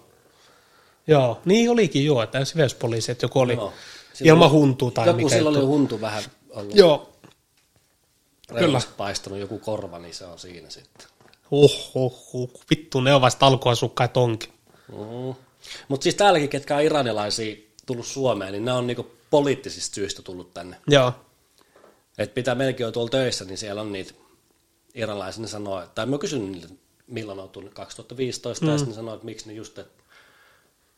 Joo, 1.08 1.42
niin 1.46 1.70
olikin 1.70 2.06
joo, 2.06 2.24
että 2.24 2.46
siveyspoliisi, 2.46 3.12
että 3.12 3.26
joku 3.26 3.40
oli 3.40 3.56
no, 3.56 3.74
ilman 4.24 4.52
huntua 4.52 4.92
tai 4.92 5.08
joku 5.08 5.24
mikä. 5.24 5.36
Joku 5.36 5.50
oli 5.50 5.60
huntu 5.60 6.02
vähän 6.02 6.24
ollut. 6.50 6.76
Joo. 6.76 7.10
Kyllä. 8.58 8.82
paistanut 8.98 9.40
joku 9.40 9.60
korva, 9.60 10.00
niin 10.00 10.14
se 10.14 10.26
on 10.26 10.40
siinä 10.40 10.70
sitten. 10.70 11.08
Huh, 11.52 11.94
huh, 11.94 12.34
huh. 12.34 12.52
Vittu, 12.70 13.02
ne 13.02 13.14
on 13.14 13.22
vasta 13.22 13.48
alkuasukkaita 13.48 14.20
onkin. 14.20 14.50
Mm. 14.92 15.36
Mutta 15.88 16.04
siis 16.04 16.16
täälläkin, 16.16 16.50
ketkä 16.50 16.76
on 16.76 16.82
iranilaisia 16.82 17.56
tullut 17.86 18.06
Suomeen, 18.06 18.52
niin 18.52 18.66
ne 18.66 18.74
on 18.74 18.88
niinku 18.88 19.12
poliittisista 19.30 19.96
syistä 19.96 20.22
tullut 20.22 20.54
tänne. 20.54 20.78
Joo. 20.88 21.14
Et 22.18 22.34
pitää 22.34 22.56
melkein 22.56 22.86
olla 22.86 22.92
tuolla 22.92 23.10
töissä, 23.10 23.46
niin 23.46 23.58
siellä 23.58 23.82
on 23.82 23.92
niitä 23.92 24.14
iranilaisia, 24.96 25.42
ne 25.42 25.48
sanoo, 25.48 25.88
tai 25.96 26.06
mä 26.06 26.18
kysyn 26.18 26.52
niille, 26.52 26.70
milloin 27.08 27.40
on 27.40 27.50
tullut 27.50 27.74
2015, 27.74 28.66
mm. 28.66 28.72
ja 28.72 28.78
sitten 28.78 28.92
ne 28.92 28.96
sanoo, 28.96 29.14
että 29.14 29.26
miksi 29.26 29.48
ne 29.48 29.54
just, 29.54 29.80
että 29.80 30.04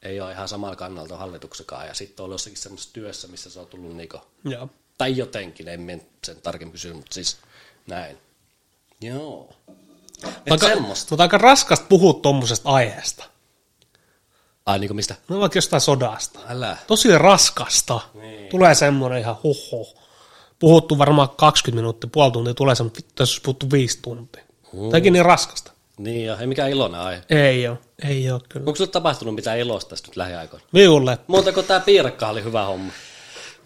ei 0.01 0.21
ole 0.21 0.31
ihan 0.31 0.47
samalla 0.47 0.75
kannalta 0.75 1.17
hallituksekaan, 1.17 1.87
ja 1.87 1.93
sitten 1.93 2.23
on 2.23 2.31
jossakin 2.31 2.59
semmoisessa 2.59 2.93
työssä, 2.93 3.27
missä 3.27 3.49
se 3.49 3.59
on 3.59 3.67
tullut 3.67 3.95
niinku, 3.95 4.17
Joo. 4.45 4.69
tai 4.97 5.17
jotenkin, 5.17 5.67
en 5.67 6.01
sen 6.23 6.41
tarkemmin 6.41 6.71
kysy, 6.71 6.93
mutta 6.93 7.13
siis 7.13 7.37
näin. 7.87 8.17
Joo. 9.01 9.53
Aika, 10.49 10.67
mutta 10.79 11.23
aika 11.23 11.37
raskasta 11.37 11.85
puhua 11.89 12.13
tuommoisesta 12.13 12.69
aiheesta. 12.69 13.23
Ai 14.65 14.79
niin 14.79 14.87
kuin 14.87 14.95
mistä? 14.95 15.15
No 15.29 15.39
vaikka 15.39 15.57
jostain 15.57 15.81
sodasta. 15.81 16.39
Älä. 16.47 16.77
Tosi 16.87 17.17
raskasta. 17.17 17.99
Niin. 18.13 18.49
Tulee 18.49 18.75
semmoinen 18.75 19.19
ihan 19.19 19.35
huho. 19.43 19.95
Puhuttu 20.59 20.97
varmaan 20.97 21.29
20 21.29 21.75
minuuttia, 21.75 22.09
puoli 22.13 22.31
tuntia, 22.31 22.53
tulee 22.53 22.75
semmoinen, 22.75 22.97
vittu, 22.97 23.21
jos 23.23 23.41
puhuttu 23.45 23.71
viisi 23.71 23.99
tuntia. 24.01 24.43
Mm. 24.73 24.89
Tämäkin 24.89 25.13
niin 25.13 25.25
raskasta. 25.25 25.71
Niin 25.97 26.25
ja 26.25 26.37
ei 26.39 26.47
mikään 26.47 26.69
iloinen 26.69 27.01
aihe. 27.01 27.21
Ei 27.29 27.67
ole, 27.67 27.77
ei 28.09 28.31
ole 28.31 28.41
kyllä. 28.49 28.63
Onko 28.63 28.75
sinulle 28.75 28.91
tapahtunut 28.91 29.35
mitään 29.35 29.59
ilosta 29.59 29.89
tästä 29.89 30.07
nyt 30.07 30.15
lähiaikoina? 30.15 30.65
Minulle. 30.71 31.17
Muuta 31.27 31.51
kuin 31.51 31.65
tämä 31.65 31.79
piirakka 31.79 32.27
oli 32.27 32.43
hyvä 32.43 32.65
homma. 32.65 32.91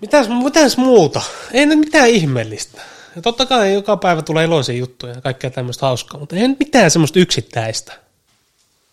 Mitäs, 0.02 0.27
mitäs 0.44 0.77
muuta? 0.77 1.22
Ei 1.52 1.65
nyt 1.65 1.80
mitään 1.80 2.10
ihmeellistä. 2.10 2.82
Ja 3.15 3.21
totta 3.21 3.45
kai 3.45 3.73
joka 3.73 3.97
päivä 3.97 4.21
tulee 4.21 4.45
iloisia 4.45 4.75
juttuja 4.75 5.13
ja 5.13 5.21
kaikkea 5.21 5.49
tämmöistä 5.49 5.85
hauskaa, 5.85 6.19
mutta 6.19 6.35
ei 6.35 6.47
mitään 6.47 6.91
semmoista 6.91 7.19
yksittäistä. 7.19 7.93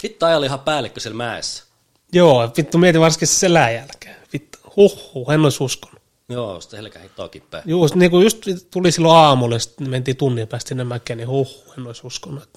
Hitto 0.04 0.26
ajali 0.26 0.46
ihan 0.46 0.60
päällikkö 0.60 1.00
siellä 1.00 1.16
mäessä. 1.16 1.64
Joo, 2.12 2.52
vittu 2.56 2.78
mietin 2.78 3.00
varsinkin 3.00 3.28
se 3.28 3.34
selän 3.34 3.74
jälkeen. 3.74 4.16
Vittu, 4.32 4.58
huhhuh, 4.76 5.30
en 5.30 5.40
olisi 5.40 5.64
uskonut. 5.64 6.02
Joo, 6.28 6.60
sitten 6.60 6.76
helkä 6.76 6.98
hittoa 6.98 7.28
kippää. 7.28 7.62
Joo, 7.64 7.88
niin 7.94 8.10
kuin 8.10 8.24
just 8.24 8.46
tuli 8.70 8.92
silloin 8.92 9.16
aamulla, 9.16 9.58
sitten 9.58 9.90
mentiin 9.90 10.16
tunnin 10.16 10.48
päästä 10.48 10.68
sinne 10.68 10.84
mäkeen, 10.84 11.16
niin 11.16 11.28
huhhuh, 11.28 11.74
en 11.78 11.86
olisi 11.86 12.06
uskonut. 12.06 12.48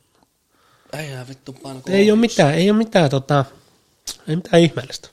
Ei 0.93 1.11
jää 1.11 1.27
vittu 1.27 1.53
paino 1.53 1.81
Ei 1.89 2.11
ole 2.11 2.19
mitään, 2.19 2.53
ei 2.53 2.69
ole 2.69 2.77
mitään, 2.77 3.09
tota, 3.09 3.45
ei 4.27 4.35
mitään 4.35 4.63
ihmeellistä. 4.63 5.09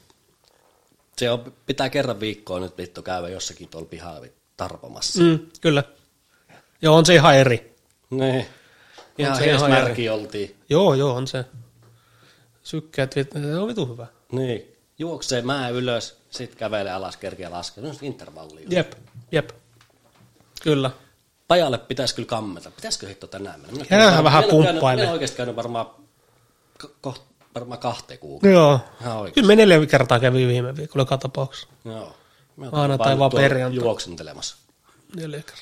Se 1.19 1.31
on, 1.31 1.53
pitää 1.67 1.91
kerran 1.91 2.21
viikkoon 2.21 2.63
nyt 2.63 2.79
vittu 2.79 3.03
käydä 3.03 3.29
jossakin 3.29 3.69
tuolla 3.69 4.23
vittu 4.23 4.41
tarpomassa. 4.57 5.23
Mm, 5.23 5.39
kyllä. 5.61 5.85
Joo, 6.83 6.97
on 6.97 7.07
se 7.07 7.15
ihan 7.15 7.37
eri. 7.37 7.77
Niin. 8.11 8.47
Ihan 9.19 9.37
se 9.37 9.45
ihan 9.45 9.71
märki 9.71 10.09
oltiin. 10.09 10.57
Joo, 10.69 10.95
joo, 10.95 11.15
on 11.15 11.27
se. 11.27 11.45
Sykkäät, 12.63 13.13
se 13.13 13.27
on 13.61 13.69
vitu 13.69 13.87
hyvä. 13.87 14.07
Niin. 14.33 14.77
Juoksee 14.99 15.43
mää 15.43 15.69
ylös, 15.69 16.17
sit 16.31 16.55
kävelee 16.55 16.93
alas, 16.93 17.17
kerkeä 17.17 17.51
laskea. 17.51 17.85
No 17.85 17.91
intervallia. 18.03 18.67
Jep, 18.71 18.93
jep. 19.33 19.51
Kyllä. 20.63 20.91
Pajalle 21.49 21.79
pitäisi 21.79 22.15
kyllä 22.15 22.27
kammeta. 22.27 22.71
Pitäisikö 22.71 23.09
hitto 23.09 23.27
tänään 23.27 23.61
mennä? 23.61 23.85
Minä 23.91 24.25
vähän 24.25 24.45
on. 24.53 24.65
Meillä 24.65 25.03
on 25.03 25.13
oikeasti 25.13 25.37
käynyt 25.37 25.57
varmaan, 25.57 25.87
ko- 27.07 27.19
varmaan 27.55 27.81
kahteen 27.81 28.19
kuukautta. 28.19 28.49
Joo. 28.49 28.81
Kyllä 29.35 29.47
me 29.47 29.57
neljä 29.57 29.87
kertaa 29.87 30.21
kävi 30.21 30.47
viime 30.47 30.77
viikolla 30.77 31.03
joka 31.03 31.19
tapauksessa. 31.19 31.69
Joo. 31.85 32.17
Maanantai 32.57 33.19
vaan 33.19 33.31
perjantai. 33.31 33.85
Juoksentelemassa. 33.85 34.57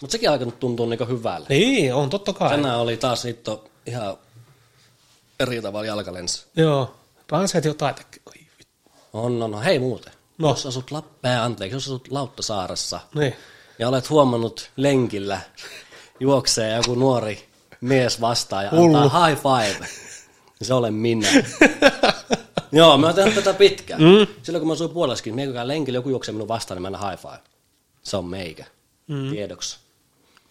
Mutta 0.01 0.13
sekin 0.13 0.31
alkanut 0.31 0.61
tuntua 0.61 0.87
niinku 0.87 1.05
hyvälle. 1.05 1.47
Niin, 1.49 1.95
on 1.95 2.11
totta 2.11 2.33
kai. 2.33 2.51
Tänään 2.51 2.79
oli 2.79 2.97
taas 2.97 3.25
hitto 3.25 3.65
ihan 3.87 4.17
eri 5.41 5.63
tavalla 5.63 5.87
jalkalens. 5.87 6.47
Joo. 6.57 6.95
Pääset 7.31 7.65
jotain. 7.65 7.95
On, 9.13 9.43
on, 9.43 9.55
on. 9.55 9.63
Hei 9.63 9.79
muuten. 9.79 10.13
No. 10.39 10.49
Jos 10.49 10.67
asut, 10.67 10.91
Lappeen, 10.91 11.41
anteeksi, 11.41 11.77
jos 11.77 11.85
asut 11.85 12.09
Lauttasaaressa 12.11 13.01
Niin. 13.15 13.35
ja 13.79 13.89
olet 13.89 14.11
huomannut 14.11 14.71
lenkillä 14.77 15.41
juoksee 16.21 16.77
joku 16.77 16.95
nuori 16.95 17.49
mies 17.81 18.21
vastaan 18.21 18.65
ja 18.65 18.71
Hullu. 18.71 18.97
antaa 18.97 19.27
high 19.27 19.41
five, 19.43 19.87
niin 20.61 20.67
se 20.67 20.75
olen 20.75 20.95
minä. 20.95 21.29
Joo, 22.73 22.99
mä 22.99 23.07
oon 23.07 23.15
tehnyt 23.15 23.35
tätä 23.35 23.55
pitkään. 23.55 24.01
Mm. 24.03 24.27
Silloin 24.43 24.61
kun 24.61 24.67
mä 24.69 24.73
asuin 24.73 24.91
puolessakin, 24.91 25.37
niin 25.37 25.53
kun 25.53 25.69
lenkillä 25.69 25.97
joku 25.97 26.09
juoksee 26.09 26.33
minun 26.33 26.49
vastaan, 26.49 26.77
niin 26.77 26.83
mä 26.93 26.97
annan 26.99 27.11
high 27.11 27.23
five. 27.23 27.41
Se 28.03 28.17
on 28.17 28.25
meikä. 28.25 28.65
Mm. 29.11 29.31
Tiedoksi. 29.31 29.79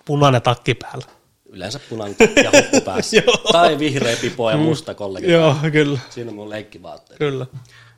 Punainen 0.06 0.42
takki 0.42 0.74
päällä. 0.74 1.06
Yleensä 1.50 1.80
punainen 1.90 2.16
ja 2.44 2.52
huppu 2.56 2.82
päässä. 2.82 3.18
Tai 3.52 3.80
vihreä 3.80 4.18
pipo 4.22 4.52
ja 4.52 4.58
musta 4.58 4.94
kollegi. 4.94 5.32
Joo, 5.32 5.56
kyllä. 5.72 6.00
Siinä 6.10 6.30
on 6.30 6.36
mun 6.36 6.50
leikkivaatteet. 6.50 7.18
Kyllä. 7.18 7.46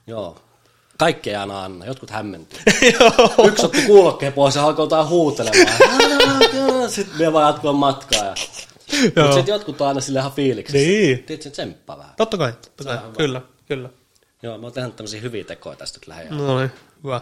Joo. 0.07 0.41
Kaikkea 0.97 1.31
ei 1.31 1.35
aina 1.35 1.63
anna, 1.63 1.85
jotkut 1.85 2.09
hämmentyy. 2.09 2.59
Joo. 2.99 3.47
Yksi 3.47 3.65
otti 3.65 3.81
kuulokkeen 3.81 4.33
pois 4.33 4.55
ja 4.55 4.63
alkoi 4.63 4.83
jotain 4.83 5.07
huutelemaan. 5.07 5.77
Sitten 6.91 7.17
me 7.19 7.33
vaan 7.33 7.47
jatkua 7.47 7.73
matkaa. 7.73 8.25
Ja... 8.25 8.35
Mutta 9.03 9.33
sitten 9.33 9.53
jotkut 9.53 9.81
on 9.81 9.87
aina 9.87 10.01
sille 10.01 10.19
ihan 10.19 10.31
fiiliksessä. 10.31 10.87
Niin. 10.87 11.23
Tiedätkö, 11.23 11.43
se 11.43 11.49
tsemppaa 11.49 11.97
vähän. 11.97 12.13
Totta 12.17 12.37
kai, 12.37 12.53
totta 12.53 12.83
kai. 12.83 12.97
Kyllä, 13.17 13.41
kyllä. 13.65 13.89
Joo, 14.43 14.57
mä 14.57 14.65
oon 14.65 14.73
tehnyt 14.73 14.95
tämmöisiä 14.95 15.21
hyviä 15.21 15.43
tekoja 15.43 15.75
tästä 15.75 15.99
nyt. 16.23 16.29
No 16.29 16.59
niin, 16.59 16.71
hyvä. 17.03 17.21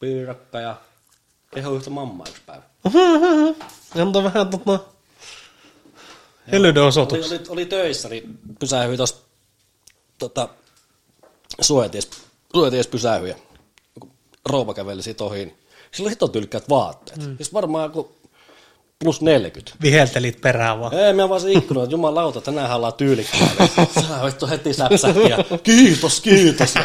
Piirakka 0.00 0.60
ja 0.60 0.76
keho 1.54 1.74
yhtä 1.74 1.90
mammaa 1.90 2.26
yksi 2.28 2.42
päivä. 2.46 2.62
Antaa 4.02 4.24
vähän 4.24 4.50
tota... 4.50 4.78
Helyyden 6.52 6.82
Oli, 6.82 6.92
oli, 6.92 7.40
oli 7.48 7.66
töissä, 7.66 8.08
niin 8.08 8.38
pysähyi 8.58 8.96
tuossa 8.96 9.16
tota, 10.18 10.48
suojaties, 11.60 12.10
suojaties 12.52 12.86
pysähyi 12.86 13.34
kun 14.00 14.10
rouva 14.48 14.74
käveli 14.74 15.02
siitä 15.02 15.24
ohi, 15.24 15.38
niin 15.38 15.58
sillä 15.92 16.06
oli 16.06 16.10
hiton 16.10 16.30
tylkkäät 16.30 16.68
vaatteet. 16.68 17.26
Mm. 17.26 17.36
Siis 17.36 17.52
varmaan 17.52 17.84
joku 17.84 18.16
plus 18.98 19.20
40. 19.20 19.72
Viheltelit 19.82 20.40
perään 20.40 20.80
vaan. 20.80 20.94
Ei, 20.94 21.12
mä 21.12 21.28
vaan 21.28 21.40
se 21.40 21.52
ikkuna, 21.52 21.82
että 21.82 21.94
jumalauta, 21.94 22.40
tänään 22.40 22.76
ollaan 22.76 22.94
tyylikkäitä. 22.94 23.68
Sä 24.08 24.24
vittu 24.24 24.46
heti 24.46 24.72
säpsähti 24.72 25.28
ja 25.28 25.38
kiitos, 25.62 26.20
kiitos. 26.20 26.74
Ja 26.74 26.84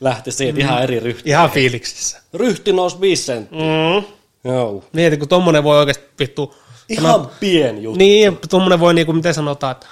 lähti 0.00 0.32
siitä 0.32 0.60
ihan 0.60 0.82
eri 0.82 1.00
ryhti. 1.00 1.30
Ihan 1.30 1.50
fiiliksissä. 1.50 2.22
Ryhti 2.34 2.72
nousi 2.72 3.00
5 3.00 3.22
senttiä. 3.22 3.58
Mm. 3.58 4.15
Joo. 4.46 4.84
Mieti, 4.92 5.16
kun 5.16 5.28
tommonen 5.28 5.64
voi 5.64 5.78
oikeasti 5.78 6.04
vittu... 6.18 6.54
Ihan 6.88 7.30
pieni 7.40 7.82
juttu. 7.82 7.98
Niin, 7.98 8.38
tommonen 8.50 8.80
voi 8.80 8.94
niinku, 8.94 9.12
miten 9.12 9.34
sanotaan, 9.34 9.72
että 9.72 9.86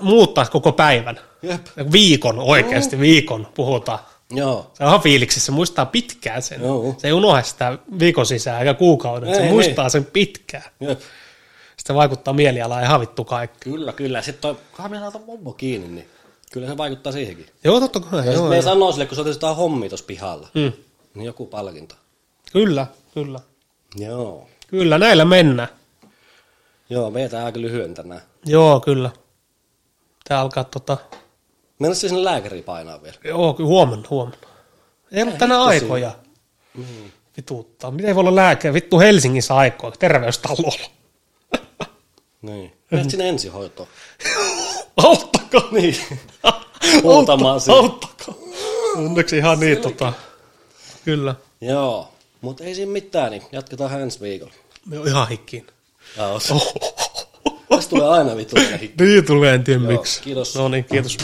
muuttaa 0.00 0.46
koko 0.46 0.72
päivän. 0.72 1.20
Jep. 1.42 1.66
Viikon, 1.92 2.38
oikeasti 2.38 3.00
viikon 3.00 3.46
puhutaan. 3.54 3.98
Joo. 4.30 4.70
Se 4.74 4.84
on 4.84 5.00
fiiliksissä, 5.00 5.52
muistaa 5.52 5.86
pitkään 5.86 6.42
sen. 6.42 6.60
Joo. 6.62 6.94
Se 6.98 7.06
ei 7.08 7.12
unohda 7.12 7.42
sitä 7.42 7.78
viikon 7.98 8.26
sisään 8.26 8.58
eikä 8.60 8.74
kuukauden, 8.74 9.34
se 9.34 9.40
Ei, 9.42 9.50
muistaa 9.50 9.88
sen 9.88 10.04
pitkään. 10.04 10.64
Jep. 10.80 11.00
Sitten 11.76 11.96
vaikuttaa 11.96 12.34
mielialaan 12.34 12.82
ihan 12.84 13.00
vittu 13.00 13.24
kaikki. 13.24 13.70
Kyllä, 13.70 13.92
kyllä. 13.92 14.22
Sitten 14.22 14.40
toi, 14.42 14.56
kunhan 14.76 14.90
me 14.90 14.98
saadaan 14.98 15.24
mommo 15.26 15.52
kiinni, 15.52 15.88
niin 15.88 16.08
kyllä 16.52 16.66
se 16.66 16.76
vaikuttaa 16.76 17.12
siihenkin. 17.12 17.46
Joo, 17.64 17.80
totta 17.80 18.00
kai. 18.00 18.26
Ja 18.26 18.32
Joo, 18.32 18.40
sit 18.40 18.48
me 18.48 18.56
ei 18.56 18.62
sanoo 18.62 18.92
sille, 18.92 19.06
kun 19.06 19.14
se 19.14 19.20
otetaan 19.20 19.56
hommi 19.56 19.88
tuossa 19.88 20.06
pihalla, 20.06 20.48
Mm. 20.54 20.72
niin 21.14 21.26
joku 21.26 21.46
palkinto. 21.46 21.94
Kyllä, 22.52 22.86
kyllä. 23.14 23.40
Joo. 23.98 24.48
Kyllä, 24.66 24.98
näillä 24.98 25.24
mennään. 25.24 25.68
Joo, 26.90 27.10
meitä 27.10 27.44
aika 27.44 27.60
lyhyen 27.60 27.94
tänään. 27.94 28.22
Joo, 28.46 28.80
kyllä. 28.80 29.10
Tää 30.28 30.40
alkaa 30.40 30.64
tota... 30.64 30.96
Mennä 31.78 31.94
siis 31.94 32.10
sinne 32.10 32.24
lääkäriin 32.24 32.64
painaa 32.64 33.02
vielä. 33.02 33.16
Joo, 33.24 33.54
kyllä 33.54 33.68
huomenna, 33.68 34.06
huomenna. 34.10 34.48
Ei 35.12 35.22
ole 35.22 35.32
tänä 35.32 35.62
aikoja. 35.62 36.10
Mm. 36.74 36.84
Vituttaa. 37.36 37.90
Miten 37.90 38.14
voi 38.14 38.20
olla 38.20 38.34
lääkäri? 38.34 38.74
Vittu 38.74 38.98
Helsingissä 38.98 39.56
aikoja, 39.56 39.92
terveystalolla. 39.98 40.90
Niin. 42.42 42.72
Menet 42.90 43.10
sinne 43.10 43.28
ensihoitoon. 43.28 43.88
Auttakaa! 45.04 45.68
Niin. 45.70 45.96
Huutamaan 47.02 47.54
Autta- 47.54 47.64
siinä. 47.64 47.78
Auttakaa! 47.78 48.34
Onneksi 48.96 49.36
ihan 49.36 49.60
niin, 49.60 49.78
tota... 49.78 50.12
Kyllä. 51.04 51.34
Joo. 51.60 52.12
Mutta 52.40 52.64
ei 52.64 52.74
siinä 52.74 52.92
mitään, 52.92 53.30
niin 53.30 53.42
jatketaan 53.52 54.00
ensi 54.00 54.20
viikolla. 54.20 54.52
Me 54.86 54.98
on 54.98 55.08
ihan 55.08 55.28
hikkiin. 55.28 55.66
Joo. 56.16 56.40
Tästä 57.68 57.90
tulee 57.90 58.08
aina 58.08 58.36
vittu 58.36 58.56
hikki. 58.80 59.04
Niin 59.04 59.24
tulee, 59.26 59.54
en 59.54 59.64
tiedä 59.64 59.80
miksi. 59.80 60.22
kiitos. 60.22 60.54
No 60.54 60.68
niin, 60.68 60.84
kiitos. 60.84 61.18